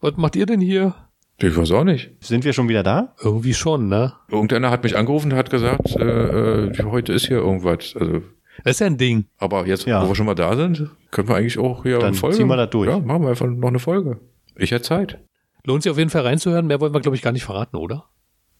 Was 0.00 0.16
macht 0.16 0.36
ihr 0.36 0.46
denn 0.46 0.60
hier? 0.60 0.94
Ich 1.38 1.56
weiß 1.56 1.70
auch 1.72 1.84
nicht. 1.84 2.10
Sind 2.20 2.44
wir 2.44 2.52
schon 2.52 2.68
wieder 2.68 2.82
da? 2.82 3.14
Irgendwie 3.22 3.54
schon, 3.54 3.88
ne? 3.88 4.12
Irgendeiner 4.28 4.70
hat 4.70 4.82
mich 4.82 4.96
angerufen 4.96 5.32
und 5.32 5.38
hat 5.38 5.50
gesagt, 5.50 5.96
äh, 5.96 6.66
äh, 6.66 6.82
heute 6.84 7.12
ist 7.12 7.26
hier 7.28 7.38
irgendwas. 7.38 7.94
Also, 7.98 8.22
Das 8.64 8.72
ist 8.76 8.80
ja 8.80 8.86
ein 8.86 8.98
Ding. 8.98 9.24
aber 9.38 9.66
jetzt, 9.66 9.86
Ja. 9.86 10.02
wo 10.04 10.08
wir 10.08 10.14
schon 10.14 10.26
mal 10.26 10.34
da 10.34 10.54
sind, 10.56 10.90
können 11.10 11.28
wir 11.28 11.36
eigentlich 11.36 11.58
auch 11.58 11.82
hier 11.82 11.98
Dann 11.98 12.08
eine 12.08 12.16
Folge. 12.16 12.36
ziehen 12.36 12.48
wir 12.48 12.56
das 12.56 12.70
durch. 12.70 12.88
Ja, 12.88 12.98
machen 12.98 13.22
wir 13.22 13.30
einfach 13.30 13.46
noch 13.46 13.68
eine 13.68 13.78
Folge. 13.78 14.20
Ich 14.56 14.70
hätte 14.70 14.82
Zeit. 14.84 15.18
Lohnt 15.64 15.82
sich 15.82 15.90
auf 15.92 15.98
jeden 15.98 16.10
Fall 16.10 16.22
reinzuhören. 16.22 16.66
Mehr 16.66 16.80
wollen 16.80 16.92
wir, 16.92 17.00
glaube 17.00 17.16
ich, 17.16 17.22
gar 17.22 17.32
nicht 17.32 17.44
verraten, 17.44 17.76
oder? 17.76 18.06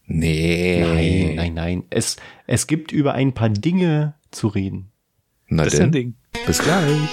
Nee. 0.05 0.81
Nein, 0.83 1.35
nein, 1.35 1.53
nein. 1.53 1.83
Es, 1.89 2.17
es 2.47 2.67
gibt 2.67 2.91
über 2.91 3.13
ein 3.13 3.33
paar 3.33 3.49
Dinge 3.49 4.15
zu 4.31 4.47
reden. 4.47 4.91
Na 5.47 5.63
Das 5.63 5.73
ist 5.73 5.79
ja 5.79 5.85
ein 5.85 5.91
denn, 5.91 6.15
Ding. 6.33 6.43
bis 6.45 6.59
gleich. 6.59 7.09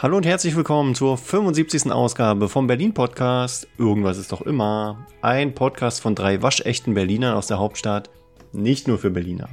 Hallo 0.00 0.16
und 0.16 0.24
herzlich 0.24 0.54
willkommen 0.54 0.94
zur 0.94 1.18
75. 1.18 1.90
Ausgabe 1.90 2.48
vom 2.48 2.68
Berlin 2.68 2.94
Podcast. 2.94 3.66
Irgendwas 3.78 4.16
ist 4.16 4.30
doch 4.30 4.42
immer. 4.42 5.08
Ein 5.22 5.56
Podcast 5.56 6.02
von 6.02 6.14
drei 6.14 6.40
waschechten 6.40 6.94
Berlinern 6.94 7.34
aus 7.34 7.48
der 7.48 7.58
Hauptstadt. 7.58 8.08
Nicht 8.52 8.86
nur 8.86 8.98
für 9.00 9.10
Berliner. 9.10 9.48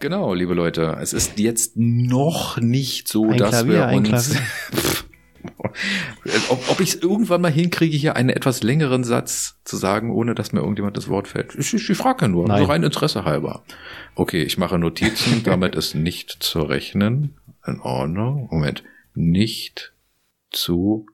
Genau, 0.00 0.34
liebe 0.34 0.54
Leute, 0.54 0.98
es 1.00 1.12
ist 1.12 1.38
jetzt 1.38 1.76
noch 1.76 2.58
nicht 2.58 3.08
so, 3.08 3.30
Ein 3.30 3.38
dass 3.38 3.50
Klavier, 3.50 3.72
wir 3.72 3.86
ein 3.86 4.06
uns... 4.06 4.36
ob 6.48 6.70
ob 6.70 6.80
ich 6.80 6.90
es 6.90 7.02
irgendwann 7.02 7.40
mal 7.40 7.50
hinkriege, 7.50 7.96
hier 7.96 8.16
einen 8.16 8.28
etwas 8.28 8.62
längeren 8.62 9.02
Satz 9.02 9.56
zu 9.64 9.76
sagen, 9.76 10.10
ohne 10.10 10.34
dass 10.34 10.52
mir 10.52 10.60
irgendjemand 10.60 10.96
das 10.96 11.08
Wort 11.08 11.28
fällt. 11.28 11.54
Ich, 11.54 11.72
ich, 11.74 11.88
ich 11.88 11.96
frage 11.96 12.26
ja 12.26 12.28
nur, 12.28 12.46
Nein. 12.46 12.60
so 12.60 12.64
rein 12.66 12.82
Interesse 12.82 13.24
halber. 13.24 13.64
Okay, 14.14 14.42
ich 14.42 14.58
mache 14.58 14.78
Notizen, 14.78 15.42
damit 15.44 15.74
ist 15.74 15.94
nicht 15.94 16.36
zu 16.40 16.62
rechnen. 16.62 17.38
In 17.66 17.80
Ordnung. 17.80 18.48
Moment. 18.50 18.84
Nicht 19.14 19.93
zu. 20.56 21.06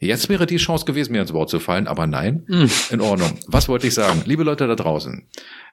Jetzt 0.00 0.28
wäre 0.28 0.46
die 0.46 0.58
Chance 0.58 0.84
gewesen, 0.84 1.12
mir 1.12 1.22
ins 1.22 1.32
Wort 1.32 1.50
zu 1.50 1.58
fallen, 1.58 1.88
aber 1.88 2.06
nein. 2.06 2.44
In 2.90 3.00
Ordnung. 3.00 3.38
Was 3.48 3.68
wollte 3.68 3.88
ich 3.88 3.94
sagen? 3.94 4.22
Liebe 4.26 4.44
Leute 4.44 4.68
da 4.68 4.76
draußen. 4.76 5.26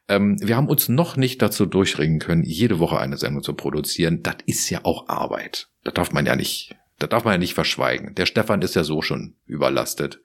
Ähm, 0.07 0.37
wir 0.41 0.55
haben 0.55 0.67
uns 0.67 0.89
noch 0.89 1.15
nicht 1.15 1.41
dazu 1.41 1.65
durchringen 1.65 2.19
können, 2.19 2.43
jede 2.43 2.79
Woche 2.79 2.99
eine 2.99 3.17
Sendung 3.17 3.43
zu 3.43 3.53
produzieren. 3.53 4.23
Das 4.23 4.37
ist 4.45 4.69
ja 4.69 4.79
auch 4.83 5.09
Arbeit. 5.09 5.67
Das 5.83 5.93
darf 5.93 6.11
man 6.11 6.25
ja 6.25 6.35
nicht, 6.35 6.75
das 6.97 7.09
darf 7.09 7.23
man 7.23 7.33
ja 7.33 7.37
nicht 7.37 7.53
verschweigen. 7.53 8.15
Der 8.15 8.25
Stefan 8.25 8.61
ist 8.61 8.75
ja 8.75 8.83
so 8.83 9.01
schon 9.03 9.35
überlastet. 9.45 10.21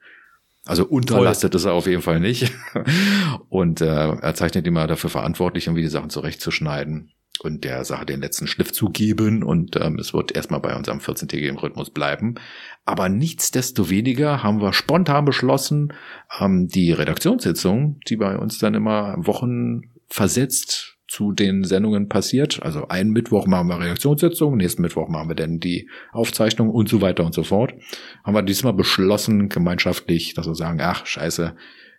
Also 0.65 0.85
unterlastet 0.85 1.55
ist 1.55 1.65
er 1.65 1.73
auf 1.73 1.87
jeden 1.87 2.03
Fall 2.03 2.19
nicht. 2.19 2.51
Und 3.49 3.81
äh, 3.81 3.85
er 4.09 4.33
zeichnet 4.35 4.65
immer 4.65 4.87
dafür 4.87 5.09
verantwortlich, 5.09 5.67
irgendwie 5.67 5.81
die 5.81 5.89
Sachen 5.89 6.09
zurechtzuschneiden 6.09 7.11
und 7.39 7.63
der 7.63 7.85
Sache 7.85 8.05
den 8.05 8.21
letzten 8.21 8.47
Schliff 8.47 8.71
zu 8.71 8.89
geben. 8.89 9.43
Und 9.43 9.75
ähm, 9.75 9.97
es 9.99 10.13
wird 10.13 10.35
erstmal 10.35 10.59
bei 10.59 10.75
unserem 10.75 10.99
14-tägigen 10.99 11.57
Rhythmus 11.57 11.89
bleiben. 11.89 12.35
Aber 12.85 13.09
nichtsdestoweniger 13.09 14.43
haben 14.43 14.61
wir 14.61 14.73
spontan 14.73 15.25
beschlossen, 15.25 15.93
ähm, 16.39 16.67
die 16.67 16.91
Redaktionssitzung, 16.91 17.99
die 18.07 18.17
bei 18.17 18.37
uns 18.37 18.59
dann 18.59 18.73
immer 18.73 19.15
Wochen 19.17 19.91
versetzt 20.07 20.97
zu 21.07 21.33
den 21.33 21.65
Sendungen 21.65 22.07
passiert. 22.07 22.63
Also 22.63 22.87
einen 22.87 23.11
Mittwoch 23.11 23.45
machen 23.45 23.67
wir 23.67 23.79
Redaktionssitzung, 23.79 24.55
nächsten 24.55 24.81
Mittwoch 24.81 25.09
machen 25.09 25.29
wir 25.29 25.35
dann 25.35 25.59
die 25.59 25.89
Aufzeichnung 26.13 26.69
und 26.69 26.87
so 26.87 27.01
weiter 27.01 27.25
und 27.25 27.33
so 27.33 27.43
fort. 27.43 27.73
Haben 28.23 28.33
wir 28.33 28.43
diesmal 28.43 28.73
beschlossen, 28.73 29.49
gemeinschaftlich, 29.49 30.35
dass 30.35 30.47
wir 30.47 30.55
sagen, 30.55 30.79
ach 30.81 31.05
scheiße, 31.05 31.55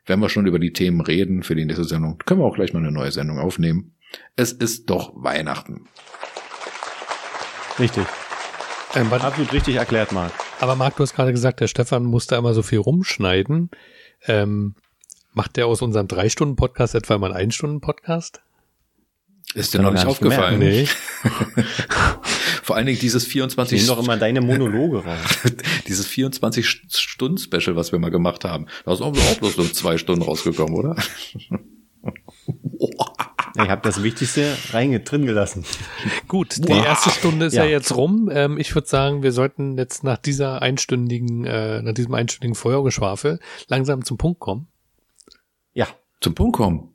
wenn 0.06 0.20
wir 0.20 0.30
schon 0.30 0.46
über 0.46 0.58
die 0.58 0.72
Themen 0.72 1.02
reden 1.02 1.42
für 1.42 1.54
die 1.54 1.66
nächste 1.66 1.84
Sendung, 1.84 2.18
können 2.24 2.40
wir 2.40 2.46
auch 2.46 2.54
gleich 2.54 2.72
mal 2.72 2.78
eine 2.78 2.90
neue 2.90 3.12
Sendung 3.12 3.38
aufnehmen. 3.38 3.94
Es 4.36 4.52
ist 4.52 4.88
doch 4.90 5.12
Weihnachten. 5.14 5.88
Richtig. 7.78 8.06
Ähm, 8.94 9.12
Absolut 9.12 9.52
richtig 9.52 9.76
erklärt, 9.76 10.12
Marc. 10.12 10.32
aber 10.60 10.76
Marc, 10.76 10.96
du 10.96 11.02
hast 11.02 11.14
gerade 11.14 11.32
gesagt, 11.32 11.60
der 11.60 11.68
Stefan 11.68 12.04
musste 12.04 12.36
immer 12.36 12.52
so 12.54 12.62
viel 12.62 12.78
rumschneiden. 12.78 13.70
Ähm, 14.26 14.74
macht 15.32 15.56
der 15.56 15.66
aus 15.66 15.80
unserem 15.82 16.08
Drei-Stunden-Podcast 16.08 16.94
etwa 16.94 17.16
mal 17.18 17.32
einen 17.32 17.46
Ein-Stunden-Podcast? 17.46 18.42
Ist 19.54 19.74
dir 19.74 19.80
noch 19.82 19.90
ich 19.90 20.00
nicht 20.00 20.06
aufgefallen? 20.06 20.60
gemerkt. 20.60 20.90
Vor 22.62 22.76
allen 22.76 22.86
Dingen 22.86 23.00
dieses 23.00 23.24
Ich 23.24 23.32
24 23.32 23.80
nehme 23.82 23.94
doch 23.94 24.02
immer 24.02 24.16
deine 24.16 24.40
Monologe 24.40 25.04
raus. 25.04 25.18
dieses 25.88 26.08
24-Stunden-Special, 26.08 27.76
was 27.76 27.92
wir 27.92 27.98
mal 27.98 28.10
gemacht 28.10 28.44
haben. 28.44 28.66
Da 28.84 28.92
ist 28.92 29.00
auch 29.00 29.12
bloß 29.12 29.56
so 29.56 29.64
zwei 29.64 29.98
Stunden 29.98 30.22
rausgekommen, 30.22 30.74
oder? 30.74 30.96
Ich 33.64 33.70
habe 33.70 33.82
das 33.82 34.02
Wichtigste 34.02 34.56
reinge 34.72 35.00
drin 35.00 35.26
gelassen. 35.26 35.64
Gut, 36.28 36.56
die 36.58 36.68
Wow. 36.68 36.84
erste 36.84 37.10
Stunde 37.10 37.46
ist 37.46 37.54
ja, 37.54 37.64
Ja. 37.64 37.70
jetzt 37.70 37.96
rum. 37.96 38.30
Ähm, 38.32 38.58
ich 38.58 38.74
würde 38.74 38.88
sagen, 38.88 39.22
wir 39.22 39.32
sollten 39.32 39.76
jetzt 39.78 40.04
nach 40.04 40.18
dieser 40.18 40.62
einstündigen, 40.62 41.44
äh, 41.44 41.82
nach 41.82 41.92
diesem 41.94 42.14
einstündigen 42.14 42.54
Feuergeschwafel 42.54 43.40
langsam 43.68 44.04
zum 44.04 44.18
Punkt 44.18 44.40
kommen. 44.40 44.68
Ja. 45.74 45.86
Zum 46.20 46.34
Punkt 46.34 46.56
kommen. 46.56 46.88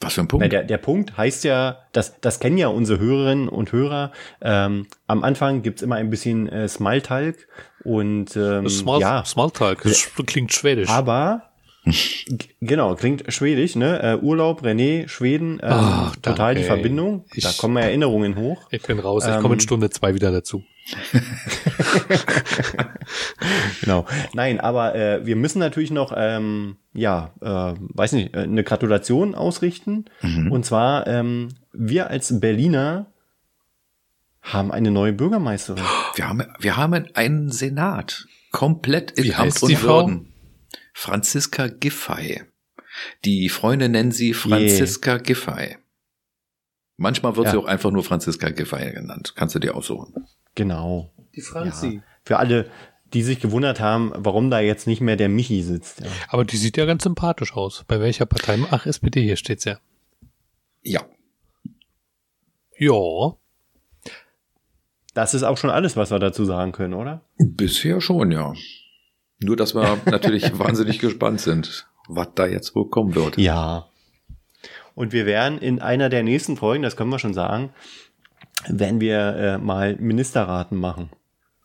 Was 0.00 0.12
für 0.14 0.20
ein 0.20 0.28
Punkt? 0.28 0.44
Na, 0.44 0.48
der, 0.48 0.62
der 0.62 0.76
Punkt 0.76 1.16
heißt 1.16 1.44
ja, 1.44 1.78
das, 1.92 2.20
das 2.20 2.38
kennen 2.38 2.58
ja 2.58 2.68
unsere 2.68 2.98
Hörerinnen 3.00 3.48
und 3.48 3.72
Hörer. 3.72 4.12
Ähm, 4.42 4.86
am 5.06 5.24
Anfang 5.24 5.62
gibt's 5.62 5.80
immer 5.80 5.94
ein 5.96 6.10
bisschen 6.10 6.48
äh, 6.50 6.68
Smalltalk 6.68 7.48
und 7.82 8.36
ähm, 8.36 8.68
Small, 8.68 9.00
ja, 9.00 9.24
Smalltalk, 9.24 9.82
das 9.84 10.10
klingt 10.26 10.52
schwedisch. 10.52 10.90
aber 10.90 11.45
genau, 12.60 12.94
klingt 12.96 13.32
schwedisch, 13.32 13.76
ne? 13.76 14.02
Äh, 14.02 14.16
Urlaub, 14.24 14.62
René, 14.64 15.08
Schweden, 15.08 15.54
ähm, 15.62 15.70
Ach, 15.70 16.16
total 16.16 16.36
danke, 16.54 16.60
die 16.60 16.66
Verbindung. 16.66 17.24
ey. 17.32 17.40
da 17.42 17.50
Ich- 17.50 17.58
kommen 17.58 17.76
Erinnerungen 17.76 18.36
hoch. 18.36 18.66
ich 18.70 18.82
bin 18.82 18.98
raus, 18.98 19.24
ich 19.26 19.34
Ähm, 19.34 19.42
komme 19.42 19.54
in 19.54 19.60
Stunde 19.60 19.90
zwei 19.90 20.14
wieder 20.14 20.32
dazu. 20.32 20.62
Genau. 23.80 24.06
Nein, 24.34 24.60
aber 24.60 24.94
äh, 24.94 25.24
wir 25.26 25.36
müssen 25.36 25.58
natürlich 25.58 25.90
noch, 25.90 26.12
ähm, 26.16 26.76
ja, 26.92 27.32
äh, 27.40 27.74
weiß 27.78 28.12
nicht, 28.12 28.34
äh, 28.34 28.40
eine 28.40 28.64
Gratulation 28.64 29.34
ausrichten. 29.34 30.06
Mhm. 30.22 30.50
Und 30.50 30.64
zwar, 30.66 31.06
ähm, 31.06 31.48
wir 31.72 32.10
als 32.10 32.40
Berliner 32.40 33.06
haben 34.42 34.72
eine 34.72 34.90
neue 34.90 35.12
Bürgermeisterin. 35.12 35.84
Wir 36.14 36.28
haben, 36.28 36.42
wir 36.58 36.76
haben 36.76 37.06
einen 37.14 37.50
Senat. 37.50 38.26
Komplett 38.52 39.10
in 39.12 39.24
Wie 39.24 39.34
Amt 39.34 39.46
heißt 39.46 39.62
und 39.64 39.68
die 39.70 39.76
Frau? 39.76 40.06
Würden. 40.06 40.32
Franziska 40.98 41.66
Giffey. 41.66 42.40
Die 43.26 43.50
Freunde 43.50 43.90
nennen 43.90 44.12
sie 44.12 44.32
Franziska 44.32 45.18
Giffey. 45.18 45.76
Manchmal 46.96 47.36
wird 47.36 47.44
Ja. 47.44 47.50
sie 47.52 47.58
auch 47.58 47.66
einfach 47.66 47.90
nur 47.90 48.02
Franziska 48.02 48.48
Giffey 48.48 48.92
genannt. 48.92 49.34
Kannst 49.36 49.54
du 49.54 49.58
dir 49.58 49.74
aussuchen. 49.76 50.26
Genau. 50.54 51.12
Die 51.34 51.42
Ja. 51.42 52.02
Für 52.24 52.38
alle, 52.38 52.70
die 53.12 53.22
sich 53.22 53.40
gewundert 53.40 53.78
haben, 53.78 54.10
warum 54.14 54.50
da 54.50 54.60
jetzt 54.60 54.86
nicht 54.86 55.02
mehr 55.02 55.16
der 55.16 55.28
Michi 55.28 55.62
sitzt. 55.62 56.00
Ja. 56.00 56.06
Aber 56.28 56.46
die 56.46 56.56
sieht 56.56 56.78
ja 56.78 56.86
ganz 56.86 57.02
sympathisch 57.02 57.52
aus. 57.52 57.84
Bei 57.86 58.00
welcher 58.00 58.24
Partei? 58.24 58.58
Ach, 58.70 58.86
SPD, 58.86 59.22
hier 59.22 59.36
steht's 59.36 59.64
ja. 59.64 59.78
Ja. 60.82 61.06
Ja. 62.78 63.36
Das 65.12 65.34
ist 65.34 65.42
auch 65.42 65.58
schon 65.58 65.68
alles, 65.68 65.94
was 65.98 66.10
wir 66.10 66.18
dazu 66.18 66.46
sagen 66.46 66.72
können, 66.72 66.94
oder? 66.94 67.22
Bisher 67.36 68.00
schon, 68.00 68.32
ja. 68.32 68.54
Nur, 69.42 69.56
dass 69.56 69.74
wir 69.74 69.98
natürlich 70.06 70.58
wahnsinnig 70.58 70.98
gespannt 70.98 71.40
sind, 71.40 71.86
was 72.08 72.28
da 72.34 72.46
jetzt 72.46 72.74
wohl 72.74 72.88
kommen 72.88 73.14
wird. 73.14 73.38
Ja. 73.38 73.86
Und 74.94 75.12
wir 75.12 75.26
werden 75.26 75.58
in 75.58 75.80
einer 75.80 76.08
der 76.08 76.22
nächsten 76.22 76.56
Folgen, 76.56 76.82
das 76.82 76.96
können 76.96 77.10
wir 77.10 77.18
schon 77.18 77.34
sagen, 77.34 77.70
werden 78.66 79.00
wir 79.00 79.36
äh, 79.36 79.58
mal 79.58 79.96
Ministerraten 79.96 80.78
machen. 80.78 81.10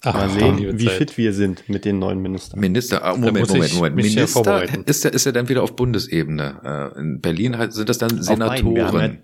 Ach, 0.04 0.16
Mal 0.16 0.30
sehen, 0.32 0.80
wie 0.80 0.86
Zeit. 0.86 0.96
fit 0.96 1.18
wir 1.18 1.32
sind 1.32 1.70
mit 1.70 1.86
den 1.86 2.00
neuen 2.00 2.22
Ministern. 2.22 2.60
Minister, 2.60 3.04
ah, 3.04 3.16
Moment, 3.16 3.48
Moment, 3.48 3.74
Moment. 3.76 3.76
ja 3.76 3.90
Minister 3.90 4.64
ist 4.88 5.06
er, 5.06 5.14
ist 5.14 5.26
er 5.28 5.32
dann 5.32 5.48
wieder 5.48 5.62
auf 5.62 5.76
Bundesebene. 5.76 6.92
Äh, 6.96 7.00
In 7.00 7.22
Berlin 7.22 7.56
sind 7.70 7.88
das 7.88 8.00
dann 8.00 8.22
Senatoren. 8.22 9.20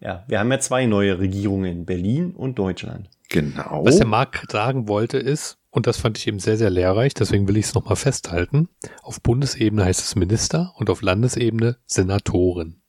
Ja, 0.00 0.24
wir 0.28 0.38
haben 0.40 0.50
ja 0.50 0.58
zwei 0.60 0.86
neue 0.86 1.18
Regierungen, 1.18 1.84
Berlin 1.84 2.30
und 2.30 2.58
Deutschland. 2.58 3.10
Genau. 3.28 3.84
Was 3.84 3.98
der 3.98 4.06
Marc 4.06 4.46
sagen 4.50 4.88
wollte 4.88 5.18
ist, 5.18 5.58
und 5.70 5.86
das 5.86 5.98
fand 5.98 6.18
ich 6.18 6.26
eben 6.26 6.38
sehr, 6.38 6.56
sehr 6.56 6.70
lehrreich, 6.70 7.14
deswegen 7.14 7.48
will 7.48 7.56
ich 7.56 7.66
es 7.66 7.74
nochmal 7.74 7.96
festhalten, 7.96 8.68
auf 9.02 9.20
Bundesebene 9.20 9.84
heißt 9.84 10.00
es 10.00 10.16
Minister 10.16 10.72
und 10.76 10.90
auf 10.90 11.02
Landesebene 11.02 11.76
Senatoren. 11.86 12.82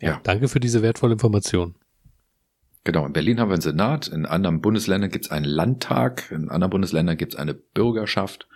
Ja. 0.00 0.20
Danke 0.24 0.48
für 0.48 0.60
diese 0.60 0.82
wertvolle 0.82 1.14
Information. 1.14 1.76
Genau, 2.84 3.04
in 3.04 3.12
Berlin 3.12 3.40
haben 3.40 3.48
wir 3.48 3.54
einen 3.54 3.62
Senat, 3.62 4.06
in 4.06 4.26
anderen 4.26 4.60
Bundesländern 4.60 5.10
gibt 5.10 5.24
es 5.24 5.30
einen 5.32 5.44
Landtag, 5.44 6.30
in 6.30 6.50
anderen 6.50 6.70
Bundesländern 6.70 7.16
gibt 7.16 7.34
es 7.34 7.38
eine 7.38 7.54
Bürgerschaft. 7.54 8.46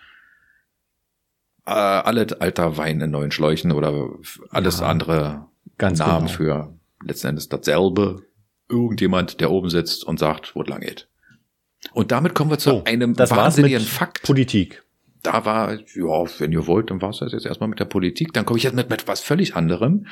Äh, 1.67 1.73
alle 1.73 2.27
alter 2.41 2.77
Wein 2.77 3.01
in 3.01 3.11
neuen 3.11 3.33
Schläuchen 3.33 3.73
oder 3.73 4.11
alles 4.51 4.81
Ja, 4.81 4.87
andere 4.87 5.49
ganz 5.79 5.99
Namen 5.99 6.27
genau. 6.27 6.37
für 6.37 6.79
letzten 7.05 7.29
Endes 7.29 7.49
dasselbe. 7.49 8.23
Irgendjemand, 8.69 9.41
der 9.41 9.51
oben 9.51 9.69
sitzt 9.69 10.05
und 10.05 10.21
sagt, 10.21 10.55
wo 10.55 10.63
es 10.63 10.69
lang 10.69 10.81
geht. 10.81 11.10
Und 11.93 12.13
damit 12.13 12.35
kommen 12.35 12.51
wir 12.51 12.59
zu 12.59 12.71
So, 12.71 12.85
einem 12.85 13.15
das 13.15 13.31
wahnsinnigen 13.31 13.81
mit 13.81 13.89
Fakt. 13.89 14.23
Politik. 14.23 14.83
da 15.23 15.45
war, 15.45 15.73
ja, 15.73 16.25
wenn 16.39 16.53
ihr 16.53 16.67
wollt, 16.67 16.91
dann 16.91 17.03
war 17.03 17.11
es 17.11 17.19
das 17.19 17.33
jetzt 17.33 17.47
erstmal 17.47 17.69
mit 17.69 17.79
der 17.81 17.85
Politik. 17.87 18.33
Dann 18.33 18.45
komme 18.47 18.59
ich 18.59 18.65
jetzt 18.65 18.75
mit, 18.75 18.89
mit 18.91 19.07
was 19.09 19.21
völlig 19.21 19.55
anderem. 19.57 20.07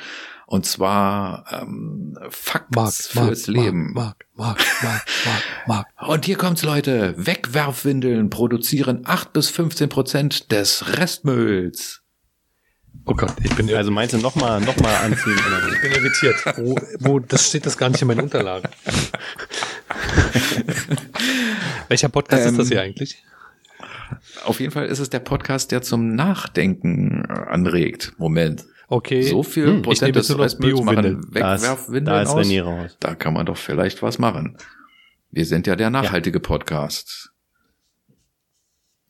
Und 0.45 0.65
zwar 0.65 1.45
ähm, 1.51 2.17
Facts 2.29 3.07
fürs 3.07 3.47
Marc, 3.47 3.47
Leben. 3.47 3.93
Marc, 3.93 4.25
Marc, 4.35 4.59
Marc, 4.83 5.05
Marc, 5.25 5.43
Marc. 5.67 6.09
Und 6.09 6.25
hier 6.25 6.37
kommt's, 6.37 6.63
Leute. 6.63 7.13
Wegwerfwindeln 7.17 8.29
produzieren 8.29 9.01
8 9.05 9.33
bis 9.33 9.49
15 9.49 9.89
Prozent 9.89 10.51
des 10.51 10.97
Restmülls. 10.97 12.01
Oh 13.05 13.13
Gott, 13.15 13.33
ich 13.43 13.55
bin, 13.55 13.73
Also 13.73 13.89
meinst 13.91 14.13
du 14.13 14.17
nochmal 14.19 14.59
noch 14.61 14.77
mal 14.77 14.95
anziehen? 14.97 15.39
Ich 15.73 15.81
bin 15.81 15.91
irritiert. 15.91 16.35
Wo, 16.57 16.75
wo, 16.99 17.19
das 17.19 17.47
steht 17.47 17.65
das 17.65 17.77
gar 17.77 17.89
nicht 17.89 18.01
in 18.01 18.07
meinen 18.07 18.21
Unterlagen. 18.21 18.69
Welcher 21.87 22.09
Podcast 22.09 22.43
Ähm, 22.43 22.51
ist 22.51 22.57
das 22.59 22.67
hier 22.69 22.81
eigentlich? 22.81 23.23
Auf 24.43 24.59
jeden 24.59 24.71
Fall 24.71 24.85
ist 24.87 24.99
es 24.99 25.09
der 25.09 25.19
Podcast, 25.19 25.71
der 25.71 25.81
zum 25.81 26.15
Nachdenken 26.15 27.23
äh, 27.29 27.31
anregt. 27.31 28.13
Moment. 28.17 28.65
Okay. 28.87 29.21
So 29.23 29.43
viel 29.43 29.67
Hm, 29.67 29.77
ich 29.77 29.83
Prozent 29.83 30.15
des 30.15 30.37
Restmülls 30.37 30.81
machen 30.81 31.31
Da 31.33 31.55
ist, 31.55 31.61
Wegwerfwindeln 31.61 32.05
da 32.05 32.21
ist 32.23 32.29
aus. 32.29 32.47
René 32.47 32.63
raus. 32.63 32.97
Da 32.99 33.15
kann 33.15 33.33
man 33.33 33.45
doch 33.45 33.57
vielleicht 33.57 34.01
was 34.01 34.17
machen. 34.17 34.57
Wir 35.31 35.45
sind 35.45 35.67
ja 35.67 35.75
der 35.75 35.89
nachhaltige 35.91 36.39
Podcast. 36.39 37.31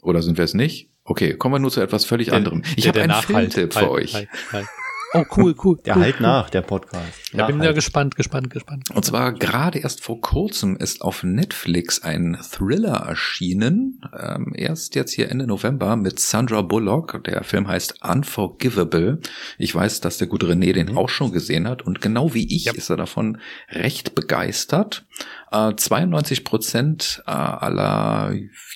Oder 0.02 0.22
sind 0.22 0.38
wir 0.38 0.44
es 0.46 0.54
nicht? 0.54 0.90
Okay, 1.06 1.36
kommen 1.36 1.56
wir 1.56 1.60
nur 1.60 1.72
zu 1.72 1.82
etwas 1.82 2.06
völlig 2.06 2.34
anderem. 2.34 2.62
Ich 2.76 2.88
habe 2.88 3.00
einen 3.00 3.10
Nachhalt. 3.10 3.54
Filmtipp 3.54 3.74
für 3.74 3.80
Halt, 3.82 3.90
euch. 3.90 4.14
halt, 4.14 4.30
halt. 4.52 4.68
Oh, 5.14 5.24
cool, 5.38 5.56
cool. 5.64 5.78
Der 5.86 5.96
cool, 5.96 6.02
halt 6.04 6.16
cool. 6.18 6.22
nach, 6.22 6.50
der 6.52 6.62
Podcast. 6.62 7.04
Da 7.34 7.46
bin 7.48 7.56
ich 7.56 7.60
ja 7.64 7.70
Nachhalt. 7.70 7.76
gespannt, 7.76 8.16
gespannt, 8.16 8.50
gespannt. 8.52 8.92
Und 8.94 9.04
zwar 9.06 9.34
gerade 9.34 9.80
erst 9.80 10.04
vor 10.04 10.22
kurzem 10.22 10.76
ist 10.78 11.02
auf 11.02 11.24
Netflix 11.24 12.04
ein 12.04 12.38
Thriller 12.52 13.06
erschienen. 13.08 14.02
Ähm, 14.18 14.54
erst 14.56 14.94
jetzt 14.96 15.14
hier 15.14 15.30
Ende 15.32 15.48
November 15.48 15.96
mit 15.96 16.20
Sandra 16.20 16.62
Bullock. 16.62 17.24
Der 17.24 17.44
Film 17.44 17.68
heißt 17.68 18.04
Unforgivable. 18.04 19.20
Ich 19.58 19.74
weiß, 19.74 20.02
dass 20.02 20.18
der 20.20 20.28
gute 20.28 20.46
René 20.46 20.74
den 20.74 20.96
auch 20.96 21.10
schon 21.10 21.32
gesehen 21.32 21.68
hat. 21.68 21.82
Und 21.82 22.02
genau 22.02 22.34
wie 22.34 22.46
ich 22.56 22.66
Ja. 22.66 22.74
ist 22.74 22.90
er 22.90 22.98
davon 22.98 23.40
recht 23.70 24.14
begeistert. 24.16 25.06
Äh, 25.52 25.74
92 25.76 26.44
Prozent 26.44 27.24
äh, 27.26 27.32
aller 27.32 28.34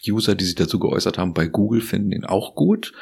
User, 0.07 0.35
die 0.35 0.45
sich 0.45 0.55
dazu 0.55 0.79
geäußert 0.79 1.17
haben, 1.17 1.33
bei 1.33 1.45
Google 1.47 1.81
finden 1.81 2.11
ihn 2.11 2.25
auch 2.25 2.55
gut. 2.55 2.93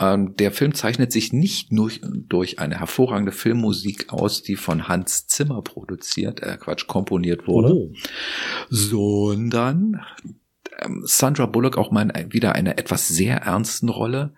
Ähm, 0.00 0.36
der 0.36 0.52
Film 0.52 0.74
zeichnet 0.74 1.10
sich 1.12 1.32
nicht 1.32 1.72
nur 1.72 1.90
durch 2.28 2.58
eine 2.60 2.78
hervorragende 2.78 3.32
Filmmusik 3.32 4.12
aus, 4.12 4.42
die 4.42 4.54
von 4.56 4.86
Hans 4.88 5.26
Zimmer 5.26 5.60
produziert, 5.62 6.40
äh 6.42 6.56
Quatsch, 6.56 6.86
komponiert 6.86 7.46
wurde, 7.48 7.72
Oh. 7.74 7.92
sondern 8.70 10.00
ähm, 10.80 11.02
Sandra 11.04 11.46
Bullock 11.46 11.76
auch 11.78 11.90
mal 11.90 12.12
wieder 12.30 12.54
einer 12.54 12.78
etwas 12.78 13.08
sehr 13.08 13.38
ernsten 13.38 13.88
Rolle. 13.88 14.34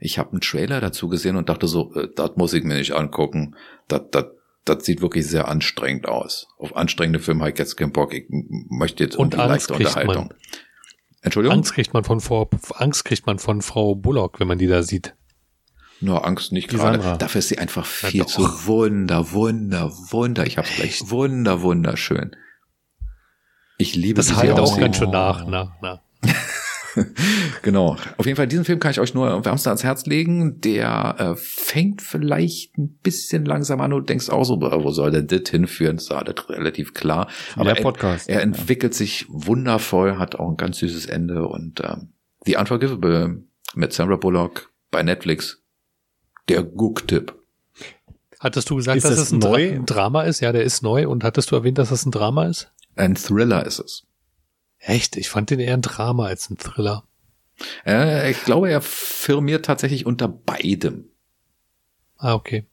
Ich 0.00 0.18
habe 0.18 0.32
einen 0.32 0.40
Trailer 0.40 0.80
dazu 0.80 1.08
gesehen 1.08 1.36
und 1.36 1.48
dachte 1.48 1.68
so, 1.68 1.94
äh, 1.94 2.08
das 2.14 2.36
muss 2.36 2.52
ich 2.54 2.64
mir 2.64 2.74
nicht 2.74 2.92
angucken. 2.92 3.54
Das, 3.88 4.02
das, 4.10 4.26
das 4.64 4.84
sieht 4.84 5.02
wirklich 5.02 5.26
sehr 5.26 5.48
anstrengend 5.48 6.08
aus. 6.08 6.48
Auf 6.58 6.74
anstrengende 6.76 7.18
Filme 7.18 7.40
habe 7.40 7.50
ich 7.52 7.58
jetzt 7.58 7.76
keinen 7.76 7.92
Bock. 7.92 8.14
Ich 8.14 8.26
möchte 8.30 9.04
jetzt 9.04 9.16
Und 9.16 9.34
irgendwie 9.34 9.52
Angst 9.52 9.70
leichte 9.70 9.84
Unterhaltung. 9.88 10.28
man. 10.28 10.34
Entschuldigung? 11.22 11.58
Angst 11.58 11.74
kriegt 11.74 11.94
man 11.94 12.04
von 12.04 12.20
vor, 12.20 12.48
Angst 12.74 13.04
kriegt 13.04 13.26
man 13.26 13.38
von 13.38 13.62
Frau 13.62 13.94
Bullock, 13.94 14.40
wenn 14.40 14.48
man 14.48 14.58
die 14.58 14.66
da 14.66 14.82
sieht. 14.82 15.14
Nur 16.00 16.26
Angst 16.26 16.50
nicht 16.50 16.72
Die 16.72 16.76
gerade. 16.76 17.00
Sandra. 17.00 17.16
Dafür 17.16 17.38
ist 17.38 17.48
sie 17.48 17.58
einfach 17.58 17.86
viel 17.86 18.26
zu 18.26 18.42
wunder, 18.66 19.30
wunder, 19.30 19.90
wunder. 20.10 20.46
Ich 20.46 20.58
hab's 20.58 20.74
gleich. 20.74 21.08
Wunder, 21.10 21.62
wunderschön. 21.62 22.34
Ich 23.78 23.94
liebe 23.94 24.16
Das 24.18 24.26
sie 24.26 24.34
halt 24.34 24.58
auch 24.58 24.78
ganz 24.78 24.96
schön 24.96 25.10
nach, 25.10 25.46
nach, 25.46 25.80
nach. 25.80 26.00
Genau. 27.62 27.96
Auf 28.16 28.26
jeden 28.26 28.36
Fall, 28.36 28.48
diesen 28.48 28.64
Film 28.64 28.80
kann 28.80 28.90
ich 28.90 29.00
euch 29.00 29.14
nur 29.14 29.44
wärmstens 29.44 29.66
ans 29.66 29.84
Herz 29.84 30.06
legen. 30.06 30.60
Der 30.60 31.14
äh, 31.18 31.36
fängt 31.36 32.02
vielleicht 32.02 32.76
ein 32.76 32.98
bisschen 33.02 33.44
langsam 33.44 33.80
an 33.80 33.92
und 33.92 34.08
denkst 34.08 34.30
auch 34.30 34.44
so, 34.44 34.60
wo 34.60 34.90
soll 34.90 35.10
der 35.10 35.22
das 35.22 35.50
hinführen? 35.50 35.96
Das 35.96 36.04
ist 36.04 36.12
alles 36.12 36.48
relativ 36.48 36.94
klar. 36.94 37.28
der 37.56 37.76
er, 37.76 37.82
Podcast. 37.82 38.28
er 38.28 38.42
entwickelt 38.42 38.94
sich 38.94 39.26
wundervoll, 39.28 40.18
hat 40.18 40.36
auch 40.36 40.48
ein 40.50 40.56
ganz 40.56 40.78
süßes 40.78 41.06
Ende 41.06 41.46
und 41.46 41.80
ähm, 41.84 42.12
The 42.44 42.56
Unforgivable 42.56 43.44
mit 43.74 43.92
Sandra 43.92 44.16
Bullock 44.16 44.70
bei 44.90 45.02
Netflix. 45.02 45.62
Der 46.48 46.62
Guck-Tipp. 46.62 47.34
Hattest 48.40 48.68
du 48.68 48.76
gesagt, 48.76 48.96
Ist 48.96 49.04
dass 49.04 49.14
das 49.14 49.26
es 49.26 49.32
ein, 49.32 49.40
Dra 49.40 49.50
neu? 49.50 49.72
ein 49.72 49.86
Drama 49.86 50.22
ist? 50.24 50.40
Ja, 50.40 50.50
der 50.50 50.64
ist 50.64 50.82
neu. 50.82 51.06
Und 51.08 51.22
hattest 51.22 51.52
du 51.52 51.56
erwähnt, 51.56 51.78
dass 51.78 51.90
das 51.90 52.04
ein 52.04 52.10
Drama 52.10 52.46
ist? 52.46 52.72
Ein 52.96 53.14
Thriller 53.14 53.64
ist 53.64 53.78
es. 53.78 54.02
Echt? 54.84 55.16
Ich 55.16 55.28
fand 55.30 55.50
den 55.50 55.60
eher 55.60 55.74
ein 55.74 55.82
Drama 55.82 56.26
als 56.26 56.50
ein 56.50 56.58
Thriller. 56.58 57.04
Äh, 57.86 58.30
ich 58.30 58.42
glaube, 58.44 58.70
er 58.70 58.80
firmiert 58.80 59.64
tatsächlich 59.64 60.06
unter 60.06 60.28
beidem. 60.28 61.06
Ah, 62.18 62.34
okay. 62.34 62.66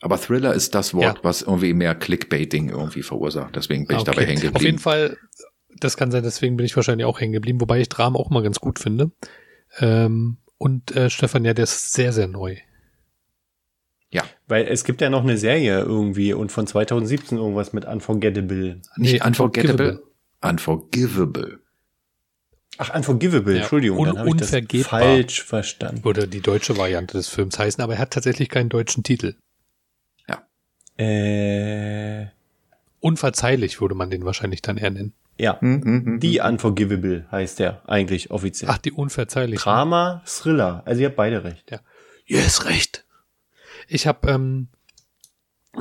Aber 0.00 0.20
Thriller 0.20 0.52
ist 0.52 0.74
das 0.74 0.92
Wort, 0.92 1.18
Ja. 1.18 1.24
was 1.24 1.42
irgendwie 1.42 1.72
mehr 1.72 1.94
Clickbaiting 1.94 2.68
irgendwie 2.68 3.02
verursacht. 3.02 3.56
Deswegen 3.56 3.86
bin 3.86 3.96
ich 3.96 4.02
Ah, 4.02 4.04
dabei 4.04 4.22
okay. 4.22 4.26
hängen 4.32 4.40
geblieben. 4.42 4.56
Auf 4.56 4.62
jeden 4.62 4.78
Fall, 4.78 5.16
das 5.80 5.96
kann 5.96 6.10
sein, 6.10 6.22
deswegen 6.22 6.56
bin 6.56 6.66
ich 6.66 6.76
wahrscheinlich 6.76 7.06
auch 7.06 7.20
hängen 7.20 7.32
geblieben, 7.32 7.60
wobei 7.60 7.80
ich 7.80 7.88
Drama 7.88 8.18
auch 8.18 8.28
mal 8.28 8.42
ganz 8.42 8.60
gut 8.60 8.78
finde. 8.78 9.12
Ähm, 9.78 10.36
und 10.58 10.94
äh, 10.94 11.08
Stefan, 11.08 11.44
ja, 11.46 11.54
der 11.54 11.64
ist 11.64 11.92
sehr, 11.94 12.12
sehr 12.12 12.26
neu. 12.28 12.56
Weil 14.46 14.66
es 14.68 14.84
gibt 14.84 15.00
ja 15.00 15.08
noch 15.10 15.22
eine 15.22 15.38
Serie 15.38 15.80
irgendwie 15.80 16.34
und 16.34 16.52
von 16.52 16.66
2017 16.66 17.38
irgendwas 17.38 17.72
mit 17.72 17.86
Unforgettable. 17.86 18.82
Nicht 18.96 19.14
Nee, 19.14 19.26
unforgettable. 19.26 20.02
Unforgivable. 20.44 21.60
Ach, 22.78 22.94
Unforgivable, 22.94 23.54
Ja, 23.54 23.60
Entschuldigung, 23.60 23.98
un- 23.98 24.06
dann 24.06 24.18
habe 24.18 24.28
ich 24.30 24.34
das 24.36 24.48
unvergebbar. 24.48 25.00
falsch 25.00 25.42
verstanden. 25.44 26.04
Würde 26.04 26.26
die 26.28 26.40
deutsche 26.40 26.76
Variante 26.76 27.16
des 27.16 27.28
Films 27.28 27.58
heißen, 27.58 27.82
aber 27.82 27.94
er 27.94 27.98
hat 28.00 28.10
tatsächlich 28.12 28.48
keinen 28.48 28.68
deutschen 28.68 29.02
Titel. 29.04 29.34
Äh, 30.96 32.26
Unverzeihlich 33.00 33.80
würde 33.80 33.94
man 33.96 34.10
den 34.10 34.24
wahrscheinlich 34.24 34.62
dann 34.62 34.76
eher 34.76 34.90
nennen. 34.90 35.12
ja, 35.38 35.58
Mhm, 35.60 36.20
die 36.20 36.38
Unforgivable 36.40 37.26
heißt 37.32 37.58
der 37.58 37.82
eigentlich 37.88 38.30
offiziell. 38.30 38.70
Ach, 38.72 38.78
die 38.78 38.92
Unverzeihlich. 38.92 39.60
Drama, 39.60 40.22
Thriller. 40.24 40.82
Also 40.86 41.00
ihr 41.02 41.08
habt 41.08 41.16
beide 41.16 41.42
recht. 41.42 41.68
Yes, 42.26 42.64
recht. 42.66 43.04
Ich 43.88 44.06
habe 44.06 44.30
ähm, 44.30 44.68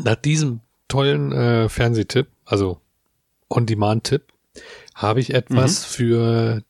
nach 0.03 0.15
diesem 0.15 0.61
tollen 0.87 1.31
äh, 1.31 1.69
Fernsehtipp, 1.69 2.27
also 2.43 2.81
On-Demand-Tipp, 3.49 4.32
habe 4.95 5.19
ich 5.19 5.33
etwas 5.33 5.83
für 5.85 6.63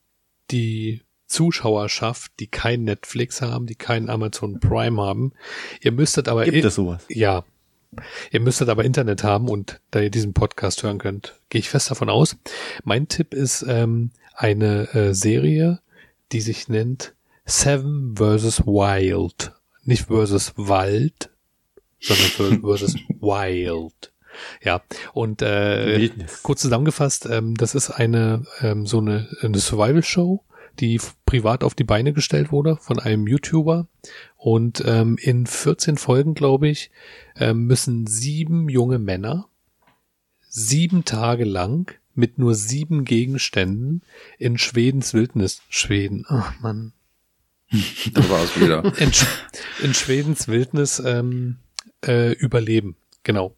die 0.52 1.02
Zuschauerschaft, 1.28 2.32
die 2.40 2.48
kein 2.48 2.84
Netflix 2.84 3.42
haben, 3.42 3.66
die 3.66 3.76
keinen 3.76 4.10
Amazon 4.10 4.60
Prime 4.60 5.02
haben. 5.02 5.34
Ihr 5.82 5.92
müsstet 5.92 6.28
aber 6.28 6.46
Gibt 6.46 6.64
es 6.64 6.76
sowas? 6.76 7.04
ja, 7.10 7.44
ihr 8.32 8.40
müsstet 8.40 8.70
aber 8.70 8.86
Internet 8.86 9.24
haben 9.24 9.50
und 9.50 9.82
da 9.92 10.00
ihr 10.00 10.10
diesen 10.10 10.34
Podcast 10.34 10.84
hören 10.84 11.00
könnt, 11.00 11.40
gehe 11.50 11.60
ich 11.60 11.70
fest 11.70 11.90
davon 11.90 12.10
aus. 12.10 12.38
Mein 12.84 13.08
Tipp 13.08 13.34
ist 13.34 13.66
ähm, 13.68 14.12
eine 14.36 14.94
äh, 14.94 15.14
Serie, 15.14 15.80
die 16.32 16.42
sich 16.42 16.70
nennt 16.70 17.14
Seven 17.46 18.16
vs. 18.16 18.66
Wild. 18.66 19.52
Nicht 19.86 20.06
versus 20.06 20.54
Wald, 20.56 21.30
sondern 22.00 22.62
versus 22.62 22.96
Wild. 23.20 24.13
Ja, 24.62 24.82
und 25.14 25.42
äh, 25.42 25.98
Wildnis. 25.98 26.44
kurz 26.44 26.62
zusammengefasst, 26.62 27.28
ähm, 27.30 27.56
das 27.56 27.76
ist 27.76 27.90
eine 27.92 28.46
ähm, 28.62 28.86
so 28.86 29.00
eine, 29.00 29.28
eine 29.42 29.60
Survival-Show, 29.60 30.44
die 30.80 31.00
privat 31.26 31.64
auf 31.64 31.76
die 31.76 31.84
Beine 31.84 32.14
gestellt 32.14 32.52
wurde 32.52 32.78
von 32.78 33.00
einem 33.00 33.28
YouTuber. 33.28 33.88
Und 34.38 34.84
ähm, 34.86 35.18
in 35.22 35.46
14 35.46 35.98
Folgen, 35.98 36.34
glaube 36.34 36.68
ich, 36.68 36.92
ähm, 37.38 37.66
müssen 37.66 38.08
sieben 38.08 38.70
junge 38.70 39.00
Männer 39.00 39.48
sieben 40.50 41.04
Tage 41.06 41.46
lang 41.46 41.92
mit 42.16 42.38
nur 42.38 42.54
sieben 42.54 43.06
Gegenständen 43.06 44.04
in 44.38 44.58
Schwedens 44.60 45.14
Wildnis, 45.16 45.62
Schweden, 45.70 46.26
ach 46.28 46.60
man, 46.60 46.94
Da 48.14 48.30
war 48.30 48.44
es 48.44 48.60
wieder. 48.60 48.84
in, 49.00 49.10
Sch- 49.12 49.26
in 49.82 49.94
Schwedens 49.96 50.48
Wildnis 50.48 51.02
ähm, 51.04 51.58
äh, 52.06 52.34
überleben. 52.34 52.96
Genau. 53.24 53.56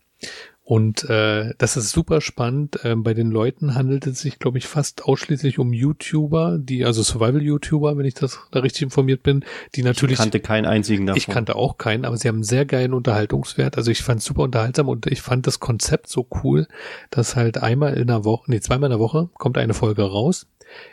Und 0.68 1.08
äh, 1.12 1.54
das 1.60 1.78
ist 1.78 1.92
super 1.92 2.22
spannend. 2.22 2.80
Ähm, 2.84 3.04
bei 3.04 3.14
den 3.14 3.30
Leuten 3.30 3.76
handelt 3.76 4.08
es 4.08 4.20
sich, 4.20 4.40
glaube 4.40 4.58
ich, 4.58 4.66
fast 4.66 5.06
ausschließlich 5.06 5.60
um 5.60 5.74
YouTuber, 5.74 6.58
die, 6.60 6.84
also 6.86 7.04
Survival-YouTuber, 7.04 7.96
wenn 7.96 8.06
ich 8.06 8.16
das 8.16 8.40
da 8.50 8.62
richtig 8.62 8.82
informiert 8.82 9.22
bin, 9.22 9.46
die 9.76 9.84
natürlich. 9.84 10.14
Ich 10.14 10.18
kannte 10.18 10.40
keinen 10.40 10.66
einzigen 10.66 11.06
davon. 11.06 11.20
Ich 11.20 11.28
kannte 11.28 11.56
auch 11.56 11.78
keinen, 11.78 12.04
aber 12.04 12.18
sie 12.18 12.28
haben 12.28 12.38
einen 12.38 12.44
sehr 12.44 12.66
geilen 12.66 12.96
Unterhaltungswert. 12.96 13.78
Also 13.78 13.92
ich 13.92 14.02
fand 14.02 14.22
es 14.22 14.26
super 14.26 14.42
unterhaltsam 14.42 14.90
und 14.90 15.06
ich 15.06 15.22
fand 15.22 15.46
das 15.46 15.60
Konzept 15.60 16.10
so 16.10 16.28
cool, 16.44 16.68
dass 17.12 17.36
halt 17.36 17.60
einmal 17.60 17.94
in 17.94 18.08
der 18.08 18.26
Woche, 18.26 18.50
nee, 18.50 18.60
zweimal 18.60 18.88
in 18.88 18.98
der 18.98 19.00
Woche 19.00 19.30
kommt 19.36 19.60
eine 19.60 19.76
Folge 19.76 20.02
raus. 20.02 20.48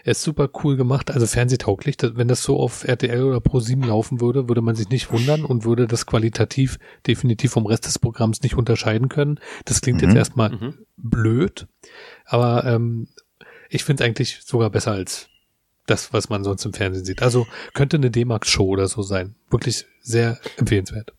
Er 0.05 0.13
ist 0.13 0.23
super 0.23 0.49
cool 0.63 0.77
gemacht, 0.77 1.11
also 1.11 1.27
fernsehtauglich. 1.27 1.97
Wenn 2.01 2.29
das 2.29 2.43
so 2.43 2.59
auf 2.59 2.85
RTL 2.85 3.23
oder 3.25 3.39
Pro7 3.39 3.85
laufen 3.87 4.21
würde, 4.21 4.49
würde 4.49 4.61
man 4.63 4.75
sich 4.75 4.89
nicht 4.89 5.11
wundern 5.13 5.45
und 5.45 5.65
würde 5.65 5.87
das 5.87 6.07
qualitativ 6.07 6.79
definitiv 7.07 7.53
vom 7.53 7.67
Rest 7.67 7.87
des 7.87 7.99
Programms 7.99 8.43
nicht 8.43 8.55
unterscheiden 8.57 9.09
können. 9.09 9.41
Das 9.65 9.81
klingt 9.81 10.03
jetzt 10.03 10.11
Mhm. 10.13 10.17
erstmal 10.17 10.51
Mhm. 10.51 10.75
blöd, 10.97 11.67
aber 12.27 12.65
ähm, 12.65 13.09
ich 13.71 13.85
finde 13.85 14.03
es 14.03 14.07
eigentlich 14.07 14.41
sogar 14.45 14.71
besser 14.71 14.93
als 14.93 15.29
das, 15.87 16.13
was 16.13 16.29
man 16.29 16.45
sonst 16.45 16.65
im 16.65 16.73
Fernsehen 16.73 17.05
sieht. 17.05 17.23
Also 17.23 17.47
könnte 17.75 17.97
eine 17.97 18.11
D-Max-Show 18.11 18.67
oder 18.67 18.87
so 18.87 19.03
sein. 19.03 19.35
Wirklich 19.51 19.87
sehr 20.01 20.39
empfehlenswert. 20.59 21.13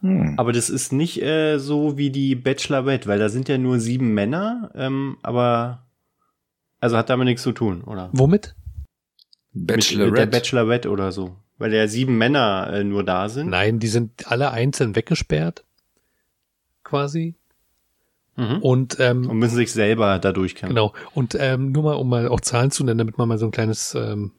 Hm. 0.00 0.34
Aber 0.38 0.52
das 0.52 0.68
ist 0.70 0.92
nicht 0.92 1.22
äh, 1.22 1.58
so 1.58 1.96
wie 1.96 2.10
die 2.10 2.34
Bachelorette, 2.34 3.06
weil 3.08 3.20
da 3.20 3.28
sind 3.28 3.48
ja 3.48 3.58
nur 3.58 3.78
sieben 3.78 4.12
Männer, 4.14 4.72
ähm, 4.74 5.18
aber 5.22 5.81
also 6.82 6.96
hat 6.96 7.08
damit 7.10 7.26
nichts 7.26 7.42
zu 7.42 7.52
tun, 7.52 7.82
oder? 7.84 8.10
Womit? 8.12 8.56
Mit, 9.52 9.68
mit 9.68 9.68
der 9.68 9.76
Bachelorette. 9.76 10.26
Bachelorette 10.26 10.90
oder 10.90 11.12
so. 11.12 11.36
Weil 11.56 11.72
ja 11.72 11.86
sieben 11.86 12.18
Männer 12.18 12.70
äh, 12.72 12.82
nur 12.82 13.04
da 13.04 13.28
sind. 13.28 13.50
Nein, 13.50 13.78
die 13.78 13.86
sind 13.86 14.30
alle 14.30 14.50
einzeln 14.50 14.96
weggesperrt. 14.96 15.64
Quasi. 16.82 17.36
Mhm. 18.34 18.58
Und 18.58 18.96
ähm, 18.98 19.30
Und 19.30 19.38
müssen 19.38 19.54
sich 19.54 19.70
selber 19.70 20.18
da 20.18 20.32
durchkämpfen. 20.32 20.74
Genau. 20.74 20.92
Und 21.14 21.36
ähm, 21.38 21.70
nur 21.70 21.84
mal, 21.84 21.94
um 21.94 22.08
mal 22.08 22.26
auch 22.26 22.40
Zahlen 22.40 22.72
zu 22.72 22.82
nennen, 22.82 22.98
damit 22.98 23.16
man 23.16 23.28
mal 23.28 23.38
so 23.38 23.46
ein 23.46 23.52
kleines 23.52 23.94
ähm, 23.94 24.32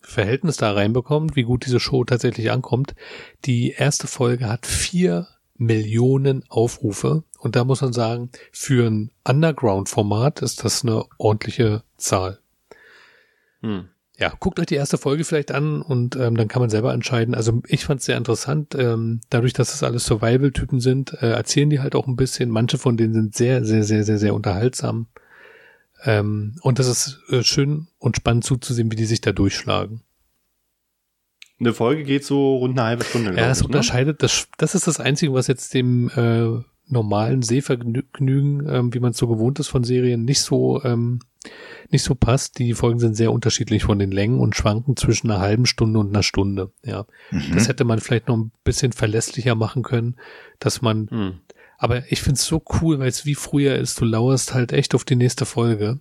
Verhältnis 0.00 0.56
da 0.56 0.72
reinbekommt, 0.72 1.36
wie 1.36 1.42
gut 1.42 1.66
diese 1.66 1.80
Show 1.80 2.04
tatsächlich 2.04 2.50
ankommt. 2.50 2.94
Die 3.44 3.72
erste 3.72 4.06
Folge 4.06 4.48
hat 4.48 4.64
vier 4.64 5.28
Millionen 5.58 6.44
Aufrufe. 6.48 7.24
Und 7.38 7.56
da 7.56 7.64
muss 7.64 7.82
man 7.82 7.92
sagen, 7.92 8.30
für 8.52 8.88
ein 8.88 9.10
Underground-Format 9.28 10.40
ist 10.40 10.64
das 10.64 10.82
eine 10.82 11.04
ordentliche 11.18 11.82
Zahl. 12.00 12.38
Hm. 13.60 13.88
Ja, 14.18 14.34
guckt 14.38 14.60
euch 14.60 14.66
die 14.66 14.74
erste 14.74 14.98
Folge 14.98 15.24
vielleicht 15.24 15.50
an 15.50 15.80
und 15.80 16.14
ähm, 16.16 16.36
dann 16.36 16.46
kann 16.46 16.60
man 16.60 16.68
selber 16.68 16.92
entscheiden. 16.92 17.34
Also 17.34 17.62
ich 17.66 17.86
fand 17.86 18.00
es 18.00 18.06
sehr 18.06 18.18
interessant. 18.18 18.74
Ähm, 18.74 19.22
dadurch, 19.30 19.54
dass 19.54 19.72
es 19.72 19.82
alles 19.82 20.04
Survival-Typen 20.04 20.78
sind, 20.80 21.14
äh, 21.22 21.30
erzählen 21.30 21.70
die 21.70 21.80
halt 21.80 21.94
auch 21.94 22.06
ein 22.06 22.16
bisschen. 22.16 22.50
Manche 22.50 22.76
von 22.76 22.98
denen 22.98 23.14
sind 23.14 23.34
sehr, 23.34 23.64
sehr, 23.64 23.82
sehr, 23.82 24.04
sehr, 24.04 24.18
sehr 24.18 24.34
unterhaltsam. 24.34 25.06
Ähm, 26.04 26.56
und 26.60 26.78
das 26.78 26.86
ist 26.86 27.22
äh, 27.30 27.42
schön 27.42 27.88
und 27.98 28.16
spannend 28.16 28.44
zuzusehen, 28.44 28.92
wie 28.92 28.96
die 28.96 29.06
sich 29.06 29.22
da 29.22 29.32
durchschlagen. 29.32 30.02
Eine 31.58 31.72
Folge 31.72 32.04
geht 32.04 32.24
so 32.24 32.56
rund 32.56 32.78
eine 32.78 32.88
halbe 32.88 33.04
Stunde. 33.04 33.34
Ja, 33.36 33.50
es 33.50 33.60
ne? 33.60 33.66
unterscheidet, 33.66 34.22
das, 34.22 34.48
das 34.58 34.74
ist 34.74 34.86
das 34.86 35.00
Einzige, 35.00 35.32
was 35.32 35.46
jetzt 35.46 35.72
dem 35.72 36.10
äh, 36.14 36.62
normalen 36.86 37.40
Sehvergnügen, 37.40 38.66
ähm, 38.68 38.92
wie 38.92 39.00
man 39.00 39.12
es 39.12 39.18
so 39.18 39.28
gewohnt 39.28 39.58
ist 39.60 39.68
von 39.68 39.84
Serien, 39.84 40.24
nicht 40.24 40.40
so 40.40 40.82
ähm, 40.84 41.20
nicht 41.88 42.02
so 42.04 42.14
passt. 42.14 42.58
Die 42.58 42.74
Folgen 42.74 42.98
sind 42.98 43.14
sehr 43.14 43.32
unterschiedlich 43.32 43.82
von 43.84 43.98
den 43.98 44.10
Längen 44.12 44.38
und 44.40 44.54
schwanken 44.56 44.96
zwischen 44.96 45.30
einer 45.30 45.40
halben 45.40 45.66
Stunde 45.66 45.98
und 45.98 46.08
einer 46.10 46.22
Stunde. 46.22 46.70
Ja, 46.84 47.06
Mhm. 47.30 47.52
das 47.54 47.68
hätte 47.68 47.84
man 47.84 47.98
vielleicht 48.00 48.28
noch 48.28 48.36
ein 48.36 48.52
bisschen 48.64 48.92
verlässlicher 48.92 49.54
machen 49.54 49.82
können, 49.82 50.16
dass 50.58 50.82
man 50.82 51.08
Hm. 51.10 51.38
aber 51.78 52.10
ich 52.12 52.20
find's 52.22 52.44
so 52.44 52.62
cool, 52.80 52.98
weil 52.98 53.08
es 53.08 53.24
wie 53.26 53.34
früher 53.34 53.76
ist. 53.76 54.00
Du 54.00 54.04
lauerst 54.04 54.52
halt 54.54 54.72
echt 54.72 54.94
auf 54.94 55.04
die 55.04 55.16
nächste 55.16 55.46
Folge. 55.46 55.98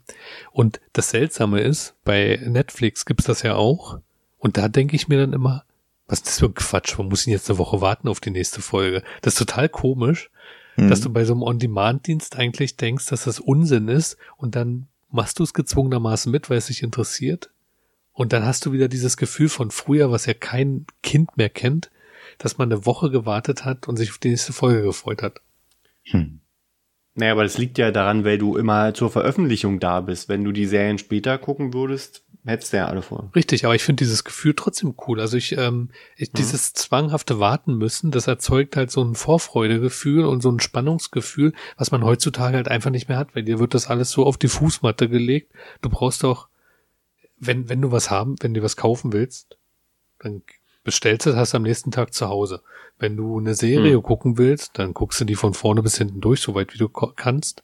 Und 0.51 0.81
das 0.93 1.09
Seltsame 1.11 1.61
ist, 1.61 1.95
bei 2.03 2.39
Netflix 2.45 3.05
gibt's 3.05 3.25
das 3.25 3.41
ja 3.43 3.55
auch. 3.55 3.99
Und 4.39 4.57
da 4.57 4.67
denke 4.67 4.95
ich 4.95 5.07
mir 5.07 5.17
dann 5.19 5.33
immer, 5.33 5.63
was 6.07 6.19
ist 6.19 6.27
das 6.27 6.39
für 6.39 6.47
ein 6.47 6.53
Quatsch? 6.53 6.97
Man 6.97 7.07
muss 7.07 7.25
ihn 7.27 7.33
jetzt 7.33 7.49
eine 7.49 7.59
Woche 7.59 7.81
warten 7.81 8.07
auf 8.09 8.19
die 8.19 8.31
nächste 8.31 8.61
Folge. 8.61 9.03
Das 9.21 9.33
ist 9.33 9.39
total 9.39 9.69
komisch, 9.69 10.29
Mhm. 10.75 10.89
dass 10.89 11.01
du 11.01 11.09
bei 11.11 11.23
so 11.25 11.33
einem 11.33 11.43
On-Demand-Dienst 11.43 12.35
eigentlich 12.37 12.75
denkst, 12.77 13.05
dass 13.07 13.23
das 13.25 13.39
Unsinn 13.39 13.87
ist. 13.89 14.17
Und 14.37 14.55
dann 14.55 14.87
machst 15.11 15.39
du 15.39 15.43
es 15.43 15.53
gezwungenermaßen 15.53 16.31
mit, 16.31 16.49
weil 16.49 16.57
es 16.57 16.67
dich 16.67 16.83
interessiert. 16.83 17.51
Und 18.13 18.33
dann 18.33 18.45
hast 18.45 18.65
du 18.65 18.71
wieder 18.71 18.87
dieses 18.87 19.17
Gefühl 19.17 19.49
von 19.49 19.71
früher, 19.71 20.11
was 20.11 20.25
ja 20.25 20.33
kein 20.33 20.85
Kind 21.03 21.37
mehr 21.37 21.49
kennt, 21.49 21.89
dass 22.37 22.57
man 22.57 22.71
eine 22.71 22.85
Woche 22.85 23.09
gewartet 23.09 23.65
hat 23.65 23.87
und 23.87 23.97
sich 23.97 24.11
auf 24.11 24.17
die 24.17 24.29
nächste 24.29 24.53
Folge 24.53 24.83
gefreut 24.83 25.21
hat. 25.21 25.41
Hm. 26.03 26.41
Naja, 27.15 27.31
aber 27.33 27.43
das 27.43 27.57
liegt 27.57 27.77
ja 27.77 27.91
daran, 27.91 28.23
weil 28.23 28.37
du 28.37 28.55
immer 28.55 28.93
zur 28.93 29.09
Veröffentlichung 29.09 29.79
da 29.79 30.01
bist. 30.01 30.29
Wenn 30.29 30.43
du 30.43 30.51
die 30.51 30.65
Serien 30.65 30.97
später 30.97 31.37
gucken 31.37 31.73
würdest, 31.73 32.23
hättest 32.45 32.73
du 32.73 32.77
ja 32.77 32.87
alle 32.87 33.01
vor. 33.01 33.29
Richtig, 33.35 33.65
aber 33.65 33.75
ich 33.75 33.83
finde 33.83 34.03
dieses 34.03 34.23
Gefühl 34.23 34.53
trotzdem 34.55 34.95
cool. 35.07 35.19
Also 35.19 35.37
ich, 35.37 35.57
ähm, 35.57 35.89
ich 36.15 36.31
dieses 36.31 36.73
zwanghafte 36.73 37.39
Warten 37.39 37.75
müssen, 37.77 38.11
das 38.11 38.27
erzeugt 38.27 38.75
halt 38.75 38.91
so 38.91 39.03
ein 39.03 39.15
Vorfreudegefühl 39.15 40.25
und 40.25 40.41
so 40.41 40.49
ein 40.51 40.59
Spannungsgefühl, 40.59 41.53
was 41.77 41.91
man 41.91 42.03
heutzutage 42.03 42.55
halt 42.55 42.67
einfach 42.67 42.91
nicht 42.91 43.09
mehr 43.09 43.17
hat, 43.17 43.35
weil 43.35 43.43
dir 43.43 43.59
wird 43.59 43.73
das 43.73 43.87
alles 43.87 44.11
so 44.11 44.25
auf 44.25 44.37
die 44.37 44.47
Fußmatte 44.47 45.09
gelegt. 45.09 45.51
Du 45.81 45.89
brauchst 45.89 46.23
doch, 46.23 46.47
wenn, 47.37 47.69
wenn 47.69 47.81
du 47.81 47.91
was 47.91 48.09
haben, 48.09 48.35
wenn 48.41 48.53
du 48.53 48.61
was 48.63 48.77
kaufen 48.77 49.13
willst, 49.13 49.57
dann 50.19 50.41
bestellst 50.83 51.25
du 51.25 51.31
das, 51.31 51.39
hast 51.39 51.53
du 51.53 51.57
am 51.57 51.63
nächsten 51.63 51.91
Tag 51.91 52.13
zu 52.13 52.27
Hause. 52.29 52.61
Wenn 52.97 53.15
du 53.15 53.37
eine 53.37 53.53
Serie 53.53 53.95
Hm. 53.95 54.03
gucken 54.03 54.37
willst, 54.37 54.77
dann 54.79 54.93
guckst 54.93 55.21
du 55.21 55.25
die 55.25 55.35
von 55.35 55.53
vorne 55.53 55.81
bis 55.83 55.97
hinten 55.97 56.19
durch, 56.19 56.41
soweit 56.41 56.73
wie 56.73 56.77
du 56.77 56.89
kannst. 56.89 57.63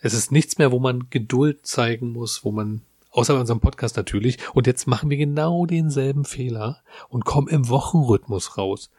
Es 0.00 0.14
ist 0.14 0.30
nichts 0.30 0.58
mehr, 0.58 0.70
wo 0.70 0.78
man 0.78 1.10
Geduld 1.10 1.66
zeigen 1.66 2.12
muss, 2.12 2.44
wo 2.44 2.52
man, 2.52 2.82
außer 3.18 3.34
bei 3.34 3.40
unserem 3.40 3.60
Podcast 3.60 3.96
natürlich, 3.96 4.38
und 4.54 4.66
jetzt 4.66 4.86
machen 4.86 5.10
wir 5.10 5.16
genau 5.16 5.66
denselben 5.66 6.24
Fehler 6.24 6.82
und 7.08 7.24
kommen 7.24 7.48
im 7.48 7.68
Wochenrhythmus 7.68 8.56
raus. 8.56 8.90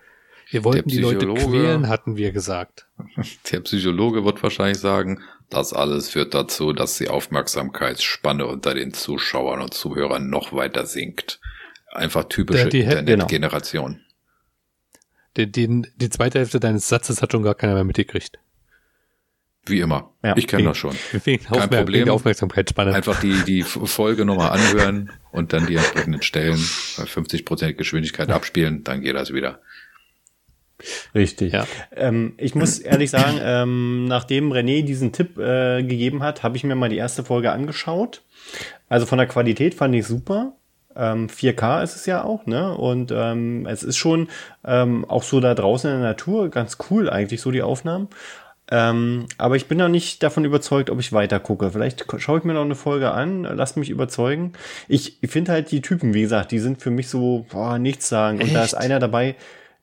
Wir 0.51 0.63
wollten 0.63 0.89
die 0.89 0.97
Leute 0.97 1.27
quälen, 1.33 1.87
hatten 1.89 2.15
wir 2.17 2.31
gesagt. 2.31 2.87
Der 3.51 3.59
Psychologe 3.61 4.25
wird 4.25 4.41
wahrscheinlich 4.41 4.79
sagen, 4.79 5.21
das 5.49 5.73
alles 5.73 6.09
führt 6.09 6.33
dazu, 6.33 6.73
dass 6.73 6.97
die 6.97 7.07
Aufmerksamkeitsspanne 7.09 8.45
unter 8.45 8.73
den 8.73 8.93
Zuschauern 8.93 9.61
und 9.61 9.73
Zuhörern 9.73 10.29
noch 10.29 10.53
weiter 10.53 10.85
sinkt. 10.85 11.39
Einfach 11.91 12.25
typische 12.25 12.69
Der- 12.69 12.69
die- 12.69 12.81
Internetgeneration. 12.81 14.01
Den, 15.37 15.51
den, 15.51 15.87
die 15.95 16.09
zweite 16.09 16.39
Hälfte 16.39 16.59
deines 16.59 16.87
Satzes 16.89 17.21
hat 17.21 17.31
schon 17.31 17.43
gar 17.43 17.55
keiner 17.55 17.75
mehr 17.75 17.83
mitgekriegt. 17.83 18.39
Wie 19.69 19.79
immer. 19.79 20.11
Ja. 20.23 20.35
ich 20.37 20.47
kenne 20.47 20.63
das 20.63 20.77
schon. 20.77 20.95
Wegen, 21.23 21.43
Kein 21.43 21.69
Problem. 21.69 21.87
wegen 21.87 22.05
der 22.05 22.13
Aufmerksamkeitsspanne. 22.13 22.93
Einfach 22.93 23.19
die, 23.19 23.43
die 23.45 23.63
Folge 23.63 24.25
nochmal 24.25 24.51
anhören 24.51 25.11
und 25.31 25.53
dann 25.53 25.67
die 25.67 25.75
entsprechenden 25.75 26.21
Stellen 26.21 26.59
bei 26.97 27.03
50% 27.03 27.73
Geschwindigkeit 27.73 28.29
abspielen, 28.29 28.83
dann 28.83 29.01
geht 29.01 29.15
das 29.15 29.33
wieder. 29.33 29.59
Richtig. 31.13 31.53
Ja. 31.53 31.67
Ähm, 31.95 32.33
ich 32.37 32.55
muss 32.55 32.79
ehrlich 32.79 33.09
sagen, 33.09 33.37
ähm, 33.41 34.05
nachdem 34.05 34.51
René 34.51 34.83
diesen 34.83 35.11
Tipp 35.11 35.37
äh, 35.37 35.83
gegeben 35.83 36.23
hat, 36.23 36.43
habe 36.43 36.57
ich 36.57 36.63
mir 36.63 36.75
mal 36.75 36.89
die 36.89 36.97
erste 36.97 37.23
Folge 37.23 37.51
angeschaut. 37.51 38.21
Also 38.87 39.05
von 39.05 39.17
der 39.17 39.27
Qualität 39.27 39.75
fand 39.75 39.93
ich 39.95 40.05
super. 40.05 40.53
Ähm, 40.95 41.27
4K 41.27 41.83
ist 41.83 41.95
es 41.95 42.05
ja 42.05 42.23
auch, 42.23 42.45
ne? 42.45 42.75
Und 42.75 43.11
ähm, 43.13 43.65
es 43.67 43.83
ist 43.83 43.97
schon 43.97 44.27
ähm, 44.65 45.05
auch 45.05 45.23
so 45.23 45.39
da 45.39 45.53
draußen 45.53 45.89
in 45.89 45.97
der 45.97 46.09
Natur 46.09 46.49
ganz 46.49 46.77
cool 46.89 47.09
eigentlich 47.09 47.41
so 47.41 47.51
die 47.51 47.61
Aufnahmen. 47.61 48.07
Ähm, 48.71 49.25
aber 49.37 49.55
ich 49.55 49.67
bin 49.67 49.79
noch 49.79 49.89
nicht 49.89 50.21
davon 50.21 50.45
überzeugt, 50.45 50.89
ob 50.89 50.99
ich 50.99 51.11
weiter 51.11 51.39
gucke. 51.39 51.71
Vielleicht 51.71 52.05
schaue 52.17 52.39
ich 52.39 52.43
mir 52.43 52.53
noch 52.53 52.65
eine 52.65 52.75
Folge 52.75 53.11
an, 53.11 53.43
lass 53.43 53.75
mich 53.75 53.89
überzeugen. 53.89 54.53
Ich, 54.87 55.17
finde 55.25 55.51
halt 55.51 55.71
die 55.71 55.81
Typen, 55.81 56.13
wie 56.13 56.21
gesagt, 56.21 56.51
die 56.51 56.59
sind 56.59 56.81
für 56.81 56.91
mich 56.91 57.09
so, 57.09 57.45
boah, 57.49 57.79
nichts 57.79 58.09
sagen. 58.09 58.41
Und 58.41 58.53
da 58.53 58.63
ist 58.63 58.75
einer 58.75 58.99
dabei, 58.99 59.35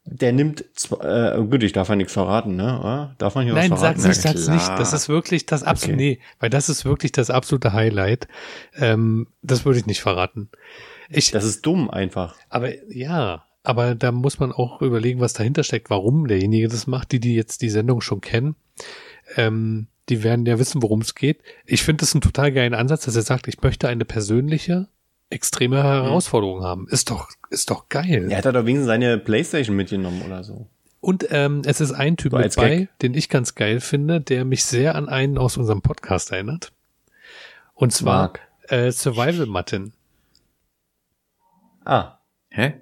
der 0.05 0.33
nimmt, 0.33 0.64
äh, 1.00 1.37
gut, 1.38 1.64
ich 1.64 1.73
darf 1.73 1.88
ja 1.88 1.97
nichts 1.97 2.12
verraten, 2.12 2.55
ne? 2.55 3.14
Darf 3.19 3.35
man 3.35 3.45
hier 3.45 3.55
Nein, 3.55 3.73
was 3.73 3.81
verraten? 3.81 4.00
sag's 4.00 4.23
nicht, 4.23 4.23
sag's 4.23 4.49
nicht. 4.49 4.69
Das 4.78 4.93
ist 4.93 5.09
wirklich 5.09 5.47
das 5.47 5.64
absolute, 5.64 5.97
okay. 5.99 6.11
nee, 6.11 6.21
weil 6.38 6.50
das 6.50 6.69
ist 6.69 6.85
wirklich 6.85 7.11
das 7.11 7.28
absolute 7.28 7.73
Highlight. 7.73 8.28
Ähm, 8.76 9.26
das 9.43 9.64
würde 9.64 9.81
ich 9.81 9.87
nicht 9.87 10.00
verraten. 10.00 10.49
Ich, 11.09 11.33
das 11.33 11.45
ist 11.45 11.66
dumm 11.66 11.90
einfach. 11.90 12.37
Aber 12.49 12.71
ja, 12.88 13.45
aber 13.66 13.96
da 13.96 14.12
muss 14.12 14.38
man 14.38 14.52
auch 14.52 14.80
überlegen, 14.80 15.20
was 15.20 15.32
dahinter 15.32 15.64
steckt, 15.64 15.90
warum 15.90 16.28
derjenige 16.28 16.68
das 16.68 16.87
macht, 16.87 17.11
die, 17.11 17.18
die 17.18 17.35
jetzt 17.35 17.62
die 17.62 17.68
Sendung 17.70 18.00
schon 18.00 18.20
kennen. 18.20 18.54
Ähm, 19.35 19.88
die 20.08 20.23
werden 20.23 20.46
ja 20.46 20.61
wissen, 20.61 20.82
worum 20.82 21.00
es 21.00 21.16
geht. 21.16 21.40
Ich 21.64 21.82
finde 21.82 22.02
das 22.02 22.14
einen 22.14 22.20
total 22.20 22.52
geilen 22.52 22.75
Ansatz, 22.75 23.06
dass 23.06 23.16
er 23.16 23.23
sagt, 23.23 23.49
ich 23.49 23.61
möchte 23.62 23.88
eine 23.88 24.04
persönliche, 24.04 24.87
extreme 25.30 25.82
Herausforderung 25.82 26.61
mhm. 26.61 26.64
haben. 26.64 26.88
Ist 26.88 27.11
doch, 27.11 27.28
ist 27.50 27.70
doch 27.70 27.88
geil. 27.88 28.30
Er 28.30 28.38
hat 28.38 28.44
doch 28.44 28.54
wenigstens 28.54 28.87
seine 28.87 29.18
Playstation 29.18 29.75
mitgenommen 29.75 30.23
oder 30.23 30.44
so. 30.44 30.68
Und 31.00 31.26
ähm, 31.30 31.62
es 31.64 31.80
ist 31.80 31.90
ein 31.90 32.16
Typ 32.16 32.32
so 32.32 32.38
mit 32.38 32.54
bei, 32.54 32.76
Gag. 32.76 32.99
den 33.00 33.14
ich 33.14 33.28
ganz 33.28 33.56
geil 33.56 33.80
finde, 33.80 34.20
der 34.20 34.44
mich 34.44 34.64
sehr 34.64 34.94
an 34.94 35.08
einen 35.08 35.38
aus 35.38 35.56
unserem 35.56 35.82
Podcast 35.82 36.30
erinnert. 36.30 36.73
Und 37.75 37.92
zwar 37.92 38.32
äh, 38.68 38.92
Survival 38.92 39.46
Martin. 39.46 39.92
Ah. 41.85 42.18
Hä? 42.49 42.75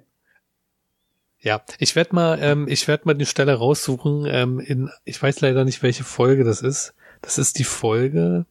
Ja, 1.45 1.61
ich 1.77 1.95
werde 1.95 2.15
mal, 2.15 2.39
ähm, 2.41 2.67
ich 2.67 2.87
werde 2.87 3.03
mal 3.05 3.13
die 3.13 3.27
Stelle 3.27 3.53
raussuchen. 3.53 4.25
Ähm, 4.27 4.59
in, 4.59 4.89
ich 5.03 5.21
weiß 5.21 5.41
leider 5.41 5.63
nicht, 5.63 5.83
welche 5.83 6.03
Folge 6.03 6.43
das 6.43 6.63
ist. 6.63 6.95
Das 7.21 7.37
ist 7.37 7.59
die 7.59 7.63
Folge, 7.63 8.47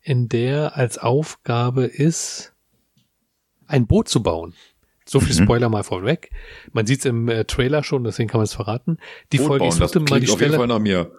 in 0.00 0.30
der 0.30 0.74
als 0.74 0.96
Aufgabe 0.96 1.84
ist, 1.84 2.54
ein 3.66 3.86
Boot 3.86 4.08
zu 4.08 4.22
bauen. 4.22 4.54
So 5.04 5.20
viel 5.20 5.38
mhm. 5.38 5.44
Spoiler 5.44 5.68
mal 5.68 5.84
vorweg. 5.84 6.30
Man 6.72 6.86
sieht 6.86 7.00
es 7.00 7.04
im 7.04 7.28
äh, 7.28 7.44
Trailer 7.44 7.84
schon, 7.84 8.02
deswegen 8.02 8.30
kann 8.30 8.38
man 8.38 8.46
es 8.46 8.54
verraten. 8.54 8.96
Die 9.30 9.36
Boot 9.36 9.48
Folge, 9.48 9.64
bauen, 9.64 9.68
ich 9.68 9.74
suchte 9.74 10.00
mal 10.00 10.18
die 10.18 10.26
Stelle. 10.26 10.32
Auf 10.32 10.40
jeden 10.40 10.54
Fall 10.54 10.66
nach 10.68 10.78
mir. 10.78 11.12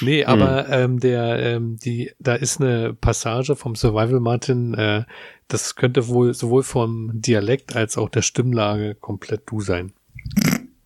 Nee, 0.00 0.24
aber 0.24 0.66
hm. 0.66 0.72
ähm, 0.72 1.00
der, 1.00 1.38
ähm, 1.38 1.76
die, 1.78 2.12
da 2.18 2.34
ist 2.34 2.60
eine 2.60 2.94
Passage 2.94 3.56
vom 3.56 3.74
Survival 3.74 4.20
Martin, 4.20 4.74
äh, 4.74 5.04
das 5.48 5.76
könnte 5.76 6.08
wohl 6.08 6.34
sowohl 6.34 6.62
vom 6.62 7.10
Dialekt 7.14 7.76
als 7.76 7.98
auch 7.98 8.08
der 8.08 8.22
Stimmlage 8.22 8.94
komplett 8.94 9.42
du 9.46 9.60
sein. 9.60 9.92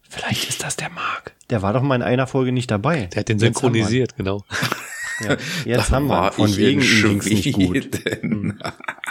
Vielleicht 0.09 0.49
ist 0.49 0.63
das 0.63 0.77
der 0.77 0.91
Mark. 0.91 1.35
Der 1.51 1.63
war 1.63 1.73
doch 1.73 1.83
mal 1.83 1.97
in 1.97 2.03
einer 2.03 2.27
Folge 2.27 2.53
nicht 2.53 2.71
dabei. 2.71 3.07
Der 3.07 3.21
hat 3.21 3.29
den 3.29 3.39
synchronisiert, 3.39 4.17
genau. 4.17 4.45
Ja, 5.21 5.37
jetzt 5.65 5.91
haben 5.91 6.09
wir. 6.09 6.33
Von 6.33 6.57
wegen 6.57 6.83
ihm 6.83 7.19
nicht 7.19 7.53
gut. 7.53 8.01
Hm. 8.21 8.59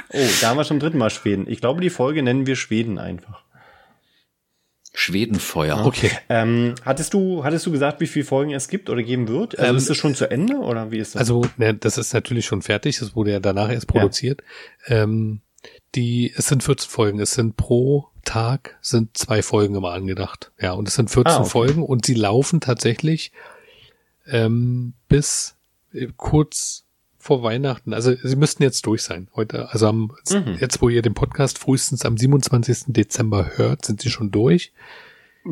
Oh, 0.10 0.28
da 0.42 0.50
haben 0.50 0.58
wir 0.58 0.64
schon 0.64 0.80
dritten 0.80 0.98
Mal 0.98 1.10
Schweden. 1.10 1.46
Ich 1.48 1.60
glaube, 1.62 1.82
die 1.82 1.90
Folge 1.90 2.24
nennen 2.24 2.48
wir 2.48 2.56
Schweden 2.56 2.98
einfach. 2.98 3.44
Schwedenfeuer. 4.96 5.86
Okay. 5.86 6.10
Ähm, 6.30 6.76
hattest 6.84 7.14
du, 7.14 7.44
hattest 7.44 7.66
du 7.66 7.72
gesagt, 7.72 8.00
wie 8.00 8.08
viele 8.08 8.26
Folgen 8.26 8.54
es 8.54 8.68
gibt 8.70 8.90
oder 8.90 9.04
geben 9.04 9.28
wird? 9.28 9.60
Also 9.60 9.72
ähm, 9.72 9.78
ist 9.78 9.90
es 9.90 9.98
schon 9.98 10.16
zu 10.16 10.32
Ende 10.32 10.56
oder 10.56 10.92
wie 10.92 11.00
ist 11.00 11.16
das? 11.16 11.20
Also, 11.20 11.46
ne, 11.58 11.74
das 11.74 11.98
ist 11.98 12.14
natürlich 12.14 12.46
schon 12.46 12.62
fertig. 12.62 13.00
Das 13.00 13.16
wurde 13.16 13.32
ja 13.32 13.40
danach 13.40 13.70
erst 13.70 13.88
produziert. 13.88 14.42
Ja. 14.88 15.04
Ähm, 15.04 15.42
die, 15.96 16.34
es 16.36 16.48
sind 16.48 16.64
14 16.64 16.90
Folgen. 16.90 17.20
Es 17.20 17.32
sind 17.32 17.58
pro 17.58 18.08
Tag 18.24 18.78
sind 18.82 19.16
zwei 19.18 19.44
Folgen 19.44 19.76
immer 19.76 19.92
angedacht. 19.92 20.52
Ja, 20.60 20.72
und 20.72 20.88
es 20.88 20.96
sind 20.96 21.10
14 21.10 21.32
ah, 21.32 21.40
okay. 21.42 21.50
Folgen 21.50 21.84
und 21.84 22.06
sie 22.06 22.16
laufen 22.16 22.60
tatsächlich 22.60 23.32
ähm, 24.26 24.94
bis 25.08 25.56
äh, 25.94 26.08
kurz 26.18 26.85
vor 27.26 27.42
Weihnachten. 27.42 27.92
Also 27.92 28.14
sie 28.22 28.36
müssten 28.36 28.62
jetzt 28.62 28.86
durch 28.86 29.02
sein. 29.02 29.30
Heute, 29.36 29.70
also 29.72 29.88
am, 29.88 30.12
mhm. 30.30 30.58
jetzt, 30.60 30.80
wo 30.84 30.90
ihr 30.90 31.02
den 31.02 31.16
Podcast 31.16 31.58
frühestens 31.58 32.06
am 32.06 32.18
27. 32.18 32.94
Dezember 32.94 33.54
hört, 33.56 33.84
sind 33.84 34.00
sie 34.00 34.12
schon 34.12 34.30
durch. 34.30 34.74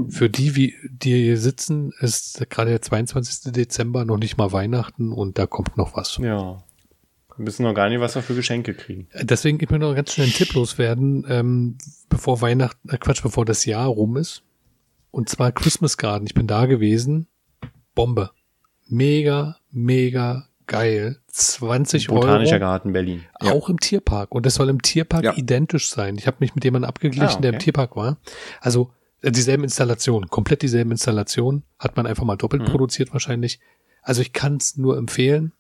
Für 0.08 0.30
die, 0.30 0.56
wie, 0.56 0.76
die 0.88 1.24
hier 1.24 1.38
sitzen, 1.40 1.92
ist 2.00 2.48
gerade 2.52 2.70
der 2.70 2.84
22. 2.84 3.52
Dezember 3.52 4.06
noch 4.06 4.18
nicht 4.18 4.38
mal 4.38 4.52
Weihnachten 4.52 5.12
und 5.12 5.40
da 5.40 5.48
kommt 5.48 5.76
noch 5.76 5.96
was. 5.96 6.18
Ja. 6.18 6.64
Wir 7.38 7.48
wissen 7.48 7.64
noch 7.64 7.74
gar 7.74 7.90
nicht, 7.90 8.00
was 8.00 8.14
wir 8.14 8.22
für 8.22 8.36
Geschenke 8.36 8.76
kriegen. 8.76 9.08
Deswegen, 9.20 9.58
ich 9.60 9.72
will 9.72 9.80
noch 9.80 9.96
ganz 9.96 10.14
schnell 10.14 10.28
einen 10.28 10.36
Tipp 10.36 10.54
loswerden, 10.54 11.26
ähm, 11.28 11.78
bevor 12.08 12.42
Weihnachten, 12.42 12.88
äh 12.90 13.00
Quatsch, 13.00 13.24
bevor 13.24 13.46
das 13.46 13.66
Jahr 13.66 13.88
rum 13.88 14.18
ist. 14.18 14.44
Und 15.10 15.28
zwar 15.28 15.52
Christmas 15.52 15.98
Garden. 15.98 16.28
Ich 16.28 16.36
bin 16.36 16.46
da 16.46 16.68
gewesen. 16.68 17.26
Bombe. 17.96 18.30
Mega, 18.88 19.58
mega 19.72 20.48
geil. 20.68 21.20
20 21.28 22.08
Botanischer 22.08 22.14
Euro. 22.14 22.22
Botanischer 22.22 22.60
Garten 22.60 22.94
Berlin. 22.94 23.24
Auch 23.40 23.68
ja. 23.68 23.74
im 23.74 23.80
Tierpark. 23.80 24.34
Und 24.34 24.46
das 24.46 24.56
soll 24.56 24.70
im 24.70 24.82
Tierpark 24.82 25.24
ja. 25.24 25.34
identisch 25.36 25.90
sein. 25.90 26.18
Ich 26.18 26.28
habe 26.28 26.38
mich 26.40 26.56
mit 26.56 26.64
jemandem 26.64 26.90
abgeglichen, 26.90 27.26
ah, 27.26 27.34
okay. 27.34 27.42
der 27.42 27.54
im 27.54 27.60
Tierpark 27.60 27.96
war. 27.96 28.18
Also 28.62 28.92
äh, 29.22 29.32
dieselben 29.32 29.64
Installationen, 29.64 30.30
komplett 30.30 30.62
dieselben 30.62 30.92
Installationen. 30.92 31.64
Hat 31.80 31.98
man 31.98 32.06
einfach 32.06 32.24
mal 32.24 32.36
doppelt 32.36 32.64
mhm. 32.64 32.68
produziert 32.68 33.14
wahrscheinlich. 33.14 33.60
Also 34.02 34.22
ich 34.22 34.34
kann 34.34 34.58
es 34.58 34.78
nur 34.78 34.98
empfehlen. 34.98 35.54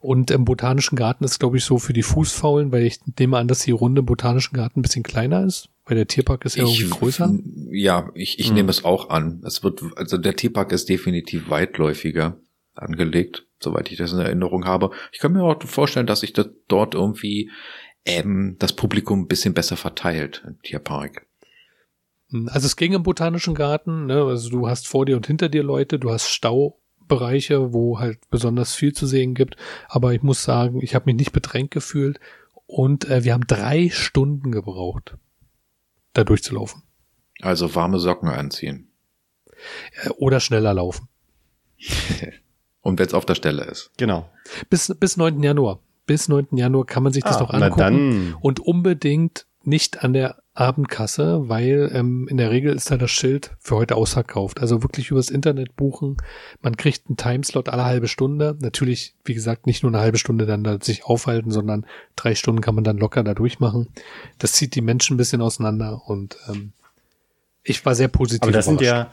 Und 0.00 0.30
im 0.30 0.44
Botanischen 0.44 0.96
Garten 0.96 1.24
ist, 1.24 1.38
glaube 1.38 1.56
ich, 1.56 1.64
so 1.64 1.78
für 1.78 1.94
die 1.94 2.02
Fußfaulen, 2.02 2.72
weil 2.72 2.84
ich 2.84 3.00
nehme 3.18 3.38
an, 3.38 3.48
dass 3.48 3.60
die 3.60 3.70
Runde 3.70 4.00
im 4.00 4.06
Botanischen 4.06 4.54
Garten 4.54 4.80
ein 4.80 4.82
bisschen 4.82 5.02
kleiner 5.02 5.44
ist, 5.44 5.70
weil 5.86 5.96
der 5.96 6.06
Tierpark 6.06 6.44
ist 6.44 6.56
ja 6.56 6.64
ich, 6.64 6.80
irgendwie 6.80 6.98
größer. 6.98 7.34
Ja, 7.70 8.10
ich, 8.14 8.38
ich 8.38 8.50
mhm. 8.50 8.54
nehme 8.56 8.70
es 8.70 8.84
auch 8.84 9.08
an. 9.08 9.42
Es 9.46 9.64
wird, 9.64 9.82
also 9.96 10.18
der 10.18 10.36
Tierpark 10.36 10.72
ist 10.72 10.90
definitiv 10.90 11.48
weitläufiger 11.48 12.38
angelegt, 12.74 13.46
soweit 13.60 13.90
ich 13.90 13.98
das 13.98 14.12
in 14.12 14.18
Erinnerung 14.18 14.64
habe. 14.64 14.90
Ich 15.12 15.18
kann 15.18 15.32
mir 15.32 15.42
auch 15.42 15.62
vorstellen, 15.62 16.06
dass 16.06 16.20
sich 16.20 16.32
das 16.32 16.48
dort 16.68 16.94
irgendwie 16.94 17.50
ähm, 18.04 18.56
das 18.58 18.74
Publikum 18.74 19.22
ein 19.22 19.28
bisschen 19.28 19.54
besser 19.54 19.76
verteilt 19.76 20.44
im 20.46 20.60
Tierpark. 20.62 21.26
Also 22.46 22.66
es 22.66 22.76
ging 22.76 22.92
im 22.92 23.02
Botanischen 23.02 23.54
Garten, 23.54 24.06
ne? 24.06 24.24
also 24.24 24.50
du 24.50 24.68
hast 24.68 24.88
vor 24.88 25.06
dir 25.06 25.16
und 25.16 25.26
hinter 25.26 25.48
dir 25.48 25.62
Leute, 25.62 25.98
du 25.98 26.10
hast 26.10 26.28
Staubereiche, 26.28 27.72
wo 27.72 28.00
halt 28.00 28.18
besonders 28.30 28.74
viel 28.74 28.92
zu 28.92 29.06
sehen 29.06 29.34
gibt, 29.34 29.56
aber 29.88 30.14
ich 30.14 30.22
muss 30.22 30.42
sagen, 30.42 30.80
ich 30.82 30.94
habe 30.94 31.06
mich 31.06 31.14
nicht 31.14 31.32
bedrängt 31.32 31.70
gefühlt 31.70 32.18
und 32.66 33.08
äh, 33.08 33.24
wir 33.24 33.34
haben 33.34 33.46
drei 33.46 33.88
Stunden 33.90 34.50
gebraucht, 34.50 35.16
da 36.12 36.24
durchzulaufen. 36.24 36.82
Also 37.40 37.74
warme 37.74 38.00
Socken 38.00 38.28
anziehen. 38.28 38.88
Äh, 40.02 40.08
oder 40.10 40.40
schneller 40.40 40.74
laufen. 40.74 41.08
Und 42.84 42.98
wenn 42.98 43.06
es 43.06 43.14
auf 43.14 43.24
der 43.24 43.34
Stelle 43.34 43.64
ist. 43.64 43.90
Genau. 43.96 44.28
Bis, 44.68 44.94
bis 45.00 45.16
9. 45.16 45.42
Januar. 45.42 45.80
Bis 46.06 46.28
9. 46.28 46.48
Januar 46.52 46.84
kann 46.84 47.02
man 47.02 47.14
sich 47.14 47.24
das 47.24 47.36
ah, 47.36 47.40
doch 47.40 47.50
angucken. 47.50 48.36
Und 48.40 48.60
unbedingt 48.60 49.46
nicht 49.62 50.04
an 50.04 50.12
der 50.12 50.36
Abendkasse, 50.52 51.48
weil 51.48 51.90
ähm, 51.94 52.28
in 52.28 52.36
der 52.36 52.50
Regel 52.50 52.74
ist 52.74 52.90
da 52.90 52.98
das 52.98 53.10
Schild 53.10 53.52
für 53.58 53.76
heute 53.76 53.96
ausverkauft. 53.96 54.60
Also 54.60 54.82
wirklich 54.82 55.10
übers 55.10 55.30
Internet 55.30 55.76
buchen. 55.76 56.18
Man 56.60 56.76
kriegt 56.76 57.08
einen 57.08 57.16
Timeslot 57.16 57.70
alle 57.70 57.86
halbe 57.86 58.06
Stunde. 58.06 58.54
Natürlich, 58.60 59.14
wie 59.24 59.32
gesagt, 59.32 59.66
nicht 59.66 59.82
nur 59.82 59.90
eine 59.90 60.02
halbe 60.02 60.18
Stunde 60.18 60.44
dann 60.44 60.62
da 60.62 60.78
sich 60.78 61.06
aufhalten, 61.06 61.50
sondern 61.50 61.86
drei 62.16 62.34
Stunden 62.34 62.60
kann 62.60 62.74
man 62.74 62.84
dann 62.84 62.98
locker 62.98 63.24
da 63.24 63.32
durchmachen. 63.32 63.88
Das 64.38 64.52
zieht 64.52 64.74
die 64.74 64.82
Menschen 64.82 65.14
ein 65.14 65.16
bisschen 65.16 65.40
auseinander 65.40 66.02
und 66.04 66.36
ähm, 66.48 66.72
ich 67.62 67.84
war 67.86 67.94
sehr 67.94 68.08
positiv. 68.08 68.42
Aber 68.42 68.52
das 68.52 68.66
sind 68.66 68.82
ja 68.82 69.10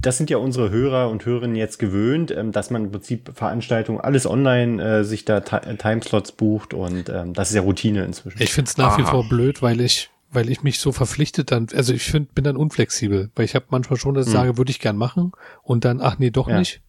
das 0.00 0.18
sind 0.18 0.30
ja 0.30 0.36
unsere 0.36 0.70
Hörer 0.70 1.10
und 1.10 1.24
Hörerinnen 1.24 1.56
jetzt 1.56 1.78
gewöhnt, 1.78 2.30
ähm, 2.30 2.52
dass 2.52 2.70
man 2.70 2.84
im 2.84 2.90
Prinzip 2.90 3.32
Veranstaltungen 3.34 4.00
alles 4.00 4.26
online 4.26 4.82
äh, 4.82 5.04
sich 5.04 5.24
da 5.24 5.38
äh, 5.38 5.76
Timeslots 5.76 6.32
bucht 6.32 6.74
und 6.74 7.08
ähm, 7.08 7.32
das 7.32 7.50
ist 7.50 7.56
ja 7.56 7.62
Routine 7.62 8.04
inzwischen. 8.04 8.40
Ich 8.40 8.52
finde 8.52 8.68
es 8.68 8.76
nach 8.76 8.92
Aha. 8.92 8.98
wie 8.98 9.04
vor 9.04 9.28
blöd, 9.28 9.62
weil 9.62 9.80
ich 9.80 10.10
weil 10.30 10.50
ich 10.50 10.62
mich 10.62 10.80
so 10.80 10.92
verpflichtet 10.92 11.50
dann, 11.50 11.68
also 11.74 11.94
ich 11.94 12.02
finde, 12.02 12.28
bin 12.34 12.44
dann 12.44 12.56
unflexibel, 12.56 13.30
weil 13.34 13.44
ich 13.44 13.54
habe 13.54 13.66
manchmal 13.70 13.98
schon, 13.98 14.14
dass 14.14 14.26
ich 14.26 14.34
hm. 14.34 14.40
sage, 14.40 14.58
würde 14.58 14.70
ich 14.70 14.80
gern 14.80 14.96
machen 14.96 15.32
und 15.62 15.84
dann, 15.84 16.00
ach 16.00 16.18
nee, 16.18 16.30
doch 16.30 16.48
ja. 16.48 16.58
nicht. 16.58 16.82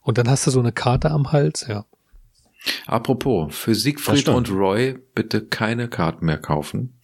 Und 0.00 0.18
dann 0.18 0.28
hast 0.28 0.46
du 0.46 0.50
so 0.50 0.58
eine 0.58 0.72
Karte 0.72 1.10
am 1.10 1.30
Hals, 1.30 1.66
ja. 1.68 1.84
Apropos, 2.86 3.54
für 3.54 3.74
Siegfried 3.74 4.28
und 4.28 4.50
Roy 4.50 4.98
bitte 5.14 5.44
keine 5.44 5.88
Karten 5.88 6.26
mehr 6.26 6.38
kaufen. 6.38 6.98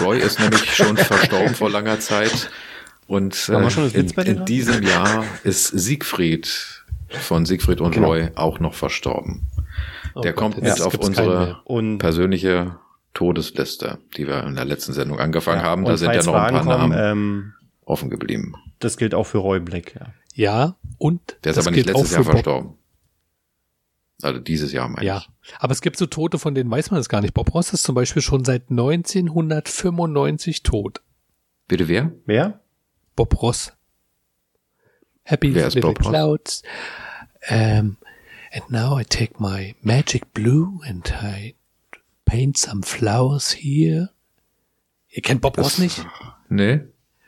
Roy 0.00 0.18
ist 0.18 0.40
nämlich 0.40 0.74
schon 0.74 0.96
verstorben 0.96 1.54
vor 1.54 1.70
langer 1.70 2.00
Zeit. 2.00 2.50
Und 3.10 3.48
äh, 3.48 3.98
in, 3.98 4.08
in 4.08 4.44
diesem 4.44 4.84
Jahr 4.84 5.24
ist 5.42 5.66
Siegfried 5.66 6.84
von 7.08 7.44
Siegfried 7.44 7.80
und 7.80 7.90
genau. 7.90 8.10
Roy 8.10 8.28
auch 8.36 8.60
noch 8.60 8.74
verstorben. 8.74 9.48
Oh 10.14 10.20
Der 10.20 10.32
Gott, 10.32 10.38
kommt 10.54 10.62
mit 10.62 10.80
auf 10.80 10.94
unsere 10.94 11.60
persönliche 11.98 12.76
Todesliste, 13.12 13.98
die 14.16 14.28
wir 14.28 14.44
in 14.44 14.54
der 14.54 14.64
letzten 14.64 14.92
Sendung 14.92 15.18
angefangen 15.18 15.58
ja, 15.60 15.66
haben. 15.66 15.84
Da 15.84 15.96
sind 15.96 16.14
ja 16.14 16.22
noch 16.22 16.34
ein 16.34 16.52
paar 16.52 16.62
kommen, 16.62 16.90
Namen 16.92 17.18
ähm, 17.18 17.52
offen 17.84 18.10
geblieben. 18.10 18.54
Das 18.78 18.96
gilt 18.96 19.12
auch 19.12 19.24
für 19.24 19.38
Roy 19.38 19.58
Black, 19.58 19.96
ja. 19.96 20.14
Ja, 20.36 20.76
und 20.98 21.36
der 21.42 21.50
ist 21.50 21.58
aber 21.58 21.72
nicht 21.72 21.86
letztes 21.86 22.12
Jahr 22.12 22.22
verstorben. 22.22 22.74
Also 24.22 24.38
dieses 24.38 24.70
Jahr 24.70 24.88
meine 24.88 25.04
ja. 25.04 25.16
ich. 25.16 25.50
Ja, 25.50 25.56
aber 25.58 25.72
es 25.72 25.80
gibt 25.80 25.96
so 25.96 26.06
Tote, 26.06 26.38
von 26.38 26.54
denen 26.54 26.70
weiß 26.70 26.92
man 26.92 27.00
es 27.00 27.08
gar 27.08 27.22
nicht. 27.22 27.34
Bob 27.34 27.52
Ross 27.54 27.72
ist 27.72 27.82
zum 27.82 27.96
Beispiel 27.96 28.22
schon 28.22 28.44
seit 28.44 28.70
1995 28.70 30.62
tot. 30.62 31.00
Bitte 31.66 31.88
wer? 31.88 32.12
Wer? 32.24 32.59
Bob 33.20 33.42
Ross. 33.42 33.72
Happy 35.24 35.54
Wer 35.54 35.68
Little 35.68 35.92
Bob 35.92 35.98
Clouds. 35.98 36.62
Um, 37.50 37.98
and 38.50 38.70
now 38.70 38.96
I 38.96 39.04
take 39.04 39.38
my 39.38 39.74
magic 39.82 40.32
blue 40.32 40.80
and 40.86 41.06
I 41.20 41.54
paint 42.24 42.56
some 42.56 42.82
flowers 42.82 43.50
here. 43.52 44.08
Ihr 45.10 45.20
kennt 45.20 45.42
Bob 45.42 45.58
Ross 45.58 45.76
nicht? 45.76 46.06
Nee. 46.48 46.80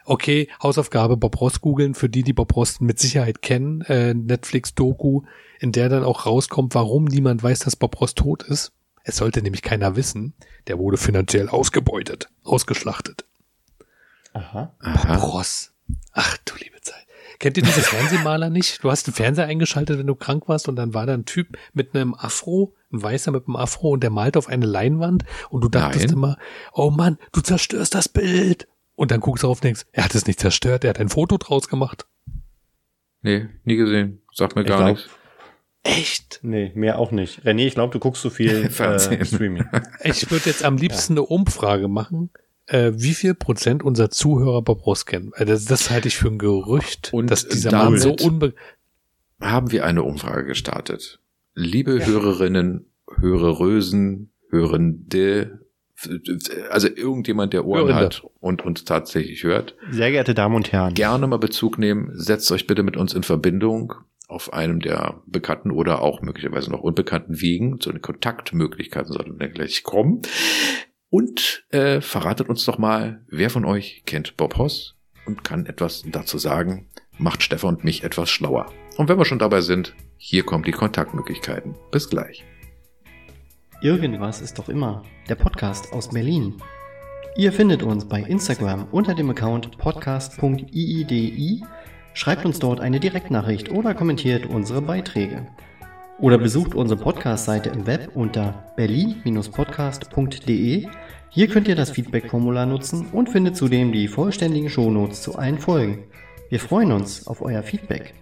Okay, 0.07 0.49
Hausaufgabe 0.63 1.19
Bob 1.19 1.39
Ross 1.43 1.61
googeln, 1.61 1.95
für 1.95 2.09
die, 2.09 2.23
die 2.23 2.33
Bob 2.33 2.57
Ross 2.57 2.81
mit 2.81 2.99
Sicherheit 2.99 3.43
kennen. 3.43 3.83
Äh, 3.83 4.15
Netflix-Doku, 4.15 5.25
in 5.61 5.73
der 5.73 5.91
dann 5.91 6.05
auch 6.05 6.25
rauskommt, 6.25 6.75
warum 6.75 7.05
niemand 7.05 7.43
weiß, 7.43 7.59
dass 7.59 7.77
Bob 7.77 8.01
Ross 8.01 8.15
tot 8.15 8.45
ist. 8.45 8.73
Es 9.05 9.19
sollte 9.19 9.43
nämlich 9.43 9.61
keiner 9.61 9.95
wissen. 9.95 10.33
Der 10.69 10.79
wurde 10.79 10.97
finanziell 10.97 11.51
ausgebeutet, 11.51 12.31
ausgeschlachtet. 12.45 13.27
Aha. 14.33 14.75
Aha. 14.81 15.17
Bob 15.17 15.35
Ross. 15.35 15.72
Ach 16.12 16.37
du 16.45 16.55
liebe 16.57 16.81
Zeit. 16.81 17.07
Kennt 17.38 17.57
ihr 17.57 17.62
diese 17.62 17.81
Fernsehmaler 17.83 18.51
nicht? 18.51 18.83
Du 18.85 18.90
hast 18.90 19.07
den 19.07 19.14
Fernseher 19.14 19.47
eingeschaltet, 19.47 19.99
wenn 19.99 20.07
du 20.07 20.14
krank 20.14 20.49
warst 20.49 20.68
und 20.68 20.77
dann 20.77 20.95
war 20.95 21.07
da 21.07 21.14
ein 21.14 21.25
Typ 21.25 21.57
mit 21.73 21.95
einem 21.95 22.14
Afro, 22.14 22.75
ein 22.92 23.03
Weißer 23.03 23.31
mit 23.33 23.47
einem 23.47 23.57
Afro 23.57 23.90
und 23.90 24.03
der 24.03 24.11
malt 24.11 24.37
auf 24.37 24.49
eine 24.49 24.66
Leinwand 24.66 25.25
und 25.51 25.62
du 25.62 25.68
dachtest 25.68 26.07
Nein. 26.07 26.14
immer, 26.14 26.37
oh 26.73 26.90
Mann, 26.90 27.18
du 27.33 27.40
zerstörst 27.40 27.95
das 27.95 28.09
Bild. 28.09 28.68
Und 28.95 29.11
dann 29.11 29.21
guckst 29.21 29.42
du 29.42 29.49
auf 29.49 29.59
und 29.59 29.64
denkst, 29.64 29.87
er 29.92 30.05
hat 30.05 30.14
es 30.14 30.27
nicht 30.27 30.38
zerstört, 30.38 30.85
er 30.85 30.90
hat 30.90 31.01
ein 31.01 31.09
Foto 31.09 31.38
draus 31.38 31.66
gemacht. 31.68 32.07
Nee, 33.23 33.49
nie 33.64 33.77
gesehen. 33.77 34.21
Sagt 34.33 34.55
mir 34.55 34.62
Ich 34.62 34.68
gar 34.68 34.79
glaub- 34.79 34.90
nichts. 34.97 35.09
Echt? 35.85 36.38
Nee, 36.42 36.71
mehr 36.77 36.99
auch 36.99 37.11
nicht. 37.11 37.40
René, 37.45 37.66
ich 37.66 37.75
glaube, 37.75 37.92
du 37.92 37.99
guckst 37.99 38.23
so 38.23 38.31
viel 38.31 38.71
Fernsehen. 38.71 39.21
äh, 39.21 39.25
Streaming. 39.25 39.64
Ich 40.05 40.31
würde 40.31 40.49
jetzt 40.49 40.62
am 40.64 40.77
liebsten 40.77 41.14
eine 41.14 41.23
Umfrage 41.23 41.88
machen, 41.88 42.31
äh, 42.73 42.93
wie 42.95 43.15
viel 43.15 43.35
Prozent 43.35 43.83
unserer 43.83 44.11
Zuhörer 44.11 44.63
Bob 44.63 44.87
Ross 44.87 45.07
kennen. 45.07 45.33
Äh, 45.37 45.45
das, 45.45 45.65
das 45.67 45.91
halte 45.91 46.09
ich 46.09 46.17
für 46.17 46.29
ein 46.29 46.39
Gerücht, 46.39 47.11
Und 47.13 47.31
dass 47.31 47.47
dieser 47.47 47.71
Mann 47.73 47.99
so 47.99 48.15
unbe 48.21 48.55
Haben 49.41 49.71
wir 49.73 49.85
eine 49.85 50.03
Umfrage 50.03 50.45
gestartet. 50.47 51.21
Liebe 51.55 52.05
Hörerinnen, 52.05 52.87
Hörerösen, 53.19 54.31
Hörende, 54.49 55.61
also 56.71 56.89
irgendjemand, 56.89 57.53
der 57.53 57.65
Ohren 57.67 57.89
Hörende. 57.89 58.05
hat 58.05 58.23
und 58.41 58.65
uns 58.65 58.85
tatsächlich 58.85 59.45
hört, 59.45 59.77
Sehr 59.91 60.11
geehrte 60.11 60.35
Damen 60.35 60.57
und 60.57 60.73
Herren. 60.73 60.95
gerne 60.95 61.27
mal 61.27 61.37
Bezug 61.39 61.79
nehmen. 61.79 62.11
Setzt 62.15 62.51
euch 62.53 62.67
bitte 62.67 62.83
mit 62.83 62.97
uns 62.97 63.13
in 63.15 63.23
Verbindung 63.23 63.95
auf 64.29 64.53
einem 64.55 64.81
der 64.81 65.21
bekannten 65.27 65.71
oder 65.71 66.01
auch 66.01 66.23
möglicherweise 66.23 66.71
noch 66.71 66.81
unbekannten 66.81 67.41
Wegen. 67.43 67.81
Zu 67.81 67.93
den 67.93 68.01
Kontaktmöglichkeiten 68.01 69.13
sollten 69.13 69.39
wir 69.39 69.49
gleich 69.49 69.83
kommen. 69.83 70.23
Und 71.12 71.64
äh, 71.68 72.01
verratet 72.01 72.48
uns 72.48 72.64
doch 72.64 72.79
mal, 72.79 73.20
wer 73.29 73.51
von 73.51 73.66
euch 73.66 74.03
kennt 74.07 74.38
Bob 74.38 74.57
Hoss 74.57 74.96
und 75.27 75.44
kann 75.44 75.66
etwas 75.66 76.05
dazu 76.07 76.38
sagen. 76.38 76.87
Macht 77.18 77.42
Stefan 77.42 77.75
und 77.75 77.85
mich 77.85 78.03
etwas 78.03 78.31
schlauer. 78.31 78.72
Und 78.96 79.11
wenn 79.11 79.18
wir 79.18 79.27
schon 79.27 79.38
dabei 79.38 79.61
sind, 79.61 79.94
hier 80.16 80.42
kommen 80.42 80.64
die 80.64 80.72
Kontaktmöglichkeiten. 80.72 81.75
Bis 81.90 82.09
gleich. 82.09 82.46
Irgendwas 83.83 84.40
ist 84.40 84.59
doch 84.59 84.70
immer. 84.70 85.03
Der 85.29 85.35
Podcast 85.35 85.92
aus 85.92 86.09
Berlin. 86.09 86.55
Ihr 87.37 87.53
findet 87.53 87.83
uns 87.83 88.09
bei 88.09 88.22
Instagram 88.22 88.87
unter 88.90 89.14
dem 89.14 89.29
Account 89.29 89.77
podcast.iidi, 89.77 91.62
schreibt 92.14 92.46
uns 92.46 92.59
dort 92.59 92.81
eine 92.81 93.01
Direktnachricht 93.01 93.70
oder 93.70 93.94
kommentiert 93.94 94.46
unsere 94.46 94.81
Beiträge. 94.81 95.46
Oder 96.22 96.38
besucht 96.38 96.75
unsere 96.75 96.98
Podcast-Seite 97.01 97.70
im 97.70 97.87
Web 97.87 98.11
unter 98.14 98.72
berlin-podcast.de. 98.77 100.87
Hier 101.35 101.49
könnt 101.49 101.66
ihr 101.66 101.77
das 101.77 101.92
Feedback-Formular 101.92 102.66
nutzen 102.66 103.07
und 103.11 103.31
findet 103.31 103.57
zudem 103.57 103.90
die 103.90 104.07
vollständigen 104.07 104.68
Shownotes 104.68 105.23
zu 105.23 105.35
allen 105.35 105.59
Folgen. 105.59 106.05
Wir 106.51 106.61
freuen 106.61 106.92
uns 106.92 107.27
auf 107.27 107.40
euer 107.40 107.62
Feedback. 107.62 108.12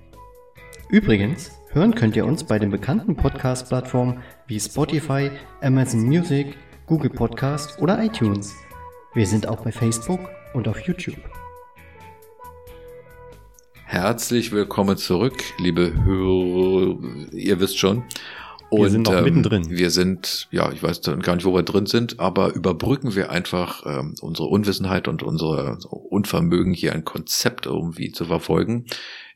Übrigens, 0.90 1.51
hören 1.73 1.92
könnt 1.96 2.14
ihr 2.14 2.25
uns 2.25 2.44
bei 2.44 2.61
den 2.61 2.70
bekannten 2.70 3.16
Podcast-Plattformen 3.16 4.23
wie 4.46 4.61
Spotify, 4.61 5.29
Amazon 5.61 6.03
Music, 6.03 6.57
Google 6.87 7.11
Podcast 7.11 7.83
oder 7.83 8.01
iTunes. 8.01 8.55
Wir 9.12 9.27
sind 9.27 9.49
auch 9.49 9.64
bei 9.64 9.73
Facebook 9.73 10.20
und 10.55 10.68
auf 10.68 10.79
YouTube. 10.83 11.18
Herzlich 13.87 14.53
willkommen 14.53 14.96
zurück, 14.96 15.42
liebe 15.59 16.05
Hörer. 16.05 16.96
Ihr 17.33 17.59
wisst 17.59 17.77
schon. 17.77 18.05
Und, 18.71 18.83
Wir 18.83 18.91
sind 18.91 19.03
noch 19.03 19.23
mittendrin. 19.23 19.69
Wir 19.69 19.91
sind, 19.91 20.49
ja, 20.53 20.71
ich 20.71 20.81
weiß 20.83 21.03
gar 21.03 21.35
nicht, 21.35 21.45
wo 21.45 21.55
wir 21.55 21.65
drin 21.65 21.87
sind, 21.87 22.21
aber 22.21 22.55
überbrücken 22.55 23.17
wir 23.17 23.31
einfach 23.31 23.85
ähm, 23.85 24.15
unsere 24.21 24.49
Unwissenheit 24.49 25.09
und 25.09 25.25
unsere 25.25 25.79
Unvermögen, 25.91 26.73
hier 26.73 26.93
ein 26.93 27.05
Konzept 27.05 27.67
irgendwie 27.67 28.13
zu 28.13 28.27
verfolgen, 28.27 28.87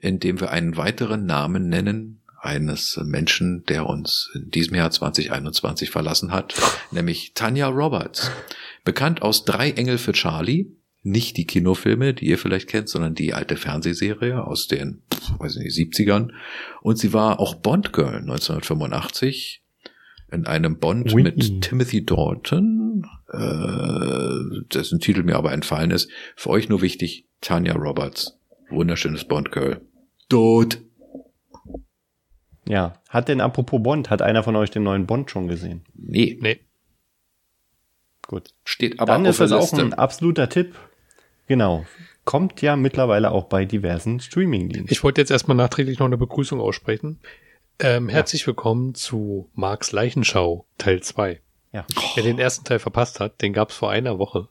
indem 0.01 0.41
wir 0.41 0.51
einen 0.51 0.77
weiteren 0.77 1.27
Namen 1.27 1.69
nennen 1.69 2.21
eines 2.41 3.01
Menschen, 3.03 3.65
der 3.65 3.87
uns 3.87 4.31
in 4.35 4.51
diesem 4.51 4.77
Jahr 4.77 4.91
2021 4.91 5.91
verlassen 5.91 6.31
hat, 6.31 6.55
nämlich 6.91 7.33
Tanya 7.35 7.69
Roberts. 7.69 8.31
Bekannt 8.85 9.23
aus 9.23 9.45
Drei 9.45 9.71
Engel 9.71 9.99
für 9.99 10.13
Charlie, 10.13 10.67
nicht 11.05 11.37
die 11.37 11.47
Kinofilme, 11.47 12.15
die 12.15 12.27
ihr 12.27 12.39
vielleicht 12.39 12.69
kennt, 12.69 12.89
sondern 12.89 13.15
die 13.15 13.35
alte 13.35 13.57
Fernsehserie 13.57 14.43
aus 14.43 14.67
den, 14.69 15.03
weiß 15.39 15.57
nicht, 15.57 15.77
70ern. 15.77 16.31
Und 16.81 16.99
sie 16.99 17.13
war 17.13 17.41
auch 17.41 17.55
Bond-Girl 17.55 18.17
1985 18.17 19.63
in 20.33 20.47
einem 20.47 20.79
Bond 20.79 21.13
Ui. 21.13 21.23
mit 21.23 21.61
Timothy 21.61 22.05
Dalton, 22.07 23.07
äh, 23.31 24.65
dessen 24.73 24.99
Titel 24.99 25.23
mir 25.23 25.37
aber 25.37 25.53
entfallen 25.53 25.91
ist. 25.91 26.11
Für 26.37 26.51
euch 26.51 26.71
nur 26.71 26.81
wichtig, 26.81 27.27
Tanya 27.43 27.75
Roberts. 27.75 28.39
Wunderschönes 28.71 29.27
Bond-Girl. 29.27 29.83
Tot. 30.31 30.81
Ja. 32.67 32.95
Hat 33.11 33.29
denn 33.29 33.43
apropos 33.43 33.83
Bond, 33.83 34.09
hat 34.09 34.23
einer 34.23 34.43
von 34.43 34.57
euch 34.57 34.71
den 34.71 34.85
neuen 34.85 35.07
Bond 35.07 35.31
schon 35.31 35.49
gesehen? 35.49 35.85
Nee, 35.95 36.39
Nee. 36.41 36.61
Gut. 38.27 38.55
steht 38.65 38.99
aber 39.01 39.13
Dann 39.13 39.27
auf 39.27 39.29
ist 39.29 39.41
das 39.41 39.51
der 39.51 39.59
auch 39.59 39.73
ein 39.75 39.93
absoluter 39.93 40.49
Tipp. 40.49 40.75
Genau. 41.47 41.85
Kommt 42.25 42.63
ja 42.63 42.77
mittlerweile 42.77 43.31
auch 43.31 43.45
bei 43.45 43.65
diversen 43.65 44.19
Streaming-Diensten. 44.21 44.93
Ich 44.93 45.05
wollte 45.05 45.21
jetzt 45.21 45.31
erstmal 45.31 45.57
nachträglich 45.57 45.99
noch 45.99 46.07
eine 46.07 46.17
Begrüßung 46.17 46.61
aussprechen. 46.61 47.19
Ähm, 47.79 48.09
herzlich 48.09 48.47
willkommen 48.47 48.95
zu 48.95 49.51
Marks 49.55 49.93
Leichenschau, 49.93 50.65
Teil 50.79 51.03
2. 51.03 51.41
Ja. 51.73 51.85
Wer 52.15 52.23
den 52.23 52.39
ersten 52.39 52.65
Teil 52.65 52.79
verpasst 52.79 53.21
hat, 53.21 53.43
den 53.43 53.53
gab's 53.53 53.75
vor 53.75 53.91
einer 53.91 54.19
Woche. 54.19 54.49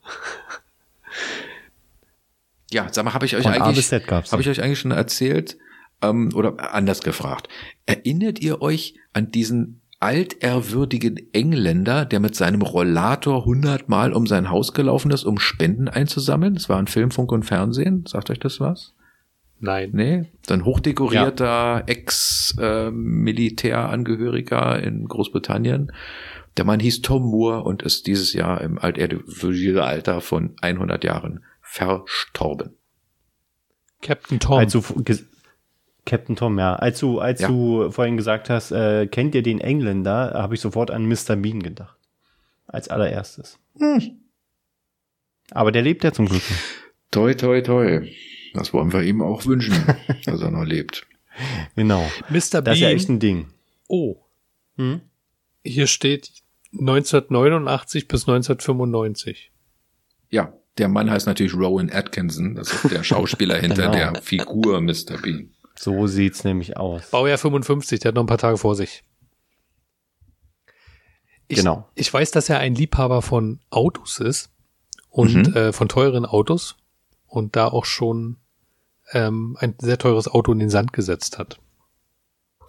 Ja, 2.71 2.87
sag 2.91 3.05
mal, 3.05 3.13
habe 3.13 3.25
ich 3.25 3.35
euch 3.35 3.43
Von 3.43 3.53
eigentlich, 3.53 3.91
habe 3.91 4.41
ich 4.41 4.49
euch 4.49 4.61
eigentlich 4.61 4.79
schon 4.79 4.91
erzählt 4.91 5.57
ähm, 6.01 6.31
oder 6.33 6.73
anders 6.73 7.01
gefragt? 7.01 7.47
Erinnert 7.85 8.39
ihr 8.39 8.61
euch 8.61 8.95
an 9.13 9.31
diesen 9.31 9.79
altehrwürdigen 10.03 11.17
Engländer, 11.33 12.05
der 12.05 12.19
mit 12.19 12.35
seinem 12.35 12.61
Rollator 12.61 13.45
hundertmal 13.45 14.13
um 14.13 14.27
sein 14.27 14.49
Haus 14.49 14.73
gelaufen 14.73 15.11
ist, 15.11 15.23
um 15.23 15.39
Spenden 15.39 15.87
einzusammeln? 15.87 16.53
Das 16.55 16.69
war 16.69 16.77
ein 16.77 16.87
Film, 16.87 17.11
Funk 17.11 17.31
und 17.31 17.43
Fernsehen. 17.43 18.05
Sagt 18.05 18.29
euch 18.29 18.39
das 18.39 18.59
was? 18.59 18.93
Nein. 19.59 19.91
Nee, 19.93 20.25
so 20.45 20.53
ein 20.53 20.65
hochdekorierter 20.65 21.83
Ex-Militärangehöriger 21.87 24.83
in 24.83 25.07
Großbritannien. 25.07 25.91
Der 26.57 26.65
Mann 26.65 26.79
hieß 26.79 27.01
Tom 27.01 27.23
Moore 27.23 27.63
und 27.63 27.81
ist 27.81 28.05
dieses 28.07 28.33
Jahr 28.33 28.61
im 28.61 28.77
altehrwürdigen 28.77 29.79
Alter 29.79 30.21
von 30.21 30.55
100 30.61 31.03
Jahren 31.03 31.43
verstorben. 31.61 32.75
Captain 34.01 34.39
Tom. 34.39 34.59
Als 34.59 34.73
du 34.73 34.81
ge- 35.03 35.19
Captain 36.05 36.35
Tom, 36.35 36.59
ja. 36.59 36.75
Als 36.75 36.99
du, 36.99 37.19
als 37.19 37.41
Ja. 37.41 37.47
du 37.47 37.89
vorhin 37.91 38.17
gesagt 38.17 38.49
hast, 38.49 38.71
äh, 38.71 39.07
kennt 39.07 39.35
ihr 39.35 39.41
den 39.43 39.59
Engländer, 39.61 40.33
habe 40.35 40.55
ich 40.55 40.61
sofort 40.61 40.91
an 40.91 41.05
Mr. 41.07 41.35
Bean 41.37 41.63
gedacht. 41.63 41.97
Als 42.67 42.89
allererstes. 42.89 43.59
Hm. 43.77 44.19
Aber 45.51 45.71
der 45.71 45.81
lebt 45.81 46.03
ja 46.03 46.11
zum 46.11 46.27
Glück. 46.27 46.41
Toi, 47.11 47.33
toi, 47.35 47.61
toi. 47.61 48.07
Das 48.53 48.73
wollen 48.73 48.91
wir 48.91 49.01
ihm 49.03 49.21
auch 49.21 49.45
wünschen, 49.45 49.75
dass 50.25 50.41
er 50.41 50.51
noch 50.51 50.63
lebt. 50.65 51.05
Genau. 51.75 52.03
Mr. 52.29 52.61
Das 52.61 52.75
ist 52.75 52.79
ja 52.81 52.87
Bean. 52.87 52.95
echt 52.97 53.09
ein 53.09 53.19
Ding. 53.19 53.47
oh, 53.87 54.17
Hm? 54.77 55.01
hier 55.63 55.87
steht 55.87 56.31
1989 56.73 58.07
bis 58.07 58.21
1995. 58.27 59.51
Ja, 60.29 60.53
der 60.77 60.87
Mann 60.89 61.09
heißt 61.11 61.27
natürlich 61.27 61.53
Rowan 61.53 61.91
Atkinson. 61.91 62.55
Das 62.55 62.71
ist 62.73 62.91
der 62.91 63.03
Schauspieler 63.03 63.57
hinter 63.57 63.89
Genau. 63.91 64.13
der 64.13 64.21
Figur 64.21 64.81
Mr. 64.81 65.17
Bean. 65.21 65.51
So 65.83 66.07
sieht's 66.07 66.43
nämlich 66.43 66.77
aus. 66.77 67.09
Baujahr 67.11 67.37
55, 67.37 67.99
der 67.99 68.09
hat 68.09 68.15
noch 68.15 68.23
ein 68.23 68.27
paar 68.27 68.37
Tage 68.37 68.57
vor 68.57 68.75
sich. 68.75 69.03
Ich, 71.47 71.57
Genau. 71.57 71.89
Ich 71.95 72.11
weiß, 72.13 72.31
dass 72.31 72.49
er 72.49 72.59
ein 72.59 72.73
Liebhaber 72.75 73.21
von 73.21 73.59
Autos 73.69 74.19
ist 74.19 74.49
und 75.09 75.33
Mhm. 75.49 75.55
äh, 75.55 75.73
von 75.73 75.89
teuren 75.89 76.25
Autos 76.25 76.77
und 77.27 77.55
da 77.55 77.67
auch 77.67 77.85
schon 77.85 78.37
ähm, 79.11 79.57
ein 79.59 79.75
sehr 79.79 79.97
teures 79.97 80.27
Auto 80.29 80.53
in 80.53 80.59
den 80.59 80.69
Sand 80.69 80.93
gesetzt 80.93 81.37
hat. 81.37 81.59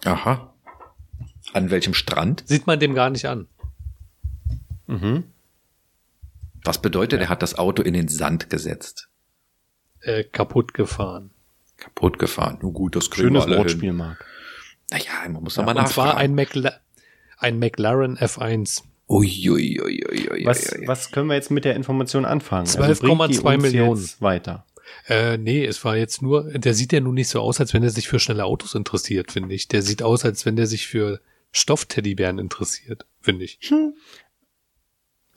Aha. 0.03 0.53
An 1.53 1.69
welchem 1.71 1.93
Strand? 1.93 2.43
Sieht 2.45 2.67
man 2.67 2.79
dem 2.79 2.93
gar 2.93 3.09
nicht 3.09 3.25
an. 3.27 3.47
Mhm. 4.87 5.23
Was 6.65 6.81
bedeutet, 6.81 7.21
er 7.21 7.29
hat 7.29 7.41
das 7.41 7.57
Auto 7.57 7.81
in 7.81 7.93
den 7.93 8.09
Sand 8.09 8.49
gesetzt? 8.49 9.07
Äh, 10.01 10.23
kaputt 10.25 10.73
gefahren. 10.73 11.31
Kaputt 11.77 12.19
gefahren. 12.19 12.57
Nun 12.61 12.73
gut, 12.73 12.95
das 12.95 13.09
kriegen 13.09 13.27
Schönes 13.29 13.43
wir 13.45 13.47
alle 13.51 13.57
Wortspiel, 13.59 13.93
Marc. 13.93 14.25
Naja, 14.91 15.05
man 15.29 15.43
muss 15.43 15.55
Ja, 15.55 15.63
mal 15.63 15.77
und 15.77 15.87
zwar 15.87 16.05
nachfragen. 16.07 16.17
ein, 16.19 16.35
McLa 16.35 16.73
ein 17.37 17.59
McLaren 17.59 18.17
F1. 18.17 18.83
Uiuiuiui. 19.07 20.45
Was, 20.45 20.73
was 20.85 21.11
können 21.11 21.27
wir 21.27 21.35
jetzt 21.35 21.51
mit 21.51 21.65
der 21.65 21.75
Information 21.75 22.25
anfangen? 22.25 22.65
12,2 22.65 22.99
bringt 22.99 23.31
die 23.31 23.39
uns 23.39 23.61
Millionen. 23.63 24.01
Jetzt 24.01 24.21
weiter. 24.21 24.65
Äh, 25.07 25.37
nee, 25.37 25.65
es 25.65 25.83
war 25.83 25.97
jetzt 25.97 26.21
nur, 26.21 26.43
der 26.51 26.73
sieht 26.73 26.93
ja 26.93 26.99
nun 26.99 27.15
nicht 27.15 27.27
so 27.29 27.39
aus, 27.41 27.59
als 27.59 27.73
wenn 27.73 27.83
er 27.83 27.89
sich 27.89 28.07
für 28.07 28.19
schnelle 28.19 28.45
Autos 28.45 28.73
interessiert, 28.75 29.31
finde 29.31 29.53
ich. 29.53 29.67
Der 29.67 29.81
sieht 29.81 30.01
aus, 30.01 30.25
als 30.25 30.45
wenn 30.45 30.55
der 30.55 30.67
sich 30.67 30.87
für 30.87 31.19
Stoffteddybären 31.51 32.39
interessiert, 32.39 33.05
finde 33.21 33.45
ich. 33.45 33.59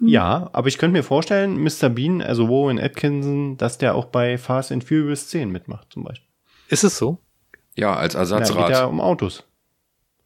Ja, 0.01 0.49
aber 0.53 0.69
ich 0.69 0.79
könnte 0.79 0.93
mir 0.93 1.03
vorstellen, 1.03 1.59
Mr. 1.63 1.89
Bean, 1.89 2.23
also 2.23 2.49
Warren 2.49 2.79
Atkinson, 2.79 3.57
dass 3.57 3.79
der 3.79 3.95
auch 3.95 4.07
bei 4.07 4.39
Fast 4.39 4.71
and 4.71 4.85
Furious 4.85 5.29
10 5.29 5.51
mitmacht, 5.51 5.89
zum 5.93 6.05
Beispiel. 6.05 6.28
Ist 6.69 6.85
es 6.85 6.99
so? 6.99 7.19
Ja, 7.75 7.95
als 7.95 8.15
Ersatzrad. 8.15 8.71
ja 8.71 8.85
um 8.85 9.01
Autos. 9.01 9.45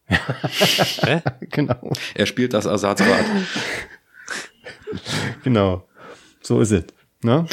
Hä? 0.07 1.22
genau, 1.40 1.92
er 2.14 2.26
spielt 2.26 2.55
das 2.55 2.66
Ersatzrad. 2.66 3.24
genau. 5.44 5.87
So 6.42 6.61
ist 6.61 6.72
es. 6.72 6.85
Ne? 7.22 7.46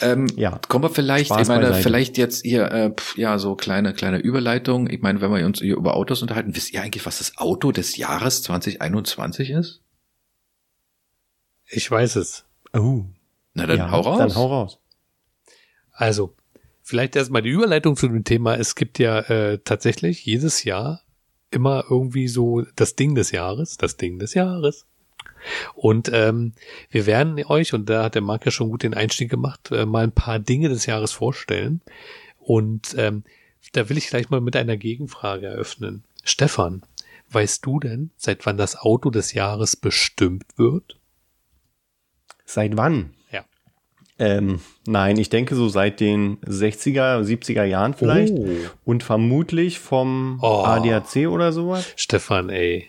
ähm, 0.00 0.26
Ja. 0.36 0.60
Kommen 0.68 0.84
wir 0.84 0.90
vielleicht, 0.90 1.26
Spaß 1.26 1.42
ich 1.42 1.48
meine, 1.48 1.66
beiseite. 1.66 1.82
vielleicht 1.82 2.18
jetzt 2.18 2.44
hier, 2.44 2.70
äh, 2.70 2.90
pf, 2.90 3.16
ja, 3.16 3.38
so 3.38 3.54
kleine, 3.54 3.92
kleine 3.94 4.18
Überleitung. 4.18 4.88
Ich 4.90 5.00
meine, 5.02 5.20
wenn 5.20 5.32
wir 5.32 5.44
uns 5.46 5.60
hier 5.60 5.76
über 5.76 5.94
Autos 5.94 6.22
unterhalten, 6.22 6.54
wisst 6.56 6.72
ihr 6.72 6.82
eigentlich, 6.82 7.06
was 7.06 7.18
das 7.18 7.36
Auto 7.38 7.72
des 7.72 7.96
Jahres 7.96 8.42
2021 8.42 9.50
ist? 9.50 9.80
Ich 11.66 11.90
weiß 11.90 12.16
es. 12.16 12.44
Oh. 12.72 13.04
Na 13.54 13.66
dann 13.66 13.78
ja, 13.78 13.90
hau 13.90 14.00
raus. 14.00 14.18
Dann 14.18 14.34
hau 14.34 14.46
raus. 14.46 14.78
Also, 15.92 16.34
vielleicht 16.88 17.16
erstmal 17.16 17.42
die 17.42 17.50
Überleitung 17.50 17.96
zu 17.96 18.08
dem 18.08 18.24
Thema. 18.24 18.56
Es 18.56 18.74
gibt 18.74 18.98
ja 18.98 19.18
äh, 19.20 19.58
tatsächlich 19.58 20.24
jedes 20.24 20.64
Jahr 20.64 21.02
immer 21.50 21.84
irgendwie 21.90 22.28
so 22.28 22.62
das 22.76 22.96
Ding 22.96 23.14
des 23.14 23.30
Jahres, 23.30 23.76
das 23.76 23.98
Ding 23.98 24.18
des 24.18 24.32
Jahres. 24.32 24.86
Und 25.74 26.10
ähm, 26.14 26.54
wir 26.90 27.04
werden 27.04 27.44
euch, 27.44 27.74
und 27.74 27.90
da 27.90 28.04
hat 28.04 28.14
der 28.14 28.22
Marc 28.22 28.46
ja 28.46 28.50
schon 28.50 28.70
gut 28.70 28.82
den 28.82 28.94
Einstieg 28.94 29.30
gemacht, 29.30 29.70
äh, 29.70 29.84
mal 29.84 30.02
ein 30.02 30.12
paar 30.12 30.38
Dinge 30.38 30.70
des 30.70 30.86
Jahres 30.86 31.12
vorstellen. 31.12 31.82
Und 32.38 32.94
ähm, 32.96 33.22
da 33.72 33.90
will 33.90 33.98
ich 33.98 34.08
gleich 34.08 34.30
mal 34.30 34.40
mit 34.40 34.56
einer 34.56 34.78
Gegenfrage 34.78 35.46
eröffnen. 35.46 36.04
Stefan, 36.24 36.82
weißt 37.28 37.66
du 37.66 37.80
denn, 37.80 38.10
seit 38.16 38.46
wann 38.46 38.56
das 38.56 38.76
Auto 38.76 39.10
des 39.10 39.34
Jahres 39.34 39.76
bestimmt 39.76 40.46
wird? 40.56 40.98
Seit 42.46 42.78
wann? 42.78 43.12
Ähm, 44.18 44.60
nein, 44.86 45.16
ich 45.16 45.30
denke 45.30 45.54
so 45.54 45.68
seit 45.68 46.00
den 46.00 46.38
60er, 46.40 47.22
70er 47.22 47.64
Jahren 47.64 47.94
vielleicht. 47.94 48.34
Oh. 48.34 48.48
Und 48.84 49.02
vermutlich 49.04 49.78
vom 49.78 50.40
Oh. 50.42 50.64
ADAC 50.64 51.28
oder 51.28 51.52
sowas. 51.52 51.86
Stefan, 51.96 52.48
ey. 52.50 52.88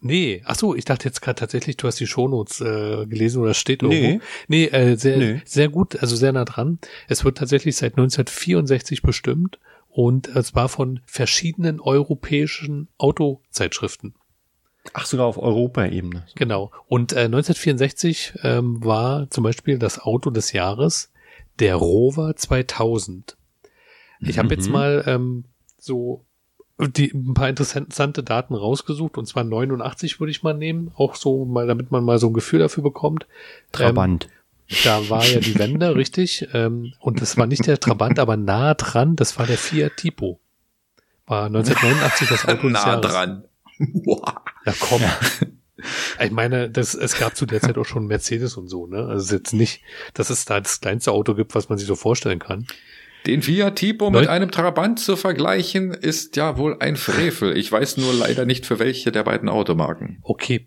Nee, 0.00 0.42
ach 0.44 0.56
so, 0.56 0.74
ich 0.74 0.84
dachte 0.84 1.06
jetzt 1.06 1.22
gerade 1.22 1.40
tatsächlich, 1.40 1.78
du 1.78 1.86
hast 1.86 1.98
die 1.98 2.06
Shownotes 2.06 2.60
äh, 2.60 3.06
gelesen 3.06 3.42
oder 3.42 3.54
steht 3.54 3.82
irgendwo. 3.82 4.06
Nee. 4.06 4.20
Nee, 4.48 4.64
äh, 4.66 4.96
sehr, 4.96 5.16
Nee. 5.16 5.42
sehr 5.46 5.68
gut, 5.68 5.96
also 6.00 6.14
sehr 6.14 6.32
nah 6.32 6.44
dran. 6.44 6.78
Es 7.08 7.24
wird 7.24 7.38
tatsächlich 7.38 7.76
seit 7.76 7.94
1964 7.94 9.02
bestimmt 9.02 9.58
und 9.88 10.28
es 10.28 10.54
war 10.54 10.68
von 10.68 11.00
verschiedenen 11.06 11.80
europäischen 11.80 12.88
Autozeitschriften. 12.98 14.14
Ach, 14.94 15.06
sogar 15.06 15.26
auf 15.26 15.38
Europaebene. 15.38 16.24
Genau. 16.34 16.70
Und 16.88 17.12
äh, 17.12 17.20
1964 17.26 18.34
ähm, 18.42 18.84
war 18.84 19.28
zum 19.30 19.44
Beispiel 19.44 19.78
das 19.78 19.98
Auto 20.00 20.30
des 20.30 20.52
Jahres 20.52 21.10
der 21.58 21.76
Rover 21.76 22.36
2000. 22.36 23.36
Ich 24.20 24.38
habe 24.38 24.54
jetzt 24.54 24.66
Mhm. 24.66 24.72
mal 24.72 25.04
ähm, 25.06 25.44
so 25.78 26.24
die, 26.78 27.10
ein 27.12 27.34
paar 27.34 27.48
interessante 27.48 28.22
Daten 28.22 28.54
rausgesucht 28.54 29.16
und 29.18 29.26
zwar 29.26 29.44
89 29.44 30.20
würde 30.20 30.30
ich 30.30 30.42
mal 30.42 30.52
nehmen, 30.54 30.90
auch 30.96 31.14
so 31.14 31.44
mal, 31.46 31.66
damit 31.66 31.90
man 31.90 32.04
mal 32.04 32.18
so 32.18 32.26
ein 32.28 32.34
Gefühl 32.34 32.58
dafür 32.60 32.82
bekommt. 32.82 33.26
Trabant. 33.72 34.24
Ähm, 34.68 34.76
da 34.84 35.08
war 35.08 35.24
ja 35.26 35.40
die 35.40 35.58
Wende, 35.58 35.94
richtig. 35.96 36.48
Ähm, 36.52 36.92
und 37.00 37.20
das 37.22 37.36
war 37.36 37.46
nicht 37.46 37.66
der 37.66 37.78
Trabant, 37.80 38.18
aber 38.18 38.36
nah 38.36 38.74
dran, 38.74 39.16
das 39.16 39.38
war 39.38 39.46
der 39.46 39.58
Fiat 39.58 39.96
Tipo. 39.96 40.38
War 41.26 41.46
1989 41.46 42.28
das 42.28 42.46
Auto 42.46 42.68
des 42.68 42.72
nah 42.84 42.86
Jahres. 42.86 43.10
dran. 43.12 43.44
Ja, 44.66 44.74
komm. 44.78 45.02
Ich 46.18 46.30
meine, 46.30 46.70
das, 46.70 46.94
es 46.94 47.18
gab 47.18 47.36
zu 47.36 47.44
der 47.44 47.60
Zeit 47.60 47.76
auch 47.76 47.84
schon 47.84 48.06
Mercedes 48.06 48.56
und 48.56 48.66
so, 48.68 48.86
ne? 48.86 48.96
Also 49.04 49.16
es 49.18 49.24
ist 49.26 49.30
jetzt 49.32 49.52
nicht, 49.52 49.82
dass 50.14 50.30
es 50.30 50.46
da 50.46 50.58
das 50.58 50.80
kleinste 50.80 51.12
Auto 51.12 51.34
gibt, 51.34 51.54
was 51.54 51.68
man 51.68 51.76
sich 51.76 51.86
so 51.86 51.94
vorstellen 51.94 52.38
kann. 52.38 52.66
Den 53.26 53.42
Fiat 53.42 53.76
Tipo 53.76 54.06
Leut- 54.06 54.22
mit 54.22 54.28
einem 54.30 54.50
Trabant 54.50 54.98
zu 54.98 55.16
vergleichen, 55.16 55.92
ist 55.92 56.34
ja 56.36 56.56
wohl 56.56 56.78
ein 56.80 56.96
Frevel. 56.96 57.56
Ich 57.58 57.70
weiß 57.70 57.98
nur 57.98 58.14
leider 58.14 58.46
nicht 58.46 58.64
für 58.64 58.78
welche 58.78 59.12
der 59.12 59.22
beiden 59.22 59.50
Automarken. 59.50 60.18
Okay. 60.22 60.66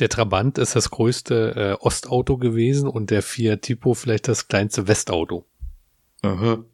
Der 0.00 0.08
Trabant 0.08 0.58
ist 0.58 0.74
das 0.74 0.90
größte 0.90 1.76
äh, 1.80 1.84
Ostauto 1.84 2.36
gewesen 2.36 2.88
und 2.88 3.10
der 3.10 3.22
Fiat 3.22 3.62
Tipo 3.62 3.94
vielleicht 3.94 4.26
das 4.26 4.48
kleinste 4.48 4.88
Westauto. 4.88 5.46
Aha. 6.22 6.64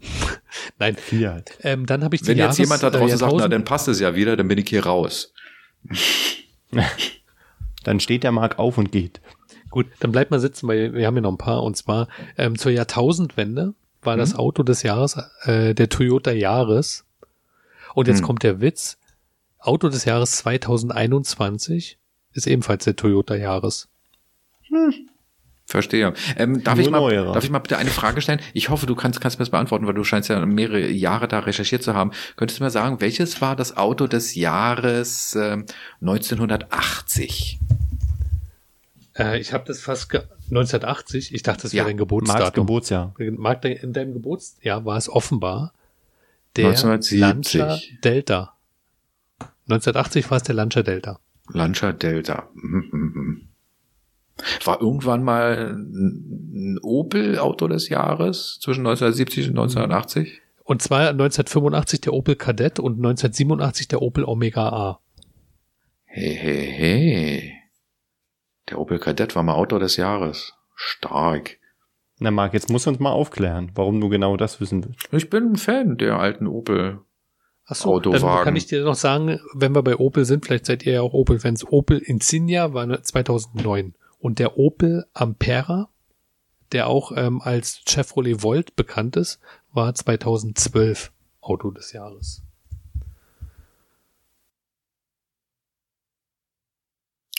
Nein, 0.78 0.96
Fiat. 0.96 1.50
ähm, 1.62 1.84
dann 1.86 2.04
habe 2.04 2.14
ich 2.14 2.22
die 2.22 2.28
Wenn 2.28 2.38
jetzt 2.38 2.58
Jahres- 2.58 2.58
jemand 2.58 2.82
da 2.84 2.88
äh, 2.88 2.90
draußen 2.92 3.18
sagt, 3.18 3.34
na, 3.36 3.48
dann 3.48 3.64
passt 3.64 3.88
es 3.88 3.98
ja 4.00 4.14
wieder, 4.14 4.36
dann 4.36 4.48
bin 4.48 4.58
ich 4.58 4.68
hier 4.68 4.86
raus. 4.86 5.32
Dann 7.84 8.00
steht 8.00 8.22
der 8.22 8.32
Mark 8.32 8.58
auf 8.58 8.78
und 8.78 8.92
geht. 8.92 9.20
Gut, 9.70 9.86
dann 10.00 10.12
bleibt 10.12 10.30
mal 10.30 10.38
sitzen, 10.38 10.68
weil 10.68 10.92
wir 10.94 11.06
haben 11.06 11.16
ja 11.16 11.22
noch 11.22 11.32
ein 11.32 11.38
paar. 11.38 11.62
Und 11.62 11.76
zwar 11.76 12.08
ähm, 12.36 12.58
zur 12.58 12.70
Jahrtausendwende 12.72 13.74
war 14.02 14.16
das 14.16 14.34
Auto 14.34 14.62
des 14.62 14.82
Jahres 14.82 15.16
äh, 15.44 15.74
der 15.74 15.88
Toyota 15.88 16.30
Yaris. 16.30 17.04
Und 17.94 18.06
jetzt 18.06 18.18
Hm. 18.18 18.26
kommt 18.26 18.42
der 18.42 18.60
Witz. 18.60 18.98
Auto 19.58 19.88
des 19.88 20.04
Jahres 20.04 20.32
2021 20.32 21.98
ist 22.32 22.46
ebenfalls 22.46 22.84
der 22.84 22.96
Toyota 22.96 23.34
Yaris. 23.34 23.88
Verstehe. 25.72 26.12
Ähm, 26.36 26.62
darf, 26.62 26.76
Nur 26.76 26.84
ich 26.84 26.90
mal, 26.90 27.24
darf 27.32 27.44
ich 27.44 27.48
mal 27.48 27.60
bitte 27.60 27.78
eine 27.78 27.88
Frage 27.88 28.20
stellen? 28.20 28.40
Ich 28.52 28.68
hoffe, 28.68 28.84
du 28.84 28.94
kannst, 28.94 29.22
kannst 29.22 29.38
mir 29.38 29.44
das 29.44 29.48
beantworten, 29.48 29.86
weil 29.86 29.94
du 29.94 30.04
scheinst 30.04 30.28
ja 30.28 30.44
mehrere 30.44 30.90
Jahre 30.90 31.28
da 31.28 31.38
recherchiert 31.38 31.82
zu 31.82 31.94
haben. 31.94 32.10
Könntest 32.36 32.60
du 32.60 32.64
mir 32.64 32.68
sagen, 32.68 33.00
welches 33.00 33.40
war 33.40 33.56
das 33.56 33.78
Auto 33.78 34.06
des 34.06 34.34
Jahres 34.34 35.34
ähm, 35.34 35.64
1980? 36.02 37.58
Äh, 39.18 39.40
ich 39.40 39.54
habe 39.54 39.64
das 39.66 39.80
fast 39.80 40.10
ge 40.10 40.20
1980. 40.50 41.32
Ich 41.32 41.42
dachte, 41.42 41.62
das 41.62 41.72
wäre 41.72 41.84
Ja, 41.84 41.88
dein 41.88 41.96
Marks 41.96 42.00
Geburtsdatum. 42.00 42.66
Geburtsjahr. 42.66 43.14
Mark, 43.38 43.64
in 43.64 43.94
deinem 43.94 44.12
Geburtsjahr 44.12 44.84
war 44.84 44.98
es 44.98 45.08
offenbar 45.08 45.72
der 46.56 46.66
1970. 46.66 47.60
Lancia 47.60 47.78
Delta. 48.04 48.52
1980 49.70 50.30
war 50.30 50.36
es 50.36 50.42
der 50.42 50.54
Lancia 50.54 50.82
Delta. 50.82 51.18
Lancia 51.48 51.92
Delta. 51.92 52.50
Mhm, 52.52 52.88
mhm, 52.92 53.12
mhm. 53.14 53.48
War 54.64 54.80
irgendwann 54.80 55.22
mal 55.22 55.76
ein 55.76 56.78
Opel-Auto 56.82 57.68
des 57.68 57.88
Jahres 57.88 58.58
zwischen 58.60 58.80
1970 58.80 59.50
und 59.50 59.58
1980? 59.58 60.40
Und 60.64 60.82
zwar 60.82 61.08
1985 61.10 62.02
der 62.02 62.12
Opel 62.12 62.36
Kadett 62.36 62.78
und 62.78 62.96
1987 62.96 63.88
der 63.88 64.02
Opel 64.02 64.24
Omega 64.24 64.68
A. 64.68 65.00
Hey, 66.04 66.34
hey, 66.34 66.72
hey. 66.76 67.54
Der 68.68 68.78
Opel 68.78 68.98
Kadett 68.98 69.34
war 69.34 69.42
mal 69.42 69.54
Auto 69.54 69.78
des 69.78 69.96
Jahres. 69.96 70.54
Stark. 70.74 71.58
Na 72.18 72.30
Marc, 72.30 72.54
jetzt 72.54 72.70
musst 72.70 72.86
du 72.86 72.90
uns 72.90 73.00
mal 73.00 73.10
aufklären, 73.10 73.72
warum 73.74 74.00
du 74.00 74.08
genau 74.08 74.36
das 74.36 74.60
wissen 74.60 74.84
willst. 74.84 75.08
Ich 75.12 75.30
bin 75.30 75.52
ein 75.52 75.56
Fan 75.56 75.98
der 75.98 76.18
alten 76.18 76.46
Opel. 76.46 77.00
Achso, 77.64 77.98
dann 77.98 78.14
Autowagen. 78.14 78.44
kann 78.44 78.56
ich 78.56 78.66
dir 78.66 78.84
noch 78.84 78.94
sagen, 78.94 79.40
wenn 79.54 79.74
wir 79.74 79.82
bei 79.82 79.96
Opel 79.96 80.24
sind, 80.24 80.44
vielleicht 80.44 80.66
seid 80.66 80.84
ihr 80.84 80.94
ja 80.94 81.00
auch 81.02 81.14
Opel-Fans. 81.14 81.66
Opel 81.70 81.98
Insignia 81.98 82.72
war 82.74 83.02
2009 83.02 83.94
und 84.22 84.38
der 84.38 84.56
Opel 84.56 85.04
Ampera, 85.14 85.88
der 86.70 86.86
auch 86.86 87.10
ähm, 87.16 87.40
als 87.42 87.82
Chevrolet 87.88 88.42
Volt 88.44 88.76
bekannt 88.76 89.16
ist, 89.16 89.40
war 89.72 89.92
2012 89.92 91.10
Auto 91.40 91.72
des 91.72 91.92
Jahres. 91.92 92.42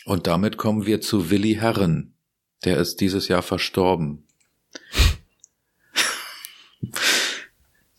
Und 0.04 0.26
damit 0.26 0.58
kommen 0.58 0.84
wir 0.84 1.00
zu 1.00 1.30
Willi 1.30 1.54
Herren. 1.54 2.12
Der 2.64 2.76
ist 2.76 3.00
dieses 3.00 3.28
Jahr 3.28 3.40
verstorben. 3.42 4.24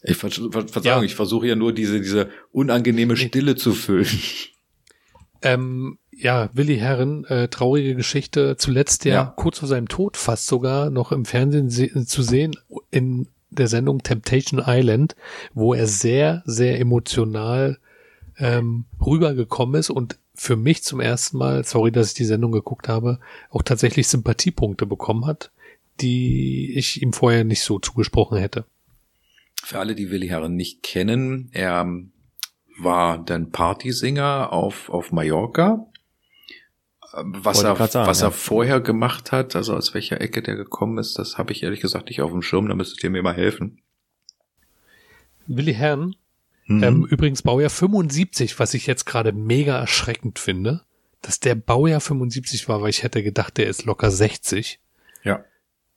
Ich 0.04 0.18
vers 0.18 0.36
ver 0.36 0.68
Verzeihung, 0.68 1.00
Ja. 1.00 1.04
ich 1.04 1.16
versuche 1.16 1.48
ja 1.48 1.56
nur 1.56 1.74
diese, 1.74 2.00
diese 2.00 2.30
unangenehme 2.52 3.18
Stille 3.18 3.56
zu 3.56 3.74
füllen. 3.74 4.08
Ähm, 5.42 5.98
ja, 6.18 6.50
Willi 6.54 6.78
Herren, 6.78 7.26
äh, 7.26 7.48
traurige 7.48 7.96
Geschichte, 7.96 8.58
zuletzt 8.58 9.06
ja, 9.06 9.14
Ja. 9.14 9.34
kurz 9.36 9.60
vor 9.60 9.68
seinem 9.68 9.88
Tod 9.88 10.18
fast 10.18 10.48
sogar 10.48 10.90
noch 10.90 11.12
im 11.12 11.26
Fernsehen 11.26 11.70
se 11.70 12.06
zu 12.06 12.22
sehen 12.24 12.56
in 12.92 13.28
der 13.50 13.68
Sendung 13.68 14.04
Temptation 14.04 14.62
Island, 14.66 15.16
wo 15.54 15.74
er 15.74 15.88
sehr, 15.88 16.44
sehr 16.46 16.80
emotional 16.80 17.78
ähm, 18.38 18.86
rübergekommen 19.06 19.80
ist 19.80 19.90
und 19.90 20.18
für 20.34 20.58
mich 20.58 20.84
zum 20.84 21.00
ersten 21.00 21.38
Mal, 21.38 21.64
sorry, 21.64 21.92
dass 21.92 22.10
ich 22.10 22.14
die 22.16 22.26
Sendung 22.26 22.52
geguckt 22.52 22.90
habe, 22.90 23.20
auch 23.50 23.62
tatsächlich 23.62 24.08
Sympathiepunkte 24.10 24.86
bekommen 24.86 25.26
hat, 25.26 25.52
die 26.02 26.74
ich 26.76 27.02
ihm 27.02 27.14
vorher 27.14 27.46
nicht 27.46 27.62
so 27.62 27.80
zugesprochen 27.80 28.38
hätte. 28.38 28.66
Für 29.64 29.80
alle, 29.80 29.96
die 29.96 30.12
Willi 30.12 30.28
Herren 30.28 30.56
nicht 30.56 30.84
kennen, 30.84 31.50
er 31.54 31.88
war 32.78 33.24
dann 33.24 33.52
Partysinger 33.52 34.52
auf, 34.52 34.90
auf 34.90 35.14
Mallorca. 35.14 35.88
Was, 37.18 37.64
er, 37.64 37.76
sagen, 37.88 38.08
was 38.08 38.22
er 38.22 38.28
ja. 38.28 38.32
vorher 38.32 38.82
gemacht 38.82 39.32
hat, 39.32 39.56
also 39.56 39.76
aus 39.76 39.94
welcher 39.94 40.20
Ecke 40.20 40.42
der 40.42 40.56
gekommen 40.56 40.98
ist, 40.98 41.18
das 41.18 41.38
habe 41.38 41.54
ich 41.54 41.64
ehrlich 41.64 41.80
gesagt 41.80 42.10
nicht 42.10 42.22
auf 42.22 42.32
dem 42.32 42.42
Schirm, 42.42 42.68
da 42.68 42.76
müsstet 42.76 43.04
ihr 43.04 43.10
mir 43.10 43.24
mal 43.24 43.34
helfen. 43.36 43.82
Willi 45.48 45.74
Herrn, 45.74 46.16
Mhm. 46.68 46.84
ähm, 46.84 47.06
übrigens 47.06 47.44
Baujahr 47.44 47.70
75, 47.70 48.58
was 48.60 48.74
ich 48.74 48.88
jetzt 48.88 49.06
gerade 49.06 49.32
mega 49.32 49.78
erschreckend 49.78 50.40
finde, 50.40 50.82
dass 51.22 51.40
der 51.40 51.54
Baujahr 51.56 52.02
75 52.02 52.68
war, 52.68 52.82
weil 52.82 52.90
ich 52.90 53.04
hätte 53.04 53.22
gedacht, 53.24 53.58
der 53.58 53.68
ist 53.68 53.86
locker 53.86 54.10
60. 54.12 54.80
ja. 55.24 55.44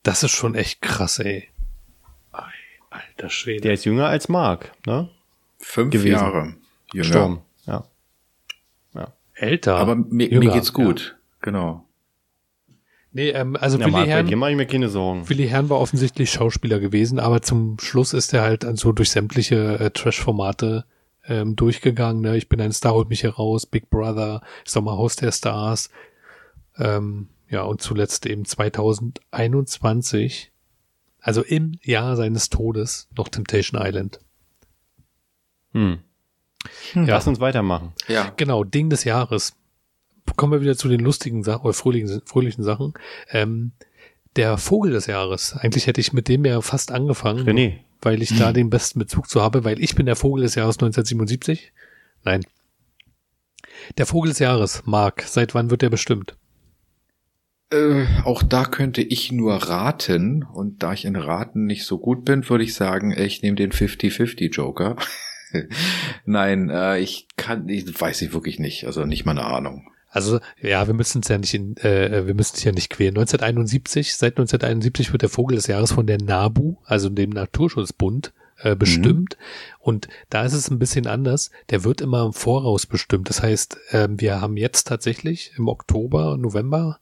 Das 0.03 0.23
ist 0.23 0.31
schon 0.31 0.55
echt 0.55 0.81
krass, 0.81 1.19
ey. 1.19 1.49
Ei, 2.31 2.41
Alter 2.89 3.29
Schwede. 3.29 3.61
Der 3.61 3.73
ist 3.73 3.83
jünger 3.83 4.07
als 4.07 4.29
Mark, 4.29 4.71
ne? 4.85 5.09
Fünf 5.59 5.91
gewesen. 5.91 6.13
Jahre 6.13 6.55
jünger. 6.93 7.07
Gestorben. 7.07 7.41
Ja. 7.65 7.83
Ja. 9.39 9.47
Älter. 9.47 9.75
Aber 9.75 9.95
mir, 9.95 10.05
mir 10.09 10.29
Jünger, 10.29 10.53
geht's 10.53 10.73
gut. 10.73 11.17
Genau. 11.41 11.85
Nee, 13.11 13.29
ähm, 13.29 13.55
also 13.55 13.79
Ja, 13.79 13.85
Willi 13.85 13.93
bei 13.93 14.07
Herrn, 14.07 14.27
dir 14.27 14.37
mache 14.37 14.51
ich 14.51 14.57
mir 14.57 14.67
keine 14.67 14.89
Sorgen. 14.89 15.27
Willi 15.27 15.47
Herrn 15.47 15.69
war 15.69 15.79
offensichtlich 15.79 16.29
Schauspieler 16.31 16.79
gewesen, 16.79 17.17
aber 17.19 17.41
zum 17.41 17.79
Schluss 17.79 18.13
ist 18.13 18.31
er 18.33 18.43
halt 18.43 18.67
so 18.77 18.91
durch 18.91 19.09
sämtliche 19.09 19.79
äh, 19.79 19.89
Trash-Formate 19.89 20.85
ähm, 21.25 21.55
durchgegangen. 21.55 22.21
Ne? 22.21 22.37
Ich 22.37 22.49
bin 22.49 22.61
ein 22.61 22.71
Star, 22.71 22.93
holt 22.93 23.09
mich 23.09 23.23
heraus, 23.23 23.65
Big 23.65 23.89
Brother, 23.89 24.41
Sommerhaus 24.65 25.15
der 25.15 25.31
Stars. 25.31 25.89
Ähm, 26.77 27.29
ja, 27.49 27.63
und 27.63 27.81
zuletzt 27.81 28.27
eben 28.27 28.45
2021, 28.45 30.51
also 31.19 31.41
im 31.41 31.79
Jahr 31.81 32.15
seines 32.15 32.49
Todes, 32.49 33.09
noch 33.17 33.29
Temptation 33.29 33.81
Island. 33.81 34.19
Hm. 35.73 35.97
Ja. 36.93 37.03
Lass 37.05 37.27
uns 37.27 37.39
weitermachen. 37.39 37.93
Ja. 38.07 38.33
Genau, 38.37 38.63
Ding 38.63 38.89
des 38.89 39.03
Jahres. 39.03 39.53
Kommen 40.35 40.51
wir 40.51 40.61
wieder 40.61 40.77
zu 40.77 40.87
den 40.89 40.99
lustigen 40.99 41.43
Sachen 41.43 41.63
oder 41.63 41.73
fröhlichen, 41.73 42.21
fröhlichen 42.25 42.63
Sachen. 42.63 42.93
Ähm, 43.29 43.71
der 44.35 44.57
Vogel 44.57 44.91
des 44.91 45.07
Jahres. 45.07 45.53
Eigentlich 45.53 45.87
hätte 45.87 46.01
ich 46.01 46.13
mit 46.13 46.27
dem 46.27 46.45
ja 46.45 46.61
fast 46.61 46.91
angefangen, 46.91 47.47
René. 47.47 47.79
weil 48.01 48.21
ich 48.21 48.37
da 48.37 48.53
den 48.53 48.69
besten 48.69 48.99
Bezug 48.99 49.29
zu 49.29 49.41
habe, 49.41 49.63
weil 49.63 49.81
ich 49.81 49.95
bin 49.95 50.05
der 50.05 50.15
Vogel 50.15 50.43
des 50.43 50.55
Jahres 50.55 50.75
1977. 50.75 51.71
Nein. 52.23 52.45
Der 53.97 54.05
Vogel 54.05 54.29
des 54.29 54.39
Jahres, 54.39 54.83
Marc, 54.85 55.23
seit 55.23 55.55
wann 55.55 55.69
wird 55.69 55.81
der 55.81 55.89
bestimmt? 55.89 56.35
Äh, 57.71 58.05
auch 58.23 58.43
da 58.43 58.65
könnte 58.65 59.01
ich 59.01 59.31
nur 59.31 59.55
raten. 59.55 60.43
Und 60.43 60.83
da 60.83 60.93
ich 60.93 61.05
in 61.05 61.15
Raten 61.15 61.65
nicht 61.65 61.85
so 61.85 61.97
gut 61.97 62.25
bin, 62.25 62.47
würde 62.49 62.63
ich 62.63 62.73
sagen, 62.73 63.11
ich 63.11 63.41
nehme 63.41 63.55
den 63.55 63.71
50-50 63.71 64.53
Joker. 64.53 64.95
Nein, 66.25 66.69
äh, 66.69 66.99
ich 66.99 67.27
kann, 67.37 67.67
ich 67.69 67.99
weiß 67.99 68.21
ich 68.21 68.33
wirklich 68.33 68.59
nicht. 68.59 68.85
Also 68.85 69.05
nicht 69.05 69.25
mal 69.25 69.31
eine 69.31 69.45
Ahnung. 69.45 69.91
Also, 70.11 70.39
ja, 70.59 70.87
wir 70.87 70.95
müssen 70.95 71.21
es 71.21 71.27
ja 71.27 71.37
nicht 71.37 71.53
in, 71.53 71.77
äh, 71.77 72.25
wir 72.25 72.33
müssen 72.33 72.55
es 72.55 72.63
ja 72.63 72.71
nicht 72.71 72.89
quälen. 72.89 73.15
1971, 73.15 74.15
seit 74.15 74.33
1971 74.33 75.11
wird 75.11 75.21
der 75.21 75.29
Vogel 75.29 75.55
des 75.55 75.67
Jahres 75.67 75.91
von 75.91 76.07
der 76.07 76.19
NABU, 76.19 76.77
also 76.85 77.09
dem 77.09 77.29
Naturschutzbund, 77.29 78.33
äh, 78.61 78.75
bestimmt. 78.75 79.37
Und 79.79 80.07
da 80.29 80.43
ist 80.43 80.53
es 80.53 80.69
ein 80.69 80.79
bisschen 80.79 81.05
anders. 81.05 81.51
Der 81.69 81.83
wird 81.83 82.01
immer 82.01 82.25
im 82.25 82.33
Voraus 82.33 82.87
bestimmt. 82.87 83.29
Das 83.29 83.43
heißt, 83.43 83.77
ähm, 83.91 84.19
wir 84.19 84.41
haben 84.41 84.57
jetzt 84.57 84.87
tatsächlich 84.87 85.51
im 85.57 85.67
Oktober, 85.67 86.37
November 86.37 86.99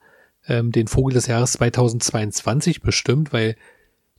ähm, 0.48 0.72
den 0.72 0.88
Vogel 0.88 1.14
des 1.14 1.28
Jahres 1.28 1.54
2022 1.54 2.82
bestimmt, 2.82 3.34
weil 3.34 3.56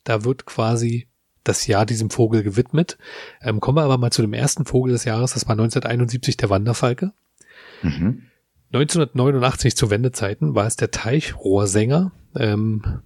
da 0.05 0.25
wird 0.25 0.47
quasi 0.47 1.09
das 1.45 1.67
Jahr 1.67 1.87
diesem 1.87 2.11
Vogel 2.11 2.43
gewidmet. 2.43 2.99
Ähm, 3.43 3.61
kommen 3.61 3.79
wir 3.79 3.83
aber 3.83 3.99
mal 3.99 4.13
zu 4.13 4.23
dem 4.23 4.33
ersten 4.33 4.65
Vogel 4.65 4.93
des 4.93 5.05
Jahres. 5.05 5.35
Das 5.35 5.47
war 5.47 5.53
1971 5.53 6.37
der 6.37 6.51
Wanderfalke. 6.51 7.13
Mhm. 7.83 8.23
1989 8.73 9.77
zu 9.77 9.91
Wendezeiten 9.91 10.55
war 10.55 10.67
es 10.67 10.77
der 10.77 10.91
Teichrohrsänger. 10.91 12.13
Ähm, 12.37 13.01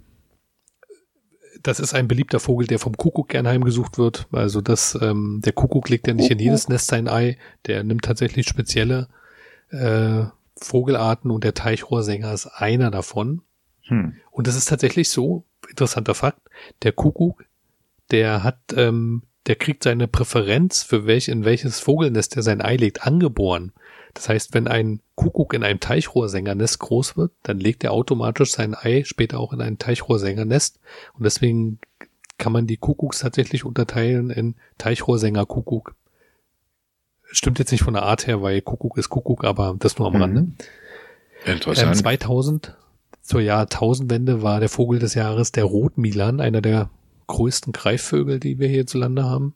das 1.62 1.78
ist 1.78 1.94
ein 1.94 2.08
beliebter 2.08 2.40
Vogel, 2.40 2.66
der 2.66 2.80
vom 2.80 2.96
Kuckuck 2.96 3.28
gern 3.28 3.46
heimgesucht 3.46 3.96
wird. 3.96 4.26
Also 4.32 4.60
das, 4.60 4.98
ähm, 5.00 5.40
der 5.44 5.52
Kuckuck 5.52 5.88
legt 5.88 6.08
ja 6.08 6.14
nicht 6.14 6.30
in 6.30 6.40
jedes 6.40 6.68
Nest 6.68 6.88
sein 6.88 7.08
Ei. 7.08 7.38
Der 7.66 7.84
nimmt 7.84 8.04
tatsächlich 8.04 8.48
spezielle 8.48 9.08
äh, 9.70 10.24
Vogelarten 10.56 11.30
und 11.30 11.44
der 11.44 11.54
Teichrohrsänger 11.54 12.32
ist 12.32 12.46
einer 12.46 12.90
davon. 12.90 13.42
Hm. 13.82 14.14
Und 14.30 14.46
das 14.46 14.56
ist 14.56 14.68
tatsächlich 14.68 15.08
so, 15.08 15.44
interessanter 15.68 16.14
Fakt, 16.14 16.40
der 16.82 16.92
Kuckuck, 16.92 17.44
der 18.12 18.42
hat, 18.44 18.58
ähm, 18.76 19.22
der 19.46 19.56
kriegt 19.56 19.82
seine 19.82 20.06
Präferenz, 20.06 20.82
für 20.82 21.06
welch, 21.06 21.28
in 21.28 21.44
welches 21.44 21.80
Vogelnest 21.80 22.36
er 22.36 22.42
sein 22.42 22.60
Ei 22.60 22.76
legt, 22.76 23.04
angeboren. 23.06 23.72
Das 24.14 24.28
heißt, 24.28 24.54
wenn 24.54 24.68
ein 24.68 25.00
Kuckuck 25.14 25.54
in 25.54 25.64
einem 25.64 25.80
Teichrohrsängernest 25.80 26.78
groß 26.78 27.16
wird, 27.16 27.32
dann 27.42 27.58
legt 27.58 27.82
er 27.82 27.92
automatisch 27.92 28.52
sein 28.52 28.74
Ei 28.74 29.02
später 29.04 29.40
auch 29.40 29.52
in 29.52 29.60
ein 29.60 29.78
Teichrohrsängernest. 29.78 30.78
Und 31.14 31.24
deswegen 31.24 31.78
kann 32.38 32.52
man 32.52 32.66
die 32.66 32.76
Kuckucks 32.76 33.20
tatsächlich 33.20 33.64
unterteilen 33.64 34.30
in 34.30 34.54
Teichrohrsänger-Kuckuck. 34.78 35.94
Stimmt 37.30 37.58
jetzt 37.58 37.72
nicht 37.72 37.82
von 37.82 37.94
der 37.94 38.02
Art 38.02 38.26
her, 38.26 38.42
weil 38.42 38.60
Kuckuck 38.60 38.98
ist 38.98 39.08
Kuckuck, 39.08 39.44
aber 39.44 39.74
das 39.78 39.98
nur 39.98 40.08
am 40.08 40.14
Mhm. 40.14 40.20
Rande. 40.20 40.40
Ähm, 41.46 41.54
Interessant. 41.54 41.96
2000, 41.96 42.76
zur 43.22 43.40
Jahrtausendwende 43.40 44.42
war 44.42 44.60
der 44.60 44.68
Vogel 44.68 44.98
des 44.98 45.14
Jahres 45.14 45.52
der 45.52 45.64
Rotmilan, 45.64 46.40
einer 46.40 46.60
der 46.60 46.90
größten 47.32 47.72
Greifvögel, 47.72 48.38
die 48.38 48.58
wir 48.58 48.68
hierzulande 48.68 49.24
haben. 49.24 49.54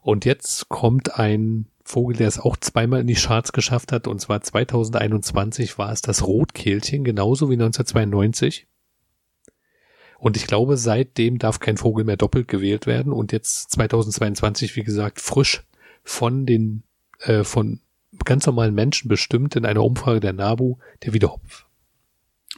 Und 0.00 0.24
jetzt 0.24 0.68
kommt 0.70 1.18
ein 1.18 1.66
Vogel, 1.84 2.16
der 2.16 2.28
es 2.28 2.38
auch 2.38 2.56
zweimal 2.56 3.00
in 3.00 3.06
die 3.06 3.14
Charts 3.14 3.52
geschafft 3.52 3.92
hat, 3.92 4.06
und 4.06 4.20
zwar 4.20 4.40
2021 4.40 5.78
war 5.78 5.92
es 5.92 6.00
das 6.00 6.26
Rotkehlchen, 6.26 7.04
genauso 7.04 7.50
wie 7.50 7.54
1992. 7.54 8.66
Und 10.18 10.36
ich 10.36 10.46
glaube, 10.46 10.76
seitdem 10.76 11.38
darf 11.38 11.60
kein 11.60 11.76
Vogel 11.76 12.04
mehr 12.04 12.16
doppelt 12.16 12.48
gewählt 12.48 12.86
werden. 12.86 13.12
Und 13.12 13.32
jetzt 13.32 13.70
2022, 13.70 14.74
wie 14.74 14.82
gesagt, 14.82 15.20
frisch 15.20 15.62
von 16.02 16.44
den, 16.44 16.82
äh, 17.20 17.44
von 17.44 17.80
ganz 18.24 18.46
normalen 18.46 18.74
Menschen 18.74 19.08
bestimmt 19.08 19.54
in 19.56 19.64
einer 19.64 19.84
Umfrage 19.84 20.20
der 20.20 20.32
NABU, 20.32 20.78
der 21.04 21.12
Wiederhopf. 21.12 21.66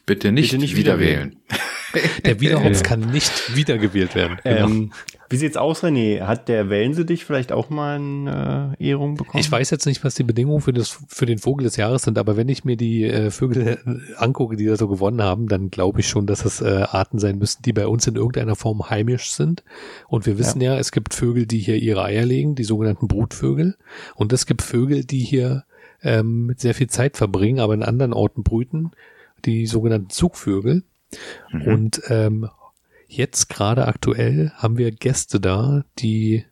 Bitte 0.07 0.33
nicht, 0.33 0.53
Bitte 0.53 0.63
nicht 0.63 0.77
wieder 0.77 0.99
wieder 0.99 1.11
wählen. 1.11 1.37
Der 2.25 2.41
Wiederhopf 2.41 2.83
kann 2.83 3.01
nicht 3.11 3.57
wiedergewählt 3.57 4.15
werden. 4.15 4.39
Genau. 4.45 4.67
Ähm, 4.67 4.93
wie 5.29 5.37
sieht's 5.37 5.57
aus, 5.57 5.85
René? 5.85 6.23
Hat 6.23 6.49
der 6.49 6.71
Wellensittich 6.71 7.25
vielleicht 7.25 7.53
auch 7.53 7.71
mal 7.71 7.97
eine 7.97 8.77
äh, 8.81 8.89
Ehrung 8.89 9.15
bekommen? 9.15 9.41
Ich 9.41 9.51
weiß 9.51 9.71
jetzt 9.71 9.87
nicht, 9.87 10.03
was 10.03 10.17
die 10.17 10.25
Bedingungen 10.25 10.61
für, 10.61 10.73
das, 10.73 10.99
für 11.07 11.25
den 11.25 11.39
Vogel 11.39 11.63
des 11.63 11.77
Jahres 11.77 12.03
sind, 12.03 12.19
aber 12.19 12.37
wenn 12.37 12.49
ich 12.49 12.65
mir 12.65 12.77
die 12.77 13.05
äh, 13.05 13.31
Vögel 13.31 13.79
äh, 13.87 14.15
angucke, 14.17 14.57
die 14.57 14.67
da 14.67 14.77
so 14.77 14.89
gewonnen 14.89 15.23
haben, 15.23 15.47
dann 15.47 15.71
glaube 15.71 16.01
ich 16.01 16.09
schon, 16.09 16.27
dass 16.27 16.45
es 16.45 16.61
äh, 16.61 16.85
Arten 16.91 17.21
sein 17.21 17.39
müssen, 17.39 17.63
die 17.63 17.73
bei 17.73 17.87
uns 17.87 18.09
in 18.09 18.17
irgendeiner 18.17 18.57
Form 18.57 18.91
heimisch 18.91 19.31
sind. 19.31 19.63
Und 20.09 20.27
wir 20.27 20.37
wissen 20.37 20.61
ja. 20.61 20.77
es 20.77 20.91
gibt 20.91 21.15
Vögel, 21.15 21.47
die 21.47 21.59
hier 21.59 21.77
ihre 21.77 22.03
Eier 22.03 22.27
legen, 22.27 22.57
die 22.57 22.65
sogenannten 22.65 23.07
Brutvögel. 23.07 23.77
Und 24.17 24.33
es 24.33 24.47
gibt 24.47 24.63
Vögel, 24.63 25.05
die 25.05 25.21
hier 25.21 25.65
ähm, 26.03 26.47
mit 26.47 26.59
sehr 26.59 26.75
viel 26.75 26.89
Zeit 26.89 27.17
verbringen, 27.17 27.61
aber 27.61 27.75
in 27.75 27.85
anderen 27.85 28.13
Orten 28.13 28.43
brüten, 28.43 28.91
die 29.45 29.67
sogenannten 29.67 30.11
Zugvögel. 30.11 30.83
Mhm. 31.51 31.63
Und 31.63 32.03
ähm, 32.09 32.49
jetzt 33.07 33.49
gerade 33.49 33.87
aktuell 33.87 34.53
haben 34.57 34.79
wir 34.79 34.91
Gäste 34.93 35.41
da, 35.41 35.85
die 35.99 36.45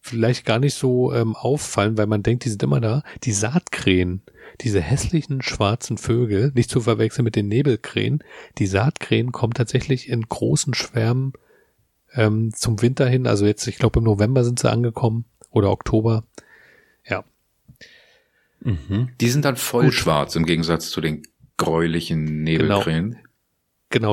vielleicht 0.00 0.46
gar 0.46 0.58
nicht 0.58 0.74
so 0.74 1.12
ähm, 1.12 1.36
auffallen, 1.36 1.98
weil 1.98 2.06
man 2.06 2.22
denkt, 2.22 2.44
die 2.44 2.48
sind 2.48 2.62
immer 2.62 2.80
da. 2.80 3.02
Die 3.24 3.32
Saatkrähen, 3.32 4.22
diese 4.60 4.80
hässlichen 4.80 5.42
schwarzen 5.42 5.98
Vögel, 5.98 6.52
nicht 6.54 6.70
zu 6.70 6.80
verwechseln 6.80 7.24
mit 7.24 7.36
den 7.36 7.48
Nebelkrähen, 7.48 8.24
die 8.58 8.66
Saatkrähen 8.66 9.32
kommen 9.32 9.52
tatsächlich 9.52 10.08
in 10.08 10.22
großen 10.22 10.74
Schwärmen 10.74 11.32
ähm, 12.14 12.52
zum 12.54 12.80
Winter 12.82 13.08
hin. 13.08 13.26
Also 13.26 13.46
jetzt, 13.46 13.66
ich 13.66 13.76
glaube, 13.76 13.98
im 13.98 14.04
November 14.04 14.44
sind 14.44 14.58
sie 14.58 14.70
angekommen 14.70 15.26
oder 15.50 15.70
Oktober. 15.70 16.24
Ja, 17.06 17.24
Mhm. 18.60 19.10
Die 19.20 19.30
sind 19.30 19.44
dann 19.44 19.56
voll 19.56 19.86
Gut. 19.86 19.94
schwarz 19.94 20.36
im 20.36 20.44
Gegensatz 20.44 20.90
zu 20.90 21.00
den 21.00 21.22
gräulichen 21.56 22.42
Nebelkrähen. 22.42 23.10
genau, 23.12 23.22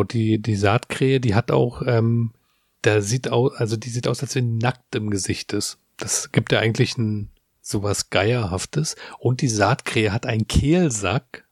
die, 0.04 0.40
die 0.42 0.56
Saatkrähe, 0.56 1.20
die 1.20 1.36
hat 1.36 1.52
auch, 1.52 1.82
ähm, 1.86 2.34
da 2.82 3.02
sieht 3.02 3.30
aus, 3.30 3.54
also 3.56 3.78
die 3.78 3.90
sieht 3.90 4.08
aus, 4.08 4.22
als 4.22 4.36
wenn 4.36 4.58
nackt 4.58 4.96
im 4.96 5.10
Gesicht 5.10 5.54
ist. 5.54 5.80
Das 5.98 6.32
gibt 6.32 6.52
ja 6.52 6.60
eigentlich 6.60 6.98
ein 6.98 7.30
sowas 7.62 8.10
Geierhaftes. 8.10 8.96
Und 9.20 9.42
die 9.42 9.50
Saatkrähe 9.50 10.14
hat 10.14 10.26
einen 10.26 10.48
Kehlsack, 10.48 11.46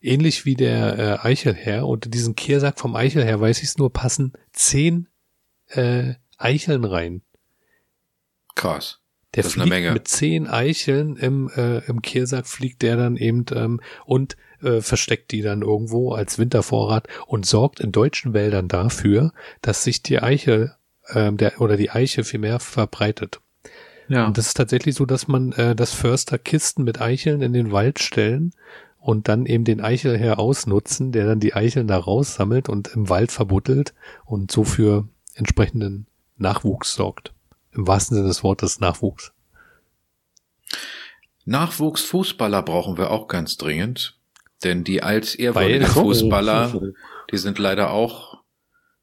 ähnlich 0.00 0.44
wie 0.44 0.54
der 0.54 0.98
äh, 0.98 1.26
Eichelherr. 1.26 1.86
Und 1.86 2.06
in 2.06 2.12
diesen 2.12 2.36
Kehlsack 2.36 2.78
vom 2.78 2.96
Eichelherr, 2.96 3.40
weiß 3.40 3.58
ich 3.58 3.68
es 3.68 3.78
nur, 3.78 3.92
passen 3.92 4.32
zehn 4.52 5.08
äh, 5.68 6.14
Eicheln 6.38 6.84
rein. 6.84 7.22
Krass. 8.54 9.00
Der 9.36 9.42
Das 9.42 9.52
fliegt 9.52 9.92
mit 9.92 10.08
zehn 10.08 10.46
Eicheln 10.46 11.16
im, 11.16 11.50
äh, 11.54 11.78
im 11.86 12.02
Kehlsack 12.02 12.46
fliegt 12.46 12.82
der 12.82 12.96
dann 12.96 13.16
eben 13.16 13.44
ähm, 13.54 13.80
und 14.04 14.36
äh, 14.62 14.80
versteckt 14.80 15.30
die 15.30 15.42
dann 15.42 15.62
irgendwo 15.62 16.12
als 16.12 16.38
Wintervorrat 16.38 17.06
und 17.26 17.46
sorgt 17.46 17.80
in 17.80 17.92
deutschen 17.92 18.32
Wäldern 18.32 18.68
dafür, 18.68 19.32
dass 19.60 19.84
sich 19.84 20.02
die 20.02 20.20
Eichel 20.20 20.74
ähm, 21.10 21.36
der 21.36 21.60
oder 21.60 21.76
die 21.76 21.90
Eiche 21.90 22.24
viel 22.24 22.40
mehr 22.40 22.58
verbreitet. 22.58 23.40
Ja. 24.08 24.26
Und 24.26 24.38
das 24.38 24.48
ist 24.48 24.56
tatsächlich 24.56 24.94
so, 24.94 25.04
dass 25.04 25.28
man, 25.28 25.52
äh, 25.52 25.74
dass 25.74 25.92
Förster 25.92 26.38
Kisten 26.38 26.84
mit 26.84 27.00
Eicheln 27.00 27.42
in 27.42 27.52
den 27.52 27.72
Wald 27.72 27.98
stellen 27.98 28.52
und 28.98 29.28
dann 29.28 29.46
eben 29.46 29.64
den 29.64 29.80
Eichelherr 29.80 30.38
ausnutzen, 30.38 31.12
der 31.12 31.26
dann 31.26 31.40
die 31.40 31.54
Eicheln 31.54 31.86
da 31.86 31.98
raussammelt 31.98 32.68
und 32.68 32.88
im 32.88 33.08
Wald 33.08 33.32
verbuddelt 33.32 33.94
und 34.24 34.50
so 34.50 34.64
für 34.64 35.06
entsprechenden 35.34 36.06
Nachwuchs 36.38 36.94
sorgt. 36.94 37.32
Im 37.76 37.86
wahrsten 37.86 38.16
Sinne 38.16 38.28
des 38.28 38.42
Wortes 38.42 38.80
Nachwuchs. 38.80 39.32
Nachwuchsfußballer 41.44 42.62
brauchen 42.62 42.98
wir 42.98 43.10
auch 43.10 43.28
ganz 43.28 43.56
dringend. 43.56 44.18
Denn 44.64 44.84
die 44.84 45.02
als 45.02 45.34
ehrwürdigen 45.34 45.86
Fußballer, 45.86 46.80
die 47.30 47.36
sind 47.36 47.58
leider 47.58 47.90
auch 47.90 48.42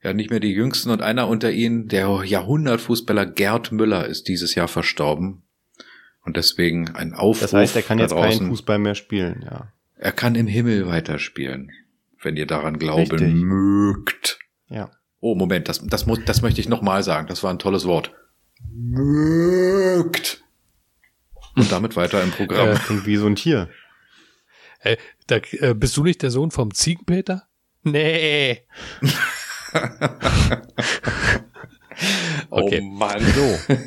ja 0.01 0.13
nicht 0.13 0.31
mehr 0.31 0.39
die 0.39 0.51
jüngsten 0.51 0.89
und 0.89 1.01
einer 1.01 1.27
unter 1.27 1.51
ihnen, 1.51 1.87
der 1.87 2.23
Jahrhundertfußballer 2.25 3.25
Gerd 3.27 3.71
Müller, 3.71 4.07
ist 4.07 4.27
dieses 4.27 4.55
Jahr 4.55 4.67
verstorben. 4.67 5.43
Und 6.25 6.37
deswegen 6.37 6.89
ein 6.89 7.13
Aufruf. 7.13 7.41
Das 7.41 7.53
heißt, 7.53 7.75
er 7.75 7.81
kann 7.83 7.99
jetzt 7.99 8.11
draußen. 8.11 8.39
keinen 8.39 8.49
Fußball 8.49 8.79
mehr 8.79 8.95
spielen, 8.95 9.43
ja. 9.45 9.71
Er 9.95 10.11
kann 10.11 10.35
im 10.35 10.47
Himmel 10.47 10.87
weiterspielen, 10.87 11.71
wenn 12.21 12.35
ihr 12.35 12.47
daran 12.47 12.77
glauben 12.77 13.11
Richtig. 13.11 13.33
mögt. 13.33 14.39
Ja. 14.67 14.91
Oh, 15.19 15.35
Moment, 15.35 15.69
das, 15.69 15.85
das, 15.85 16.05
muss, 16.05 16.19
das 16.25 16.41
möchte 16.41 16.59
ich 16.59 16.67
nochmal 16.67 17.03
sagen. 17.03 17.27
Das 17.27 17.43
war 17.43 17.51
ein 17.51 17.59
tolles 17.59 17.85
Wort. 17.85 18.11
Mögt. 18.71 20.43
Und 21.55 21.71
damit 21.71 21.95
weiter 21.95 22.21
im 22.23 22.31
Programm. 22.31 22.69
Äh, 22.69 22.75
Klingt 22.75 23.05
wie 23.05 23.17
so 23.17 23.27
ein 23.27 23.35
Tier. 23.35 23.69
Äh, 24.79 24.97
da, 25.27 25.37
äh, 25.37 25.73
bist 25.73 25.95
du 25.97 26.03
nicht 26.03 26.21
der 26.21 26.31
Sohn 26.31 26.51
vom 26.51 26.73
Ziegenpeter? 26.73 27.47
Nee. 27.83 28.63
okay. 32.49 32.79
Oh 32.81 32.85
Mann. 32.85 33.21
So, 33.21 33.59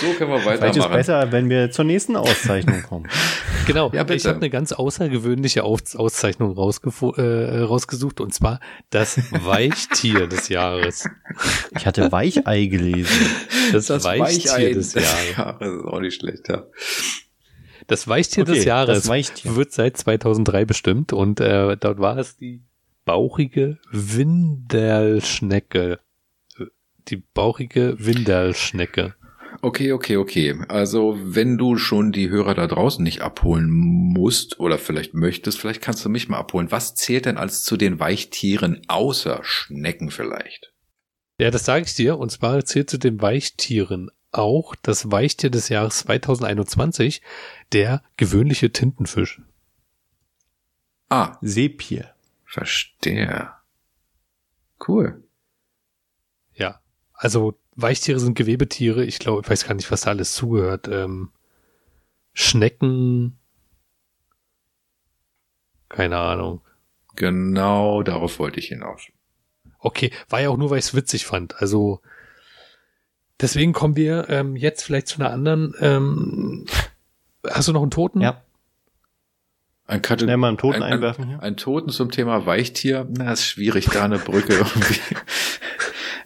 So 0.00 0.12
können 0.18 0.30
wir 0.30 0.40
vielleicht 0.40 0.62
ist 0.62 0.68
weitermachen. 0.76 0.92
besser, 0.92 1.32
wenn 1.32 1.48
wir 1.50 1.70
zur 1.70 1.84
nächsten 1.84 2.16
Auszeichnung 2.16 2.82
kommen. 2.82 3.08
Genau, 3.66 3.90
Ja, 3.92 4.02
bitte. 4.04 4.14
ich 4.16 4.24
habe 4.26 4.38
eine 4.38 4.48
ganz 4.50 4.72
außergewöhnliche 4.72 5.62
Aus 5.64 5.94
Auszeichnung 5.94 6.56
äh, 6.56 7.58
rausgesucht 7.60 8.20
und 8.20 8.32
zwar 8.34 8.58
das 8.88 9.20
Weichtier 9.30 10.26
des 10.26 10.48
Jahres. 10.48 11.08
Ich 11.76 11.86
hatte 11.86 12.10
Weichei 12.10 12.66
gelesen. 12.66 13.14
Das, 13.70 13.88
Weichtier 13.88 14.74
des 14.74 14.94
des 14.94 15.04
Jahres. 15.04 15.36
Jahres 15.36 15.76
ist 15.76 15.84
auch 15.84 16.00
nicht 16.00 16.18
schlecht, 16.18 16.48
ja. 16.48 16.64
Das 17.86 18.08
Weichtier 18.08 18.42
Okay, 18.44 18.54
des 18.54 18.64
Jahres 18.64 18.98
das 19.00 19.08
Weichtier. 19.08 19.54
wird 19.54 19.72
seit 19.72 19.96
2003 19.98 20.64
bestimmt 20.64 21.12
und 21.12 21.38
äh, 21.40 21.76
dort 21.76 21.98
war 22.00 22.16
es 22.16 22.36
die 22.38 22.62
bauchige 23.04 23.78
Windelschnecke. 23.92 26.00
Die 27.08 27.16
bauchige 27.16 27.96
Windelschnecke. 27.98 29.14
Okay, 29.62 29.92
okay, 29.92 30.16
okay. 30.16 30.58
Also, 30.68 31.18
wenn 31.20 31.58
du 31.58 31.76
schon 31.76 32.12
die 32.12 32.30
Hörer 32.30 32.54
da 32.54 32.66
draußen 32.66 33.04
nicht 33.04 33.20
abholen 33.20 33.68
musst 33.70 34.58
oder 34.58 34.78
vielleicht 34.78 35.12
möchtest, 35.12 35.58
vielleicht 35.58 35.82
kannst 35.82 36.02
du 36.04 36.08
mich 36.08 36.28
mal 36.28 36.38
abholen. 36.38 36.70
Was 36.70 36.94
zählt 36.94 37.26
denn 37.26 37.36
als 37.36 37.62
zu 37.62 37.76
den 37.76 38.00
Weichtieren 38.00 38.80
außer 38.88 39.40
Schnecken 39.42 40.10
vielleicht? 40.10 40.72
Ja, 41.38 41.50
das 41.50 41.66
sage 41.66 41.84
ich 41.84 41.94
dir. 41.94 42.18
Und 42.18 42.30
zwar 42.30 42.64
zählt 42.64 42.88
zu 42.88 42.98
den 42.98 43.20
Weichtieren 43.20 44.10
auch 44.32 44.74
das 44.82 45.10
Weichtier 45.10 45.50
des 45.50 45.68
Jahres 45.68 45.98
2021, 45.98 47.20
der 47.72 48.02
gewöhnliche 48.16 48.72
Tintenfisch. 48.72 49.42
Ah, 51.10 51.36
Sepie. 51.42 52.04
verstehe. 52.44 53.50
Cool. 54.86 55.24
Ja, 56.54 56.80
also 57.12 57.59
Weichtiere 57.82 58.20
sind 58.20 58.34
Gewebetiere. 58.34 59.04
Ich 59.04 59.18
glaube, 59.18 59.42
ich 59.42 59.50
weiß 59.50 59.66
gar 59.66 59.74
nicht, 59.74 59.90
was 59.90 60.02
da 60.02 60.10
alles 60.10 60.34
zugehört. 60.34 60.88
Ähm, 60.88 61.30
Schnecken. 62.32 63.38
Keine 65.88 66.18
Ahnung. 66.18 66.60
Genau 67.16 68.02
darauf 68.02 68.38
wollte 68.38 68.60
ich 68.60 68.68
hinaus. 68.68 69.02
Okay, 69.78 70.10
war 70.28 70.40
ja 70.40 70.50
auch 70.50 70.56
nur, 70.56 70.70
weil 70.70 70.78
ich 70.78 70.86
es 70.86 70.94
witzig 70.94 71.26
fand. 71.26 71.60
Also 71.60 72.00
deswegen 73.40 73.72
kommen 73.72 73.96
wir 73.96 74.28
ähm, 74.28 74.56
jetzt 74.56 74.82
vielleicht 74.82 75.08
zu 75.08 75.20
einer 75.20 75.30
anderen. 75.30 75.74
Ähm, 75.80 76.66
hast 77.48 77.68
du 77.68 77.72
noch 77.72 77.82
einen 77.82 77.90
Toten? 77.90 78.20
Ja. 78.20 78.42
Ein, 79.86 80.02
Kate 80.02 80.24
Schnell 80.24 80.36
mal 80.36 80.48
einen 80.48 80.58
Toten 80.58 80.82
ein, 80.82 80.94
einwerfen 80.94 81.24
ein, 81.24 81.28
hier. 81.30 81.42
ein 81.42 81.56
Toten 81.56 81.90
zum 81.90 82.12
Thema 82.12 82.46
Weichtier, 82.46 83.08
na, 83.10 83.32
ist 83.32 83.44
schwierig, 83.44 83.86
da 83.86 84.04
eine 84.04 84.18
Brücke 84.18 84.52
irgendwie. 84.58 85.00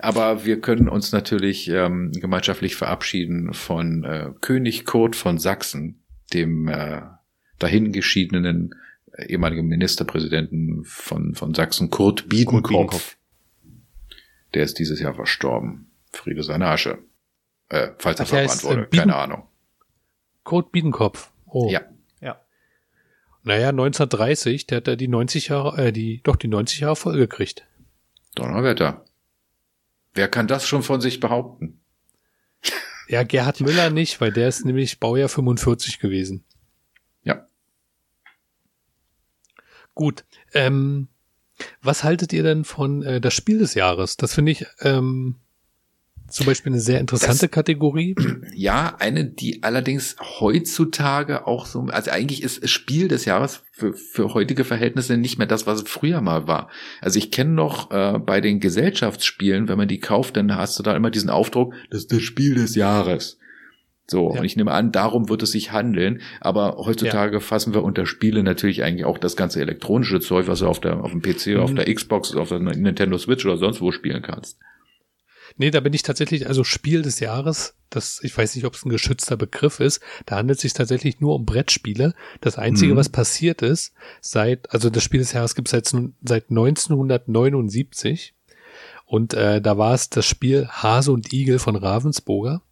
Aber 0.04 0.44
wir 0.44 0.60
können 0.60 0.88
uns 0.88 1.12
natürlich 1.12 1.68
ähm, 1.68 2.12
gemeinschaftlich 2.12 2.76
verabschieden 2.76 3.54
von 3.54 4.04
äh, 4.04 4.30
König 4.42 4.84
Kurt 4.84 5.16
von 5.16 5.38
Sachsen, 5.38 6.02
dem 6.32 6.68
äh, 6.68 7.00
dahingeschiedenen 7.58 8.74
äh, 9.12 9.26
ehemaligen 9.26 9.66
Ministerpräsidenten 9.66 10.84
von, 10.84 11.34
von 11.34 11.54
Sachsen, 11.54 11.88
Kurt 11.90 12.28
Biedenkopf. 12.28 12.68
Biedenkopf. 12.68 13.16
Der 14.52 14.62
ist 14.64 14.78
dieses 14.78 15.00
Jahr 15.00 15.14
verstorben. 15.14 15.90
Friede 16.12 16.42
seine 16.42 16.66
Asche. 16.66 16.98
Äh, 17.70 17.88
falls 17.98 18.20
er 18.20 18.26
verbrannt 18.26 18.60
äh, 18.60 18.64
wurde, 18.64 18.82
Bieden- 18.82 18.98
keine 19.00 19.16
Ahnung. 19.16 19.48
Kurt 20.42 20.70
Biedenkopf. 20.70 21.32
Oh. 21.46 21.70
Ja. 21.70 21.80
Ja. 22.20 22.40
Naja, 23.42 23.70
1930, 23.70 24.66
der 24.66 24.76
hat 24.76 24.86
da 24.88 24.96
die 24.96 25.08
90 25.08 25.48
Jahre, 25.48 25.86
äh, 25.86 25.92
die, 25.92 26.20
doch 26.22 26.36
die 26.36 26.48
90 26.48 26.80
Jahre 26.80 26.96
voll 26.96 27.16
gekriegt. 27.16 27.66
Donnerwetter. 28.34 29.03
Wer 30.14 30.28
kann 30.28 30.46
das 30.46 30.66
schon 30.66 30.82
von 30.82 31.00
sich 31.00 31.20
behaupten? 31.20 31.80
Ja, 33.08 33.22
Gerhard 33.22 33.60
Müller 33.60 33.90
nicht, 33.90 34.20
weil 34.20 34.32
der 34.32 34.48
ist 34.48 34.64
nämlich 34.64 34.98
Baujahr 34.98 35.28
45 35.28 35.98
gewesen. 35.98 36.44
Ja. 37.22 37.46
Gut. 39.94 40.24
Ähm, 40.54 41.08
was 41.82 42.02
haltet 42.02 42.32
ihr 42.32 42.42
denn 42.42 42.64
von 42.64 43.02
äh, 43.02 43.20
das 43.20 43.34
Spiel 43.34 43.58
des 43.58 43.74
Jahres? 43.74 44.16
Das 44.16 44.34
finde 44.34 44.52
ich 44.52 44.66
ähm, 44.80 45.36
zum 46.34 46.46
Beispiel 46.46 46.72
eine 46.72 46.80
sehr 46.80 47.00
interessante 47.00 47.46
Das- 47.46 47.50
Kategorie. 47.50 48.14
Ja, 48.56 48.96
eine, 49.00 49.24
die 49.24 49.62
allerdings 49.62 50.16
heutzutage 50.40 51.46
auch 51.46 51.66
so, 51.66 51.80
also 51.90 52.10
eigentlich 52.10 52.42
ist 52.42 52.68
Spiel 52.68 53.08
des 53.08 53.24
Jahres 53.24 53.62
für, 53.72 53.92
für 53.94 54.32
heutige 54.34 54.64
Verhältnisse 54.64 55.16
nicht 55.16 55.38
mehr 55.38 55.46
das, 55.46 55.66
was 55.66 55.82
es 55.82 55.88
früher 55.88 56.20
mal 56.20 56.46
war. 56.46 56.68
Also 57.00 57.18
ich 57.18 57.30
kenne 57.30 57.50
noch 57.50 57.90
äh, 57.90 58.18
bei 58.18 58.40
den 58.40 58.60
Gesellschaftsspielen, 58.60 59.68
wenn 59.68 59.76
man 59.78 59.88
die 59.88 59.98
kauft, 60.00 60.36
dann 60.36 60.54
hast 60.56 60.78
du 60.78 60.82
da 60.82 60.94
immer 60.96 61.10
diesen 61.10 61.30
Aufdruck, 61.30 61.74
das 61.90 62.00
ist 62.02 62.12
das 62.12 62.22
Spiel 62.22 62.54
des 62.54 62.74
Jahres. 62.74 63.38
So, 64.06 64.32
Ja. 64.32 64.38
und 64.40 64.44
ich 64.44 64.56
nehme 64.56 64.70
an, 64.72 64.92
darum 64.92 65.28
wird 65.30 65.42
es 65.42 65.52
sich 65.52 65.72
handeln. 65.72 66.20
Aber 66.40 66.76
heutzutage 66.78 67.40
fassen 67.40 67.72
wir 67.74 67.82
unter 67.82 68.04
Spiele 68.06 68.42
natürlich 68.42 68.82
eigentlich 68.84 69.06
auch 69.06 69.18
das 69.18 69.34
ganze 69.34 69.60
elektronische 69.62 70.20
Zeug, 70.20 70.46
was 70.46 70.58
du 70.60 70.66
auf 70.68 70.78
der 70.80 71.02
auf 71.02 71.10
dem 71.10 71.22
PC, 71.22 71.56
auf 71.58 71.70
Mhm. 71.70 71.76
der 71.76 71.92
Xbox, 71.94 72.34
auf 72.36 72.50
der 72.50 72.58
Nintendo 72.60 73.16
Switch 73.18 73.44
oder 73.46 73.56
sonst 73.56 73.80
wo 73.80 73.92
spielen 73.92 74.22
kannst. 74.22 74.58
Nee, 75.56 75.70
da 75.70 75.80
bin 75.80 75.92
ich 75.92 76.02
tatsächlich, 76.02 76.48
also 76.48 76.64
Spiel 76.64 77.02
des 77.02 77.20
Jahres, 77.20 77.74
das, 77.90 78.18
ich 78.24 78.36
weiß 78.36 78.56
nicht, 78.56 78.64
ob 78.64 78.74
es 78.74 78.84
ein 78.84 78.88
geschützter 78.90 79.36
Begriff 79.36 79.78
ist, 79.78 80.00
da 80.26 80.36
handelt 80.36 80.56
es 80.58 80.62
sich 80.62 80.72
tatsächlich 80.72 81.20
nur 81.20 81.36
um 81.36 81.46
Brettspiele. 81.46 82.14
Das 82.40 82.58
Einzige, 82.58 82.94
Mhm. 82.94 82.96
was 82.96 83.08
passiert 83.08 83.62
ist, 83.62 83.92
seit, 84.20 84.72
also 84.72 84.90
das 84.90 85.04
Spiel 85.04 85.20
des 85.20 85.32
Jahres 85.32 85.54
gibt 85.54 85.68
es 85.68 85.70
seit, 85.72 85.86
seit 86.24 86.50
1979 86.50 88.34
und 89.06 89.34
äh, 89.34 89.60
da 89.60 89.78
war 89.78 89.94
es 89.94 90.10
das 90.10 90.26
Spiel 90.26 90.66
Hase 90.68 91.12
und 91.12 91.32
Igel 91.32 91.58
von 91.58 91.76
Ravensburger 91.76 92.62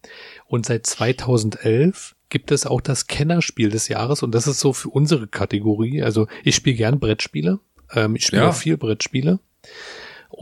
und 0.47 0.65
seit 0.65 0.85
2011 0.87 2.15
gibt 2.29 2.51
es 2.51 2.65
auch 2.65 2.81
das 2.81 3.07
Kennerspiel 3.07 3.69
des 3.69 3.87
Jahres 3.87 4.23
und 4.23 4.33
das 4.33 4.47
ist 4.47 4.59
so 4.59 4.73
für 4.73 4.89
unsere 4.89 5.27
Kategorie, 5.27 6.01
also 6.01 6.27
ich 6.43 6.55
spiele 6.55 6.75
gern 6.75 6.99
Brettspiele, 6.99 7.59
ähm, 7.93 8.15
ich 8.15 8.25
spiele 8.25 8.41
Ja. 8.43 8.51
viel 8.51 8.77
Brettspiele 8.77 9.39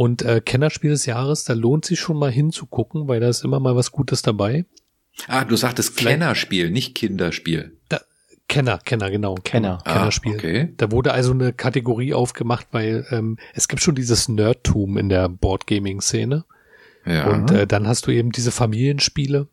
und 0.02 0.24
äh, 0.24 0.42
Kennerspiel 0.42 0.90
des 0.90 1.06
Jahres, 1.06 1.44
da 1.44 1.54
lohnt 1.54 1.86
sich 1.86 2.00
schon 2.00 2.18
mal 2.18 2.32
hinzugucken, 2.32 3.08
weil 3.08 3.20
da 3.20 3.30
ist 3.30 3.44
immer 3.44 3.60
mal 3.60 3.76
was 3.76 3.92
Gutes 3.92 4.24
dabei. 4.24 4.66
Ah, 5.28 5.46
du 5.46 5.56
sagtest 5.56 5.94
Vielleicht- 5.94 6.20
Kennerspiel, 6.20 6.72
nicht 6.72 6.96
Kinderspiel. 6.96 7.78
Kenner, 8.48 8.80
Kenner, 8.80 9.12
genau. 9.12 9.36
Kenner. 9.36 9.78
Ah, 9.86 9.94
Kennerspiel. 9.94 10.34
okay. 10.34 10.74
Da 10.78 10.92
wurde 10.92 11.14
also 11.14 11.32
eine 11.34 11.54
Kategorie 11.54 12.16
aufgemacht, 12.16 12.66
weil 12.72 13.06
ähm, 13.12 13.38
es 13.54 13.68
gibt 13.68 13.84
schon 13.84 13.94
dieses 13.94 14.28
Nerdtum 14.28 14.98
in 14.98 15.08
der 15.08 15.30
Boardgaming-Szene. 15.30 16.46
Ja. 17.06 17.28
Und 17.30 17.52
äh, 17.52 17.68
dann 17.68 17.88
hast 17.88 18.08
du 18.08 18.12
eben 18.12 18.32
diese 18.32 18.52
Familienspiele. 18.52 19.48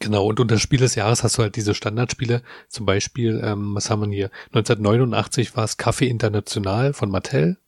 Genau, 0.00 0.26
und 0.26 0.40
unter 0.40 0.58
Spiel 0.58 0.80
des 0.80 0.94
Jahres 0.94 1.22
hast 1.22 1.36
du 1.38 1.42
halt 1.42 1.56
diese 1.56 1.74
Standardspiele. 1.74 2.42
Zum 2.68 2.86
Beispiel, 2.86 3.40
ähm, 3.44 3.74
was 3.74 3.90
haben 3.90 4.00
wir 4.00 4.16
hier? 4.16 4.30
1989 4.46 5.56
war 5.56 5.64
es 5.64 5.78
Café 5.78 6.06
International 6.06 6.94
von 6.94 7.10
Mattel. 7.10 7.58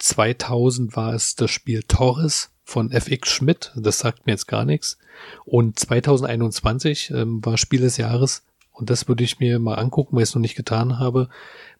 2000 0.00 0.96
war 0.96 1.14
es 1.14 1.36
das 1.36 1.50
Spiel 1.50 1.82
Torres 1.82 2.50
von 2.64 2.90
FX 2.90 3.30
Schmidt. 3.30 3.72
Das 3.76 3.98
sagt 3.98 4.26
mir 4.26 4.32
jetzt 4.32 4.48
gar 4.48 4.64
nichts. 4.64 4.98
Und 5.44 5.78
2021 5.78 7.10
ähm, 7.10 7.44
war 7.44 7.58
Spiel 7.58 7.80
des 7.80 7.96
Jahres. 7.96 8.44
Und 8.72 8.88
das 8.88 9.08
würde 9.08 9.24
ich 9.24 9.40
mir 9.40 9.58
mal 9.58 9.74
angucken, 9.74 10.16
weil 10.16 10.22
ich 10.22 10.30
es 10.30 10.34
noch 10.34 10.40
nicht 10.40 10.54
getan 10.54 10.98
habe. 10.98 11.28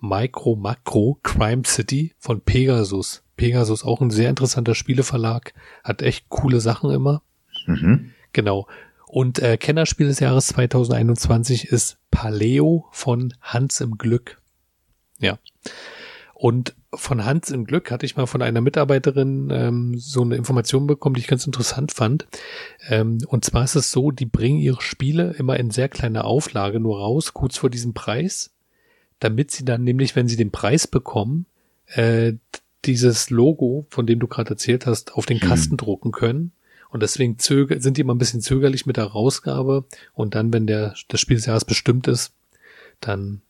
Micro 0.01 0.55
Macro 0.57 1.19
Crime 1.23 1.63
City 1.65 2.15
von 2.19 2.43
Pegasus. 2.43 3.23
Pegasus 3.37 3.85
auch 3.85 4.03
ein 4.03 4.11
sehr 4.11 4.29
interessanter 4.29 4.75
Spieleverlag. 4.75 5.55
Hat 5.83 6.03
echt 6.03 6.29
coole 6.29 6.61
Sachen 6.61 6.91
immer. 6.91 7.23
Mhm. 7.67 8.13
Genau. 8.33 8.67
Und 9.07 9.39
äh, 9.39 9.57
Kennerspiel 9.57 10.09
des 10.09 10.21
Jahres 10.21 10.49
2021 10.49 11.69
ist 11.69 11.97
Paleo 12.11 12.87
von 12.93 13.33
Hans 13.41 13.81
im 13.81 13.97
Glück. 13.97 14.41
Ja. 15.19 15.39
Und 16.41 16.75
von 16.95 17.27
Hans 17.27 17.51
im 17.51 17.67
Glück 17.67 17.91
hatte 17.91 18.07
ich 18.07 18.17
mal 18.17 18.25
von 18.25 18.41
einer 18.41 18.63
Mitarbeiterin 18.63 19.51
ähm, 19.53 19.99
so 19.99 20.23
eine 20.23 20.37
Information 20.37 20.87
bekommen, 20.87 21.15
die 21.15 21.21
ich 21.21 21.27
ganz 21.27 21.45
interessant 21.45 21.93
fand. 21.93 22.27
Ähm, 22.89 23.19
und 23.27 23.45
zwar 23.45 23.65
ist 23.65 23.75
es 23.75 23.91
so, 23.91 24.11
die 24.11 24.25
bringen 24.25 24.59
ihre 24.59 24.81
Spiele 24.81 25.35
immer 25.37 25.61
in 25.61 25.71
sehr 25.71 25.91
kleiner 25.91 26.25
Auflage 26.25 26.81
nur 26.81 26.99
raus, 26.99 27.35
kurz 27.35 27.59
vor 27.59 27.69
diesem 27.69 27.93
Preis, 27.93 28.53
damit 29.19 29.51
sie 29.51 29.67
dann 29.67 29.85
nämlich, 29.85 30.17
wenn 30.17 30.29
sie 30.29 30.39
den 30.39 30.51
Preis 30.51 30.87
bekommen, 30.87 31.45
äh, 31.89 32.33
dieses 32.87 33.29
Logo, 33.29 33.85
von 33.91 34.07
dem 34.07 34.19
du 34.19 34.27
gerade 34.27 34.49
erzählt 34.49 34.87
hast, 34.87 35.13
auf 35.13 35.27
den 35.27 35.41
Kasten 35.41 35.73
hm. 35.73 35.77
drucken 35.77 36.11
können. 36.11 36.53
Und 36.89 37.03
deswegen 37.03 37.39
zöger 37.39 37.83
sind 37.83 37.99
die 37.99 38.01
immer 38.01 38.15
ein 38.15 38.19
bisschen 38.19 38.41
zögerlich 38.41 38.87
mit 38.87 38.97
der 38.97 39.05
Rausgabe. 39.05 39.85
Und 40.15 40.35
dann, 40.35 40.55
wenn 40.55 40.67
der, 40.67 40.95
das 41.09 41.21
Spiel 41.21 41.37
des 41.37 41.45
Jahres 41.45 41.67
bestimmt 41.67 42.09
ist, 42.09 42.33
dann 42.99 43.43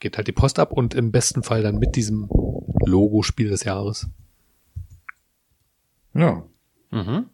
geht 0.00 0.16
halt 0.16 0.26
die 0.26 0.32
Post 0.32 0.58
ab 0.58 0.72
und 0.72 0.94
im 0.94 1.12
besten 1.12 1.42
Fall 1.42 1.62
dann 1.62 1.78
mit 1.78 1.94
diesem 1.94 2.28
Logo 2.86 3.22
Spiel 3.22 3.50
des 3.50 3.64
Jahres. 3.64 4.08
Ja. 6.14 6.44
Mhm. 6.90 7.26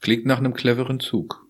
Klingt 0.00 0.26
nach 0.26 0.38
einem 0.38 0.54
cleveren 0.54 1.00
Zug. 1.00 1.46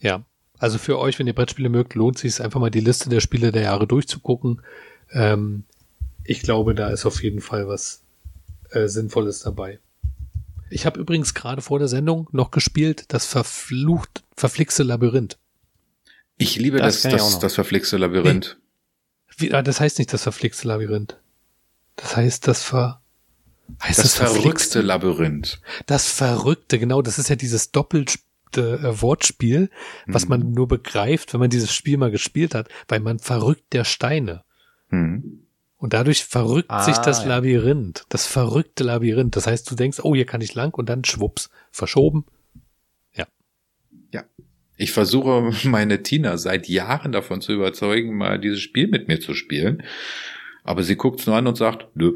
Ja. 0.00 0.24
Also 0.58 0.78
für 0.78 0.98
euch, 0.98 1.18
wenn 1.18 1.26
ihr 1.26 1.34
Brettspiele 1.34 1.68
mögt, 1.68 1.94
lohnt 1.94 2.18
sich 2.18 2.32
es 2.32 2.40
einfach 2.40 2.60
mal 2.60 2.70
die 2.70 2.80
Liste 2.80 3.08
der 3.08 3.20
Spiele 3.20 3.52
der 3.52 3.62
Jahre 3.62 3.86
durchzugucken. 3.86 4.62
Ähm, 5.10 5.64
ich 6.24 6.42
glaube, 6.42 6.74
da 6.74 6.88
ist 6.90 7.04
auf 7.04 7.22
jeden 7.22 7.40
Fall 7.40 7.66
was 7.66 8.02
äh, 8.70 8.86
Sinnvolles 8.86 9.40
dabei. 9.40 9.80
Ich 10.70 10.86
habe 10.86 11.00
übrigens 11.00 11.34
gerade 11.34 11.62
vor 11.62 11.78
der 11.78 11.88
Sendung 11.88 12.28
noch 12.32 12.50
gespielt, 12.50 13.06
das 13.08 13.26
verflucht, 13.26 14.22
verflixte 14.36 14.84
Labyrinth. 14.84 15.38
Ich 16.38 16.56
liebe 16.56 16.78
das, 16.78 17.02
das, 17.02 17.12
das, 17.12 17.38
das 17.38 17.54
verflixte 17.54 17.96
Labyrinth. 17.96 18.58
Wie, 19.36 19.50
wie, 19.50 19.54
ah, 19.54 19.62
das 19.62 19.80
heißt 19.80 19.98
nicht 19.98 20.12
das 20.12 20.22
verflixte 20.22 20.68
Labyrinth. 20.68 21.18
Das 21.96 22.16
heißt 22.16 22.48
das 22.48 22.62
ver... 22.62 23.00
Heißt 23.82 23.98
das, 23.98 24.04
das 24.04 24.14
verrückte 24.14 24.40
verflixte? 24.40 24.80
Labyrinth. 24.82 25.60
Das 25.86 26.10
verrückte, 26.10 26.78
genau. 26.78 27.00
Das 27.00 27.18
ist 27.18 27.28
ja 27.30 27.36
dieses 27.36 27.70
doppelte 27.70 28.18
äh, 28.56 29.00
Wortspiel, 29.00 29.70
was 30.06 30.24
mhm. 30.24 30.28
man 30.28 30.52
nur 30.52 30.68
begreift, 30.68 31.32
wenn 31.32 31.40
man 31.40 31.48
dieses 31.48 31.72
Spiel 31.72 31.96
mal 31.96 32.10
gespielt 32.10 32.54
hat, 32.54 32.68
weil 32.88 33.00
man 33.00 33.18
verrückt 33.18 33.72
der 33.72 33.84
Steine. 33.84 34.44
Mhm. 34.90 35.46
Und 35.78 35.94
dadurch 35.94 36.24
verrückt 36.24 36.70
ah, 36.70 36.82
sich 36.82 36.96
das 36.98 37.22
ja. 37.22 37.28
Labyrinth, 37.28 38.04
das 38.08 38.26
verrückte 38.26 38.84
Labyrinth. 38.84 39.34
Das 39.34 39.46
heißt, 39.46 39.68
du 39.70 39.74
denkst, 39.74 40.00
oh, 40.02 40.14
hier 40.14 40.26
kann 40.26 40.40
ich 40.40 40.54
lang 40.54 40.74
und 40.74 40.88
dann 40.88 41.04
schwupps, 41.04 41.50
verschoben. 41.70 42.24
Ja. 43.14 43.26
Ja. 44.12 44.24
Ich 44.82 44.90
versuche 44.90 45.52
meine 45.68 46.02
Tina 46.02 46.36
seit 46.36 46.68
Jahren 46.68 47.12
davon 47.12 47.40
zu 47.40 47.52
überzeugen, 47.52 48.16
mal 48.16 48.40
dieses 48.40 48.60
Spiel 48.60 48.88
mit 48.88 49.06
mir 49.06 49.20
zu 49.20 49.32
spielen. 49.32 49.84
Aber 50.64 50.82
sie 50.82 50.96
guckt 50.96 51.20
es 51.20 51.26
nur 51.26 51.36
an 51.36 51.46
und 51.46 51.56
sagt, 51.56 51.86
nö, 51.94 52.14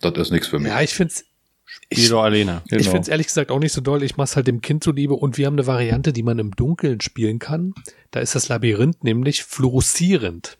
das 0.00 0.16
ist 0.16 0.30
nichts 0.30 0.48
für 0.48 0.58
mich. 0.58 0.68
Ja, 0.68 0.80
ich 0.80 0.94
find's, 0.94 1.26
Spiel 1.64 2.04
ich, 2.04 2.12
alleine. 2.12 2.62
Genau. 2.68 2.80
Ich 2.80 2.88
finde 2.88 3.02
es 3.02 3.08
ehrlich 3.08 3.26
gesagt 3.26 3.50
auch 3.50 3.58
nicht 3.58 3.72
so 3.72 3.80
doll. 3.80 4.02
Ich 4.02 4.16
mache 4.16 4.34
halt 4.34 4.46
dem 4.46 4.60
Kind 4.60 4.82
zuliebe 4.82 5.14
und 5.14 5.36
wir 5.38 5.46
haben 5.46 5.54
eine 5.54 5.66
Variante, 5.66 6.12
die 6.12 6.22
man 6.22 6.38
im 6.38 6.52
Dunkeln 6.52 7.00
spielen 7.00 7.38
kann. 7.38 7.74
Da 8.10 8.20
ist 8.20 8.34
das 8.34 8.48
Labyrinth 8.48 9.04
nämlich 9.04 9.44
fluoreszierend. 9.44 10.56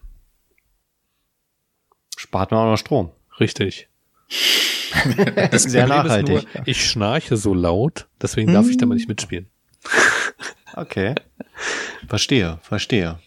Spart 2.17 2.51
man 2.51 2.61
auch 2.61 2.71
noch 2.71 2.77
Strom. 2.77 3.11
Richtig. 3.41 3.89
das 5.37 5.65
ist 5.65 5.73
sehr 5.73 5.87
nachhaltig. 5.87 6.37
Ist 6.37 6.55
nur, 6.55 6.69
ich 6.69 6.85
schnarche 6.85 7.37
so 7.37 7.55
laut, 7.55 8.09
deswegen 8.21 8.53
darf 8.53 8.69
ich 8.69 8.77
da 8.77 8.87
mal 8.87 8.95
nicht 8.95 9.09
mitspielen. 9.09 9.50
Okay. 10.75 11.15
Verstehe, 12.09 12.59
verstehe. 12.63 13.19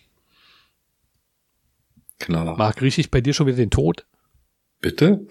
Knaller. 2.19 2.55
Marc, 2.57 2.81
rieche 2.81 3.01
ich 3.01 3.11
bei 3.11 3.21
dir 3.21 3.33
schon 3.33 3.47
wieder 3.47 3.57
den 3.57 3.69
Tod? 3.69 4.05
Bitte? 4.79 5.27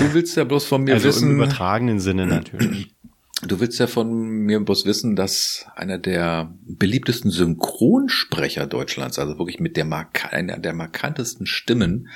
Du 0.00 0.14
willst 0.14 0.36
ja 0.36 0.44
bloß 0.44 0.64
von 0.64 0.84
mir 0.84 0.94
also 0.94 1.08
wissen. 1.08 1.30
Im 1.30 1.36
übertragenen 1.36 2.00
Sinne 2.00 2.26
natürlich. 2.26 2.94
Du 3.42 3.60
willst 3.60 3.78
ja 3.78 3.86
von 3.86 4.10
mir 4.10 4.60
bloß 4.60 4.86
wissen, 4.86 5.16
dass 5.16 5.66
einer 5.74 5.98
der 5.98 6.54
beliebtesten 6.62 7.30
Synchronsprecher 7.30 8.66
Deutschlands, 8.66 9.18
also 9.18 9.38
wirklich 9.38 9.60
mit 9.60 9.76
der 9.76 9.84
Mark 9.84 10.32
einer 10.32 10.58
der 10.58 10.72
markantesten 10.72 11.46
Stimmen, 11.46 12.08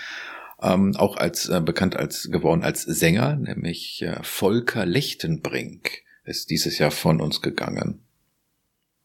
ähm, 0.62 0.96
auch 0.96 1.16
als 1.16 1.48
äh, 1.48 1.60
bekannt 1.60 1.96
als 1.96 2.30
geworden 2.30 2.62
als 2.62 2.82
Sänger, 2.82 3.36
nämlich 3.36 4.02
äh, 4.02 4.18
Volker 4.22 4.86
Lechtenbrink, 4.86 6.02
ist 6.24 6.50
dieses 6.50 6.78
Jahr 6.78 6.90
von 6.90 7.20
uns 7.20 7.42
gegangen. 7.42 8.07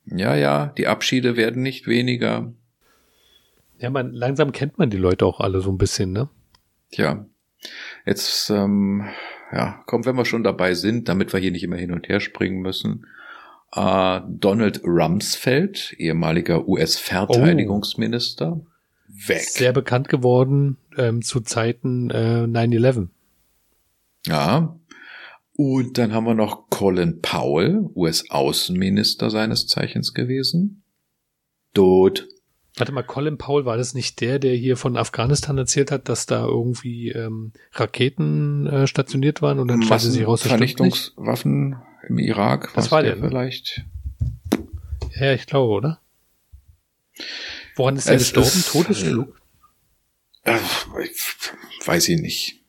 Ja, 0.06 0.36
ja, 0.36 0.68
die 0.78 0.88
Abschiede 0.88 1.36
werden 1.38 1.64
nicht 1.64 1.88
weniger. 1.88 2.51
Ja, 3.80 3.89
man, 3.89 4.14
langsam 4.14 4.51
kennt 4.51 4.78
man 4.78 4.89
die 4.89 4.97
Leute 4.97 5.26
auch 5.26 5.39
alle 5.39 5.62
so 5.62 5.72
ein 5.72 5.78
bisschen, 5.78 6.12
ne? 6.12 6.30
Tja, 6.91 7.26
jetzt, 8.06 8.49
ähm, 8.49 9.10
ja, 9.51 9.84
komm, 9.86 10.06
wenn 10.06 10.16
wir 10.16 10.26
schon 10.26 10.43
dabei 10.43 10.74
sind, 10.74 11.10
damit 11.10 11.34
wir 11.34 11.39
hier 11.39 11.51
nicht 11.51 11.64
immer 11.64 11.78
hin 11.78 11.91
und 11.91 12.08
her 12.08 12.20
springen 12.20 12.62
müssen. 12.62 13.08
Äh, 13.76 14.22
Donald 14.28 14.84
Rumsfeld, 14.84 15.95
ehemaliger 15.97 16.68
US-Verteidigungsminister, 16.68 18.54
oh. 18.54 18.66
weg. 19.08 19.41
Sehr 19.41 19.74
bekannt 19.74 20.10
geworden 20.10 20.78
ähm, 20.97 21.22
zu 21.22 21.41
Zeiten 21.41 22.10
äh, 22.10 22.45
9-11. 22.45 23.08
Ja, 24.28 24.78
und 25.56 25.97
dann 25.97 26.14
haben 26.14 26.26
wir 26.26 26.34
noch 26.34 26.70
Colin 26.70 27.22
Powell, 27.22 27.89
US-Außenminister 27.95 29.30
seines 29.30 29.68
Zeichens 29.68 30.14
gewesen. 30.14 30.84
Tot. 31.74 32.28
Warte 32.76 32.91
mal, 32.91 33.04
Colin 33.04 33.38
Powell, 33.38 33.66
war 33.66 33.78
das 33.78 33.93
nicht 33.93 34.20
der, 34.22 34.39
der 34.39 34.56
hier 34.56 34.78
von 34.78 34.97
Afghanistan 34.97 35.58
erzählt 35.60 35.91
hat, 35.91 36.10
dass 36.10 36.26
da 36.26 36.43
irgendwie 36.43 37.10
ähm, 37.10 37.54
Raketen 37.74 38.66
äh, 38.66 38.88
stationiert 38.88 39.43
waren 39.43 39.60
und 39.60 39.68
dann 39.68 39.84
stellte 39.84 40.10
sich 40.10 40.26
raus, 40.26 40.41
Vernichtungswaffen 40.41 41.76
im 42.08 42.18
Irak? 42.18 42.72
Das 42.74 42.91
war 42.91 43.04
der, 43.04 43.16
der 43.16 43.30
vielleicht. 43.30 43.84
Ja, 45.20 45.34
ich 45.34 45.45
glaube, 45.45 45.72
oder? 45.72 46.01
Woran 47.76 47.95
ist 47.95 48.08
er 48.08 48.18
gestorben? 48.18 48.64
Todesflug? 48.66 49.39
Äh, 50.41 50.58
weiß 51.86 52.10
ich 52.10 52.20
nicht. 52.20 52.62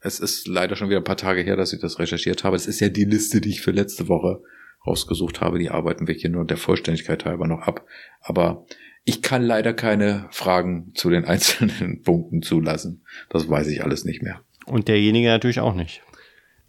Es 0.00 0.20
ist 0.20 0.46
leider 0.46 0.76
schon 0.76 0.88
wieder 0.88 0.98
ein 1.00 1.04
paar 1.04 1.16
Tage 1.16 1.42
her, 1.42 1.56
dass 1.56 1.72
ich 1.72 1.80
das 1.80 1.98
recherchiert 1.98 2.44
habe. 2.44 2.56
Es 2.56 2.66
ist 2.66 2.80
ja 2.80 2.88
die 2.88 3.04
Liste, 3.04 3.40
die 3.40 3.50
ich 3.50 3.62
für 3.62 3.72
letzte 3.72 4.08
Woche 4.08 4.42
rausgesucht 4.86 5.40
habe. 5.40 5.58
Die 5.58 5.70
arbeiten 5.70 6.06
wir 6.06 6.14
hier 6.14 6.30
nur 6.30 6.44
der 6.44 6.56
Vollständigkeit 6.56 7.24
halber 7.24 7.46
noch 7.46 7.60
ab. 7.60 7.84
Aber 8.20 8.64
ich 9.04 9.22
kann 9.22 9.42
leider 9.42 9.74
keine 9.74 10.28
Fragen 10.30 10.92
zu 10.94 11.10
den 11.10 11.24
einzelnen 11.26 12.02
Punkten 12.02 12.42
zulassen. 12.42 13.04
Das 13.28 13.48
weiß 13.48 13.68
ich 13.68 13.82
alles 13.82 14.04
nicht 14.04 14.22
mehr. 14.22 14.40
Und 14.66 14.88
derjenige 14.88 15.28
natürlich 15.28 15.60
auch 15.60 15.74
nicht. 15.74 16.02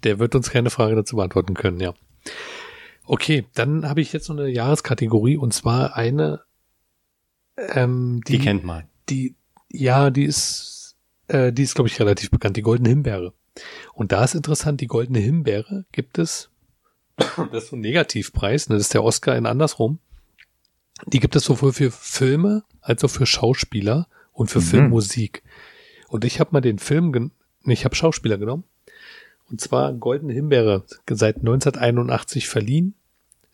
Der 0.04 0.20
wird 0.20 0.34
uns 0.34 0.50
keine 0.50 0.70
Frage 0.70 0.96
dazu 0.96 1.18
beantworten 1.18 1.54
können, 1.54 1.80
ja. 1.80 1.94
Okay, 3.06 3.46
dann 3.56 3.90
habe 3.90 4.02
ich 4.02 4.14
jetzt 4.14 4.30
noch 4.30 4.38
eine 4.38 4.48
Jahreskategorie 4.48 5.36
und 5.36 5.54
zwar 5.54 5.96
eine, 5.96 6.42
ähm, 7.58 8.22
die, 8.28 8.38
die 8.38 8.44
kennt 8.44 8.64
man. 8.64 8.84
Die, 9.10 9.36
ja, 9.70 10.12
die 10.12 10.24
ist 10.24 10.79
äh, 11.30 11.54
die 11.54 11.64
ist, 11.64 11.76
glaube 11.76 11.88
ich, 11.88 12.00
relativ 12.00 12.30
bekannt, 12.32 12.58
die 12.58 12.62
Goldene 12.62 12.90
Himbeere. 12.90 13.34
Und 13.94 14.12
da 14.12 14.24
ist 14.24 14.36
interessant, 14.36 14.82
die 14.82 14.88
Goldene 14.88 15.20
Himbeere 15.20 15.86
gibt 15.92 16.18
es, 16.18 16.50
das 17.18 17.64
ist 17.64 17.70
so 17.70 17.76
ein 17.76 17.82
Negativpreis, 17.82 18.70
ne, 18.70 18.76
das 18.76 18.86
ist 18.86 18.94
der 18.94 19.04
Oscar 19.04 19.36
in 19.36 19.46
andersrum. 19.46 20.00
Die 21.06 21.20
gibt 21.20 21.36
es 21.36 21.46
sowohl 21.46 21.74
für 21.74 21.92
Filme 21.92 22.64
als 22.82 23.04
auch 23.04 23.10
für 23.10 23.26
Schauspieler 23.26 24.08
und 24.34 24.50
für 24.50 24.60
mhm. 24.60 24.64
Filmmusik. 24.64 25.44
Und 26.08 26.26
ich 26.26 26.40
habe 26.40 26.50
mal 26.52 26.62
den 26.62 26.80
Film, 26.80 27.32
ich 27.66 27.86
habe 27.86 27.96
Schauspieler 27.96 28.38
genommen. 28.38 28.64
Und 29.50 29.62
zwar 29.62 29.94
Goldene 29.94 30.34
Himbeere, 30.34 30.84
seit 31.10 31.38
1981 31.38 32.48
verliehen. 32.48 32.96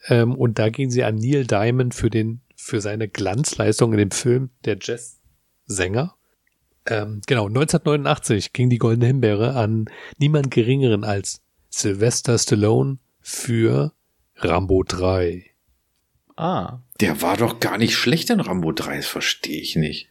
Ähm, 0.07 0.33
und 0.35 0.59
da 0.59 0.69
gehen 0.69 0.89
sie 0.89 1.03
an 1.03 1.15
Neil 1.15 1.45
Diamond 1.45 1.93
für 1.93 2.09
den, 2.09 2.41
für 2.55 2.81
seine 2.81 3.07
Glanzleistung 3.07 3.93
in 3.93 3.99
dem 3.99 4.11
Film 4.11 4.49
Der 4.65 4.77
Jazzsänger. 4.79 6.15
Ähm, 6.87 7.21
genau, 7.25 7.47
1989 7.47 8.53
ging 8.53 8.69
die 8.69 8.77
Goldene 8.77 9.07
Himbeere 9.07 9.55
an 9.55 9.85
niemand 10.17 10.51
geringeren 10.51 11.03
als 11.03 11.41
Sylvester 11.69 12.37
Stallone 12.37 12.99
für 13.21 13.93
Rambo 14.35 14.83
3. 14.83 15.45
Ah. 16.35 16.79
Der 17.01 17.21
war 17.21 17.37
doch 17.37 17.59
gar 17.59 17.77
nicht 17.77 17.95
schlecht 17.95 18.29
in 18.29 18.39
Rambo 18.39 18.71
3, 18.71 18.97
das 18.97 19.07
verstehe 19.07 19.61
ich 19.61 19.75
nicht. 19.75 20.09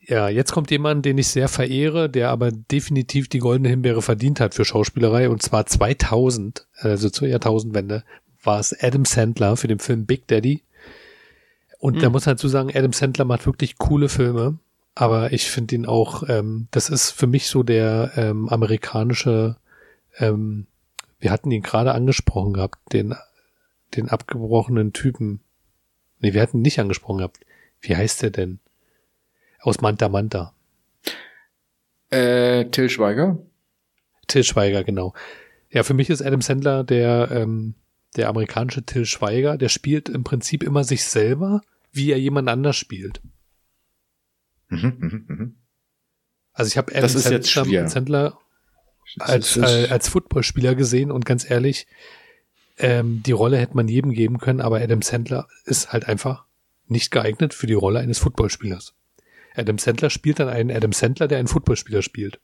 Ja, 0.00 0.28
jetzt 0.28 0.52
kommt 0.52 0.70
jemand, 0.70 1.04
den 1.04 1.18
ich 1.18 1.28
sehr 1.28 1.48
verehre, 1.48 2.08
der 2.08 2.30
aber 2.30 2.50
definitiv 2.50 3.28
die 3.28 3.38
Goldene 3.38 3.68
Himbeere 3.68 4.02
verdient 4.02 4.40
hat 4.40 4.54
für 4.54 4.64
Schauspielerei 4.64 5.28
und 5.28 5.42
zwar 5.42 5.66
2000, 5.66 6.66
also 6.78 7.10
zur 7.10 7.28
Jahrtausendwende, 7.28 8.02
war 8.42 8.58
es 8.58 8.74
Adam 8.82 9.04
Sandler 9.04 9.56
für 9.56 9.68
den 9.68 9.78
Film 9.78 10.06
Big 10.06 10.26
Daddy. 10.26 10.64
Und 11.78 11.94
hm. 11.96 12.02
da 12.02 12.10
muss 12.10 12.24
man 12.26 12.36
dazu 12.36 12.48
sagen, 12.48 12.70
Adam 12.74 12.92
Sandler 12.92 13.26
macht 13.26 13.46
wirklich 13.46 13.76
coole 13.78 14.08
Filme 14.08 14.58
aber 14.94 15.32
ich 15.32 15.50
finde 15.50 15.74
ihn 15.74 15.86
auch, 15.86 16.28
ähm, 16.28 16.68
das 16.70 16.88
ist 16.88 17.10
für 17.10 17.26
mich 17.26 17.48
so 17.48 17.62
der 17.62 18.12
ähm, 18.16 18.48
amerikanische 18.48 19.56
ähm, 20.18 20.66
Wir 21.18 21.30
hatten 21.30 21.50
ihn 21.50 21.62
gerade 21.62 21.92
angesprochen 21.92 22.54
gehabt, 22.54 22.78
den, 22.92 23.14
den 23.94 24.08
abgebrochenen 24.08 24.92
Typen. 24.92 25.40
Nee, 26.18 26.32
wir 26.32 26.42
hatten 26.42 26.58
ihn 26.58 26.62
nicht 26.62 26.80
angesprochen 26.80 27.18
gehabt. 27.18 27.40
Wie 27.80 27.94
heißt 27.96 28.22
der 28.22 28.30
denn? 28.30 28.58
Aus 29.60 29.80
Manta 29.80 30.08
Manta. 30.08 30.54
Äh, 32.10 32.64
Till 32.66 32.88
Schweiger? 32.88 33.38
Till 34.26 34.44
Schweiger, 34.44 34.82
genau. 34.84 35.14
Ja, 35.70 35.82
für 35.82 35.94
mich 35.94 36.10
ist 36.10 36.22
Adam 36.22 36.40
Sandler 36.40 36.82
der, 36.82 37.30
ähm, 37.30 37.74
der 38.16 38.28
amerikanische 38.28 38.82
Till 38.82 39.04
Schweiger. 39.04 39.56
Der 39.56 39.68
spielt 39.68 40.08
im 40.08 40.24
Prinzip 40.24 40.62
immer 40.62 40.84
sich 40.84 41.04
selber, 41.04 41.62
wie 41.92 42.10
er 42.10 42.18
jemand 42.18 42.48
anders 42.48 42.76
spielt. 42.76 43.20
Mhm, 44.70 44.96
mhm, 44.98 45.24
mhm. 45.28 45.54
Also 46.52 46.68
ich 46.68 46.78
habe 46.78 46.94
Adam 46.94 47.08
Sandler. 47.08 47.88
Sandler 47.88 48.38
als, 49.18 49.56
äh, 49.56 49.88
als 49.90 50.08
Footballspieler 50.08 50.74
gesehen 50.74 51.10
und 51.10 51.24
ganz 51.24 51.48
ehrlich, 51.48 51.86
ähm, 52.78 53.22
die 53.24 53.32
Rolle 53.32 53.58
hätte 53.58 53.76
man 53.76 53.88
jedem 53.88 54.12
geben 54.12 54.38
können, 54.38 54.60
aber 54.60 54.80
Adam 54.80 55.02
Sandler 55.02 55.48
ist 55.64 55.92
halt 55.92 56.06
einfach 56.06 56.44
nicht 56.86 57.10
geeignet 57.10 57.54
für 57.54 57.66
die 57.66 57.74
Rolle 57.74 58.00
eines 58.00 58.18
Footballspielers. 58.18 58.94
Adam 59.54 59.78
Sandler 59.78 60.10
spielt 60.10 60.38
dann 60.38 60.48
einen 60.48 60.70
Adam 60.74 60.92
Sandler, 60.92 61.28
der 61.28 61.38
einen 61.38 61.48
Footballspieler 61.48 62.02
spielt. 62.02 62.40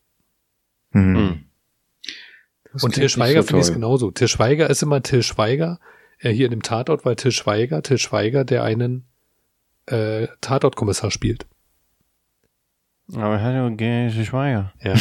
Mhm. 0.91 1.17
Hm. 1.17 1.45
Das 2.73 2.83
und 2.83 2.95
Till 2.95 3.09
Schweiger 3.09 3.43
so 3.43 3.49
finde 3.49 3.61
ich 3.61 3.67
toll. 3.69 3.75
genauso. 3.77 4.11
Till 4.11 4.29
Schweiger 4.29 4.69
ist 4.69 4.83
immer 4.83 5.03
Till 5.03 5.23
Schweiger. 5.23 5.81
Äh, 6.19 6.31
hier 6.31 6.47
in 6.47 6.51
dem 6.51 6.63
Tatort 6.63 7.05
war 7.05 7.17
Till 7.17 7.33
Schweiger, 7.33 7.83
Till 7.83 7.99
Schweiger, 7.99 8.45
der 8.45 8.65
einen 8.65 9.05
äh, 9.87 10.29
Tatortkommissar 10.41 11.11
spielt. 11.11 11.47
Aber 13.15 13.41
hallo, 13.41 13.75
Gay 13.75 14.11
Schweiger. 14.11 14.73
Ja. 14.83 14.95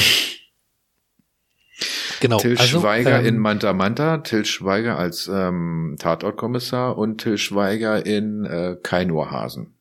genau. 2.19 2.37
Till 2.37 2.57
also, 2.57 2.81
Schweiger 2.81 3.19
ähm, 3.19 3.25
in 3.25 3.37
Manta 3.39 3.73
Manta, 3.73 4.19
Till 4.19 4.45
Schweiger 4.45 4.97
als 4.97 5.27
ähm, 5.27 5.95
Tatortkommissar 5.99 6.97
und 6.97 7.19
Till 7.19 7.37
Schweiger 7.37 8.05
in 8.05 8.45
äh, 8.45 8.77
Kein 8.81 9.11
Ohrhasen. 9.11 9.73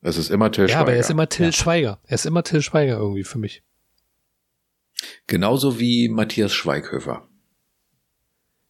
Es 0.00 0.16
ist 0.16 0.30
immer 0.30 0.52
Till 0.52 0.64
Ja, 0.64 0.68
Schweiger. 0.68 0.80
aber 0.80 0.92
er 0.92 1.00
ist 1.00 1.10
immer 1.10 1.28
Till 1.28 1.46
Ja. 1.46 1.52
Schweiger. 1.52 1.98
Er 2.04 2.14
ist 2.14 2.26
immer 2.26 2.44
Till 2.44 2.62
Schweiger 2.62 2.98
irgendwie 2.98 3.24
für 3.24 3.38
mich. 3.38 3.62
Genauso 5.26 5.78
wie 5.80 6.08
Matthias 6.08 6.52
Schweighöfer. 6.52 7.26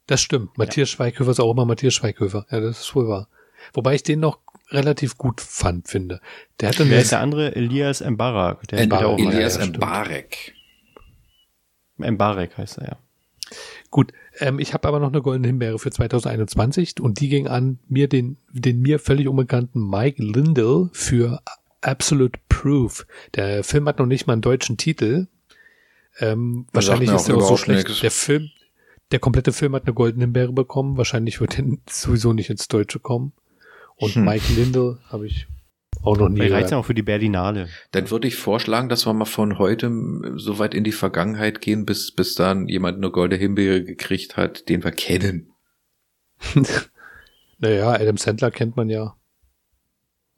Das 0.07 0.22
stimmt. 0.22 0.57
Matthias 0.57 0.88
Schweighöfer 0.88 1.30
ist 1.30 1.40
auch 1.40 1.53
immer 1.53 1.66
Matthias 1.66 1.94
Schweighöfer. 1.94 2.46
Ja, 2.51 2.61
das 2.61 2.80
ist 2.80 2.94
wohl 2.94 3.09
wahr. 3.09 3.28
Wobei 3.74 3.94
ich 3.94 4.03
den 4.03 4.20
noch 4.20 4.40
relativ 4.70 5.16
gut 5.16 5.40
fand, 5.40 5.88
finde. 5.88 6.20
Der 6.60 6.70
hatte 6.70 6.88
Wer 6.88 7.00
ist 7.00 7.12
der 7.12 7.20
andere? 7.20 7.54
Elias 7.56 8.00
Mbarak. 8.00 8.68
Der 8.68 8.78
spielt 8.78 8.92
auch 8.92 9.18
mal. 9.18 9.32
Elias 9.32 9.56
ja. 9.58 9.66
Mbarek. 9.66 10.54
Mbarek 11.96 12.56
heißt 12.58 12.78
er, 12.78 12.86
ja. 12.88 12.96
Gut, 13.90 14.12
ähm, 14.40 14.58
ich 14.58 14.74
habe 14.74 14.86
aber 14.86 15.00
noch 15.00 15.08
eine 15.08 15.22
goldene 15.22 15.48
Himbeere 15.48 15.78
für 15.78 15.90
2021 15.90 17.00
und 17.00 17.20
die 17.20 17.28
ging 17.28 17.48
an 17.48 17.78
mir 17.88 18.08
den, 18.08 18.36
den 18.52 18.80
mir 18.80 18.98
völlig 18.98 19.26
unbekannten 19.26 19.88
Mike 19.88 20.22
Lindell 20.22 20.90
für 20.92 21.40
Absolute 21.80 22.38
Proof. 22.48 23.06
Der 23.34 23.64
Film 23.64 23.88
hat 23.88 23.98
noch 23.98 24.06
nicht 24.06 24.26
mal 24.26 24.34
einen 24.34 24.42
deutschen 24.42 24.76
Titel. 24.76 25.28
Ähm, 26.18 26.66
Das 26.72 26.86
wahrscheinlich 26.86 27.10
ist 27.10 27.28
er 27.28 27.36
auch 27.36 27.48
so 27.48 27.56
schlecht. 27.56 27.88
nix. 27.88 28.00
Der 28.00 28.10
Film, 28.10 28.50
der 29.12 29.18
komplette 29.20 29.52
Film 29.52 29.74
hat 29.74 29.84
eine 29.84 29.94
goldene 29.94 30.24
Himbeere 30.24 30.52
bekommen. 30.52 30.98
Wahrscheinlich 30.98 31.40
wird 31.40 31.58
er 31.58 31.64
sowieso 31.88 32.32
nicht 32.34 32.50
ins 32.50 32.68
Deutsche 32.68 32.98
kommen. 32.98 33.32
Und 33.99 34.14
Hm. 34.14 34.24
Mike 34.24 34.53
Lindell 34.55 34.99
habe 35.09 35.26
ich 35.26 35.46
auch 36.03 36.16
noch 36.16 36.28
nie 36.28 36.38
gehört. 36.40 36.70
ja 36.70 36.78
auch 36.78 36.84
für 36.86 36.94
die 36.94 37.03
Berlinale. 37.03 37.68
Dann 37.90 38.11
würde 38.11 38.28
ich 38.28 38.36
vorschlagen, 38.36 38.88
dass 38.88 39.07
wir 39.07 39.12
mal 39.12 39.24
von 39.24 39.59
heute 39.59 39.90
so 40.36 40.59
weit 40.59 40.74
in 40.74 40.84
die 40.84 40.92
Vergangenheit 40.92 41.61
gehen, 41.61 41.84
bis, 41.84 42.12
bis 42.12 42.34
dann 42.34 42.68
jemand 42.68 42.99
eine 42.99 43.11
goldene 43.11 43.40
Himbeere 43.40 43.82
gekriegt 43.82 44.36
hat, 44.36 44.68
den 44.68 44.84
wir 44.84 44.92
kennen. 44.92 45.53
Naja, 47.61 47.90
Adam 47.90 48.16
Sandler 48.16 48.53
kennt 48.53 48.76
man 48.76 48.88
ja. 48.88 49.16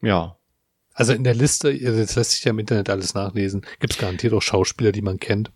Ja. 0.00 0.38
Also 0.94 1.12
in 1.12 1.22
der 1.22 1.34
Liste, 1.34 1.78
das 1.78 2.16
lässt 2.16 2.30
sich 2.30 2.44
ja 2.44 2.50
im 2.50 2.58
Internet 2.58 2.88
alles 2.88 3.12
nachlesen, 3.12 3.60
gibt 3.78 3.92
es 3.92 3.98
garantiert 3.98 4.32
auch 4.32 4.40
Schauspieler, 4.40 4.90
die 4.90 5.02
man 5.02 5.18
kennt. 5.18 5.52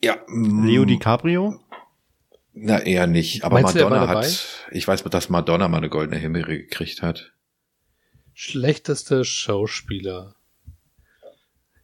Ja. 0.00 0.16
Leo 0.28 0.84
DiCaprio? 0.84 1.58
Na, 2.54 2.78
eher 2.78 3.08
nicht. 3.08 3.42
Aber 3.42 3.60
Meinst 3.60 3.74
Madonna 3.74 4.06
hat, 4.06 4.68
ich 4.70 4.86
weiß, 4.86 5.02
dass 5.04 5.28
Madonna 5.28 5.66
mal 5.66 5.78
eine 5.78 5.88
goldene 5.88 6.20
Himbeere 6.20 6.56
gekriegt 6.56 7.02
hat. 7.02 7.32
Schlechteste 8.40 9.24
Schauspieler. 9.24 10.36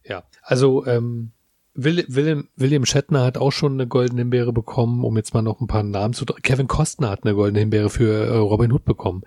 Ja, 0.05 0.23
also 0.41 0.85
ähm, 0.85 1.33
Will, 1.73 2.05
William, 2.07 2.47
William 2.55 2.85
Shatner 2.85 3.25
hat 3.25 3.37
auch 3.37 3.51
schon 3.51 3.73
eine 3.73 3.87
goldene 3.87 4.21
Himbeere 4.21 4.53
bekommen, 4.53 5.03
um 5.03 5.17
jetzt 5.17 5.33
mal 5.33 5.41
noch 5.41 5.59
ein 5.59 5.67
paar 5.67 5.83
Namen 5.83 6.13
zu... 6.13 6.23
Kevin 6.23 6.67
Costner 6.67 7.09
hat 7.09 7.25
eine 7.25 7.35
goldene 7.35 7.59
Himbeere 7.59 7.89
für 7.89 8.27
äh, 8.27 8.37
Robin 8.37 8.71
Hood 8.71 8.85
bekommen. 8.85 9.23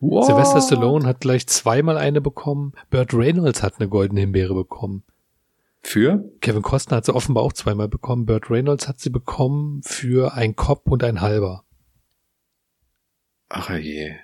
Sylvester 0.00 0.60
Stallone 0.60 1.06
hat 1.06 1.20
gleich 1.20 1.46
zweimal 1.46 1.96
eine 1.96 2.20
bekommen. 2.20 2.74
Burt 2.90 3.14
Reynolds 3.14 3.62
hat 3.62 3.80
eine 3.80 3.88
goldene 3.88 4.20
Himbeere 4.20 4.54
bekommen. 4.54 5.02
Für? 5.80 6.30
Kevin 6.42 6.60
Costner 6.60 6.98
hat 6.98 7.06
sie 7.06 7.14
offenbar 7.14 7.42
auch 7.42 7.54
zweimal 7.54 7.88
bekommen. 7.88 8.26
Burt 8.26 8.50
Reynolds 8.50 8.86
hat 8.86 9.00
sie 9.00 9.08
bekommen 9.08 9.80
für 9.82 10.34
ein 10.34 10.56
Kopf 10.56 10.90
und 10.90 11.02
ein 11.04 11.22
halber. 11.22 11.64
Ach 13.48 13.70
je. 13.70 14.14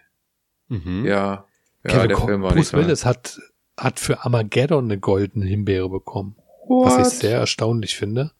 Mhm. 0.68 1.06
Ja. 1.06 1.45
Ja, 1.88 2.06
der 2.06 2.18
Film 2.18 2.42
war 2.42 2.52
Bruce 2.52 2.72
nicht 2.72 2.84
Willis 2.84 3.04
hat, 3.04 3.40
hat 3.76 4.00
für 4.00 4.24
Armageddon 4.24 4.84
eine 4.84 4.98
goldene 4.98 5.46
Himbeere 5.46 5.88
bekommen. 5.88 6.36
Was 6.68 7.12
ich 7.12 7.18
sehr 7.20 7.38
erstaunlich 7.38 7.96
finde. 7.96 8.32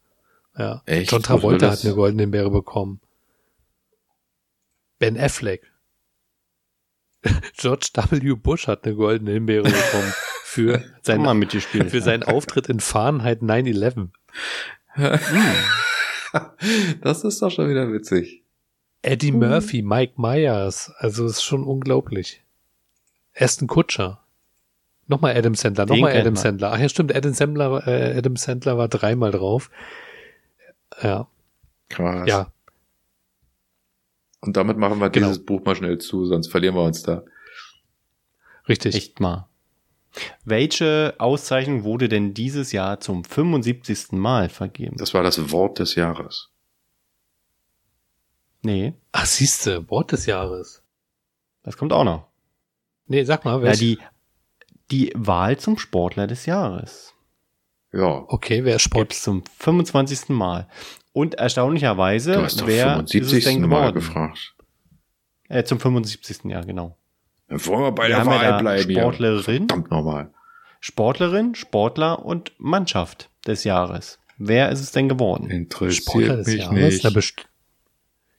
Ja. 0.58 0.82
Echt? 0.86 1.12
John 1.12 1.22
Travolta 1.22 1.70
hat 1.70 1.84
eine 1.84 1.94
goldene 1.94 2.24
Himbeere 2.24 2.50
bekommen. 2.50 3.00
Ben 4.98 5.18
Affleck. 5.18 5.70
George 7.56 7.90
W. 7.94 8.34
Bush 8.34 8.66
hat 8.66 8.84
eine 8.84 8.94
goldene 8.94 9.32
Himbeere 9.32 9.64
bekommen 9.64 10.12
für 10.44 10.82
Sag 11.02 11.18
mal 11.18 11.26
sein, 11.26 11.38
mitgespielt. 11.38 11.90
für 11.90 12.00
seinen 12.00 12.22
Auftritt 12.22 12.68
in 12.68 12.80
Fahrenheit 12.80 13.42
9-11. 13.42 14.08
das 17.02 17.24
ist 17.24 17.42
doch 17.42 17.50
schon 17.50 17.68
wieder 17.68 17.92
witzig. 17.92 18.42
Eddie 19.02 19.32
Murphy, 19.32 19.82
Mike 19.82 20.14
Myers. 20.16 20.90
Also 20.96 21.26
es 21.26 21.32
ist 21.32 21.42
schon 21.42 21.64
unglaublich. 21.64 22.42
Aston 23.38 23.68
Kutscher. 23.68 24.22
Nochmal 25.08 25.36
Adam 25.36 25.54
Sandler, 25.54 25.86
nochmal 25.86 26.12
Adam 26.12 26.34
man. 26.34 26.42
Sandler. 26.42 26.72
Ach 26.72 26.78
ja, 26.78 26.88
stimmt, 26.88 27.14
Adam 27.14 27.32
Sandler, 27.32 27.86
äh, 27.86 28.18
Adam 28.18 28.36
Sandler 28.36 28.76
war 28.76 28.88
dreimal 28.88 29.30
drauf. 29.30 29.70
Ja, 31.02 31.28
Krass. 31.88 32.28
ja. 32.28 32.52
Und 34.40 34.56
damit 34.56 34.78
machen 34.78 34.98
wir 34.98 35.10
Genau. 35.10 35.28
dieses 35.28 35.44
Buch 35.44 35.64
mal 35.64 35.76
schnell 35.76 35.98
zu, 35.98 36.24
sonst 36.26 36.48
verlieren 36.48 36.74
wir 36.74 36.82
uns 36.82 37.02
da. 37.02 37.22
Richtig. 38.68 38.94
Echt 38.96 39.20
mal. 39.20 39.48
Welche 40.44 41.14
Auszeichnung 41.18 41.84
wurde 41.84 42.08
denn 42.08 42.32
dieses 42.34 42.72
Jahr 42.72 43.00
zum 43.00 43.22
75. 43.22 44.12
Mal 44.12 44.48
vergeben? 44.48 44.96
Das 44.96 45.14
war 45.14 45.22
das 45.22 45.52
Wort 45.52 45.78
des 45.78 45.94
Jahres. 45.94 46.50
Nee, 48.62 48.94
Ach, 49.12 49.26
siehste, 49.26 49.88
Wort 49.90 50.10
des 50.12 50.26
Jahres. 50.26 50.82
das 51.62 51.76
kommt 51.76 51.92
auch 51.92 52.04
noch. 52.04 52.26
Nee, 53.06 53.24
sag 53.24 53.44
mal, 53.44 53.56
Ja, 53.58 53.62
welch, 53.62 53.78
die, 53.78 53.98
die 54.90 55.12
Wahl 55.14 55.58
zum 55.58 55.78
Sportler 55.78 56.26
des 56.26 56.46
Jahres. 56.46 57.12
Ja. 57.92 58.24
okay, 58.28 58.64
wer 58.64 58.76
ist 58.76 58.82
Sport? 58.82 59.08
Gibt's 59.10 59.22
zum 59.22 59.42
25. 59.58 60.28
Mal. 60.30 60.68
Und 61.12 61.34
erstaunlicherweise, 61.36 62.32
Du 62.34 62.42
hast 62.42 62.60
doch 62.60 62.66
wer 62.66 62.96
ist 62.98 63.04
es 63.04 63.10
75. 63.12 63.44
denn 63.44 63.60
Mal 63.62 63.68
geworden? 63.92 63.94
gefragt. 63.94 64.54
Äh, 65.48 65.64
zum 65.64 65.78
75. 65.80 66.44
Jahr, 66.44 66.64
genau. 66.64 66.96
Dann 67.48 67.64
wollen 67.66 67.82
wir 67.84 67.92
bei 67.92 68.08
Wir 68.08 68.16
der 68.16 68.18
ja 68.18 68.26
Wahl 68.26 68.44
da 68.44 68.58
bleiben 68.58 68.90
hier. 68.90 69.00
Sportlerin. 69.00 69.68
Verdammt 69.68 69.90
nochmal. 69.90 70.30
Sportlerin, 70.80 71.54
Sportler 71.54 72.24
und 72.24 72.52
Mannschaft 72.58 73.30
des 73.46 73.64
Jahres. 73.64 74.18
Wer 74.36 74.70
ist 74.70 74.80
es 74.80 74.92
denn 74.92 75.08
geworden? 75.08 75.48
Interessiert 75.50 76.02
Sportler 76.04 76.36
des 76.36 76.46
mich 76.48 76.56
Jahres? 76.58 77.02
nicht. 77.04 77.14
Best 77.14 77.46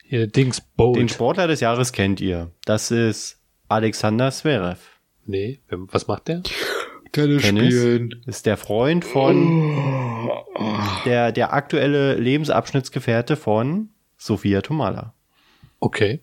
hier, 0.04 0.28
Dings, 0.28 0.62
Bolt. 0.62 0.98
Den 0.98 1.10
Sportler 1.10 1.48
des 1.48 1.60
Jahres 1.62 1.92
kennt 1.92 2.22
ihr. 2.22 2.52
Das 2.66 2.92
ist 2.92 3.37
Alexander 3.70 4.32
Zverev. 4.32 4.80
nee, 5.26 5.60
wer- 5.68 5.80
was 5.92 6.08
macht 6.08 6.28
der? 6.28 6.44
Tennis, 7.12 7.42
Tennis? 7.44 7.74
spielen. 7.74 8.24
Ist 8.26 8.46
der 8.46 8.58
Freund 8.58 9.04
von 9.06 10.30
der, 11.06 11.32
der 11.32 11.54
aktuelle 11.54 12.16
Lebensabschnittsgefährte 12.16 13.36
von 13.36 13.90
Sophia 14.18 14.62
Tomala. 14.62 15.14
Okay. 15.80 16.22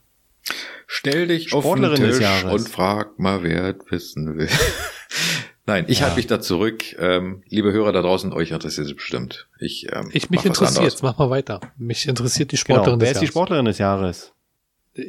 Stell 0.86 1.28
dich 1.28 1.52
auf 1.54 1.64
den 1.64 1.70
Sportlerin 1.78 2.00
des 2.02 2.18
Tisch 2.18 2.22
Jahres. 2.22 2.52
und 2.52 2.68
frag 2.68 3.18
mal, 3.18 3.42
wer 3.42 3.70
es 3.76 3.90
wissen 3.90 4.36
will. 4.36 4.48
Nein, 5.66 5.86
ich 5.88 6.00
Ja. 6.00 6.04
halte 6.06 6.16
mich 6.16 6.26
da 6.26 6.40
zurück. 6.40 6.84
Ähm, 6.98 7.42
liebe 7.48 7.72
Hörer 7.72 7.92
da 7.92 8.02
draußen, 8.02 8.32
euch 8.34 8.50
interessiert 8.50 8.86
es 8.86 8.94
bestimmt. 8.94 9.48
Ich, 9.58 9.86
ähm, 9.92 10.10
Ich 10.12 10.28
mich 10.28 10.44
interessiert, 10.44 10.98
mach 11.02 11.16
mal 11.16 11.30
weiter. 11.30 11.60
Mich 11.78 12.06
interessiert 12.06 12.52
die 12.52 12.56
Genau. 12.56 12.76
Sportlerin 12.80 13.00
Wer 13.00 13.08
des 13.08 13.14
ist 13.16 13.20
die 13.20 13.24
Jahres. 13.24 13.32
Sportlerin 13.32 13.64
des 13.64 13.78
Jahres? 13.78 14.32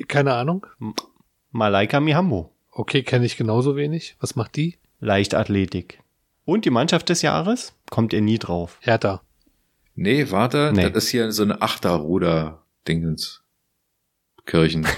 Keine 0.08 0.34
Ahnung. 0.34 0.66
Malaika 1.56 2.01
Mihambo. 2.01 2.51
Okay, 2.70 3.01
kenne 3.01 3.26
ich 3.26 3.38
genauso 3.38 3.78
wenig. 3.78 4.18
Was 4.20 4.36
macht 4.36 4.58
die? 4.58 4.78
Leichtathletik. 4.99 6.01
Und 6.43 6.66
die 6.66 6.70
Mannschaft 6.70 7.08
des 7.08 7.22
Jahres? 7.22 7.72
Kommt 7.89 8.12
ihr 8.12 8.20
nie 8.20 8.39
drauf. 8.39 8.78
Hertha. 8.82 9.22
Nee, 9.95 10.30
warte, 10.32 10.74
Nee. 10.76 10.89
das 10.89 11.06
ist 11.06 11.10
hier 11.12 11.32
so 11.32 11.43
eine 11.43 11.62
Achterruder-Dingens. 11.62 13.41
Kirchen. 14.45 14.86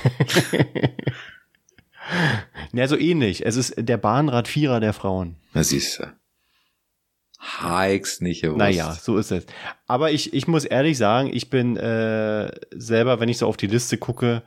Ja, 2.72 2.88
so 2.88 2.98
ähnlich. 2.98 3.46
Es 3.46 3.58
ist 3.58 3.74
der 3.78 3.98
Bahnradvierer 3.98 4.80
der 4.80 4.94
Frauen. 4.94 5.36
Na 5.54 5.62
siehst 5.62 6.00
du. 6.00 6.08
Hikes 7.62 8.22
nicht 8.22 8.44
gewusst. 8.44 8.58
Naja, 8.60 8.94
so 8.94 9.18
ist 9.18 9.32
es. 9.32 9.46
Aber 9.88 10.12
ich, 10.12 10.34
ich 10.34 10.48
muss 10.48 10.64
ehrlich 10.64 10.98
sagen, 10.98 11.30
ich 11.34 11.50
bin 11.50 11.76
äh, 11.76 12.50
selber, 12.72 13.20
wenn 13.20 13.28
ich 13.28 13.38
so 13.40 13.46
auf 13.48 13.58
die 13.58 13.68
Liste 13.68 13.98
gucke, 13.98 14.42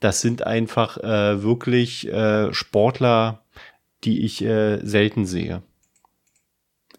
das 0.00 0.20
sind 0.20 0.46
einfach 0.46 0.96
äh, 0.98 1.42
wirklich 1.42 2.08
äh, 2.08 2.52
Sportler, 2.52 3.44
die 4.04 4.24
ich 4.24 4.42
äh, 4.42 4.78
selten 4.84 5.26
sehe. 5.26 5.62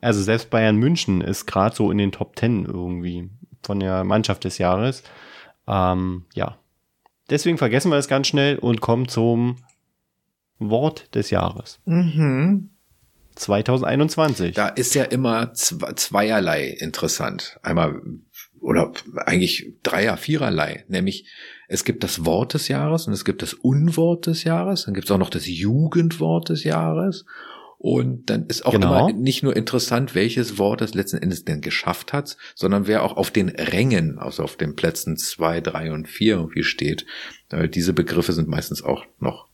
Also 0.01 0.21
selbst 0.21 0.49
Bayern 0.49 0.77
München 0.77 1.21
ist 1.21 1.45
gerade 1.45 1.75
so 1.75 1.91
in 1.91 1.97
den 1.97 2.11
Top 2.11 2.35
Ten 2.35 2.65
irgendwie 2.65 3.29
von 3.63 3.79
der 3.79 4.03
Mannschaft 4.03 4.43
des 4.43 4.57
Jahres. 4.57 5.03
Ähm, 5.67 6.25
ja. 6.33 6.57
Deswegen 7.29 7.57
vergessen 7.57 7.91
wir 7.91 7.97
es 7.97 8.07
ganz 8.07 8.27
schnell 8.27 8.57
und 8.57 8.81
kommen 8.81 9.07
zum 9.07 9.57
Wort 10.59 11.13
des 11.15 11.29
Jahres. 11.29 11.79
Mhm. 11.85 12.69
2021. 13.35 14.55
Da 14.55 14.67
ist 14.67 14.93
ja 14.95 15.03
immer 15.03 15.53
zwe- 15.53 15.95
zweierlei 15.95 16.67
interessant. 16.67 17.59
Einmal, 17.63 18.01
oder 18.59 18.91
eigentlich 19.25 19.73
dreier, 19.83 20.17
viererlei. 20.17 20.83
Nämlich, 20.87 21.27
es 21.71 21.85
gibt 21.85 22.03
das 22.03 22.25
Wort 22.25 22.53
des 22.53 22.67
Jahres 22.67 23.07
und 23.07 23.13
es 23.13 23.23
gibt 23.23 23.41
das 23.41 23.53
Unwort 23.53 24.27
des 24.27 24.43
Jahres. 24.43 24.83
Dann 24.83 24.93
gibt 24.93 25.05
es 25.05 25.11
auch 25.11 25.17
noch 25.17 25.29
das 25.29 25.47
Jugendwort 25.47 26.49
des 26.49 26.65
Jahres. 26.65 27.23
Und 27.77 28.29
dann 28.29 28.45
ist 28.47 28.65
auch 28.65 28.73
Genau. 28.73 29.07
immer 29.07 29.17
nicht 29.17 29.41
nur 29.41 29.55
interessant, 29.55 30.13
welches 30.13 30.57
Wort 30.57 30.81
es 30.81 30.93
letzten 30.93 31.19
Endes 31.19 31.45
denn 31.45 31.61
geschafft 31.61 32.11
hat, 32.11 32.35
sondern 32.55 32.87
wer 32.87 33.03
auch 33.03 33.15
auf 33.15 33.31
den 33.31 33.47
Rängen, 33.47 34.19
also 34.19 34.43
auf 34.43 34.57
den 34.57 34.75
Plätzen 34.75 35.15
zwei, 35.15 35.61
drei 35.61 35.93
und 35.93 36.09
vier 36.09 36.35
irgendwie 36.35 36.63
steht. 36.63 37.05
Äh, 37.49 37.69
Diese 37.69 37.93
Begriffe 37.93 38.33
sind 38.33 38.49
meistens 38.49 38.83
auch 38.83 39.05
noch 39.19 39.47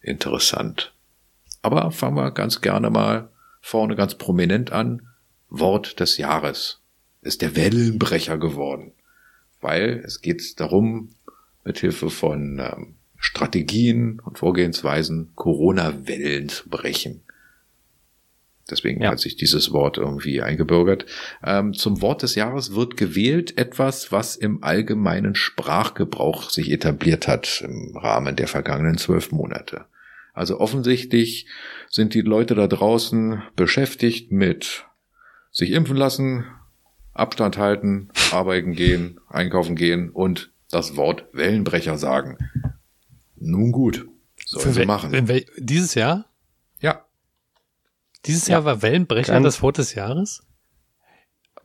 interessant. 0.00 0.94
Aber 1.60 1.90
fangen 1.90 2.16
wir 2.16 2.30
ganz 2.30 2.60
gerne 2.60 2.88
mal 2.88 3.30
vorne 3.60 3.96
ganz 3.96 4.14
prominent 4.14 4.70
an. 4.70 5.08
Wort 5.48 5.98
des 5.98 6.18
Jahres 6.18 6.80
ist 7.20 7.42
der 7.42 7.56
Wellenbrecher 7.56 8.38
geworden, 8.38 8.92
weil 9.60 10.00
es 10.06 10.20
geht 10.20 10.60
darum, 10.60 11.10
mithilfe 11.64 12.10
von 12.10 12.58
ähm, 12.58 12.94
Strategien 13.16 14.20
und 14.20 14.38
Vorgehensweisen 14.38 15.32
Corona-Wellen 15.34 16.48
zu 16.48 16.68
brechen. 16.68 17.22
Deswegen 18.70 19.02
Ja. 19.02 19.10
hat 19.10 19.20
sich 19.20 19.36
dieses 19.36 19.72
Wort 19.72 19.98
irgendwie 19.98 20.40
eingebürgert. 20.40 21.04
Ähm, 21.44 21.74
zum 21.74 22.00
Wort 22.00 22.22
des 22.22 22.34
Jahres 22.34 22.74
wird 22.74 22.96
gewählt 22.96 23.58
etwas, 23.58 24.10
was 24.10 24.36
im 24.36 24.62
allgemeinen 24.62 25.34
Sprachgebrauch 25.34 26.48
sich 26.50 26.70
etabliert 26.70 27.28
hat 27.28 27.62
im 27.62 27.96
Rahmen 27.96 28.36
der 28.36 28.48
vergangenen 28.48 28.96
zwölf 28.96 29.32
Monate. 29.32 29.84
Also 30.32 30.58
offensichtlich 30.60 31.46
sind 31.90 32.14
die 32.14 32.22
Leute 32.22 32.54
da 32.54 32.66
draußen 32.66 33.42
beschäftigt 33.54 34.32
mit 34.32 34.86
sich 35.52 35.70
impfen 35.70 35.96
lassen, 35.96 36.44
Abstand 37.12 37.58
halten, 37.58 38.08
arbeiten 38.32 38.72
gehen, 38.72 39.20
einkaufen 39.28 39.76
gehen 39.76 40.10
und 40.10 40.50
das 40.74 40.96
Wort 40.96 41.24
Wellenbrecher 41.32 41.96
sagen. 41.98 42.38
Nun 43.36 43.72
gut, 43.72 44.06
sollen 44.44 44.72
sie 44.72 44.86
machen. 44.86 45.26
dieses 45.58 45.94
Jahr? 45.94 46.26
Ja, 46.80 47.04
Dieses 48.26 48.48
Ja. 48.48 48.54
Jahr 48.54 48.64
war 48.64 48.82
Wellenbrecher 48.82 49.32
Ganz- 49.34 49.44
das 49.44 49.62
Wort 49.62 49.78
des 49.78 49.94
Jahres? 49.94 50.42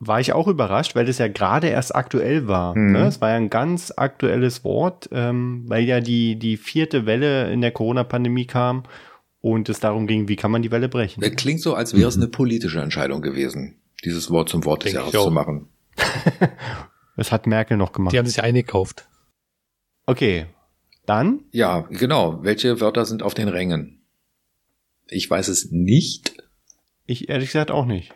war 0.02 0.22
ich 0.22 0.32
auch 0.32 0.48
überrascht, 0.48 0.96
weil 0.96 1.04
das 1.06 1.18
ja 1.18 1.28
gerade 1.28 1.68
erst 1.68 1.94
aktuell 1.94 2.48
war. 2.48 2.74
Mhm. 2.74 2.94
Ne? 2.94 3.08
Es 3.08 3.20
war 3.20 3.32
ja 3.32 3.36
ein 3.36 3.50
ganz 3.50 3.92
aktuelles 3.96 4.64
Wort, 4.64 5.10
ähm, 5.12 5.66
weil 5.68 5.84
ja 5.84 6.00
die, 6.00 6.38
die 6.40 6.56
vierte 6.56 7.06
Welle 7.06 7.52
in 7.52 7.60
der 7.60 7.72
Corona-Pandemie 7.72 8.46
kam 8.46 8.84
und 9.42 9.68
es 9.68 9.82
darum 9.82 10.08
ging, 10.08 10.30
wie 10.30 10.38
kann 10.38 10.52
man 10.52 10.62
die 10.62 10.72
Welle 10.72 10.88
brechen. 10.88 11.20
das 11.20 11.32
klingt 11.36 11.60
so, 11.60 11.74
als 11.76 11.94
wäre 11.94 12.08
es 12.08 12.16
eine 12.16 12.30
politische 12.30 12.80
Entscheidung 12.82 13.22
gewesen, 13.22 13.76
dieses 14.06 14.32
Wort 14.32 14.48
zum 14.48 14.64
Wort 14.64 14.86
des 14.86 14.94
Jahres 14.94 15.12
zu 15.12 15.32
machen. 15.32 15.68
Das 17.20 17.34
hat 17.34 17.48
Merkel 17.48 17.76
noch 17.76 17.92
gemacht. 17.92 18.14
Die 18.14 18.18
haben 18.18 18.26
sich 18.26 18.42
eingekauft. 18.42 19.10
Okay, 20.06 20.46
dann 21.06 21.42
Ja, 21.52 21.82
genau. 21.82 22.42
Welche 22.44 22.80
Wörter 22.80 23.06
sind 23.06 23.24
auf 23.24 23.34
den 23.34 23.50
Rängen? 23.50 24.06
Ich 25.06 25.30
weiß 25.30 25.50
es 25.50 25.70
nicht. 25.70 26.42
ich 27.06 27.28
ehrlich 27.28 27.50
gesagt 27.50 27.72
auch 27.72 27.86
nicht. 27.86 28.16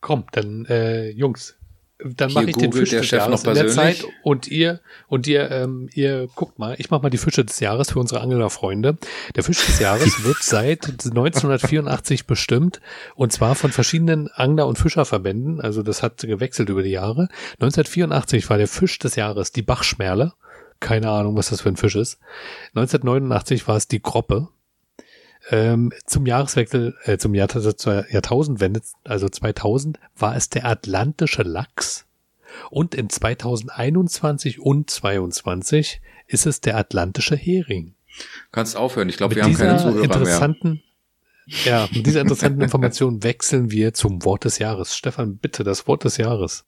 Komm, 0.00 0.24
dann, 0.32 0.64
äh, 0.64 1.10
Jungs, 1.10 1.56
dann 2.04 2.32
mache 2.32 2.50
ich 2.50 2.56
den 2.56 2.72
Fisch 2.72 2.90
des 2.90 3.10
Jahres 3.10 3.44
noch 3.44 3.52
in 3.52 3.54
der. 3.54 3.68
Zeit 3.68 4.04
und 4.22 4.48
ihr 4.48 4.80
und 5.08 5.26
ihr 5.26 5.50
ähm, 5.50 5.88
ihr 5.94 6.28
guckt 6.34 6.58
mal, 6.58 6.74
ich 6.78 6.90
mache 6.90 7.02
mal 7.02 7.10
die 7.10 7.18
Fische 7.18 7.44
des 7.44 7.60
Jahres 7.60 7.92
für 7.92 8.00
unsere 8.00 8.20
Anglerfreunde. 8.20 8.98
Der 9.34 9.42
Fisch 9.42 9.64
des 9.64 9.78
Jahres 9.78 10.24
wird 10.24 10.42
seit 10.42 10.86
1984 10.86 12.26
bestimmt 12.26 12.80
und 13.14 13.32
zwar 13.32 13.54
von 13.54 13.72
verschiedenen 13.72 14.28
Angler- 14.28 14.66
und 14.66 14.78
Fischerverbänden, 14.78 15.60
also 15.60 15.82
das 15.82 16.02
hat 16.02 16.18
gewechselt 16.18 16.68
über 16.68 16.82
die 16.82 16.90
Jahre. 16.90 17.28
1984 17.60 18.48
war 18.50 18.58
der 18.58 18.68
Fisch 18.68 18.98
des 18.98 19.16
Jahres 19.16 19.52
die 19.52 19.62
Bachschmerle. 19.62 20.32
Keine 20.80 21.10
Ahnung, 21.10 21.36
was 21.36 21.50
das 21.50 21.60
für 21.60 21.68
ein 21.68 21.76
Fisch 21.76 21.94
ist. 21.94 22.18
1989 22.74 23.68
war 23.68 23.76
es 23.76 23.86
die 23.86 24.02
Groppe. 24.02 24.48
Ähm, 25.50 25.92
zum 26.06 26.24
Jahreswechsel, 26.26 26.94
äh, 27.04 27.18
zum 27.18 27.34
Jahr, 27.34 27.48
zur 27.48 28.10
Jahrtausendwende, 28.10 28.80
also 29.04 29.28
2000, 29.28 29.98
war 30.16 30.36
es 30.36 30.48
der 30.50 30.64
atlantische 30.66 31.42
Lachs. 31.42 32.06
Und 32.70 32.94
in 32.94 33.08
2021 33.10 34.60
und 34.60 34.88
22 34.90 36.00
ist 36.28 36.46
es 36.46 36.60
der 36.60 36.76
atlantische 36.76 37.34
Hering. 37.36 37.94
Kannst 38.52 38.76
aufhören. 38.76 39.08
Ich 39.08 39.16
glaube, 39.16 39.34
wir 39.34 39.42
haben 39.42 39.54
keine 39.54 39.78
Zuhörer 39.78 39.94
mehr. 39.94 40.04
interessanten, 40.04 40.82
ja, 41.64 41.88
mit 41.92 42.06
dieser 42.06 42.20
interessanten 42.20 42.60
Information 42.62 43.22
wechseln 43.24 43.70
wir 43.70 43.94
zum 43.94 44.24
Wort 44.24 44.44
des 44.44 44.58
Jahres. 44.58 44.94
Stefan, 44.96 45.38
bitte 45.38 45.64
das 45.64 45.88
Wort 45.88 46.04
des 46.04 46.18
Jahres. 46.18 46.64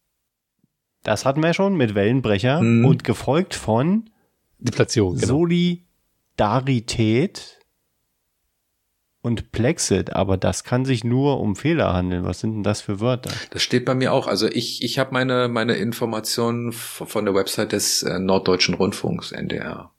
Das 1.03 1.25
hatten 1.27 1.43
wir 1.43 1.53
schon 1.55 1.77
mit 1.77 1.95
Wellenbrecher 1.95 2.61
Mhm. 2.63 2.87
und 2.87 3.05
gefolgt 3.05 3.55
von 3.55 4.09
Die 4.59 4.73
Platzierung, 4.73 5.17
genau. 5.17 5.27
Solidarität 6.37 7.59
und 9.25 9.53
Plexit, 9.53 10.13
aber 10.13 10.37
das 10.37 10.65
kann 10.65 10.85
sich 10.85 11.03
nur 11.03 11.41
um 11.41 11.57
Fehler 11.57 11.95
handeln. 11.95 12.25
Was 12.25 12.41
sind 12.41 12.57
denn 12.57 12.63
das 12.63 12.83
für 12.83 13.01
Wörter? 13.01 13.31
Das 13.51 13.63
steht 13.63 13.87
bei 13.87 13.95
mir 13.95 14.13
auch. 14.13 14.27
Also 14.27 14.47
ich, 14.47 14.83
ich 14.83 14.99
habe 14.99 15.15
meine, 15.15 15.49
meine 15.49 15.77
Informationen 15.77 16.73
von 16.73 17.25
der 17.25 17.35
Website 17.35 17.73
des 17.73 18.03
äh, 18.03 18.19
Norddeutschen 18.19 18.75
Rundfunks, 18.75 19.33
NDR. 19.33 19.91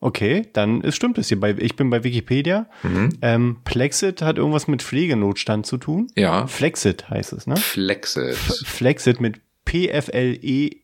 Okay, 0.00 0.46
dann 0.52 0.82
ist, 0.82 0.96
stimmt 0.96 1.16
es 1.16 1.28
hier. 1.28 1.40
Bei, 1.40 1.56
ich 1.58 1.76
bin 1.76 1.88
bei 1.88 2.04
Wikipedia. 2.04 2.68
Mhm. 2.82 3.08
Ähm, 3.22 3.56
Plexit 3.64 4.20
hat 4.20 4.36
irgendwas 4.36 4.68
mit 4.68 4.82
Pflegenotstand 4.82 5.64
zu 5.64 5.78
tun. 5.78 6.08
Ja. 6.14 6.46
Flexit 6.46 7.08
heißt 7.08 7.32
es, 7.32 7.46
ne? 7.46 7.56
Flexit. 7.56 8.34
Flexit 8.34 9.18
mit 9.18 9.40
P-F-L-E-X-I-T 9.64 10.82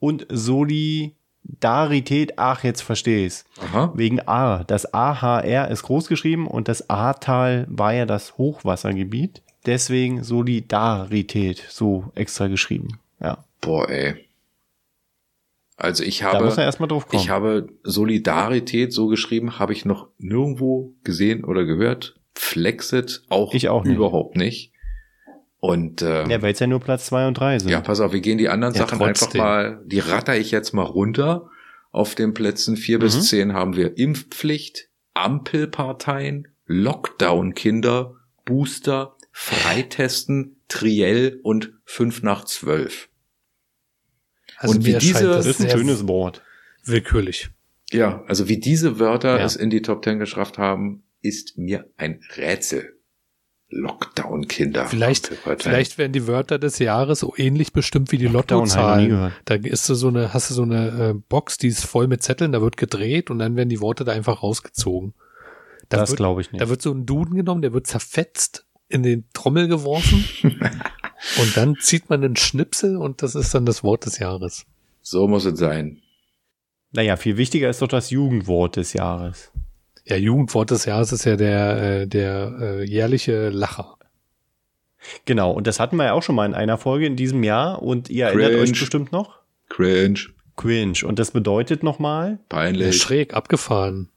und 0.00 0.26
Solidarität, 1.48 2.38
ach, 2.38 2.62
jetzt 2.62 2.82
verstehe 2.82 3.26
ich's. 3.26 3.44
Aha. 3.60 3.92
Wegen 3.94 4.20
A. 4.28 4.64
Das 4.64 4.92
AHR 4.94 5.68
ist 5.70 5.82
groß 5.82 6.08
geschrieben 6.08 6.46
und 6.46 6.68
das 6.68 6.88
Ahrtal 6.90 7.66
war 7.68 7.92
ja 7.94 8.06
das 8.06 8.36
Hochwassergebiet. 8.38 9.42
Deswegen 9.66 10.22
Solidarität 10.22 11.64
so 11.68 12.04
extra 12.14 12.46
geschrieben. 12.48 12.98
Ja, 13.20 13.44
Boah, 13.60 13.88
ey. 13.88 14.14
Also 15.76 16.02
ich 16.04 16.18
da 16.20 16.40
muss 16.40 16.52
er 16.54 16.56
habe, 16.58 16.62
erstmal 16.62 16.88
drauf 16.88 17.06
kommen. 17.08 17.22
ich 17.22 17.30
habe 17.30 17.68
Solidarität 17.84 18.92
so 18.92 19.06
geschrieben, 19.06 19.58
habe 19.58 19.72
ich 19.72 19.84
noch 19.84 20.08
nirgendwo 20.18 20.92
gesehen 21.04 21.44
oder 21.44 21.64
gehört. 21.64 22.16
Flexit 22.34 23.22
auch, 23.28 23.54
Ich 23.54 23.68
auch 23.68 23.84
nicht. 23.84 23.96
überhaupt 23.96 24.36
nicht. 24.36 24.72
Und 25.60 26.02
ähm, 26.02 26.30
ja, 26.30 26.40
weil 26.40 26.52
es 26.52 26.60
ja 26.60 26.66
nur 26.68 26.78
Platz 26.80 27.06
zwei 27.06 27.26
und 27.26 27.34
drei 27.34 27.58
sind. 27.58 27.68
Ja, 27.70 27.80
pass 27.80 27.98
auf, 28.00 28.12
wir 28.12 28.20
gehen 28.20 28.38
die 28.38 28.48
anderen 28.48 28.74
Ja, 28.74 28.80
Sachen 28.86 29.02
einfach 29.02 29.20
trotzdem. 29.26 29.40
mal, 29.40 29.82
die 29.84 29.98
ratter 29.98 30.36
ich 30.36 30.50
jetzt 30.52 30.72
mal 30.72 30.82
runter. 30.84 31.50
Auf 31.90 32.14
den 32.14 32.32
Plätzen 32.34 32.76
vier 32.76 32.98
Mhm. 32.98 33.02
bis 33.02 33.28
zehn 33.28 33.52
haben 33.54 33.74
wir 33.74 33.96
Impfpflicht, 33.98 34.88
Ampelparteien, 35.14 36.48
Lockdown-Kinder, 36.66 38.14
Booster, 38.44 39.16
Freitesten, 39.32 40.56
Triell 40.68 41.40
und 41.42 41.72
fünf 41.84 42.22
nach 42.22 42.44
zwölf. 42.44 43.08
Also 44.58 44.76
Und 44.76 44.84
wie 44.84 44.94
diese- 44.94 45.26
das 45.28 45.46
ist 45.46 45.60
ein 45.60 45.70
schönes 45.70 46.06
Wort. 46.06 46.42
willkürlich. 46.84 47.50
Ja, 47.90 48.22
also 48.26 48.48
wie 48.48 48.58
diese 48.58 48.98
Wörter 48.98 49.38
Ja. 49.38 49.44
es 49.44 49.56
in 49.56 49.70
die 49.70 49.82
Top 49.82 50.02
Ten 50.02 50.18
geschafft 50.18 50.58
haben, 50.58 51.02
ist 51.22 51.56
mir 51.58 51.88
ein 51.96 52.20
Rätsel. 52.36 52.97
Lockdown-Kinder. 53.70 54.86
Vielleicht, 54.86 55.30
vielleicht 55.58 55.98
werden 55.98 56.12
die 56.12 56.26
Wörter 56.26 56.58
des 56.58 56.78
Jahres 56.78 57.20
so 57.20 57.34
ähnlich 57.36 57.72
bestimmt 57.72 58.12
wie 58.12 58.18
die 58.18 58.26
Lottozahlen. 58.26 59.32
Da 59.44 59.54
ist 59.54 59.84
so 59.84 60.08
eine, 60.08 60.32
hast 60.32 60.50
du 60.50 60.54
so 60.54 60.62
eine 60.62 61.10
äh, 61.10 61.14
Box, 61.28 61.58
die 61.58 61.68
ist 61.68 61.84
voll 61.84 62.06
mit 62.06 62.22
Zetteln, 62.22 62.52
da 62.52 62.62
wird 62.62 62.78
gedreht 62.78 63.30
und 63.30 63.38
dann 63.38 63.56
werden 63.56 63.68
die 63.68 63.80
Worte 63.80 64.04
da 64.04 64.12
einfach 64.12 64.42
rausgezogen. 64.42 65.12
Da 65.90 65.98
Das 65.98 66.16
glaube 66.16 66.40
ich 66.40 66.50
nicht. 66.52 66.62
da 66.62 66.68
wird 66.68 66.80
so 66.80 66.92
ein 66.92 67.04
Duden 67.04 67.34
genommen, 67.34 67.62
der 67.62 67.72
wird 67.72 67.86
zerfetzt, 67.86 68.64
in 68.88 69.02
den 69.02 69.26
Trommel 69.34 69.68
geworfen 69.68 70.24
und 70.42 71.56
dann 71.56 71.76
zieht 71.76 72.08
man 72.08 72.24
einen 72.24 72.36
Schnipsel 72.36 72.96
und 72.96 73.22
das 73.22 73.34
ist 73.34 73.54
dann 73.54 73.66
das 73.66 73.84
Wort 73.84 74.06
des 74.06 74.18
Jahres. 74.18 74.64
So 75.02 75.28
muss 75.28 75.44
es 75.44 75.58
sein. 75.58 76.00
Naja, 76.92 77.16
viel 77.16 77.36
wichtiger 77.36 77.68
ist 77.68 77.82
doch 77.82 77.88
das 77.88 78.08
Jugendwort 78.08 78.76
des 78.76 78.94
Jahres. 78.94 79.52
Ja, 80.08 80.16
Jugendwort 80.16 80.70
des 80.70 80.84
Jahres 80.86 81.12
ist 81.12 81.24
ja 81.24 81.36
der, 81.36 81.82
äh, 82.02 82.06
der 82.06 82.56
äh, 82.60 82.84
jährliche 82.84 83.50
Lacher. 83.50 83.96
Genau, 85.26 85.52
und 85.52 85.66
das 85.66 85.78
hatten 85.80 85.96
wir 85.96 86.06
ja 86.06 86.12
auch 86.12 86.22
schon 86.22 86.34
mal 86.34 86.46
in 86.46 86.54
einer 86.54 86.78
Folge 86.78 87.06
in 87.06 87.16
diesem 87.16 87.42
Jahr 87.44 87.82
und 87.82 88.08
ihr 88.10 88.26
Cringe. 88.28 88.42
erinnert 88.42 88.62
euch 88.62 88.70
bestimmt 88.72 89.12
noch? 89.12 89.38
Cringe. 89.68 90.18
Cringe. 90.56 90.98
Und 91.04 91.18
das 91.18 91.30
bedeutet 91.30 91.82
nochmal 91.82 92.38
Peinlich. 92.48 93.00
Schräg, 93.00 93.34
abgefahren. 93.34 94.08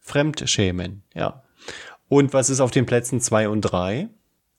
Fremdschämen, 0.00 1.02
ja. 1.14 1.42
Und 2.08 2.32
was 2.32 2.50
ist 2.50 2.60
auf 2.60 2.70
den 2.72 2.86
Plätzen 2.86 3.20
zwei 3.20 3.48
und 3.48 3.60
drei? 3.60 4.08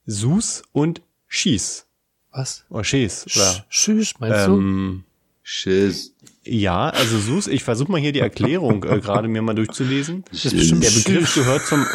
Sus 0.06 0.62
und 0.72 1.02
Schieß. 1.28 1.86
Was? 2.30 2.64
Oder 2.70 2.84
Schieß. 2.84 3.26
Sch 3.28 3.36
Oder, 3.36 3.66
Tschüss, 3.68 4.14
meinst 4.20 4.46
du? 4.46 4.52
ähm, 4.56 5.04
Schiss. 5.42 6.11
Ja, 6.44 6.88
also 6.88 7.18
Sus, 7.18 7.46
ich 7.46 7.62
versuche 7.62 7.92
mal 7.92 8.00
hier 8.00 8.12
die 8.12 8.20
Erklärung 8.20 8.84
äh, 8.84 9.00
gerade 9.00 9.28
mir 9.28 9.42
mal 9.42 9.54
durchzulesen. 9.54 10.24
Der 10.32 10.90
Begriff 10.90 11.34
gehört 11.34 11.66
zum 11.66 11.86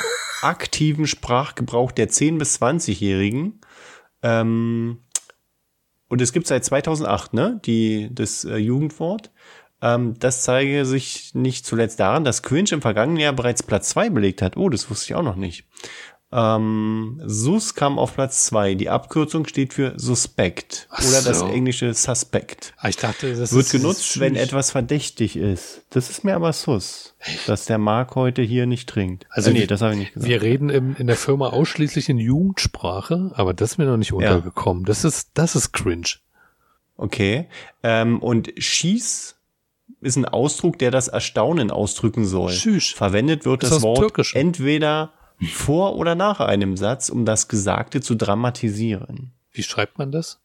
aktiven 0.41 1.07
Sprachgebrauch 1.07 1.91
der 1.91 2.09
10- 2.09 2.37
bis 2.37 2.61
20-Jährigen. 2.61 3.59
Ähm, 4.23 4.99
und 6.07 6.21
es 6.21 6.31
gibt 6.31 6.47
seit 6.47 6.63
2008, 6.63 7.33
ne, 7.33 7.59
die, 7.65 8.09
das 8.11 8.45
äh, 8.45 8.55
Jugendwort. 8.55 9.31
Ähm, 9.81 10.15
das 10.19 10.43
zeige 10.43 10.85
sich 10.85 11.35
nicht 11.35 11.65
zuletzt 11.65 11.99
daran, 11.99 12.23
dass 12.23 12.41
Cringe 12.41 12.69
im 12.71 12.81
vergangenen 12.81 13.19
Jahr 13.19 13.33
bereits 13.33 13.63
Platz 13.63 13.89
zwei 13.89 14.09
belegt 14.09 14.41
hat. 14.41 14.57
Oh, 14.57 14.69
das 14.69 14.89
wusste 14.89 15.05
ich 15.07 15.15
auch 15.15 15.23
noch 15.23 15.35
nicht. 15.35 15.65
Ähm, 16.29 17.21
Sus 17.25 17.73
kam 17.73 17.97
auf 17.97 18.15
Platz 18.15 18.45
zwei. 18.47 18.75
Die 18.75 18.89
Abkürzung 18.89 19.47
steht 19.47 19.73
für 19.73 19.93
Suspekt 19.97 20.87
Ach 20.91 20.99
oder 21.07 21.21
das 21.21 21.39
so. 21.39 21.47
englische 21.47 21.93
Suspect. 21.93 22.73
Ah, 22.77 22.89
ich 22.89 22.97
dachte, 22.97 23.33
das 23.33 23.53
Wird 23.53 23.65
ist 23.67 23.71
genutzt, 23.71 23.99
dieses 24.01 24.19
wenn 24.19 24.35
etwas 24.35 24.71
verdächtig 24.71 25.37
ist. 25.37 25.83
Das 25.89 26.09
ist 26.09 26.25
mir 26.25 26.35
aber 26.35 26.51
sus, 26.51 27.15
dass 27.45 27.63
der 27.65 27.77
Marc 27.77 28.15
heute 28.15 28.41
hier 28.41 28.65
nicht 28.65 28.89
trinkt. 28.89 29.25
Also 29.29 29.51
äh, 29.51 29.53
nee, 29.53 29.59
wir- 29.61 29.67
das 29.67 29.81
habe 29.81 29.93
ich 29.93 29.99
nicht 29.99 30.13
gesagt. 30.15 30.29
Wir 30.29 30.41
reden 30.41 30.69
im, 30.69 30.97
in 30.97 31.07
der 31.07 31.15
Firma 31.15 31.47
ausschließlich 31.47 32.09
in 32.09 32.17
Jugendsprache, 32.17 33.31
aber 33.35 33.53
das 33.53 33.71
ist 33.71 33.77
mir 33.77 33.85
noch 33.85 33.95
nicht 33.97 34.11
untergekommen. 34.11 34.83
Das 34.83 35.05
ist, 35.05 35.29
das 35.33 35.55
ist 35.55 35.71
cringe. 35.71 36.07
Okay. 36.97 37.47
Ähm, 37.83 38.19
und 38.21 38.51
Schieß 38.57 39.35
ist 40.01 40.15
ein 40.17 40.25
Ausdruck, 40.25 40.77
der 40.77 40.91
das 40.91 41.07
Erstaunen 41.07 41.71
ausdrücken 41.71 42.25
soll. 42.25 42.51
Schüss. 42.51 42.89
Verwendet 42.89 43.45
wird 43.45 43.63
Das 43.63 43.69
das, 43.69 43.77
ist 43.77 43.77
aus 43.77 43.81
dem 43.83 43.87
Wort 43.87 43.99
Türkischen. 43.99 44.37
entweder 44.37 45.13
vor 45.45 45.95
oder 45.95 46.15
nach 46.15 46.39
einem 46.39 46.77
Satz, 46.77 47.09
um 47.09 47.25
das 47.25 47.47
Gesagte 47.47 48.01
zu 48.01 48.15
dramatisieren. 48.15 49.31
Wie 49.51 49.63
schreibt 49.63 49.97
man 49.97 50.11
das? 50.11 50.39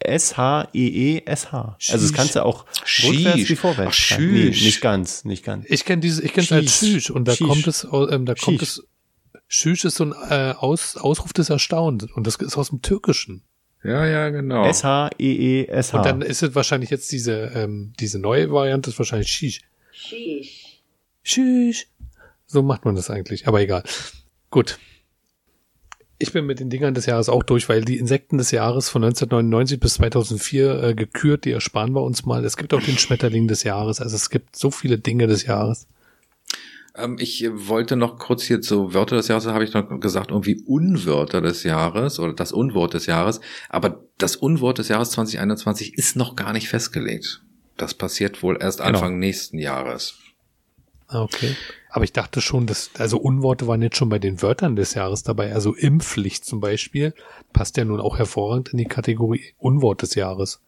S-H-E-E-S-H. 0.00 1.76
Also 1.90 2.06
das 2.06 2.12
kannst 2.12 2.36
du 2.36 2.44
auch 2.44 2.66
Schieß. 2.84 3.10
rückwärts 3.10 3.48
wie 3.50 3.56
vorwärts 3.56 3.88
Ach, 3.90 3.94
schreiben. 3.94 4.32
Nee, 4.32 4.52
schüss. 4.52 4.64
nicht 4.64 4.80
ganz, 4.80 5.24
nicht 5.24 5.44
ganz. 5.44 5.66
Ich 5.68 5.84
kenne 5.84 6.00
diese, 6.00 6.22
ich 6.24 6.32
kenne 6.32 6.44
es 6.44 6.52
als 6.52 6.78
Schieß. 6.78 6.88
Schüsch 6.88 7.10
und 7.10 7.26
da 7.26 7.32
Schieß. 7.32 7.46
kommt 7.46 7.66
es, 7.66 7.84
ähm, 7.84 8.24
da 8.26 8.34
kommt 8.34 8.60
Schieß. 8.60 8.78
es, 8.78 8.86
Schüsch 9.48 9.84
ist 9.84 9.96
so 9.96 10.04
ein 10.04 10.12
äh, 10.12 10.54
Aus, 10.56 10.96
Ausruf 10.96 11.32
des 11.32 11.50
Erstaunens 11.50 12.04
und 12.12 12.26
das 12.26 12.36
ist 12.36 12.56
aus 12.56 12.68
dem 12.68 12.82
Türkischen. 12.82 13.42
Ja, 13.84 14.06
ja, 14.06 14.28
genau. 14.30 14.64
S-H-E-E-S-H. 14.66 15.96
Und 15.98 16.04
dann 16.06 16.22
ist 16.22 16.42
es 16.42 16.54
wahrscheinlich 16.54 16.90
jetzt 16.90 17.10
diese, 17.12 17.52
ähm, 17.54 17.92
diese 17.98 18.18
neue 18.18 18.50
Variante 18.52 18.90
ist 18.90 18.98
wahrscheinlich 18.98 19.30
Shish. 19.30 19.60
Sheesh. 19.92 20.80
Shish. 21.22 21.86
So 22.48 22.62
macht 22.62 22.84
man 22.86 22.96
das 22.96 23.10
eigentlich, 23.10 23.46
aber 23.46 23.60
egal. 23.60 23.84
Gut. 24.50 24.78
Ich 26.18 26.32
bin 26.32 26.46
mit 26.46 26.58
den 26.58 26.70
Dingern 26.70 26.94
des 26.94 27.06
Jahres 27.06 27.28
auch 27.28 27.44
durch, 27.44 27.68
weil 27.68 27.84
die 27.84 27.98
Insekten 27.98 28.38
des 28.38 28.50
Jahres 28.50 28.88
von 28.88 29.04
1999 29.04 29.78
bis 29.78 29.94
2004 29.94 30.82
äh, 30.82 30.94
gekürt, 30.94 31.44
die 31.44 31.52
ersparen 31.52 31.92
wir 31.94 32.02
uns 32.02 32.24
mal. 32.24 32.44
Es 32.44 32.56
gibt 32.56 32.74
auch 32.74 32.82
den 32.82 32.98
Schmetterling 32.98 33.46
des 33.46 33.62
Jahres, 33.62 34.00
also 34.00 34.16
es 34.16 34.28
gibt 34.30 34.56
so 34.56 34.72
viele 34.72 34.98
Dinge 34.98 35.28
des 35.28 35.44
Jahres. 35.46 35.86
Ähm, 36.96 37.16
ich 37.20 37.48
wollte 37.52 37.96
noch 37.96 38.18
kurz 38.18 38.42
hier 38.42 38.60
zu 38.60 38.94
Wörter 38.94 39.16
des 39.16 39.28
Jahres, 39.28 39.46
habe 39.46 39.62
ich 39.62 39.74
noch 39.74 40.00
gesagt, 40.00 40.30
irgendwie 40.30 40.60
Unwörter 40.66 41.40
des 41.40 41.62
Jahres 41.62 42.18
oder 42.18 42.32
das 42.32 42.50
Unwort 42.50 42.94
des 42.94 43.06
Jahres. 43.06 43.40
Aber 43.68 44.02
das 44.16 44.34
Unwort 44.36 44.78
des 44.78 44.88
Jahres 44.88 45.10
2021 45.10 45.96
ist 45.96 46.16
noch 46.16 46.34
gar 46.34 46.52
nicht 46.52 46.68
festgelegt. 46.68 47.42
Das 47.76 47.94
passiert 47.94 48.42
wohl 48.42 48.58
erst 48.60 48.78
Genau. 48.78 48.88
Anfang 48.88 49.18
nächsten 49.20 49.58
Jahres. 49.58 50.14
Ah, 51.08 51.22
Okay. 51.22 51.54
Aber 51.90 52.04
ich 52.04 52.12
dachte 52.12 52.40
schon, 52.42 52.66
dass, 52.66 52.90
also 52.98 53.18
Unworte 53.18 53.66
waren 53.66 53.80
jetzt 53.80 53.96
schon 53.96 54.10
bei 54.10 54.18
den 54.18 54.42
Wörtern 54.42 54.76
des 54.76 54.92
Jahres 54.94 55.22
dabei. 55.22 55.52
Also 55.54 55.74
Impfpflicht 55.74 56.44
zum 56.44 56.60
Beispiel 56.60 57.14
passt 57.54 57.78
ja 57.78 57.84
nun 57.84 57.98
auch 58.00 58.18
hervorragend 58.18 58.68
in 58.68 58.78
die 58.78 58.84
Kategorie 58.84 59.42
Unwort 59.56 60.02
des 60.02 60.14
Jahres. 60.14 60.60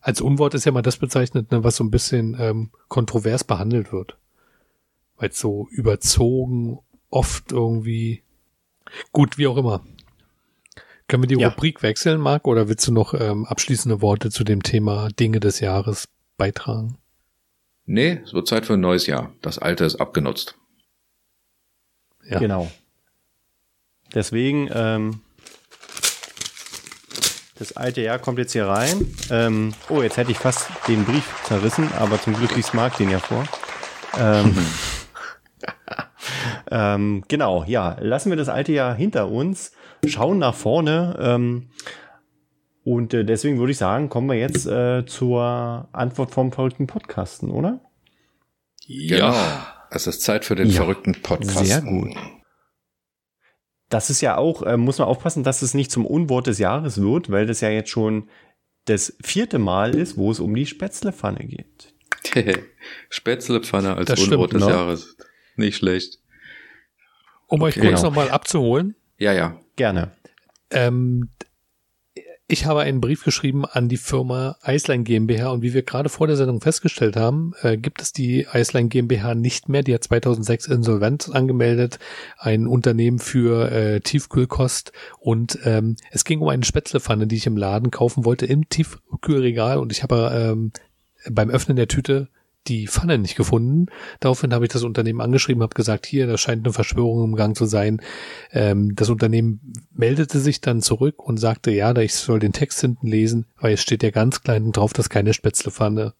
Als 0.00 0.20
Unwort 0.20 0.54
ist 0.54 0.66
ja 0.66 0.72
mal 0.72 0.82
das 0.82 0.98
bezeichnet, 0.98 1.50
ne, 1.50 1.64
was 1.64 1.76
so 1.76 1.84
ein 1.84 1.90
bisschen 1.90 2.36
ähm, 2.38 2.70
kontrovers 2.88 3.44
behandelt 3.44 3.92
wird. 3.92 4.18
Weil 5.16 5.32
so 5.32 5.68
überzogen, 5.70 6.78
oft 7.10 7.50
irgendwie. 7.50 8.22
Gut, 9.12 9.38
wie 9.38 9.46
auch 9.46 9.56
immer. 9.56 9.82
Können 11.08 11.22
wir 11.22 11.28
die 11.28 11.40
Ja. 11.40 11.48
Rubrik 11.48 11.82
wechseln, 11.82 12.20
Marc, 12.20 12.46
oder 12.46 12.68
willst 12.68 12.86
du 12.86 12.92
noch 12.92 13.14
ähm, 13.14 13.46
abschließende 13.46 14.02
Worte 14.02 14.30
zu 14.30 14.44
dem 14.44 14.62
Thema 14.62 15.08
Dinge 15.08 15.40
des 15.40 15.60
Jahres 15.60 16.08
beitragen? 16.36 16.98
Nee, 17.90 18.20
es 18.22 18.34
wird 18.34 18.46
Zeit 18.46 18.66
für 18.66 18.74
ein 18.74 18.80
neues 18.80 19.06
Jahr. 19.06 19.32
Das 19.40 19.58
alte 19.58 19.86
ist 19.86 19.96
abgenutzt. 19.96 20.58
Ja. 22.28 22.38
Genau. 22.38 22.70
Deswegen, 24.14 24.68
ähm, 24.74 25.22
das 27.58 27.72
alte 27.78 28.02
Jahr 28.02 28.18
kommt 28.18 28.38
jetzt 28.38 28.52
hier 28.52 28.66
rein. 28.66 29.14
Ähm, 29.30 29.72
oh, 29.88 30.02
jetzt 30.02 30.18
hätte 30.18 30.30
ich 30.30 30.36
fast 30.36 30.68
den 30.86 31.06
Brief 31.06 31.24
zerrissen, 31.44 31.90
aber 31.94 32.20
zum 32.20 32.34
Glück 32.34 32.54
liest 32.54 32.74
Marc 32.74 32.98
den 32.98 33.08
ja 33.08 33.20
vor. 33.20 33.44
Ähm, 34.18 34.54
ähm, 36.70 37.24
genau, 37.26 37.64
ja, 37.66 37.96
lassen 38.00 38.28
wir 38.28 38.36
das 38.36 38.50
alte 38.50 38.72
Jahr 38.72 38.94
hinter 38.94 39.30
uns, 39.30 39.72
schauen 40.06 40.38
nach 40.38 40.54
vorne. 40.54 41.16
Ähm, 41.18 41.70
und 42.88 43.12
äh, 43.12 43.24
deswegen 43.24 43.58
würde 43.58 43.72
ich 43.72 43.78
sagen, 43.78 44.08
kommen 44.08 44.28
wir 44.28 44.36
jetzt 44.38 44.66
äh, 44.66 45.04
zur 45.06 45.88
Antwort 45.92 46.30
vom 46.30 46.52
verrückten 46.52 46.86
Podcasten, 46.86 47.50
oder? 47.50 47.80
Genau. 48.86 49.34
Es 49.90 50.06
ist 50.06 50.22
Zeit 50.22 50.44
für 50.44 50.54
den 50.54 50.68
Ja. 50.68 50.76
verrückten 50.76 51.20
Podcast. 51.22 51.66
Sehr 51.66 51.82
gut. 51.82 52.14
Das 53.90 54.10
ist 54.10 54.20
ja 54.20 54.36
auch, 54.36 54.62
äh, 54.62 54.76
muss 54.76 54.98
man 54.98 55.08
aufpassen, 55.08 55.44
dass 55.44 55.62
es 55.62 55.74
nicht 55.74 55.90
zum 55.90 56.04
Unwort 56.06 56.46
des 56.46 56.58
Jahres 56.58 57.00
wird, 57.00 57.30
weil 57.30 57.46
das 57.46 57.60
ja 57.60 57.70
jetzt 57.70 57.90
schon 57.90 58.28
das 58.86 59.16
vierte 59.22 59.58
Mal 59.58 59.94
ist, 59.94 60.16
wo 60.16 60.30
es 60.30 60.40
um 60.40 60.54
die 60.54 60.66
Spätzlepfanne 60.66 61.40
geht. 61.46 61.94
Spätzlepfanne 63.10 63.96
als 63.96 64.06
Das 64.08 64.20
Unwort 64.20 64.50
stimmt, 64.50 64.62
des 64.62 64.68
ne? 64.68 64.74
Jahres. 64.74 65.16
Nicht 65.56 65.76
schlecht. 65.76 66.18
Um 67.46 67.62
euch 67.62 67.76
Okay. 67.76 67.88
kurz 67.88 68.00
Genau. 68.00 68.10
nochmal 68.10 68.30
abzuholen. 68.30 68.94
Ja, 69.18 69.32
ja. 69.32 69.60
Gerne. 69.76 70.12
Ähm, 70.70 71.30
ich 72.50 72.64
habe 72.64 72.80
einen 72.80 73.02
Brief 73.02 73.24
geschrieben 73.24 73.66
an 73.66 73.90
die 73.90 73.98
Firma 73.98 74.56
Eislein 74.62 75.04
GmbH 75.04 75.50
und 75.50 75.60
wie 75.60 75.74
wir 75.74 75.82
gerade 75.82 76.08
vor 76.08 76.26
der 76.26 76.36
Sendung 76.36 76.62
festgestellt 76.62 77.14
haben, 77.14 77.52
äh, 77.60 77.76
gibt 77.76 78.00
es 78.00 78.14
die 78.14 78.48
Eislein 78.48 78.88
GmbH 78.88 79.34
nicht 79.34 79.68
mehr. 79.68 79.82
Die 79.82 79.92
hat 79.92 80.04
2006 80.04 80.66
Insolvenz 80.66 81.28
angemeldet, 81.28 81.98
ein 82.38 82.66
Unternehmen 82.66 83.18
für 83.18 83.70
äh, 83.70 84.00
Tiefkühlkost 84.00 84.92
und 85.20 85.58
ähm, 85.64 85.96
es 86.10 86.24
ging 86.24 86.40
um 86.40 86.48
eine 86.48 86.64
Spätzlepfanne, 86.64 87.26
die 87.26 87.36
ich 87.36 87.46
im 87.46 87.58
Laden 87.58 87.90
kaufen 87.90 88.24
wollte 88.24 88.46
im 88.46 88.66
Tiefkühlregal 88.70 89.76
und 89.76 89.92
ich 89.92 90.02
habe 90.02 90.30
ähm, 90.32 90.72
beim 91.30 91.50
Öffnen 91.50 91.76
der 91.76 91.88
Tüte 91.88 92.28
die 92.66 92.86
Pfanne 92.86 93.18
nicht 93.18 93.36
gefunden. 93.36 93.86
Daraufhin 94.20 94.52
habe 94.52 94.64
ich 94.64 94.72
das 94.72 94.82
Unternehmen 94.82 95.20
angeschrieben, 95.20 95.62
habe 95.62 95.74
gesagt, 95.74 96.06
hier, 96.06 96.26
da 96.26 96.36
scheint 96.36 96.66
eine 96.66 96.72
Verschwörung 96.72 97.24
im 97.24 97.36
Gang 97.36 97.56
zu 97.56 97.66
sein. 97.66 98.00
Ähm, 98.52 98.94
das 98.94 99.08
Unternehmen 99.08 99.72
meldete 99.92 100.38
sich 100.40 100.60
dann 100.60 100.82
zurück 100.82 101.18
und 101.18 101.38
sagte, 101.38 101.70
ja, 101.70 101.94
ich 101.96 102.14
soll 102.14 102.38
den 102.38 102.52
Text 102.52 102.80
hinten 102.80 103.06
lesen, 103.06 103.46
weil 103.60 103.74
es 103.74 103.82
steht 103.82 104.02
ja 104.02 104.10
ganz 104.10 104.42
klein 104.42 104.72
drauf, 104.72 104.92
dass 104.92 105.08
keine 105.08 105.32
Spätzlepfanne 105.32 106.14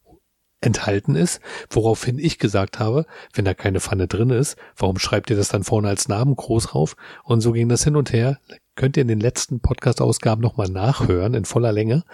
enthalten 0.61 1.15
ist, 1.15 1.41
woraufhin 1.71 2.19
ich 2.19 2.39
gesagt 2.39 2.79
habe, 2.79 3.07
wenn 3.33 3.45
da 3.45 3.55
keine 3.55 3.81
Pfanne 3.81 4.09
drin 4.09 4.31
ist, 4.31 4.57
warum 4.77 4.99
schreibt 4.99 5.31
ihr 5.31 5.37
das 5.37 5.49
dann 5.49 5.63
vorne 5.63 5.89
als 5.89 6.09
Namen 6.09 6.35
groß 6.35 6.75
rauf? 6.75 6.97
Und 7.23 7.41
so 7.41 7.53
ging 7.53 7.69
das 7.69 7.85
hin 7.85 7.95
und 7.95 8.13
her. 8.13 8.39
Könnt 8.75 8.97
ihr 8.97 9.03
in 9.03 9.09
den 9.09 9.21
letzten 9.21 9.61
Podcast-Ausgaben 9.61 10.43
nochmal 10.43 10.69
nachhören, 10.69 11.35
in 11.35 11.45
voller 11.45 11.73
Länge. 11.73 12.05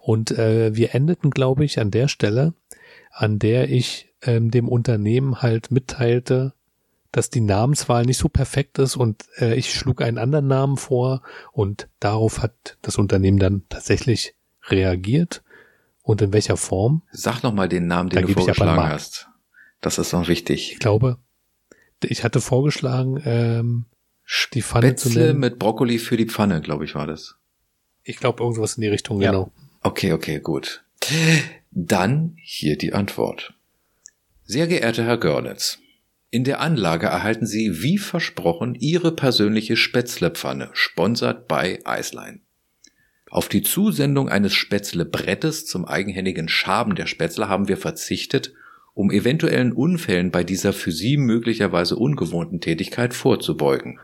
Und 0.00 0.30
äh, 0.30 0.74
wir 0.74 0.94
endeten, 0.94 1.30
glaube 1.30 1.64
ich, 1.64 1.78
an 1.78 1.90
der 1.90 2.08
Stelle, 2.08 2.54
an 3.16 3.38
der 3.38 3.70
ich 3.70 4.12
ähm, 4.22 4.50
dem 4.50 4.68
Unternehmen 4.68 5.40
halt 5.42 5.70
mitteilte, 5.70 6.52
dass 7.12 7.30
die 7.30 7.40
Namenswahl 7.40 8.04
nicht 8.04 8.18
so 8.18 8.28
perfekt 8.28 8.78
ist 8.78 8.94
und 8.96 9.24
äh, 9.38 9.54
ich 9.54 9.72
schlug 9.72 10.02
einen 10.02 10.18
anderen 10.18 10.46
Namen 10.48 10.76
vor 10.76 11.22
und 11.52 11.88
darauf 11.98 12.42
hat 12.42 12.76
das 12.82 12.96
Unternehmen 12.98 13.38
dann 13.38 13.62
tatsächlich 13.70 14.34
reagiert 14.68 15.42
und 16.02 16.20
in 16.20 16.32
welcher 16.34 16.56
Form. 16.58 17.02
Sag 17.10 17.42
noch 17.42 17.54
mal 17.54 17.68
den 17.68 17.86
Namen, 17.86 18.10
Da 18.10 18.20
den 18.20 18.26
du 18.26 18.32
ab 18.32 18.38
an 18.38 18.44
vorgeschlagen 18.44 18.90
hast. 18.90 19.28
Das 19.80 19.98
ist 19.98 20.12
noch 20.12 20.28
wichtig. 20.28 20.72
Ich 20.72 20.78
glaube, 20.78 21.16
ich 22.02 22.22
hatte 22.22 22.40
vorgeschlagen, 22.42 23.22
ähm, 23.24 23.86
die 24.52 24.60
Pfanne 24.62 24.94
zu 24.96 25.08
Spätzle 25.08 25.26
nennen. 25.28 25.38
mit 25.40 25.58
Brokkoli 25.58 25.98
für 25.98 26.16
die 26.16 26.26
Pfanne, 26.26 26.60
glaube 26.60 26.84
ich, 26.84 26.94
war 26.94 27.06
das. 27.06 27.36
Ich 28.02 28.18
glaube, 28.18 28.42
irgendwas 28.42 28.76
in 28.76 28.82
die 28.82 28.88
Richtung, 28.88 29.20
Ja. 29.22 29.30
genau. 29.30 29.52
Okay, 29.82 30.12
okay, 30.12 30.40
gut. 30.40 30.84
Dann 31.78 32.38
hier 32.42 32.78
die 32.78 32.94
Antwort. 32.94 33.52
Sehr 34.44 34.66
geehrter 34.66 35.04
Herr 35.04 35.18
Görlitz, 35.18 35.78
in 36.30 36.42
der 36.42 36.60
Anlage 36.60 37.08
erhalten 37.08 37.46
Sie 37.46 37.82
wie 37.82 37.98
versprochen 37.98 38.74
Ihre 38.74 39.14
persönliche 39.14 39.76
Spätzlepfanne, 39.76 40.70
sponsert 40.72 41.48
bei 41.48 41.80
Eislein. 41.84 42.40
Auf 43.28 43.50
die 43.50 43.60
Zusendung 43.60 44.30
eines 44.30 44.54
Spätzlebrettes 44.54 45.66
zum 45.66 45.84
eigenhändigen 45.84 46.48
Schaben 46.48 46.94
der 46.94 47.04
Spätzle 47.04 47.50
haben 47.50 47.68
wir 47.68 47.76
verzichtet, 47.76 48.54
um 48.94 49.10
eventuellen 49.10 49.74
Unfällen 49.74 50.30
bei 50.30 50.44
dieser 50.44 50.72
für 50.72 50.92
Sie 50.92 51.18
möglicherweise 51.18 51.96
ungewohnten 51.96 52.62
Tätigkeit 52.62 53.12
vorzubeugen. 53.12 54.00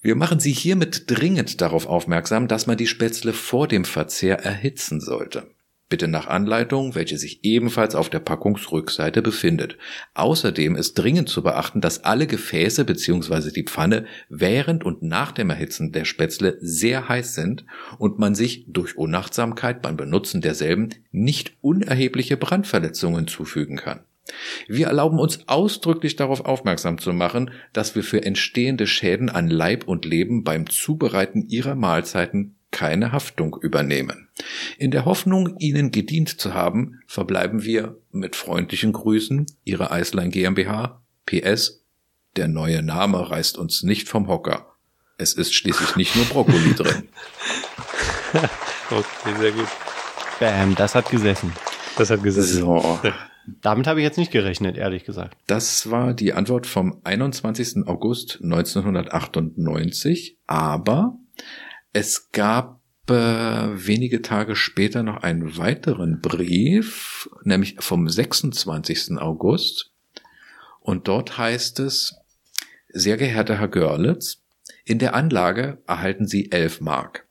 Wir 0.00 0.16
machen 0.16 0.40
Sie 0.40 0.52
hiermit 0.52 1.02
dringend 1.06 1.60
darauf 1.60 1.84
aufmerksam, 1.84 2.48
dass 2.48 2.66
man 2.66 2.78
die 2.78 2.86
Spätzle 2.86 3.34
vor 3.34 3.68
dem 3.68 3.84
Verzehr 3.84 4.38
erhitzen 4.38 5.02
sollte. 5.02 5.53
Bitte 5.94 6.08
nach 6.08 6.26
Anleitung, 6.26 6.96
welche 6.96 7.18
sich 7.18 7.44
ebenfalls 7.44 7.94
auf 7.94 8.10
der 8.10 8.18
Packungsrückseite 8.18 9.22
befindet. 9.22 9.78
Außerdem 10.14 10.74
ist 10.74 10.94
dringend 10.94 11.28
zu 11.28 11.44
beachten, 11.44 11.80
dass 11.80 12.02
alle 12.02 12.26
Gefäße 12.26 12.84
bzw. 12.84 13.52
die 13.52 13.62
Pfanne 13.62 14.04
während 14.28 14.82
und 14.82 15.04
nach 15.04 15.30
dem 15.30 15.50
Erhitzen 15.50 15.92
der 15.92 16.04
Spätzle 16.04 16.58
sehr 16.60 17.08
heiß 17.08 17.36
sind 17.36 17.64
und 17.98 18.18
man 18.18 18.34
sich 18.34 18.64
durch 18.66 18.96
Unachtsamkeit 18.96 19.82
beim 19.82 19.96
Benutzen 19.96 20.40
derselben 20.40 20.88
nicht 21.12 21.52
unerhebliche 21.60 22.36
Brandverletzungen 22.36 23.28
zufügen 23.28 23.76
kann. 23.76 24.00
Wir 24.66 24.88
erlauben 24.88 25.20
uns 25.20 25.48
ausdrücklich 25.48 26.16
darauf 26.16 26.44
aufmerksam 26.44 26.98
zu 26.98 27.12
machen, 27.12 27.52
dass 27.72 27.94
wir 27.94 28.02
für 28.02 28.24
entstehende 28.24 28.88
Schäden 28.88 29.28
an 29.28 29.48
Leib 29.48 29.86
und 29.86 30.06
Leben 30.06 30.42
beim 30.42 30.68
Zubereiten 30.68 31.48
ihrer 31.48 31.76
Mahlzeiten 31.76 32.53
keine 32.74 33.12
Haftung 33.12 33.56
übernehmen. 33.62 34.28
In 34.78 34.90
der 34.90 35.04
Hoffnung, 35.04 35.56
Ihnen 35.58 35.92
gedient 35.92 36.40
zu 36.40 36.54
haben, 36.54 37.00
verbleiben 37.06 37.62
wir 37.62 37.96
mit 38.10 38.34
freundlichen 38.34 38.92
Grüßen 38.92 39.46
Ihre 39.62 39.92
Eislein 39.92 40.32
GmbH. 40.32 41.00
PS. 41.24 41.84
Der 42.34 42.48
neue 42.48 42.82
Name 42.82 43.30
reißt 43.30 43.56
uns 43.58 43.84
nicht 43.84 44.08
vom 44.08 44.26
Hocker. 44.26 44.74
Es 45.18 45.34
ist 45.34 45.54
schließlich 45.54 45.94
nicht 45.94 46.16
nur 46.16 46.24
Brokkoli 46.24 46.74
drin. 46.76 47.08
okay, 48.90 49.34
sehr 49.38 49.52
gut. 49.52 49.68
Bam, 50.40 50.74
das 50.74 50.96
hat 50.96 51.08
gesessen. 51.08 51.52
Das 51.96 52.10
hat 52.10 52.24
gesessen. 52.24 52.58
So. 52.58 52.98
Damit 53.62 53.86
habe 53.86 54.00
ich 54.00 54.04
jetzt 54.04 54.18
nicht 54.18 54.32
gerechnet, 54.32 54.76
ehrlich 54.76 55.04
gesagt. 55.04 55.36
Das 55.46 55.92
war 55.92 56.12
die 56.12 56.32
Antwort 56.32 56.66
vom 56.66 57.00
21. 57.04 57.86
August 57.86 58.40
1998, 58.42 60.38
aber 60.48 61.16
es 61.94 62.32
gab 62.32 62.80
äh, 63.08 63.12
wenige 63.14 64.20
Tage 64.20 64.56
später 64.56 65.02
noch 65.02 65.22
einen 65.22 65.56
weiteren 65.56 66.20
Brief, 66.20 67.30
nämlich 67.44 67.76
vom 67.78 68.08
26. 68.08 69.16
August. 69.18 69.92
Und 70.80 71.08
dort 71.08 71.38
heißt 71.38 71.80
es, 71.80 72.16
sehr 72.88 73.16
geehrter 73.16 73.58
Herr 73.58 73.68
Görlitz, 73.68 74.42
in 74.84 74.98
der 74.98 75.14
Anlage 75.14 75.82
erhalten 75.86 76.26
Sie 76.26 76.50
11 76.50 76.80
Mark. 76.80 77.26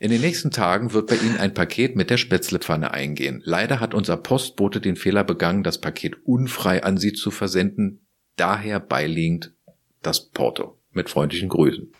In 0.00 0.10
den 0.10 0.20
nächsten 0.20 0.50
Tagen 0.50 0.92
wird 0.92 1.06
bei 1.06 1.14
Ihnen 1.14 1.36
ein 1.36 1.54
Paket 1.54 1.94
mit 1.94 2.10
der 2.10 2.16
Spätzlepfanne 2.16 2.90
eingehen. 2.90 3.40
Leider 3.44 3.78
hat 3.78 3.94
unser 3.94 4.16
Postbote 4.16 4.80
den 4.80 4.96
Fehler 4.96 5.22
begangen, 5.22 5.62
das 5.62 5.80
Paket 5.80 6.26
unfrei 6.26 6.82
an 6.82 6.96
Sie 6.96 7.12
zu 7.12 7.30
versenden. 7.30 8.04
Daher 8.34 8.80
beiliegend 8.80 9.54
das 10.02 10.28
Porto. 10.30 10.76
Mit 10.90 11.08
freundlichen 11.08 11.48
Grüßen. 11.48 11.92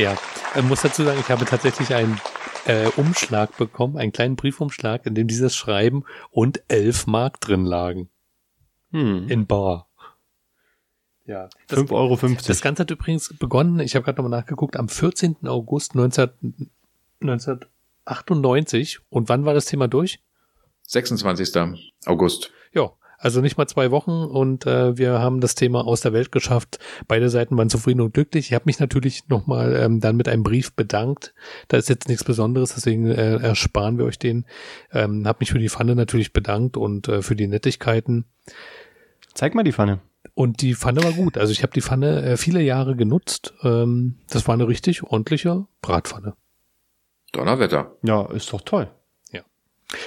Ja, 0.00 0.16
ich 0.56 0.62
muss 0.62 0.80
dazu 0.80 1.04
sagen, 1.04 1.20
ich 1.20 1.28
habe 1.28 1.44
tatsächlich 1.44 1.92
einen 1.94 2.18
äh, 2.64 2.86
Umschlag 2.96 3.54
bekommen, 3.58 3.98
einen 3.98 4.12
kleinen 4.12 4.34
Briefumschlag, 4.34 5.04
in 5.04 5.14
dem 5.14 5.28
dieses 5.28 5.54
Schreiben 5.54 6.04
und 6.30 6.62
11 6.68 7.06
Mark 7.06 7.38
drin 7.42 7.66
lagen. 7.66 8.08
Hm. 8.92 9.28
In 9.28 9.46
Bar. 9.46 9.90
Ja. 11.26 11.50
Das, 11.68 11.80
5,50 11.80 11.92
Euro. 11.92 12.16
das 12.46 12.62
Ganze 12.62 12.84
hat 12.84 12.90
übrigens 12.90 13.34
begonnen, 13.38 13.78
ich 13.80 13.94
habe 13.94 14.06
gerade 14.06 14.22
nochmal 14.22 14.40
nachgeguckt, 14.40 14.78
am 14.78 14.88
14. 14.88 15.46
August 15.46 15.94
19, 15.94 16.30
1998. 17.20 19.00
Und 19.10 19.28
wann 19.28 19.44
war 19.44 19.52
das 19.52 19.66
Thema 19.66 19.86
durch? 19.86 20.22
26. 20.86 21.54
August. 22.06 22.50
Ja, 22.72 22.90
also 23.20 23.42
nicht 23.42 23.58
mal 23.58 23.66
zwei 23.66 23.90
Wochen 23.90 24.24
und 24.24 24.66
äh, 24.66 24.96
wir 24.96 25.18
haben 25.18 25.40
das 25.40 25.54
Thema 25.54 25.86
aus 25.86 26.00
der 26.00 26.14
Welt 26.14 26.32
geschafft. 26.32 26.78
Beide 27.06 27.28
Seiten 27.28 27.56
waren 27.56 27.68
zufrieden 27.68 28.00
und 28.00 28.14
glücklich. 28.14 28.46
Ich 28.46 28.54
habe 28.54 28.64
mich 28.66 28.80
natürlich 28.80 29.28
nochmal 29.28 29.76
ähm, 29.76 30.00
dann 30.00 30.16
mit 30.16 30.26
einem 30.26 30.42
Brief 30.42 30.72
bedankt. 30.72 31.34
Da 31.68 31.76
ist 31.76 31.90
jetzt 31.90 32.08
nichts 32.08 32.24
Besonderes, 32.24 32.74
deswegen 32.74 33.10
äh, 33.10 33.36
ersparen 33.36 33.98
wir 33.98 34.06
euch 34.06 34.18
den. 34.18 34.46
Ähm, 34.90 35.26
habe 35.26 35.40
mich 35.40 35.52
für 35.52 35.58
die 35.58 35.68
Pfanne 35.68 35.94
natürlich 35.94 36.32
bedankt 36.32 36.78
und 36.78 37.08
äh, 37.08 37.20
für 37.20 37.36
die 37.36 37.46
Nettigkeiten. 37.46 38.24
Zeig 39.34 39.54
mal 39.54 39.64
die 39.64 39.72
Pfanne. 39.72 40.00
Und 40.32 40.62
die 40.62 40.74
Pfanne 40.74 41.04
war 41.04 41.12
gut. 41.12 41.36
Also 41.36 41.52
ich 41.52 41.62
habe 41.62 41.74
die 41.74 41.82
Pfanne 41.82 42.22
äh, 42.22 42.36
viele 42.38 42.62
Jahre 42.62 42.96
genutzt. 42.96 43.52
Ähm, 43.62 44.16
das 44.30 44.48
war 44.48 44.54
eine 44.54 44.66
richtig 44.66 45.02
ordentliche 45.02 45.66
Bratpfanne. 45.82 46.34
Donnerwetter. 47.32 47.96
Ja, 48.02 48.24
ist 48.32 48.50
doch 48.52 48.62
toll. 48.62 48.90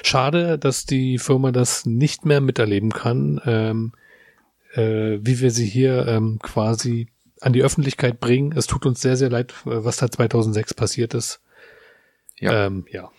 Schade, 0.03 0.57
dass 0.57 0.85
die 0.85 1.17
Firma 1.17 1.51
das 1.51 1.85
nicht 1.85 2.25
mehr 2.25 2.41
miterleben 2.41 2.91
kann, 2.91 3.41
ähm, 3.45 3.93
äh, 4.73 5.19
wie 5.21 5.39
wir 5.39 5.51
sie 5.51 5.65
hier 5.65 6.07
ähm, 6.07 6.39
quasi 6.41 7.07
an 7.41 7.53
die 7.53 7.63
Öffentlichkeit 7.63 8.19
bringen. 8.19 8.53
Es 8.55 8.67
tut 8.67 8.85
uns 8.85 9.01
sehr, 9.01 9.17
sehr 9.17 9.29
leid, 9.29 9.51
äh, 9.65 9.83
was 9.83 9.97
da 9.97 10.09
2006 10.09 10.73
passiert 10.73 11.13
ist. 11.13 11.41
Ja. 12.39 12.65
Ähm, 12.67 12.85
ja. 12.91 13.11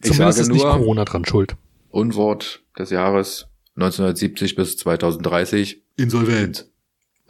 Ich 0.00 0.12
Zumindest 0.12 0.38
sage 0.38 0.40
ist 0.42 0.48
nicht 0.52 0.62
Corona 0.62 1.04
dran 1.04 1.24
schuld. 1.24 1.56
Unwort 1.90 2.62
des 2.78 2.90
Jahres 2.90 3.46
1970 3.76 4.54
bis 4.54 4.76
2030. 4.76 5.82
Insolvent. 5.96 6.66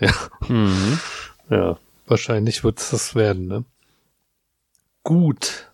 Ja, 0.00 0.12
Mhm. 0.48 0.98
ja. 1.50 1.78
Wahrscheinlich 2.06 2.64
wird 2.64 2.78
es 2.80 2.90
das 2.90 3.14
werden, 3.14 3.46
ne? 3.46 3.64
Gut. 5.02 5.67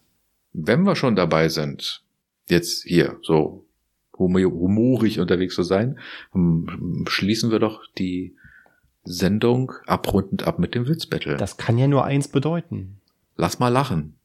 Wenn 0.55 0.85
wir 0.85 0.97
schon 0.97 1.17
dabei 1.17 1.49
sind, 1.49 2.03
jetzt 2.49 2.85
hier 2.85 3.19
so 3.23 3.67
humo- 4.17 4.45
humorig 4.51 5.19
unterwegs 5.21 5.55
zu 5.57 5.63
sein, 5.65 5.99
hm, 6.33 7.05
schließen 7.09 7.51
wir 7.51 7.59
doch 7.59 7.83
die 7.99 8.37
Sendung 9.05 9.73
abrundend 9.87 10.45
ab 10.47 10.59
mit 10.59 10.75
dem 10.75 10.87
Witzbattle. 10.89 11.37
Das 11.37 11.57
kann 11.59 11.77
ja 11.77 11.87
nur 11.89 12.05
eins 12.05 12.29
bedeuten. 12.29 13.01
Lass 13.37 13.59
mal 13.59 13.69
lachen. 13.69 14.17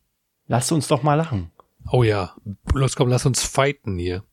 Lasst 0.48 0.72
uns 0.72 0.88
doch 0.88 1.04
mal 1.04 1.16
lachen. 1.16 1.52
Oh 1.92 2.04
ja. 2.04 2.36
Los, 2.74 2.96
komm, 2.96 3.10
lass 3.10 3.26
uns 3.26 3.44
fighten 3.44 3.98
hier. 3.98 4.24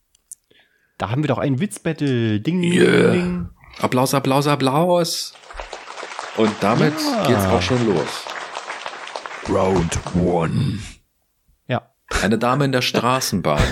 Da 0.98 1.10
haben 1.10 1.22
wir 1.22 1.28
doch 1.28 1.38
ein 1.38 1.58
Witzbattle. 1.60 2.40
Ding, 2.40 2.60
ding, 2.60 2.72
Yeah. 2.72 3.10
ding, 3.10 3.22
ding. 3.22 3.48
Applaus, 3.80 4.14
Applaus, 4.14 4.46
Applaus. 4.46 5.34
Und 6.36 6.52
damit 6.60 6.94
Ja. 7.00 7.26
geht's 7.26 7.46
auch 7.46 7.62
schon 7.62 7.86
los. 7.86 8.24
Round 9.48 9.98
one. 10.16 10.78
Eine 12.22 12.38
Dame 12.38 12.64
in 12.64 12.72
der 12.72 12.82
Straßenbahn. 12.82 13.62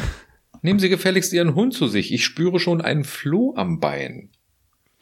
Nehmen 0.62 0.78
Sie 0.78 0.88
gefälligst 0.88 1.32
Ihren 1.32 1.54
Hund 1.54 1.74
zu 1.74 1.88
sich. 1.88 2.12
Ich 2.12 2.24
spüre 2.24 2.58
schon 2.58 2.80
einen 2.80 3.04
Floh 3.04 3.54
am 3.56 3.80
Bein. 3.80 4.30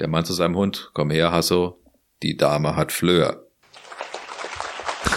Der 0.01 0.09
Mann 0.09 0.25
zu 0.25 0.33
seinem 0.33 0.57
Hund. 0.57 0.91
Komm 0.95 1.11
her, 1.11 1.31
Hasso. 1.33 1.79
Die 2.23 2.37
Dame 2.37 2.77
hat 2.77 2.93
Flöhe. 2.93 3.47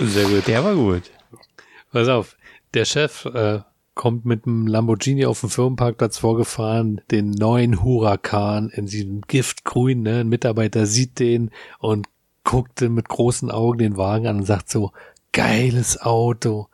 Sehr 0.00 0.24
gut. 0.24 0.46
Der 0.46 0.64
war 0.64 0.74
gut. 0.74 1.02
Pass 1.92 2.08
auf, 2.08 2.36
der 2.74 2.84
Chef 2.84 3.24
äh, 3.26 3.60
kommt 3.94 4.24
mit 4.24 4.46
einem 4.46 4.66
Lamborghini 4.66 5.26
auf 5.26 5.40
dem 5.40 5.50
Firmenparkplatz 5.50 6.18
vorgefahren, 6.18 7.00
den 7.10 7.30
neuen 7.30 7.82
Huracan 7.82 8.70
in 8.70 8.86
diesem 8.86 9.22
Giftgrün, 9.22 10.02
ne? 10.02 10.20
Ein 10.20 10.28
Mitarbeiter 10.28 10.86
sieht 10.86 11.18
den 11.18 11.50
und 11.78 12.06
guckte 12.44 12.88
mit 12.88 13.08
großen 13.08 13.50
Augen 13.50 13.78
den 13.78 13.96
Wagen 13.96 14.26
an 14.26 14.38
und 14.38 14.44
sagt 14.44 14.70
so, 14.70 14.92
geiles 15.32 16.00
Auto. 16.00 16.68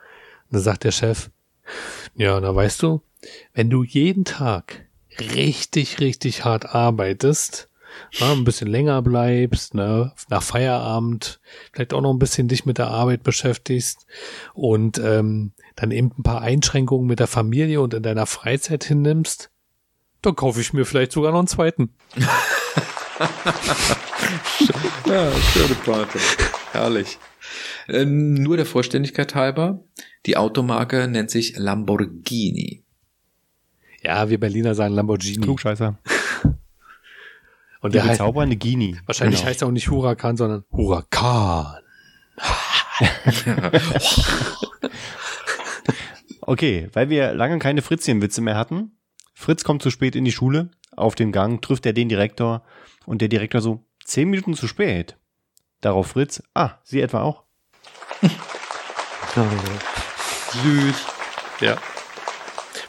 Und 0.45 0.53
dann 0.53 0.63
sagt 0.63 0.85
der 0.85 0.93
Chef, 0.93 1.31
ja, 2.15 2.39
na 2.41 2.55
weißt 2.55 2.83
du, 2.83 3.03
wenn 3.55 3.71
du 3.71 3.83
jeden 3.83 4.25
Tag 4.25 4.87
richtig, 5.19 6.01
richtig 6.01 6.45
hart 6.45 6.75
arbeitest, 6.75 7.69
na, 8.21 8.33
ein 8.33 8.45
bisschen 8.45 8.69
länger 8.69 9.01
bleibst, 9.01 9.75
ne, 9.75 10.13
nach 10.29 10.43
Feierabend, 10.43 11.41
vielleicht 11.73 11.95
auch 11.95 12.03
noch 12.03 12.13
ein 12.13 12.19
bisschen 12.19 12.47
dich 12.47 12.67
mit 12.67 12.79
der 12.79 12.89
Arbeit 12.89 13.23
beschäftigst 13.23 14.07
und 14.53 14.99
ähm, 14.99 15.53
dann 15.77 15.91
eben 15.91 16.13
ein 16.19 16.23
paar 16.23 16.43
Einschränkungen 16.43 17.07
mit 17.07 17.21
der 17.21 17.27
Familie 17.27 17.81
und 17.81 17.95
in 17.95 18.03
deiner 18.03 18.27
Freizeit 18.27 18.85
hinnimmst, 18.85 19.51
dann 20.21 20.37
kaufe 20.37 20.61
ich 20.61 20.73
mir 20.73 20.85
vielleicht 20.85 21.13
sogar 21.13 21.33
noch 21.33 21.39
einen 21.39 21.49
zweiten. 21.49 21.95
Ja, 25.07 25.31
schöne 25.53 25.75
Pointe. 25.85 26.19
Herrlich. 26.73 27.19
Ähm, 27.89 28.35
nur 28.35 28.57
der 28.57 28.67
Vollständigkeit 28.67 29.35
halber. 29.35 29.85
Die 30.27 30.37
Automarke 30.37 31.09
nennt 31.09 31.31
sich 31.31 31.57
Lamborghini. 31.57 32.83
Ja, 34.03 34.29
wir 34.29 34.39
Berliner 34.41 34.75
sagen 34.75 34.95
Lamborghini. 34.95 35.43
Klugscheißer. 35.43 35.99
Und 37.81 37.95
Der 37.95 38.03
der 38.03 38.11
bezaubernde 38.11 38.57
Gini. 38.57 38.97
wahrscheinlich 39.07 39.41
Genau. 39.41 39.49
heißt 39.51 39.63
er 39.63 39.69
auch 39.69 39.73
nicht 39.73 39.91
Huracan, 39.91 40.37
sondern 40.37 40.65
Huracan. 40.73 41.77
Okay, 46.49 46.89
weil 46.93 47.11
wir 47.11 47.35
lange 47.35 47.59
keine 47.59 47.83
Fritzchenwitze 47.83 48.41
mehr 48.41 48.57
hatten. 48.57 48.93
Fritz 49.35 49.65
kommt 49.65 49.83
zu 49.83 49.91
spät 49.91 50.15
in 50.15 50.25
die 50.25 50.31
Schule. 50.33 50.71
Auf 50.97 51.17
dem 51.17 51.33
Gang 51.33 51.61
trifft 51.61 51.85
er 51.87 51.93
den 51.93 52.09
Direktor 52.09 52.63
und 53.05 53.21
der 53.21 53.29
Direktor 53.29 53.61
so, 53.61 53.85
zehn 54.05 54.31
Minuten 54.31 54.55
zu 54.55 54.69
spät. 54.69 55.17
Darauf 55.81 56.07
Fritz, 56.07 56.43
ah, 56.55 56.79
Sie 56.85 57.01
etwa 57.01 57.23
auch? 57.23 57.43
Süß. 60.63 60.97
Ja. 61.61 61.77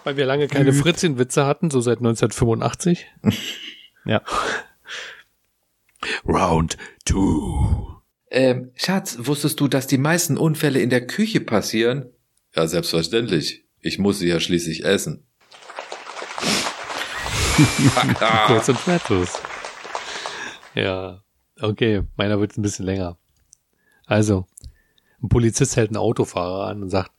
Weil 0.04 0.18
wir 0.18 0.26
lange 0.26 0.48
keine 0.48 0.74
Fritzchenwitze 0.74 1.46
hatten, 1.46 1.70
so 1.70 1.82
seit 1.82 1.98
1985. 1.98 3.06
Ja. 4.06 4.22
Round 6.26 6.78
two. 7.04 8.00
Ähm, 8.32 8.72
Schatz, 8.76 9.18
wusstest 9.20 9.60
du, 9.60 9.68
dass 9.68 9.86
die 9.86 9.98
meisten 9.98 10.38
Unfälle 10.38 10.80
in 10.80 10.90
der 10.90 11.06
Küche 11.06 11.42
passieren? 11.42 12.10
Ja, 12.56 12.68
selbstverständlich. 12.68 13.66
Ich 13.82 14.00
muss 14.00 14.20
sie 14.20 14.30
ja 14.30 14.40
schließlich 14.40 14.86
essen. 14.86 15.26
Kurz 18.48 18.70
und 18.70 18.80
schmerzlos. 18.80 19.42
Ja. 20.74 21.22
Okay, 21.60 22.04
meiner 22.16 22.40
wird 22.40 22.58
ein 22.58 22.62
bisschen 22.62 22.86
länger. 22.86 23.18
Also, 24.06 24.46
ein 25.22 25.30
Polizist 25.30 25.76
hält 25.76 25.90
einen 25.90 25.98
Autofahrer 25.98 26.68
an 26.68 26.84
und 26.84 26.90
sagt, 26.90 27.12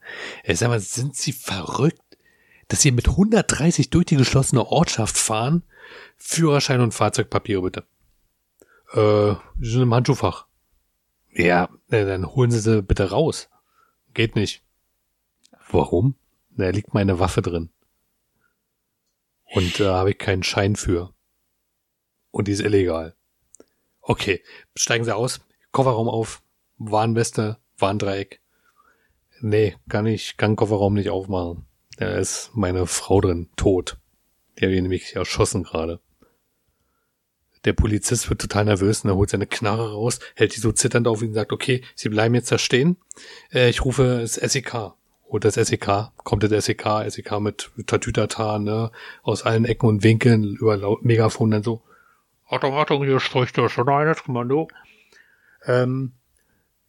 ey, 0.43 0.55
sag 0.55 0.69
mal, 0.69 0.79
sind 0.79 1.15
Sie 1.15 1.33
verrückt, 1.33 2.01
dass 2.67 2.81
Sie 2.81 2.91
mit 2.91 3.09
130 3.09 3.89
durch 3.89 4.05
die 4.05 4.15
geschlossene 4.15 4.65
Ortschaft 4.65 5.17
fahren? 5.17 5.63
Führerschein 6.17 6.81
und 6.81 6.93
Fahrzeugpapiere 6.93 7.61
bitte. 7.61 7.85
Äh, 8.93 9.35
die 9.55 9.69
sind 9.69 9.81
im 9.81 9.93
Handschuhfach. 9.93 10.45
Ja, 11.31 11.69
äh, 11.89 12.05
dann 12.05 12.25
holen 12.25 12.51
Sie 12.51 12.59
sie 12.59 12.81
bitte 12.81 13.09
raus. 13.09 13.49
Geht 14.13 14.35
nicht. 14.35 14.63
Warum? 15.71 16.15
Da 16.49 16.69
liegt 16.69 16.93
meine 16.93 17.19
Waffe 17.19 17.41
drin. 17.41 17.69
Und 19.45 19.79
da 19.79 19.95
habe 19.95 20.11
ich 20.11 20.17
keinen 20.17 20.43
Schein 20.43 20.75
für. 20.75 21.13
Und 22.31 22.47
die 22.47 22.51
ist 22.51 22.61
illegal. 22.61 23.15
Okay, 24.01 24.43
steigen 24.75 25.05
Sie 25.05 25.15
aus, 25.15 25.41
Kofferraum 25.71 26.07
auf, 26.07 26.41
Warnweste, 26.77 27.57
Warndreieck. 27.81 28.41
Nee, 29.41 29.75
kann 29.87 30.05
ich, 30.05 30.37
kann 30.37 30.55
Kofferraum 30.55 30.93
nicht 30.93 31.09
aufmachen. 31.09 31.65
Da 31.97 32.07
ist 32.09 32.51
meine 32.53 32.85
Frau 32.87 33.21
drin, 33.21 33.49
tot. 33.55 33.97
Die 34.57 34.65
habe 34.65 34.73
ich 34.73 34.81
nämlich 34.81 35.15
erschossen 35.15 35.63
gerade. 35.63 35.99
Der 37.65 37.73
Polizist 37.73 38.29
wird 38.29 38.41
total 38.41 38.65
nervös 38.65 39.03
und 39.03 39.09
er 39.09 39.15
holt 39.15 39.29
seine 39.29 39.47
Knarre 39.47 39.91
raus, 39.91 40.19
hält 40.35 40.55
die 40.55 40.61
so 40.61 40.71
zitternd 40.71 41.07
auf 41.07 41.21
ihn 41.21 41.29
und 41.29 41.33
sagt, 41.33 41.51
okay, 41.51 41.83
Sie 41.95 42.09
bleiben 42.09 42.35
jetzt 42.35 42.51
da 42.51 42.57
stehen. 42.57 42.97
Äh, 43.51 43.69
ich 43.69 43.83
rufe 43.83 44.19
das 44.21 44.35
SEK. 44.35 44.93
Holt 45.29 45.45
das 45.45 45.55
SEK, 45.55 46.11
kommt 46.23 46.43
das 46.43 46.65
SEK, 46.65 47.05
SEK 47.09 47.39
mit 47.39 47.69
Tatütata, 47.85 48.57
ne, 48.59 48.91
aus 49.21 49.43
allen 49.43 49.65
Ecken 49.65 49.87
und 49.87 50.03
Winkeln 50.03 50.55
über 50.55 50.75
laut 50.75 51.05
Megafon 51.05 51.51
dann 51.51 51.61
so, 51.61 51.83
Achtung, 52.51 52.73
Achtung, 52.73 53.03
hier 53.03 53.19
spricht 53.19 53.59
das 53.59 53.77
Einheitskommando. 53.77 54.69
Ähm, 55.65 56.13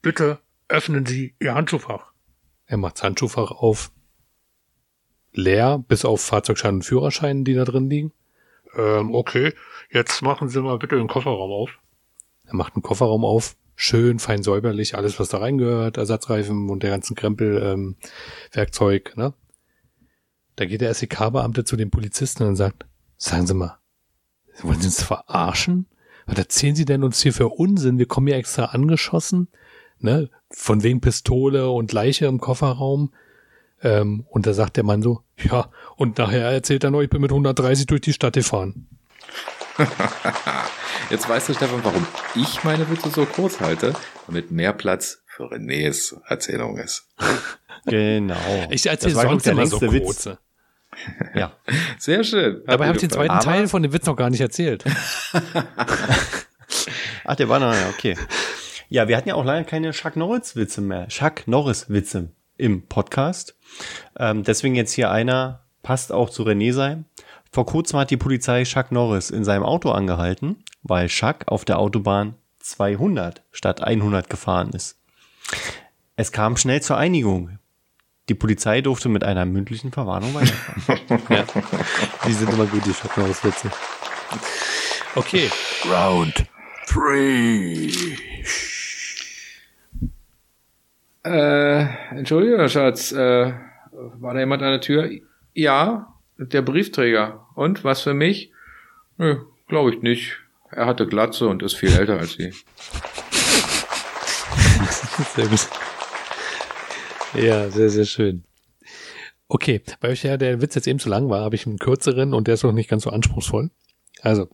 bitte 0.01 0.38
öffnen 0.71 1.05
Sie 1.05 1.35
Ihr 1.41 1.55
Handschuhfach. 1.55 2.12
Er 2.66 2.77
macht 2.77 2.97
das 2.97 3.03
Handschuhfach 3.03 3.51
auf. 3.51 3.91
Leer, 5.33 5.85
bis 5.87 6.05
auf 6.05 6.21
Fahrzeugschein 6.21 6.77
und 6.77 6.83
Führerschein, 6.83 7.45
die 7.45 7.55
da 7.55 7.64
drin 7.64 7.91
liegen. 7.91 8.12
Ähm, 8.77 9.14
okay, 9.14 9.53
jetzt 9.91 10.23
machen 10.23 10.49
Sie 10.49 10.61
mal 10.61 10.79
bitte 10.79 10.97
den 10.97 11.09
Kofferraum 11.09 11.51
auf. 11.51 11.79
Er 12.47 12.55
macht 12.55 12.75
einen 12.75 12.83
Kofferraum 12.83 13.25
auf, 13.25 13.57
schön 13.77 14.18
fein 14.18 14.43
säuberlich, 14.43 14.97
alles 14.97 15.18
was 15.21 15.29
da 15.29 15.39
reingehört, 15.39 15.97
Ersatzreifen 15.97 16.68
und 16.68 16.83
der 16.83 16.91
ganzen 16.91 17.14
Krempel, 17.16 17.62
ähm, 17.62 17.97
Werkzeug, 18.53 19.16
ne? 19.16 19.35
Da 20.57 20.66
geht 20.66 20.81
der 20.81 20.93
SEK-Beamte 20.93 21.64
zu 21.64 21.77
dem 21.77 21.91
Polizisten 21.91 22.43
und 22.43 22.57
sagt, 22.57 22.87
sagen 23.16 23.47
Sie 23.47 23.55
mal, 23.55 23.79
wollen 24.62 24.81
Sie 24.81 24.89
uns 24.89 25.03
verarschen? 25.03 25.87
Was 26.27 26.39
erzählen 26.39 26.75
Sie 26.75 26.85
denn 26.85 27.03
uns 27.03 27.23
hier 27.23 27.33
für 27.33 27.49
Unsinn? 27.49 27.99
Wir 27.99 28.07
kommen 28.07 28.27
hier 28.27 28.37
extra 28.37 28.66
angeschossen, 28.66 29.49
ne? 29.99 30.29
Von 30.53 30.82
wegen 30.82 31.01
Pistole 31.01 31.70
und 31.70 31.92
Leiche 31.92 32.26
im 32.26 32.40
Kofferraum. 32.40 33.12
Ähm, 33.82 34.26
und 34.28 34.46
da 34.46 34.53
sagt 34.53 34.76
der 34.76 34.84
Mann 34.84 35.01
so, 35.03 35.22
ja, 35.38 35.70
und 35.96 36.18
nachher 36.18 36.51
erzählt 36.51 36.84
er 36.84 36.90
noch, 36.90 37.01
ich 37.01 37.09
bin 37.09 37.20
mit 37.22 37.30
130 37.30 37.86
durch 37.86 38.03
die 38.03 38.12
Stadt 38.12 38.34
gefahren. 38.34 38.86
Jetzt 41.11 41.28
weißt 41.28 41.48
du, 41.48 41.55
Stefan, 41.55 41.80
warum 41.82 42.07
ich 42.34 42.62
meine 42.62 42.88
Witze 42.90 43.09
so 43.11 43.24
kurz 43.24 43.61
halte, 43.61 43.94
damit 44.26 44.51
mehr 44.51 44.72
Platz 44.72 45.22
für 45.26 45.44
Renés 45.44 46.14
Erzählung 46.26 46.78
ist. 46.78 47.07
Genau. 47.86 48.36
Ich 48.68 48.84
erzähle 48.86 49.14
Das 49.14 49.22
war 49.24 49.30
sonst 49.30 49.46
der 49.46 49.53
immer 49.55 49.66
so 49.66 49.78
längste 49.80 49.92
Witz. 49.98 50.05
kurze. 50.05 50.38
Ja. 51.34 51.53
Sehr 51.98 52.24
schön. 52.24 52.61
Dabei 52.66 52.88
habe 52.88 52.96
ich 52.96 53.01
den 53.01 53.09
zweiten 53.09 53.30
Aber- 53.30 53.42
Teil 53.42 53.68
von 53.68 53.82
dem 53.82 53.94
Witz 53.94 54.05
noch 54.05 54.16
gar 54.16 54.28
nicht 54.28 54.42
erzählt. 54.42 54.84
Ach, 57.24 57.36
der 57.36 57.48
war 57.48 57.59
noch, 57.59 57.72
ja, 57.72 57.88
okay. 57.88 58.16
Ja, 58.93 59.07
wir 59.07 59.16
hatten 59.16 59.28
ja 59.28 59.36
auch 59.36 59.45
leider 59.45 59.62
keine 59.62 59.93
Chuck 59.93 60.16
Norris-Witze 60.16 60.80
mehr. 60.80 61.07
Chuck 61.07 61.47
Norris-Witze 61.47 62.30
im 62.57 62.88
Podcast. 62.88 63.57
Ähm, 64.18 64.43
deswegen 64.43 64.74
jetzt 64.74 64.91
hier 64.91 65.12
einer, 65.12 65.61
passt 65.84 66.11
auch 66.11 66.28
zu 66.28 66.43
René 66.43 66.72
sein. 66.72 67.05
Vor 67.53 67.66
kurzem 67.66 68.01
hat 68.01 68.11
die 68.11 68.16
Polizei 68.16 68.64
Chuck 68.64 68.91
Norris 68.91 69.30
in 69.30 69.45
seinem 69.45 69.62
Auto 69.62 69.93
angehalten, 69.93 70.64
weil 70.82 71.07
Chuck 71.07 71.47
auf 71.47 71.64
der 71.64 71.78
Autobahn 71.78 72.34
200 72.59 73.45
statt 73.53 73.80
100 73.80 74.28
gefahren 74.28 74.70
ist. 74.70 74.99
Es 76.16 76.32
kam 76.32 76.57
schnell 76.57 76.82
zur 76.82 76.97
Einigung. 76.97 77.61
Die 78.28 78.34
Polizei 78.34 78.80
durfte 78.80 79.09
mit 79.09 79.22
einer 79.22 79.45
mündlichen 79.45 79.93
Verwarnung 79.93 80.34
weiterfahren. 80.34 81.22
ja. 81.28 81.45
Die 82.26 82.32
sind 82.32 82.53
immer 82.53 82.66
gut, 82.66 82.84
die 82.84 82.93
Schockhauswitze. 82.93 83.70
Okay. 85.14 85.49
Round 85.88 86.45
three. 86.88 87.93
Äh, 91.25 91.85
Entschuldigung, 92.16 92.68
Schatz, 92.68 93.12
äh, 93.12 93.53
war 93.93 94.35
da 94.35 94.41
jemand 94.41 94.62
an 94.62 94.71
der 94.71 94.81
Tür? 94.81 95.11
Ja, 95.53 96.14
der 96.39 96.62
Briefträger. 96.62 97.47
Und, 97.55 97.85
was 97.85 98.03
für 98.03 98.14
mich? 98.14 98.53
Nö, 99.18 99.45
glaube 99.68 99.91
ich 99.91 100.01
nicht. 100.03 100.39
Er 100.71 100.87
hatte 100.87 101.07
Glatze 101.07 101.49
und 101.49 101.62
ist 101.62 101.75
viel 101.75 101.93
älter 101.93 102.18
als 102.18 102.33
sie. 102.35 102.51
Sehr 105.35 105.47
gut. 105.47 105.68
Ja, 107.35 107.71
sehr, 107.71 107.91
sehr 107.91 108.07
schön. 108.07 108.45
Okay, 109.47 109.82
weil 110.01 110.12
euch 110.12 110.23
ja 110.24 110.36
der 110.36 110.61
Witz 110.61 110.74
jetzt 110.74 110.89
eben 110.89 110.99
zu 110.99 111.09
lang 111.09 111.28
war, 111.28 111.43
habe 111.43 111.55
ich 111.55 111.66
einen 111.66 111.78
kürzeren 111.78 112.35
und 112.35 112.49
der 112.49 112.55
ist 112.55 112.65
auch 112.65 112.73
nicht 112.73 112.90
ganz 112.90 113.05
so 113.05 113.11
anspruchsvoll. 113.11 113.70
Also, 114.23 114.49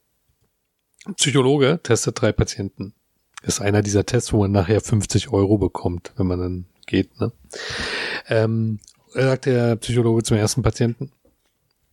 Psychologe 1.16 1.80
testet 1.82 2.20
drei 2.20 2.32
Patienten. 2.32 2.94
Ist 3.46 3.60
einer 3.60 3.80
dieser 3.80 4.04
Tests, 4.04 4.32
wo 4.32 4.38
man 4.38 4.50
nachher 4.50 4.80
50 4.80 5.32
Euro 5.32 5.56
bekommt, 5.56 6.12
wenn 6.16 6.26
man 6.26 6.40
dann 6.40 6.66
geht. 6.86 7.20
Ne? 7.20 7.30
Ähm, 8.26 8.80
sagt 9.12 9.46
der 9.46 9.76
Psychologe 9.76 10.24
zum 10.24 10.36
ersten 10.36 10.62
Patienten. 10.62 11.12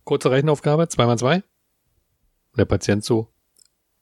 Kurze 0.02 0.32
Rechenaufgabe, 0.32 0.88
zwei 0.88 1.06
mal 1.06 1.16
zwei. 1.16 1.36
Und 1.36 2.58
der 2.58 2.64
Patient 2.64 3.04
so, 3.04 3.28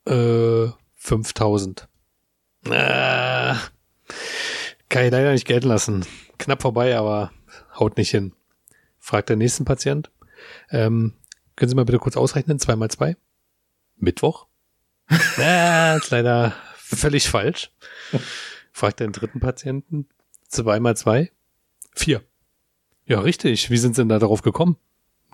äh, 0.07 0.69
5000. 0.95 1.89
Ah, 2.71 3.59
kann 4.89 5.05
ich 5.05 5.13
leider 5.13 5.33
nicht 5.33 5.47
gelten 5.47 5.69
lassen. 5.69 6.07
Knapp 6.39 6.63
vorbei, 6.63 6.97
aber 6.97 7.33
haut 7.79 7.99
nicht 7.99 8.11
hin. 8.11 8.33
Fragt 8.99 9.29
der 9.29 9.37
nächsten 9.37 9.67
Patient. 9.67 10.11
Ähm, 10.71 11.13
können 11.55 11.69
Sie 11.69 11.75
mal 11.75 11.85
bitte 11.85 11.99
kurz 11.99 12.17
ausrechnen? 12.17 12.59
Zwei 12.59 12.77
mal 12.77 12.91
zwei? 12.91 13.17
Mittwoch? 13.97 14.47
ah, 15.37 15.97
ist 15.97 16.11
leider 16.11 16.55
völlig 16.97 17.29
falsch. 17.29 17.71
Fragt 18.73 19.01
den 19.01 19.13
dritten 19.13 19.41
Patienten. 19.41 20.07
Zwei 20.49 20.81
mal 20.81 20.97
zwei? 20.97 21.31
Vier. 21.95 22.23
Ja, 23.07 23.21
richtig. 23.21 23.71
Wie 23.71 23.77
sind 23.77 23.95
Sie 23.95 24.03
denn 24.03 24.09
da 24.09 24.19
darauf 24.19 24.43
gekommen? 24.43 24.77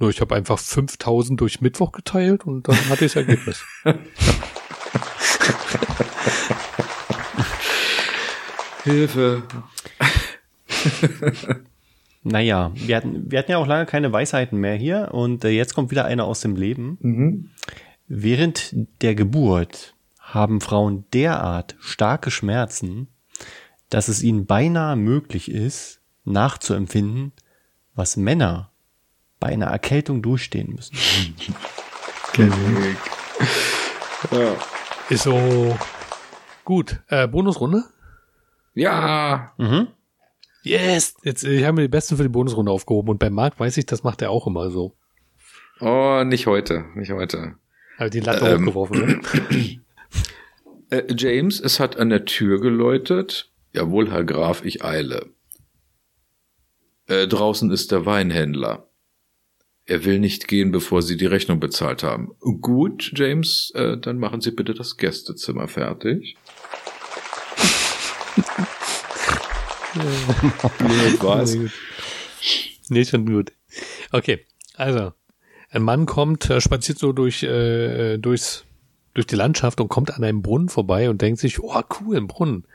Nur 0.00 0.10
ich 0.10 0.20
habe 0.20 0.34
einfach 0.34 0.58
5000 0.58 1.40
durch 1.40 1.60
Mittwoch 1.60 1.92
geteilt 1.92 2.44
und 2.46 2.68
dann 2.68 2.76
hatte 2.88 3.04
ich 3.04 3.12
das 3.12 3.26
Ergebnis. 3.26 3.64
Hilfe. 8.84 9.42
Naja, 12.24 12.72
wir 12.74 12.96
hatten, 12.96 13.30
wir 13.30 13.38
hatten 13.38 13.52
ja 13.52 13.58
auch 13.58 13.66
lange 13.66 13.86
keine 13.86 14.12
Weisheiten 14.12 14.58
mehr 14.58 14.74
hier 14.74 15.10
und 15.12 15.44
äh, 15.44 15.50
jetzt 15.50 15.74
kommt 15.74 15.90
wieder 15.90 16.04
einer 16.04 16.24
aus 16.24 16.40
dem 16.40 16.56
Leben. 16.56 16.98
Mhm. 17.00 17.50
Während 18.06 18.74
der 19.02 19.14
Geburt 19.14 19.94
haben 20.32 20.60
Frauen 20.60 21.04
derart 21.12 21.76
starke 21.80 22.30
Schmerzen, 22.30 23.08
dass 23.90 24.08
es 24.08 24.22
ihnen 24.22 24.46
beinahe 24.46 24.96
möglich 24.96 25.50
ist, 25.50 26.00
nachzuempfinden, 26.24 27.32
was 27.94 28.16
Männer 28.16 28.70
bei 29.40 29.48
einer 29.48 29.66
Erkältung 29.66 30.22
durchstehen 30.22 30.74
müssen. 30.74 30.96
Ja. 34.32 34.54
Ist 35.08 35.22
so 35.22 35.76
gut. 36.64 37.00
Äh, 37.08 37.26
Bonusrunde? 37.28 37.84
ja. 38.74 39.52
Mhm. 39.58 39.88
Yes! 40.62 41.14
Jetzt 41.22 41.44
ich 41.44 41.62
habe 41.64 41.76
mir 41.76 41.82
die 41.82 41.88
besten 41.88 42.16
für 42.16 42.24
die 42.24 42.28
Bonusrunde 42.28 42.70
aufgehoben 42.70 43.10
und 43.10 43.18
bei 43.18 43.30
Marc 43.30 43.58
weiß 43.58 43.76
ich, 43.76 43.86
das 43.86 44.02
macht 44.02 44.22
er 44.22 44.30
auch 44.30 44.46
immer 44.46 44.70
so. 44.70 44.94
Oh, 45.80 46.22
nicht 46.24 46.46
heute, 46.46 46.84
nicht 46.94 47.12
heute. 47.12 47.54
Halt 47.96 48.14
die 48.14 48.20
Latte 48.20 48.46
Ähm. 48.46 48.66
hochgeworfen. 48.66 49.06
Ne? 49.06 49.80
Äh, 50.90 51.02
James, 51.16 51.60
es 51.60 51.80
hat 51.80 51.96
an 51.96 52.08
der 52.08 52.24
Tür 52.24 52.60
geläutet. 52.60 53.50
Jawohl, 53.72 54.10
Herr 54.10 54.24
Graf, 54.24 54.64
ich 54.64 54.84
eile. 54.84 55.26
Äh, 57.06 57.26
draußen 57.26 57.70
ist 57.70 57.92
der 57.92 58.06
Weinhändler. 58.06 58.88
Er 59.84 60.04
will 60.04 60.18
nicht 60.18 60.48
gehen, 60.48 60.70
bevor 60.70 61.00
Sie 61.00 61.16
die 61.16 61.26
Rechnung 61.26 61.60
bezahlt 61.60 62.02
haben. 62.02 62.32
Gut, 62.40 63.12
James, 63.14 63.72
äh, 63.74 63.96
dann 63.96 64.18
machen 64.18 64.42
Sie 64.42 64.50
bitte 64.50 64.74
das 64.74 64.98
Gästezimmer 64.98 65.68
fertig. 65.68 66.36
Blöd 70.78 71.22
war's. 71.22 71.56
Nee, 72.90 73.04
schon 73.04 73.26
gut. 73.26 73.52
Okay, 74.12 74.46
also 74.74 75.12
ein 75.70 75.82
Mann 75.82 76.04
kommt, 76.06 76.48
äh, 76.50 76.60
spaziert 76.60 76.98
so 76.98 77.12
durch 77.12 77.42
äh, 77.42 78.14
äh, 78.14 78.18
durchs 78.18 78.64
durch 79.18 79.26
die 79.26 79.34
Landschaft 79.34 79.80
und 79.80 79.88
kommt 79.88 80.14
an 80.14 80.22
einem 80.22 80.42
Brunnen 80.42 80.68
vorbei 80.68 81.10
und 81.10 81.20
denkt 81.20 81.40
sich, 81.40 81.60
oh 81.60 81.82
cool, 82.00 82.16
ein 82.16 82.28
Brunnen. 82.28 82.68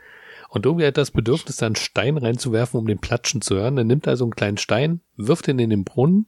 Und 0.50 0.66
irgendwie 0.66 0.86
hat 0.86 0.98
das 0.98 1.10
Bedürfnis, 1.10 1.56
da 1.56 1.64
einen 1.64 1.74
Stein 1.74 2.18
reinzuwerfen, 2.18 2.78
um 2.78 2.86
den 2.86 2.98
Platschen 2.98 3.40
zu 3.40 3.54
hören. 3.54 3.76
Dann 3.76 3.86
nimmt 3.86 4.06
er 4.06 4.18
so 4.18 4.24
einen 4.24 4.36
kleinen 4.36 4.58
Stein, 4.58 5.00
wirft 5.16 5.48
ihn 5.48 5.58
in 5.58 5.70
den 5.70 5.84
Brunnen 5.84 6.26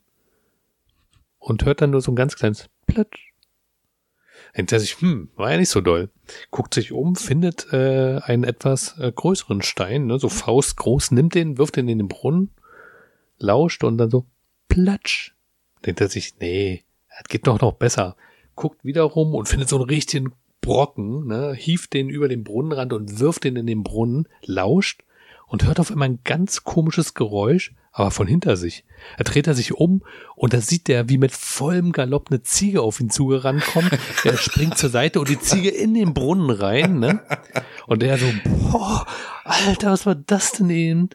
und 1.38 1.66
hört 1.66 1.82
dann 1.82 1.90
nur 1.90 2.00
so 2.00 2.12
ein 2.12 2.16
ganz 2.16 2.34
kleines 2.34 2.70
Platsch. 2.86 3.34
Denkt 4.56 4.72
er 4.72 4.80
sich, 4.80 4.98
hm, 5.02 5.28
war 5.36 5.50
ja 5.50 5.58
nicht 5.58 5.68
so 5.68 5.82
doll. 5.82 6.08
Guckt 6.50 6.72
sich 6.72 6.92
um, 6.92 7.14
findet 7.14 7.70
äh, 7.74 8.18
einen 8.22 8.44
etwas 8.44 8.98
äh, 8.98 9.12
größeren 9.14 9.60
Stein, 9.60 10.06
ne, 10.06 10.18
so 10.18 10.30
faustgroß, 10.30 11.10
nimmt 11.10 11.34
den, 11.34 11.58
wirft 11.58 11.76
den 11.76 11.88
in 11.88 11.98
den 11.98 12.08
Brunnen, 12.08 12.54
lauscht 13.38 13.84
und 13.84 13.98
dann 13.98 14.10
so 14.10 14.24
platsch. 14.68 15.34
Denkt 15.84 16.00
er 16.00 16.08
sich, 16.08 16.36
nee, 16.40 16.84
das 17.10 17.28
geht 17.28 17.46
doch 17.46 17.60
noch 17.60 17.74
besser. 17.74 18.16
Guckt 18.56 18.84
wieder 18.84 19.02
rum 19.02 19.34
und 19.34 19.48
findet 19.48 19.68
so 19.68 19.76
einen 19.76 19.84
richtigen 19.84 20.32
Brocken, 20.60 21.26
ne, 21.28 21.54
hieft 21.54 21.92
den 21.92 22.08
über 22.08 22.26
den 22.28 22.42
Brunnenrand 22.42 22.92
und 22.92 23.20
wirft 23.20 23.44
den 23.44 23.54
in 23.56 23.66
den 23.66 23.84
Brunnen, 23.84 24.26
lauscht 24.44 25.02
und 25.46 25.64
hört 25.64 25.78
auf 25.78 25.92
einmal 25.92 26.08
ein 26.08 26.18
ganz 26.24 26.64
komisches 26.64 27.14
Geräusch, 27.14 27.72
aber 27.92 28.10
von 28.10 28.26
hinter 28.26 28.56
sich. 28.56 28.84
Er 29.16 29.24
dreht 29.24 29.46
er 29.46 29.54
sich 29.54 29.74
um 29.74 30.02
und 30.34 30.52
da 30.52 30.60
sieht 30.60 30.88
der, 30.88 31.08
wie 31.08 31.18
mit 31.18 31.30
vollem 31.32 31.92
Galopp 31.92 32.30
eine 32.30 32.42
Ziege 32.42 32.82
auf 32.82 32.98
ihn 32.98 33.10
zugerannt 33.10 33.64
kommt. 33.64 33.90
Er 34.24 34.36
springt 34.38 34.76
zur 34.76 34.90
Seite 34.90 35.20
und 35.20 35.28
die 35.28 35.38
Ziege 35.38 35.68
in 35.70 35.94
den 35.94 36.14
Brunnen 36.14 36.50
rein, 36.50 36.98
ne? 36.98 37.20
Und 37.86 38.02
der 38.02 38.18
so, 38.18 38.26
boah, 38.72 39.06
Alter, 39.44 39.92
was 39.92 40.04
war 40.04 40.16
das 40.16 40.52
denn 40.52 40.70
eben? 40.70 41.10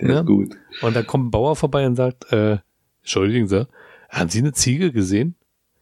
Der 0.00 0.08
Ja. 0.08 0.20
ist 0.20 0.26
gut. 0.26 0.56
Und 0.80 0.96
da 0.96 1.02
kommt 1.02 1.26
ein 1.26 1.30
Bauer 1.30 1.54
vorbei 1.56 1.86
und 1.86 1.96
sagt, 1.96 2.32
äh, 2.32 2.58
entschuldigen 3.02 3.48
Sie, 3.48 3.68
haben 4.08 4.30
Sie 4.30 4.38
eine 4.38 4.52
Ziege 4.54 4.92
gesehen? 4.92 5.34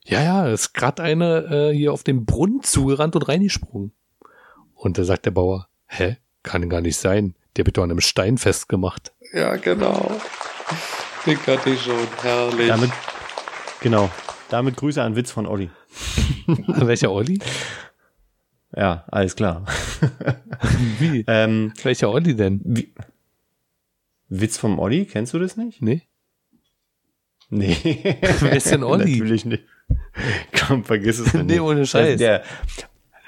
Ja, 0.09 0.23
ja, 0.23 0.49
ist 0.49 0.73
gerade 0.73 1.03
eine 1.03 1.71
äh, 1.71 1.75
hier 1.75 1.93
auf 1.93 2.05
den 2.05 2.25
Brunnen 2.25 2.63
zugerannt 2.63 3.17
und 3.17 3.29
reingesprungen. 3.29 3.93
Und 4.75 4.99
da 4.99 5.05
sagt 5.05 5.27
der 5.27 5.33
Bauer, 5.33 5.69
hä? 5.87 6.17
Kann 6.45 6.69
gar 6.69 6.81
nicht 6.81 6.97
sein. 6.97 7.35
Der 7.57 7.67
wird 7.67 7.77
doch 7.77 7.83
an 7.83 7.91
einem 7.91 8.01
Stein 8.01 8.39
festgemacht. 8.39 9.13
Ja, 9.33 9.57
genau. 9.57 10.13
Den 11.27 11.39
hatte 11.45 11.71
ich 11.71 11.83
schon. 11.83 12.07
Herrlich. 12.23 12.69
Damit, 12.69 12.91
genau. 13.81 14.09
Damit 14.49 14.77
Grüße 14.77 15.03
an 15.03 15.17
Witz 15.17 15.33
von 15.33 15.47
Olli. 15.47 15.71
Welcher 16.47 17.11
Olli? 17.11 17.41
Ja, 18.77 19.05
alles 19.09 19.35
klar. 19.35 19.65
Wie? 21.01 21.25
ähm, 21.27 21.73
Welcher 21.83 22.11
Olli 22.11 22.37
denn? 22.37 22.61
wie, 22.65 22.95
Witz 24.29 24.57
vom 24.57 24.79
Olli, 24.79 25.07
kennst 25.07 25.35
du 25.35 25.41
das 25.41 25.57
nicht? 25.57 25.83
Nee? 25.83 26.03
Nee. 27.49 27.77
Wer 28.41 28.53
ist 28.57 28.71
denn 28.71 28.85
Olli? 28.85 29.19
Natürlich 29.19 29.45
nicht. 29.45 29.65
Komm, 30.67 30.85
vergiss 30.85 31.19
es 31.19 31.33
Nee, 31.35 31.61
ohne 31.61 31.87
Scheiß. 31.87 32.19
Der, 32.19 32.43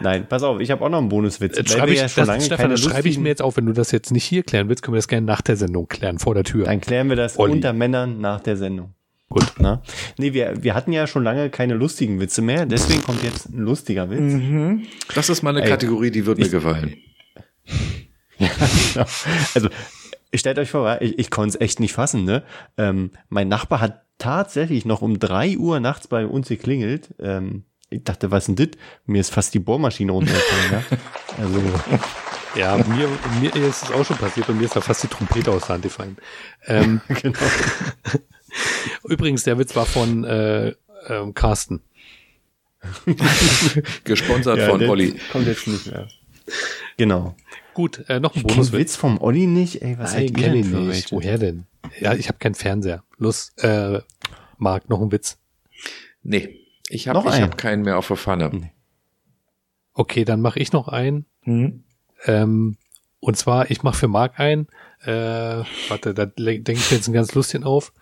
nein, 0.00 0.26
pass 0.28 0.42
auf, 0.42 0.60
ich 0.60 0.70
habe 0.70 0.84
auch 0.84 0.88
noch 0.88 0.98
einen 0.98 1.08
Bonuswitz. 1.08 1.56
Jetzt 1.56 1.70
Weil 1.70 1.76
schreibe 1.78 1.86
wir 1.88 1.94
ich, 1.94 2.00
ja 2.00 2.08
schon 2.08 2.20
das, 2.22 2.28
lange 2.28 2.40
Stefan, 2.42 2.62
keine 2.64 2.74
das 2.74 2.80
schreibe 2.82 2.98
ich 3.00 3.04
lustigen- 3.04 3.22
mir 3.22 3.28
jetzt 3.28 3.42
auf. 3.42 3.56
Wenn 3.56 3.66
du 3.66 3.72
das 3.72 3.90
jetzt 3.92 4.10
nicht 4.10 4.24
hier 4.24 4.42
klären 4.42 4.68
willst, 4.68 4.82
können 4.82 4.94
wir 4.94 4.98
das 4.98 5.08
gerne 5.08 5.26
nach 5.26 5.40
der 5.42 5.56
Sendung 5.56 5.86
klären, 5.88 6.18
vor 6.18 6.34
der 6.34 6.44
Tür. 6.44 6.64
Dann 6.66 6.80
klären 6.80 7.08
wir 7.08 7.16
das 7.16 7.38
Olli. 7.38 7.52
unter 7.52 7.72
Männern 7.72 8.20
nach 8.20 8.40
der 8.40 8.56
Sendung. 8.56 8.94
Gut. 9.30 9.52
Na? 9.58 9.82
Nee, 10.16 10.32
wir, 10.32 10.62
wir 10.62 10.74
hatten 10.74 10.90
ja 10.92 11.06
schon 11.06 11.22
lange 11.22 11.50
keine 11.50 11.74
lustigen 11.74 12.18
Witze 12.18 12.40
mehr, 12.40 12.64
deswegen 12.64 13.02
kommt 13.02 13.22
jetzt 13.22 13.50
ein 13.50 13.58
lustiger 13.58 14.08
Witz. 14.10 14.82
Das 15.14 15.28
ist 15.28 15.42
mal 15.42 15.50
eine 15.50 15.62
Ey, 15.64 15.68
Kategorie, 15.68 16.10
die 16.10 16.24
wird 16.24 16.38
mir 16.38 16.48
gefallen. 16.48 16.94
Genau. 18.38 19.04
Also, 19.54 19.68
stellt 20.32 20.58
euch 20.58 20.70
vor, 20.70 20.98
ich, 21.02 21.18
ich 21.18 21.30
konnte 21.30 21.56
es 21.56 21.60
echt 21.60 21.80
nicht 21.80 21.92
fassen, 21.92 22.24
ne? 22.24 22.44
Ähm, 22.76 23.10
mein 23.28 23.48
Nachbar 23.48 23.80
hat 23.80 24.02
tatsächlich 24.18 24.84
noch 24.84 25.02
um 25.02 25.18
drei 25.18 25.56
Uhr 25.56 25.80
nachts 25.80 26.08
bei 26.08 26.26
uns 26.26 26.48
geklingelt. 26.48 27.14
Ähm, 27.18 27.64
ich 27.90 28.04
dachte, 28.04 28.30
was 28.30 28.48
ist 28.48 28.58
denn 28.58 28.70
das? 28.70 28.80
Mir 29.06 29.20
ist 29.20 29.30
fast 29.30 29.54
die 29.54 29.60
Bohrmaschine 29.60 30.12
runtergefallen, 30.12 30.72
ja? 30.72 30.98
Also, 31.38 31.60
Ja, 32.54 32.76
mir, 32.76 33.08
mir 33.40 33.54
ist 33.54 33.84
es 33.84 33.90
auch 33.92 34.04
schon 34.04 34.16
passiert 34.16 34.48
und 34.48 34.58
mir 34.58 34.64
ist 34.64 34.74
da 34.76 34.80
fast 34.80 35.02
die 35.04 35.08
Trompete 35.08 35.50
aus 35.50 35.66
der 35.66 35.74
Hand 35.74 35.82
gefallen. 35.84 36.16
Ähm, 36.66 37.00
genau. 37.08 37.38
übrigens, 39.04 39.44
der 39.44 39.58
Witz 39.58 39.76
war 39.76 39.86
von 39.86 40.24
äh, 40.24 40.74
ähm, 41.08 41.34
Carsten. 41.34 41.80
Gesponsert 44.04 44.58
Ja, 44.58 44.68
von 44.68 44.82
Olli. 44.88 45.18
Kommt 45.32 45.46
jetzt 45.46 45.66
nicht 45.66 45.86
mehr. 45.86 46.08
Genau. 46.96 47.34
Gut, 47.78 48.04
äh, 48.08 48.18
noch 48.18 48.34
ein 48.34 48.42
Bonuswitz. 48.42 48.72
Witz 48.72 48.96
vom 48.96 49.20
Olli 49.20 49.46
nicht? 49.46 49.82
Ey, 49.82 49.96
was 50.00 50.12
Nein, 50.12 50.22
seid 50.26 50.30
ihr 50.30 50.36
kenn 50.36 50.52
denn 50.52 50.60
ich 50.62 50.66
für 50.66 50.80
nicht. 50.80 51.12
Woher 51.12 51.38
denn? 51.38 51.64
Ja, 52.00 52.12
ich 52.12 52.26
habe 52.26 52.38
keinen 52.38 52.56
Fernseher. 52.56 53.04
Los, 53.18 53.52
äh, 53.58 54.00
Marc, 54.56 54.90
noch 54.90 55.00
ein 55.00 55.12
Witz. 55.12 55.38
Nee, 56.24 56.58
ich 56.88 57.06
habe 57.06 57.30
einen? 57.30 57.44
hab 57.44 57.56
keinen 57.56 57.82
mehr 57.82 57.96
auf 57.96 58.08
der 58.08 58.16
Pfanne. 58.16 58.72
Okay, 59.92 60.24
dann 60.24 60.40
mache 60.40 60.58
ich 60.58 60.72
noch 60.72 60.88
einen. 60.88 61.26
Mhm. 61.44 61.84
Ähm, 62.24 62.78
und 63.20 63.36
zwar, 63.36 63.70
ich 63.70 63.84
mache 63.84 63.96
für 63.96 64.08
Marc 64.08 64.40
ein. 64.40 64.66
Äh, 65.02 65.62
warte, 65.88 66.14
da 66.14 66.26
denke 66.26 66.72
ich 66.72 66.90
mir 66.90 66.96
jetzt 66.96 67.06
einen 67.06 67.14
ganz 67.14 67.32
lustigen 67.36 67.62
auf. 67.62 67.92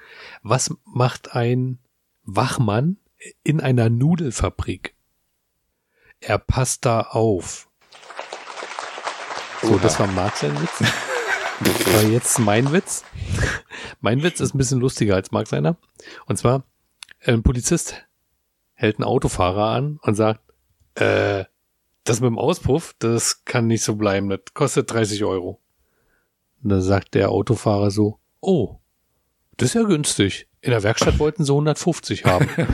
Was 0.42 0.74
macht 0.86 1.34
ein 1.34 1.80
Wachmann 2.22 2.96
in 3.42 3.60
einer 3.60 3.90
Nudelfabrik? 3.90 4.94
Er 6.20 6.38
passt 6.38 6.86
da 6.86 7.02
auf. 7.02 7.65
So, 9.62 9.78
das 9.78 9.98
war 9.98 10.06
Marc 10.08 10.36
sein 10.36 10.60
Witz. 10.60 10.82
Aber 11.86 12.02
jetzt 12.08 12.38
mein 12.38 12.72
Witz. 12.72 13.04
Mein 14.00 14.22
Witz 14.22 14.40
ist 14.40 14.54
ein 14.54 14.58
bisschen 14.58 14.80
lustiger 14.80 15.14
als 15.14 15.30
Marc 15.32 15.48
seiner. 15.48 15.76
Und 16.26 16.36
zwar, 16.36 16.64
ein 17.24 17.42
Polizist 17.42 18.06
hält 18.74 18.98
einen 18.98 19.04
Autofahrer 19.04 19.70
an 19.70 19.98
und 20.02 20.14
sagt, 20.14 20.40
äh, 20.94 21.44
das 22.04 22.20
mit 22.20 22.28
dem 22.28 22.38
Auspuff, 22.38 22.94
das 22.98 23.44
kann 23.44 23.66
nicht 23.66 23.82
so 23.82 23.96
bleiben, 23.96 24.28
das 24.28 24.40
kostet 24.54 24.92
30 24.92 25.24
Euro. 25.24 25.60
Und 26.62 26.70
da 26.70 26.80
sagt 26.80 27.14
der 27.14 27.30
Autofahrer 27.30 27.90
so, 27.90 28.18
oh, 28.40 28.76
das 29.56 29.70
ist 29.70 29.74
ja 29.74 29.82
günstig. 29.82 30.48
In 30.60 30.70
der 30.70 30.82
Werkstatt 30.82 31.18
wollten 31.18 31.44
sie 31.44 31.52
150 31.52 32.24
haben. 32.24 32.48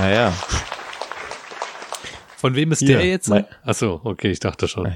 Naja. 0.00 0.32
Von 2.40 2.54
wem 2.54 2.72
ist 2.72 2.78
Hier, 2.80 2.96
der 2.98 3.06
jetzt? 3.06 3.28
mein- 3.28 3.44
Ach 3.64 3.74
so, 3.74 4.00
okay, 4.04 4.30
ich 4.30 4.40
dachte 4.40 4.66
schon. 4.66 4.92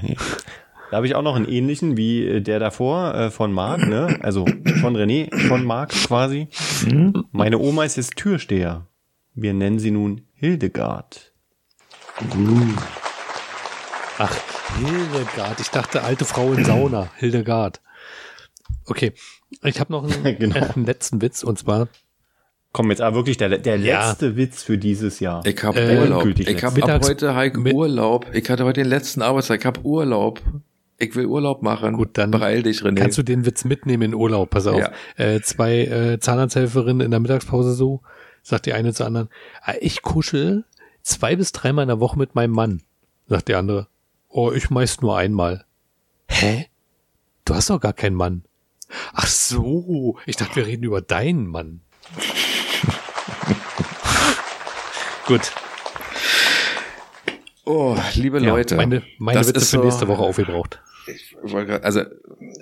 Da 0.91 0.97
habe 0.97 1.05
ich 1.07 1.15
auch 1.15 1.21
noch 1.21 1.35
einen 1.35 1.47
ähnlichen 1.47 1.95
wie 1.97 2.25
äh, 2.25 2.41
der 2.41 2.59
davor 2.59 3.13
äh, 3.13 3.31
von 3.31 3.51
Marc, 3.53 3.87
ne? 3.87 4.17
Also 4.21 4.45
von 4.81 4.95
René, 4.97 5.35
von 5.47 5.63
Marc 5.63 5.89
quasi. 5.91 6.47
Meine 7.31 7.59
Oma 7.59 7.83
ist 7.85 7.97
jetzt 7.97 8.15
Türsteher. 8.15 8.87
Wir 9.33 9.53
nennen 9.53 9.79
sie 9.79 9.91
nun 9.91 10.21
Hildegard. 10.33 11.33
Ach, 14.17 14.35
Hildegard. 14.79 15.59
Ich 15.59 15.69
dachte, 15.69 16.03
alte 16.03 16.25
Frau 16.25 16.53
in 16.53 16.63
Sauna. 16.65 17.09
Hildegard. 17.17 17.81
Okay, 18.85 19.13
ich 19.63 19.79
habe 19.79 19.91
noch 19.91 20.03
einen, 20.03 20.39
Genau. 20.39 20.55
äh, 20.55 20.69
einen 20.75 20.85
letzten 20.85 21.21
Witz 21.21 21.43
und 21.43 21.59
zwar 21.59 21.87
Komm, 22.75 22.89
jetzt 22.89 22.99
aber 22.99 23.15
wirklich 23.15 23.37
der, 23.37 23.57
der 23.57 23.77
Ja. 23.77 24.09
letzte 24.09 24.35
Witz 24.35 24.61
für 24.61 24.77
dieses 24.77 25.21
Jahr. 25.21 25.45
Ich 25.45 25.63
hab 25.63 25.77
Äh, 25.77 25.97
Urlaub. 25.97 26.25
Ich 26.25 26.45
hab 26.45 26.45
letzt- 26.47 26.63
ab 26.65 26.75
Mittags- 26.75 27.07
heute 27.07 27.33
Heik 27.33 27.57
mit- 27.57 27.73
Urlaub. 27.73 28.25
Ich 28.33 28.49
hatte 28.49 28.65
heute 28.65 28.81
den 28.81 28.89
letzten 28.89 29.21
Arbeitstag. 29.21 29.61
Ich 29.61 29.65
hab 29.65 29.85
Urlaub. 29.85 30.41
Ich 30.97 31.15
will 31.15 31.25
Urlaub 31.25 31.61
machen. 31.61 31.93
Gut, 31.95 32.17
dann 32.17 32.31
Beeil 32.31 32.63
dich, 32.63 32.81
René. 32.81 32.95
kannst 32.99 33.17
du 33.17 33.23
den 33.23 33.45
Witz 33.45 33.63
mitnehmen 33.63 34.03
in 34.03 34.13
Urlaub. 34.13 34.49
Pass 34.49 34.67
auf. 34.67 34.77
Ja. 34.77 34.91
Äh, 35.15 35.39
zwei 35.39 35.85
äh, 35.85 36.19
Zahnarzthelferinnen 36.19 36.99
in 37.05 37.11
der 37.11 37.21
Mittagspause 37.21 37.71
so, 37.73 38.01
sagt 38.43 38.65
die 38.65 38.73
eine 38.73 38.93
zur 38.93 39.05
anderen, 39.05 39.29
ah, 39.61 39.75
ich 39.79 40.01
kuschel 40.01 40.65
zwei 41.01 41.37
bis 41.37 41.53
dreimal 41.53 41.83
in 41.83 41.87
der 41.89 42.01
Woche 42.01 42.19
mit 42.19 42.35
meinem 42.35 42.51
Mann. 42.51 42.81
Sagt 43.29 43.47
die 43.47 43.55
andere, 43.55 43.87
oh, 44.27 44.51
ich 44.51 44.69
meist 44.69 45.01
nur 45.01 45.17
einmal. 45.17 45.63
Hä? 46.27 46.65
Du 47.45 47.55
hast 47.55 47.69
doch 47.69 47.79
gar 47.79 47.93
keinen 47.93 48.15
Mann. 48.17 48.43
Ach 49.13 49.27
so, 49.27 50.17
ich 50.25 50.35
dachte, 50.35 50.57
wir 50.57 50.67
reden 50.67 50.83
über 50.83 50.99
deinen 51.01 51.47
Mann. 51.47 51.79
Gut, 55.25 55.51
oh, 57.65 57.97
liebe 58.13 58.39
ja, 58.39 58.49
Leute. 58.49 58.75
meine, 58.75 59.01
meine 59.17 59.39
das 59.39 59.47
Witze 59.47 59.59
ist 59.59 59.69
für 59.71 59.77
so- 59.77 59.83
nächste 59.83 60.07
Woche 60.07 60.21
aufgebraucht. 60.21 60.81
grad, 61.43 61.83
also 61.83 62.01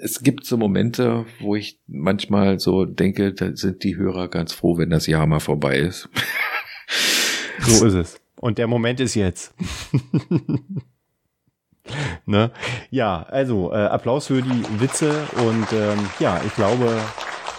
es 0.01 0.21
gibt 0.21 0.45
so 0.45 0.57
Momente, 0.57 1.25
wo 1.39 1.55
ich 1.55 1.79
manchmal 1.87 2.59
so 2.59 2.85
denke, 2.85 3.33
da 3.33 3.55
sind 3.55 3.83
die 3.83 3.95
Hörer 3.97 4.27
ganz 4.27 4.53
froh, 4.53 4.77
wenn 4.77 4.89
das 4.89 5.07
Jahr 5.07 5.25
mal 5.27 5.39
vorbei 5.39 5.77
ist. 5.77 6.09
So 7.59 7.85
ist 7.85 7.93
es. 7.93 8.19
Und 8.35 8.57
der 8.57 8.67
Moment 8.67 8.99
ist 8.99 9.15
jetzt. 9.15 9.53
ne? 12.25 12.51
Ja, 12.91 13.23
also 13.23 13.71
äh, 13.71 13.75
Applaus 13.75 14.27
für 14.27 14.41
die 14.41 14.63
Witze 14.79 15.27
und 15.37 15.71
ähm, 15.71 16.09
ja, 16.19 16.41
ich 16.45 16.53
glaube, 16.55 16.99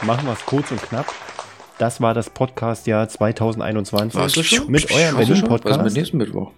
machen 0.03 0.27
wir 0.27 0.33
es 0.35 0.45
kurz 0.45 0.71
und 0.71 0.83
knapp. 0.83 1.07
Das 1.79 2.01
war 2.01 2.15
das 2.15 2.31
Podcast-Jahr 2.31 3.09
2021 3.09 4.15
Warst 4.21 4.37
du 4.37 4.43
schon? 4.43 4.71
mit 4.71 4.91
eurem 4.93 5.11
schon? 5.11 5.19
Was 5.19 5.23
ist 5.23 5.29
Berlin-Podcast. 5.29 5.83
mit 5.83 5.93
nächsten 5.95 6.17
Mittwoch? 6.19 6.53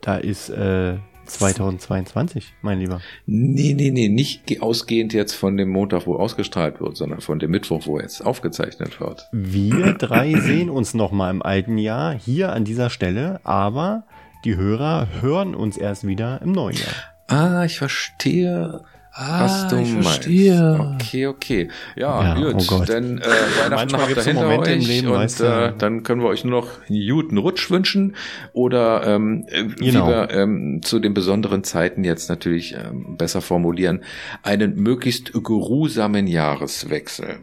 Da 0.00 0.16
ist 0.16 0.48
äh, 0.50 0.96
2022, 1.26 2.52
mein 2.62 2.80
Lieber. 2.80 3.00
Nee, 3.26 3.74
nee, 3.74 3.90
nee, 3.90 4.08
nicht 4.08 4.46
ge- 4.46 4.60
ausgehend 4.60 5.12
jetzt 5.12 5.34
von 5.34 5.56
dem 5.56 5.68
Montag, 5.68 6.06
wo 6.06 6.16
ausgestrahlt 6.16 6.80
wird, 6.80 6.96
sondern 6.96 7.20
von 7.20 7.38
dem 7.38 7.50
Mittwoch, 7.50 7.86
wo 7.86 8.00
jetzt 8.00 8.24
aufgezeichnet 8.24 9.00
wird. 9.00 9.28
Wir 9.32 9.92
drei 9.98 10.34
sehen 10.34 10.70
uns 10.70 10.94
noch 10.94 11.12
mal 11.12 11.30
im 11.30 11.42
alten 11.42 11.78
Jahr 11.78 12.14
hier 12.14 12.52
an 12.52 12.64
dieser 12.64 12.90
Stelle, 12.90 13.40
aber 13.44 14.04
die 14.44 14.56
Hörer 14.56 15.08
hören 15.20 15.54
uns 15.54 15.76
erst 15.76 16.06
wieder 16.06 16.40
im 16.42 16.52
neuen 16.52 16.76
Jahr. 16.76 16.94
Ah, 17.28 17.64
ich 17.64 17.78
verstehe, 17.78 18.82
was 19.20 19.66
du 19.68 19.76
Ah, 19.76 19.80
ich 19.80 19.92
meinst. 19.92 20.08
verstehe. 20.08 20.90
Okay, 20.94 21.26
okay. 21.26 21.68
Ja, 21.96 22.36
Ja, 22.38 22.52
gut. 22.52 22.66
oh. 22.70 22.84
Dann 22.86 23.18
äh, 23.18 23.22
Weihnachten 23.70 23.96
habt 23.96 24.16
ihr 24.16 24.22
hinter 24.22 24.42
Momente 24.44 24.70
im 24.72 24.78
euch 24.80 24.86
Leben, 24.86 25.08
und 25.08 25.40
äh, 25.40 25.72
dann 25.76 26.02
können 26.04 26.20
wir 26.22 26.28
euch 26.28 26.44
nur 26.44 26.60
noch 26.60 26.68
einen 26.88 27.08
guten 27.10 27.38
Rutsch 27.38 27.70
wünschen 27.70 28.14
oder 28.52 29.06
ähm, 29.06 29.44
äh, 29.48 29.64
wie 29.78 29.86
Genau. 29.90 30.06
wir 30.08 30.30
ähm, 30.30 30.80
zu 30.84 31.00
den 31.00 31.14
besonderen 31.14 31.64
Zeiten 31.64 32.04
jetzt 32.04 32.28
natürlich 32.28 32.74
ähm, 32.74 33.16
besser 33.18 33.40
formulieren, 33.40 34.02
einen 34.42 34.76
möglichst 34.76 35.32
geruhsamen 35.32 36.26
Jahreswechsel. 36.28 37.38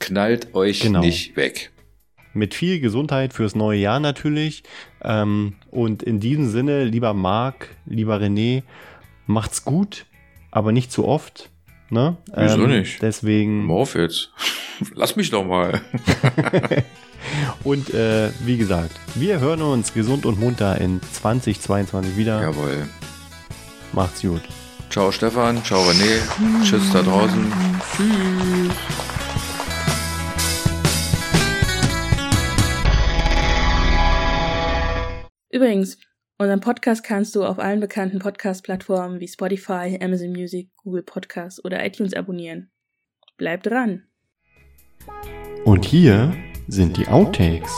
Knallt 0.00 0.54
euch 0.54 0.80
Genau. 0.80 1.00
nicht 1.00 1.36
weg. 1.36 1.70
Mit 2.32 2.54
viel 2.54 2.80
Gesundheit 2.80 3.32
fürs 3.32 3.54
neue 3.54 3.78
Jahr 3.78 4.00
natürlich. 4.00 4.62
Ähm, 5.02 5.54
und 5.70 6.02
in 6.02 6.20
diesem 6.20 6.48
Sinne, 6.48 6.84
lieber 6.84 7.12
Marc, 7.12 7.68
lieber 7.86 8.16
René, 8.20 8.62
macht's 9.26 9.64
gut, 9.64 10.06
aber 10.50 10.72
nicht 10.72 10.92
zu 10.92 11.06
oft. 11.06 11.50
Ne? 11.90 12.16
Wieso 12.34 12.66
nicht? 12.66 13.02
Deswegen. 13.02 13.68
Auf 13.70 13.94
jetzt. 13.94 14.32
Lass 14.94 15.16
mich 15.16 15.30
doch 15.30 15.44
mal. 15.44 15.80
Und 17.64 17.92
äh, 17.92 18.30
wie 18.40 18.56
gesagt, 18.56 18.92
wir 19.14 19.40
hören 19.40 19.60
uns 19.60 19.92
gesund 19.92 20.24
und 20.24 20.40
munter 20.40 20.80
in 20.80 21.00
2022 21.12 22.16
wieder. 22.16 22.40
Jawohl. 22.40 22.88
Macht's 23.92 24.22
gut. 24.22 24.40
Ciao 24.88 25.12
Stefan, 25.12 25.62
ciao 25.62 25.82
René, 25.82 26.20
tschüss 26.64 26.90
da 26.92 27.02
draußen. 27.02 27.52
Übrigens, 35.50 35.98
unseren 36.40 36.60
Podcast 36.60 37.04
kannst 37.04 37.36
du 37.36 37.44
auf 37.44 37.58
allen 37.58 37.80
bekannten 37.80 38.18
Podcast-Plattformen 38.18 39.20
wie 39.20 39.28
Spotify, 39.28 39.98
Amazon 40.00 40.30
Music, 40.32 40.70
Google 40.76 41.02
Podcasts 41.02 41.62
oder 41.62 41.84
iTunes 41.84 42.14
abonnieren. 42.14 42.70
Bleib 43.36 43.62
dran! 43.62 44.04
Und 45.66 45.84
hier 45.84 46.32
sind 46.66 46.96
die 46.96 47.06
Outtakes. 47.08 47.70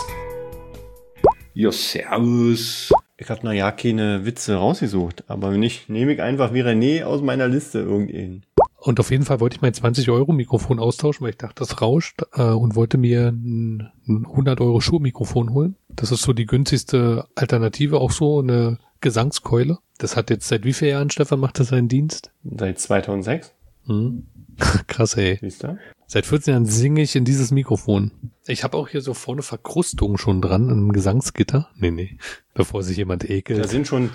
Ja, 1.55 1.73
servus. 1.73 2.93
Ich 3.17 3.29
habe 3.29 3.41
na 3.43 3.53
ja 3.53 3.73
keine 3.73 4.25
Witze 4.25 4.55
rausgesucht, 4.55 5.25
aber 5.27 5.51
wenn 5.51 5.61
nicht, 5.61 5.89
nehme 5.89 6.13
ich 6.13 6.23
einfach 6.23 6.55
wie 6.55 6.63
René 6.63 7.03
aus 7.03 7.21
meiner 7.21 7.49
Liste 7.49 7.81
irgendeinen. 7.81 8.47
Und 8.85 8.99
auf 8.99 9.13
jeden 9.13 9.25
Fall 9.25 9.39
wollte 9.39 9.55
ich 9.55 9.63
mein 9.63 9.75
20 9.75 10.11
Euro 10.11 10.33
Mikrofon 10.33 10.81
austauschen, 10.81 11.23
weil 11.23 11.31
ich 11.31 11.39
dachte, 11.39 11.61
das 11.61 11.81
rauscht 11.81 12.23
äh, 12.33 12.43
und 12.43 12.75
wollte 12.75 12.99
mir 12.99 13.29
ein, 13.29 13.93
ein 14.09 14.27
100 14.27 14.61
Euro 14.61 14.81
Schuhmikrofon 14.81 15.53
holen. 15.53 15.77
Das 15.89 16.11
ist 16.11 16.23
so 16.23 16.33
die 16.33 16.47
günstigste 16.47 17.29
Alternative, 17.37 18.01
auch 18.01 18.11
so 18.11 18.41
eine 18.41 18.79
Gesangskeule. 19.01 19.79
Das 19.99 20.17
hat 20.17 20.31
jetzt 20.31 20.49
seit 20.49 20.65
wie 20.65 20.73
vielen 20.73 20.91
Jahren, 20.91 21.11
Stefan, 21.11 21.39
macht 21.39 21.61
das 21.61 21.69
seinen 21.69 21.87
Dienst? 21.87 22.33
Seit 22.43 22.81
2006, 22.81 23.55
Hm. 23.87 24.27
Krass, 24.87 25.16
ey. 25.16 25.39
siehst 25.41 25.65
du? 25.65 25.79
Seit 26.07 26.27
14 26.27 26.53
Jahren 26.53 26.66
singe 26.66 27.01
ich 27.01 27.16
in 27.16 27.24
dieses 27.24 27.51
Mikrofon. 27.53 28.11
Ich 28.47 28.65
habe 28.65 28.77
auch 28.77 28.89
hier 28.89 29.01
so 29.01 29.15
vorne 29.15 29.43
Verkrustungen 29.43 30.19
schon 30.19 30.43
dran 30.43 30.69
im 30.69 30.93
Gesangsgitter. 30.93 31.70
Nee, 31.77 31.91
nee. 31.91 32.19
Bevor 32.55 32.83
sich 32.83 32.97
jemand 32.99 33.23
Da 33.24 33.29
ekelt. 33.29 33.69
sind 33.70 33.87
schon 33.87 34.05
ein 34.05 34.11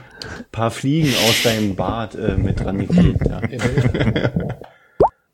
paar 0.51 0.69
Fliegen 0.69 1.09
aus 1.27 1.41
deinem 1.43 1.75
Bart 1.75 2.13
äh, 2.15 2.37
mit 2.37 2.59
dran 2.59 2.79
geklebt. 2.79 3.21
Ja. 3.29 3.41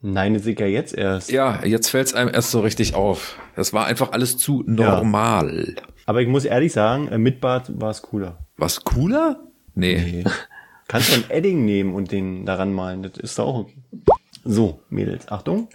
Nein, 0.06 0.34
das 0.34 0.44
sehe 0.44 0.54
ich 0.54 0.60
ja 0.60 0.66
jetzt 0.66 0.94
erst. 0.94 1.32
Ja, 1.32 1.64
jetzt 1.64 1.88
fällt's 1.90 2.14
einem 2.14 2.30
erst 2.34 2.52
so 2.52 2.60
richtig 2.60 2.94
auf. 2.94 3.38
Das 3.56 3.72
war 3.72 3.86
einfach 3.86 4.12
alles 4.12 4.38
zu 4.38 4.62
normal. 4.68 5.76
Aber 6.06 6.22
ich 6.22 6.28
muss 6.28 6.44
ehrlich 6.44 6.74
sagen, 6.74 7.08
äh, 7.08 7.18
mit 7.18 7.40
Bart 7.40 7.72
war 7.80 7.90
es 7.92 8.02
cooler. 8.02 8.46
Was 8.58 8.84
cooler? 8.84 9.40
Nee. 9.76 10.26
Kannst 10.88 11.10
du 11.10 11.16
ein 11.16 11.30
Edding 11.30 11.64
nehmen 11.64 11.94
und 11.94 12.12
den 12.12 12.46
daran 12.46 12.74
malen, 12.74 13.04
das 13.04 13.14
ist 13.18 13.40
doch 13.40 13.48
auch 13.48 13.60
okay. 13.60 13.82
So, 14.44 14.82
Mädels, 14.90 15.30
Achtung. 15.30 15.70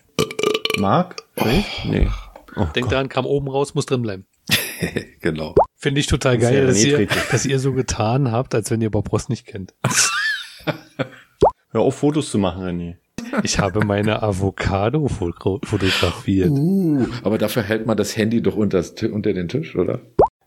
Marc, 0.79 1.17
schläft? 1.39 1.85
Nee. 1.87 2.09
Oh 2.57 2.65
Denk 2.75 2.87
Gott. 2.87 2.93
daran, 2.93 3.09
kam 3.09 3.25
oben 3.27 3.49
raus, 3.49 3.75
muss 3.75 3.87
drin 3.87 4.03
bleiben. 4.03 4.27
genau. 5.21 5.55
Finde 5.77 6.01
ich 6.01 6.07
total 6.07 6.39
Das 6.39 6.51
ist 6.51 6.51
geil, 6.51 6.67
dass 6.67 6.85
ihr, 6.85 7.07
dass 7.31 7.47
ihr 7.47 7.59
so 7.59 7.73
getan 7.73 8.31
habt, 8.31 8.55
als 8.55 8.71
wenn 8.71 8.81
ihr 8.81 8.91
Bob 8.91 9.13
Ross 9.13 9.29
nicht 9.29 9.47
kennt. 9.47 9.75
Hör 11.71 11.81
auf, 11.83 11.97
Fotos 11.97 12.31
zu 12.31 12.39
machen, 12.39 12.65
René. 12.65 12.97
Ich 13.43 13.59
habe 13.59 13.85
meine 13.85 14.23
Avocado 14.23 15.07
foto- 15.09 15.61
fotografiert. 15.65 16.49
Uh, 16.51 17.07
aber 17.23 17.37
dafür 17.37 17.63
hält 17.63 17.87
man 17.87 17.97
das 17.97 18.17
Handy 18.17 18.41
doch 18.41 18.57
unter, 18.57 18.83
unter 19.13 19.33
den 19.33 19.49
Tisch, 19.49 19.77
oder? 19.77 20.01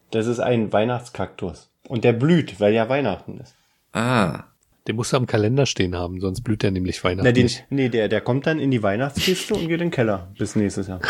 Das 0.10 0.26
ist 0.26 0.40
ein 0.40 0.74
Weihnachtskaktus. 0.74 1.70
Und 1.88 2.04
der 2.04 2.14
blüht, 2.14 2.60
weil 2.60 2.74
ja 2.74 2.90
Weihnachten 2.90 3.40
ist. 3.40 3.56
Ah. 3.94 4.46
Den 4.88 4.96
musst 4.96 5.14
du 5.14 5.18
am 5.18 5.28
Kalender 5.28 5.66
stehen 5.68 5.96
haben, 5.96 6.20
sonst 6.20 6.42
blüht 6.42 6.64
er 6.64 6.72
nämlich 6.72 7.04
Weihnachten 7.04 7.26
Na, 7.26 7.32
den, 7.32 7.44
nicht. 7.44 7.66
nee, 7.70 7.90
der, 7.90 8.08
der 8.08 8.22
kommt 8.22 8.48
dann 8.48 8.60
in 8.60 8.72
die 8.72 8.82
Weihnachtskiste 8.82 9.54
und 9.54 9.62
geht 9.62 9.74
in 9.74 9.80
den 9.80 9.92
Keller 9.92 10.34
bis 10.38 10.56
nächstes 10.56 10.88
Jahr. 10.88 11.00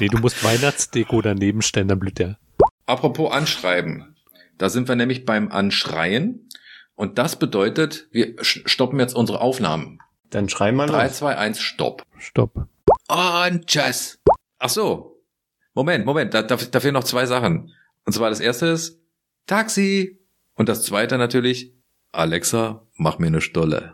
Nee, 0.00 0.08
du 0.08 0.18
musst 0.18 0.42
Weihnachtsdeko 0.42 1.20
daneben 1.22 1.62
stellen, 1.62 1.86
dann 1.86 2.00
blüht 2.00 2.18
der. 2.18 2.38
Apropos 2.86 3.30
Anschreiben. 3.30 4.16
Da 4.58 4.68
sind 4.68 4.88
wir 4.88 4.96
nämlich 4.96 5.24
beim 5.24 5.52
Anschreien. 5.52 6.48
Und 6.96 7.18
das 7.18 7.38
bedeutet, 7.38 8.08
wir 8.10 8.34
stoppen 8.40 8.98
jetzt 8.98 9.14
unsere 9.14 9.40
Aufnahmen. 9.40 10.00
Dann 10.30 10.48
schrei 10.48 10.72
mal 10.72 10.88
3, 10.88 11.04
los. 11.04 11.18
2, 11.18 11.36
1, 11.36 11.60
stopp. 11.60 12.02
Stopp. 12.18 12.66
Und 13.08 13.66
tschüss. 13.66 14.18
Ach 14.58 14.70
so. 14.70 15.22
Moment, 15.74 16.04
Moment, 16.04 16.34
da, 16.34 16.42
da, 16.42 16.56
da 16.56 16.80
fehlen 16.80 16.94
noch 16.94 17.04
zwei 17.04 17.26
Sachen. 17.26 17.72
Und 18.04 18.12
zwar 18.12 18.30
das 18.30 18.40
erste 18.40 18.66
ist 18.66 18.98
Taxi. 19.46 20.18
Und 20.54 20.68
das 20.68 20.84
zweite 20.84 21.18
natürlich, 21.18 21.72
Alexa, 22.14 22.82
mach 22.98 23.18
mir 23.18 23.28
eine 23.28 23.40
Stolle. 23.40 23.90